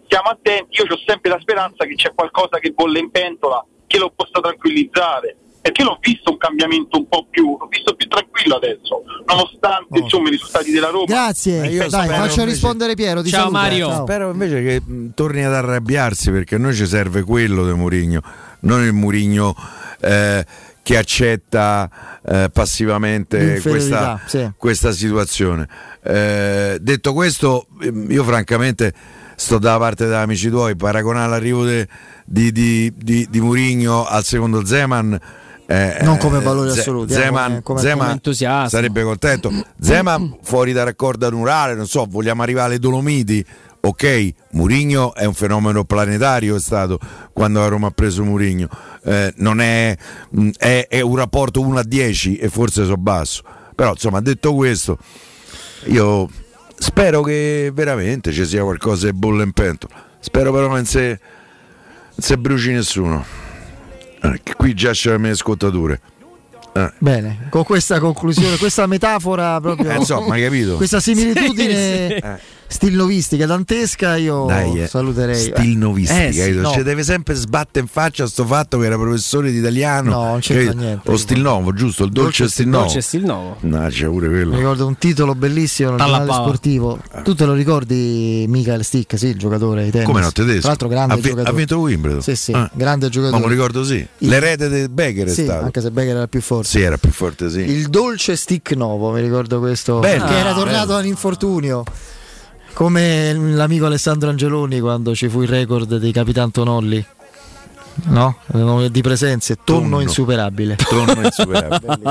stiamo 0.06 0.30
attenti, 0.30 0.80
io 0.80 0.86
ho 0.90 0.98
sempre 1.04 1.28
la 1.28 1.38
speranza 1.40 1.84
che 1.84 1.96
c'è 1.96 2.14
qualcosa 2.14 2.58
che 2.60 2.70
bolle 2.70 2.98
in 2.98 3.10
pentola, 3.10 3.62
che 3.86 3.98
lo 3.98 4.10
possa 4.10 4.40
tranquillizzare, 4.40 5.36
perché 5.60 5.82
l'ho 5.82 5.98
visto 6.00 6.30
un 6.30 6.36
cambiamento 6.38 6.98
un 6.98 7.08
po' 7.08 7.26
più, 7.30 7.56
l'ho 7.58 7.66
visto 7.70 7.94
più 7.94 8.06
tranquillo 8.08 8.56
adesso, 8.56 9.02
nonostante 9.26 9.98
insomma 9.98 10.28
i 10.28 10.32
risultati 10.32 10.70
della 10.70 10.88
Roma. 10.88 11.04
Grazie, 11.06 11.62
Eh, 11.64 11.68
io 11.68 11.78
dai, 11.80 11.90
spero 11.90 12.06
faccio 12.06 12.22
invece- 12.40 12.44
rispondere 12.44 12.94
Piero. 12.94 13.22
Ti 13.22 13.30
Ciao, 13.30 13.40
saluta, 13.42 13.58
Mario. 13.60 13.88
ciao. 13.88 14.02
Spero 14.04 14.30
invece 14.30 14.62
che 14.62 14.80
mh, 14.84 15.06
torni 15.14 15.44
ad 15.44 15.52
arrabbiarsi 15.54 16.30
perché 16.30 16.54
a 16.54 16.58
noi 16.58 16.74
ci 16.74 16.86
serve 16.86 17.22
quello 17.22 17.66
di 17.66 17.72
Murigno, 17.72 18.20
non 18.60 18.84
il 18.84 18.92
Murigno 18.92 19.54
eh, 20.00 20.44
che 20.82 20.96
accetta 20.96 21.90
eh, 22.26 22.48
passivamente 22.50 23.60
questa, 23.60 24.20
sì. 24.26 24.50
questa 24.56 24.90
situazione. 24.92 25.68
Eh, 26.02 26.78
detto 26.80 27.12
questo, 27.12 27.66
ehm, 27.82 28.10
io 28.10 28.24
francamente 28.24 28.92
sto 29.36 29.58
dalla 29.58 29.78
parte 29.78 30.06
degli 30.06 30.14
amici 30.14 30.48
tuoi, 30.48 30.74
paragonare 30.76 31.28
l'arrivo 31.28 31.64
di, 31.66 31.86
di, 32.24 32.92
di, 32.96 33.26
di 33.28 33.40
Murigno 33.40 34.06
al 34.06 34.24
secondo 34.24 34.64
Zeman. 34.64 35.20
Eh, 35.70 35.98
Non 36.00 36.16
come 36.16 36.38
eh, 36.38 36.40
valori 36.42 36.70
Ze- 36.70 36.80
assoluti, 36.80 37.12
eh, 37.12 37.16
Zeman, 37.16 37.62
come- 37.62 37.80
Zeman 37.80 38.20
come 38.22 38.68
sarebbe 38.68 39.02
contento. 39.02 39.52
Zeman 39.78 40.38
fuori 40.42 40.72
da 40.72 40.82
raccordo 40.82 41.26
anulare, 41.26 41.74
non 41.74 41.86
so, 41.86 42.06
vogliamo 42.08 42.42
arrivare 42.42 42.68
alle 42.68 42.78
Dolomiti. 42.78 43.44
Ok, 43.80 44.32
Murigno 44.52 45.14
è 45.14 45.26
un 45.26 45.34
fenomeno 45.34 45.84
planetario, 45.84 46.56
è 46.56 46.60
stato 46.60 46.98
quando 47.34 47.60
la 47.60 47.68
Roma 47.68 47.88
ha 47.88 47.90
preso 47.90 48.24
Murigno. 48.24 48.68
Eh, 49.04 49.32
non 49.36 49.60
è, 49.60 49.94
è, 50.56 50.86
è 50.88 51.00
un 51.02 51.16
rapporto 51.16 51.60
1 51.60 51.78
a 51.78 51.84
10 51.84 52.36
e 52.38 52.48
forse 52.48 52.86
so 52.86 52.96
basso. 52.96 53.42
Però 53.74 53.90
insomma, 53.90 54.20
detto 54.20 54.54
questo, 54.54 54.98
io 55.84 56.28
spero 56.78 57.20
che 57.20 57.70
veramente 57.74 58.32
ci 58.32 58.46
sia 58.46 58.62
qualcosa 58.62 59.06
che 59.06 59.12
bolle 59.12 59.44
in 59.44 59.52
pentola. 59.52 59.94
Spero 60.18 60.50
però 60.50 60.66
che 60.68 60.72
non 60.72 60.86
si 62.16 62.36
bruci 62.38 62.72
nessuno. 62.72 63.47
Eh, 64.22 64.40
qui 64.56 64.74
già 64.74 64.90
c'è 64.90 65.16
le 65.16 65.34
scottature. 65.34 66.00
Eh. 66.74 66.92
Bene, 66.98 67.46
con 67.50 67.64
questa 67.64 67.98
conclusione, 67.98 68.56
questa 68.56 68.86
metafora 68.86 69.60
proprio. 69.60 69.90
Eh, 69.90 69.96
insomma, 69.96 70.34
hai 70.34 70.42
capito? 70.42 70.76
Questa 70.76 71.00
similitudine 71.00 72.08
Sì, 72.08 72.14
sì. 72.14 72.56
Stilnovistica 72.68 73.46
dantesca, 73.46 74.16
io 74.16 74.44
Dai, 74.46 74.82
eh, 74.82 74.86
saluterei. 74.86 75.34
Stilnovistica, 75.36 76.24
Eh, 76.26 76.32
sì, 76.32 76.52
no. 76.52 76.70
Ci 76.70 76.82
deve 76.82 77.02
sempre 77.02 77.34
sbatte 77.34 77.78
in 77.80 77.86
faccia 77.86 78.26
sto 78.26 78.44
fatto 78.44 78.78
che 78.78 78.86
era 78.86 78.96
professore 78.96 79.50
di 79.50 79.58
italiano. 79.58 80.10
No, 80.10 80.24
non 80.24 80.40
c'entra 80.40 80.72
niente. 80.74 81.10
O 81.10 81.16
Stilnovo, 81.16 81.72
giusto? 81.72 82.04
Il 82.04 82.10
dolce, 82.12 82.42
Dolce 82.42 82.48
Stilnovo. 82.54 82.82
Dolce 82.84 83.00
Stilnovo. 83.00 83.56
No, 83.60 83.86
c'è 83.88 84.06
pure 84.06 84.28
Mi 84.28 84.34
quello. 84.34 84.56
ricordo 84.56 84.86
un 84.86 84.98
titolo 84.98 85.34
bellissimo 85.34 85.90
nel 85.90 85.98
giornale 85.98 86.32
sportivo. 86.32 86.98
Tu 87.24 87.34
te 87.34 87.44
lo 87.46 87.54
ricordi 87.54 88.44
Michael 88.48 88.84
Stick, 88.84 89.18
sì, 89.18 89.28
il 89.28 89.38
giocatore 89.38 89.84
di 89.84 89.90
tennis. 89.90 90.06
Come 90.06 90.20
no, 90.20 90.30
tedesco? 90.30 90.58
Tra 90.60 90.68
l'altro 90.68 90.88
grande 90.88 91.14
ha, 91.14 91.16
vi- 91.16 91.22
giocatore. 91.22 91.48
ha 91.48 91.52
vinto 91.52 91.78
Wimbledon. 91.78 92.22
Sì, 92.22 92.36
sì, 92.36 92.52
Ah. 92.52 92.70
grande 92.74 93.06
Ma 93.06 93.10
giocatore. 93.10 93.40
me 93.40 93.46
lo 93.46 93.52
ricordo 93.52 93.84
sì. 93.84 94.06
Il- 94.18 94.28
L'erede 94.28 94.68
del 94.68 94.88
Becker 94.90 95.26
è 95.26 95.30
Sì, 95.32 95.44
stato. 95.44 95.64
anche 95.64 95.80
se 95.80 95.90
Becker 95.90 96.16
era 96.16 96.26
più 96.26 96.40
forte. 96.42 96.68
Sì, 96.68 96.80
era 96.82 96.96
più 96.98 97.10
forte, 97.10 97.50
sì. 97.50 97.60
Il 97.60 97.88
dolce 97.88 98.36
stick 98.36 98.72
novo, 98.72 99.10
mi 99.12 99.20
ricordo 99.22 99.58
questo. 99.58 99.98
Bello. 100.00 100.26
che 100.26 100.36
era 100.38 100.50
Ah, 100.50 100.54
tornato 100.54 100.86
bello. 100.86 100.98
all'infortunio. 100.98 101.84
Come 102.78 103.32
l'amico 103.34 103.86
Alessandro 103.86 104.30
Angeloni 104.30 104.78
quando 104.78 105.12
ci 105.12 105.28
fu 105.28 105.42
il 105.42 105.48
record 105.48 105.96
dei 105.98 106.12
Capitan 106.12 106.52
Tonolli. 106.52 107.04
No? 108.04 108.36
Di 108.88 109.00
presenze, 109.00 109.56
tonno, 109.64 109.80
Tonno. 109.80 110.00
insuperabile. 110.00 110.76
Tonno 110.76 111.18
insuperabile. 111.26 112.06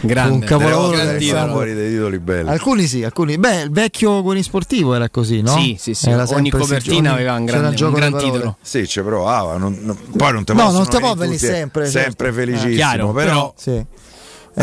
Grande. 0.00 0.34
Un 0.34 0.40
capolavoro 0.40 1.16
di 1.16 1.26
fuori 1.30 1.72
dei 1.72 1.90
titoli 1.92 2.18
belli. 2.18 2.50
Alcuni 2.50 2.86
sì, 2.86 3.02
alcuni. 3.02 3.38
Beh, 3.38 3.62
il 3.62 3.70
vecchio 3.70 4.20
Guoni 4.20 4.42
Sportivo 4.42 4.92
era 4.94 5.08
così, 5.08 5.40
no? 5.40 5.56
Sì, 5.56 5.76
sì, 5.80 5.94
sì. 5.94 6.10
Era 6.10 6.24
Ogni 6.24 6.50
sempre- 6.50 6.58
copertina 6.60 6.98
ogni- 7.12 7.20
aveva 7.20 7.32
un 7.38 7.44
grande- 7.46 7.82
un 7.84 7.92
gran 7.94 8.08
di 8.10 8.14
parole. 8.16 8.30
titolo. 8.32 8.56
Sì, 8.60 8.86
ci 8.86 9.00
provava. 9.00 9.56
non- 9.56 9.78
non- 9.80 9.96
poi 10.18 10.32
non 10.34 10.44
te 10.44 10.52
No, 10.52 10.70
non 10.70 10.86
te 10.86 10.98
può 10.98 11.14
venire 11.14 11.14
venire 11.14 11.36
tutti, 11.38 11.46
sempre, 11.50 11.86
Sempre 11.86 12.26
certo. 12.26 12.32
felicissimo. 12.38 12.72
Eh, 12.72 12.74
chiaro, 12.76 13.12
però, 13.12 13.30
però- 13.30 13.54
Sì. 13.56 13.70
eh, 13.70 13.86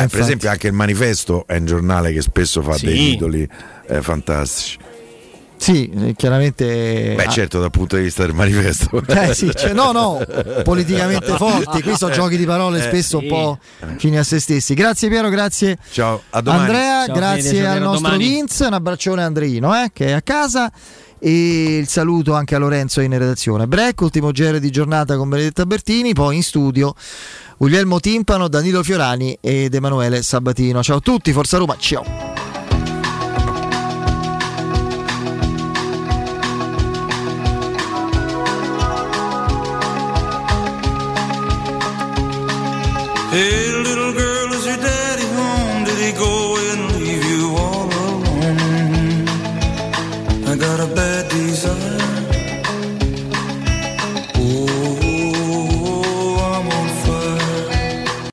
Eh, 0.03 0.07
per 0.07 0.19
esempio, 0.19 0.51
anche 0.51 0.67
il 0.67 0.73
manifesto 0.73 1.45
è 1.47 1.55
un 1.57 1.65
giornale 1.65 2.13
che 2.13 2.21
spesso 2.21 2.61
fa 2.61 2.73
Sì. 2.73 2.85
dei 2.85 2.95
titoli 3.13 3.49
eh, 3.87 4.03
fantastici. 4.03 4.77
Sì, 5.59 5.89
eh, 5.89 6.13
chiaramente. 6.15 7.15
Beh, 7.17 7.25
ah, 7.25 7.29
certo, 7.29 7.59
dal 7.59 7.69
punto 7.69 7.97
di 7.97 8.03
vista 8.03 8.25
del 8.25 8.33
manifesto. 8.33 9.03
Eh 9.07 9.33
sì, 9.33 9.51
cioè, 9.53 9.73
no, 9.73 9.91
no, 9.91 10.21
politicamente 10.63 11.33
forti. 11.35 11.81
Qui 11.81 11.95
sono 11.97 12.13
giochi 12.13 12.37
di 12.37 12.45
parole 12.45 12.79
Eh, 12.79 12.83
spesso 12.83 13.19
sì. 13.19 13.25
un 13.25 13.29
po' 13.29 13.59
fini 13.97 14.17
a 14.17 14.23
se 14.23 14.39
stessi. 14.39 14.73
Grazie 14.73 15.09
Piero, 15.09 15.27
grazie 15.29 15.77
Ciao, 15.91 16.21
a 16.29 16.41
domani. 16.41 16.61
Andrea, 16.63 17.05
Ciao, 17.07 17.15
grazie 17.15 17.49
Fede, 17.49 17.67
al 17.67 17.81
nostro 17.81 18.01
domani. 18.09 18.25
Vince, 18.25 18.65
un 18.65 18.73
abbraccione 18.73 19.21
a 19.21 19.25
Andreino 19.25 19.75
eh, 19.75 19.89
che 19.93 20.05
è 20.07 20.11
a 20.13 20.21
casa 20.21 20.71
e 21.19 21.77
il 21.79 21.87
saluto 21.89 22.33
anche 22.33 22.55
a 22.55 22.57
Lorenzo 22.57 23.01
in 23.01 23.11
redazione. 23.11 23.67
Break, 23.67 23.99
ultimo 23.99 24.31
giro 24.31 24.57
di 24.59 24.69
giornata 24.71 25.17
con 25.17 25.27
Benedetta 25.27 25.65
Bertini, 25.65 26.13
poi 26.13 26.37
in 26.37 26.43
studio 26.43 26.95
Guglielmo 27.57 27.99
Timpano, 27.99 28.47
Danilo 28.47 28.81
Fiorani 28.81 29.37
ed 29.41 29.73
Emanuele 29.73 30.21
Sabatino. 30.21 30.81
Ciao 30.81 30.97
a 30.97 31.01
tutti, 31.01 31.33
Forza 31.33 31.57
Roma, 31.57 31.75
ciao. 31.77 32.38
Hey, 43.31 43.71
little 43.71 43.98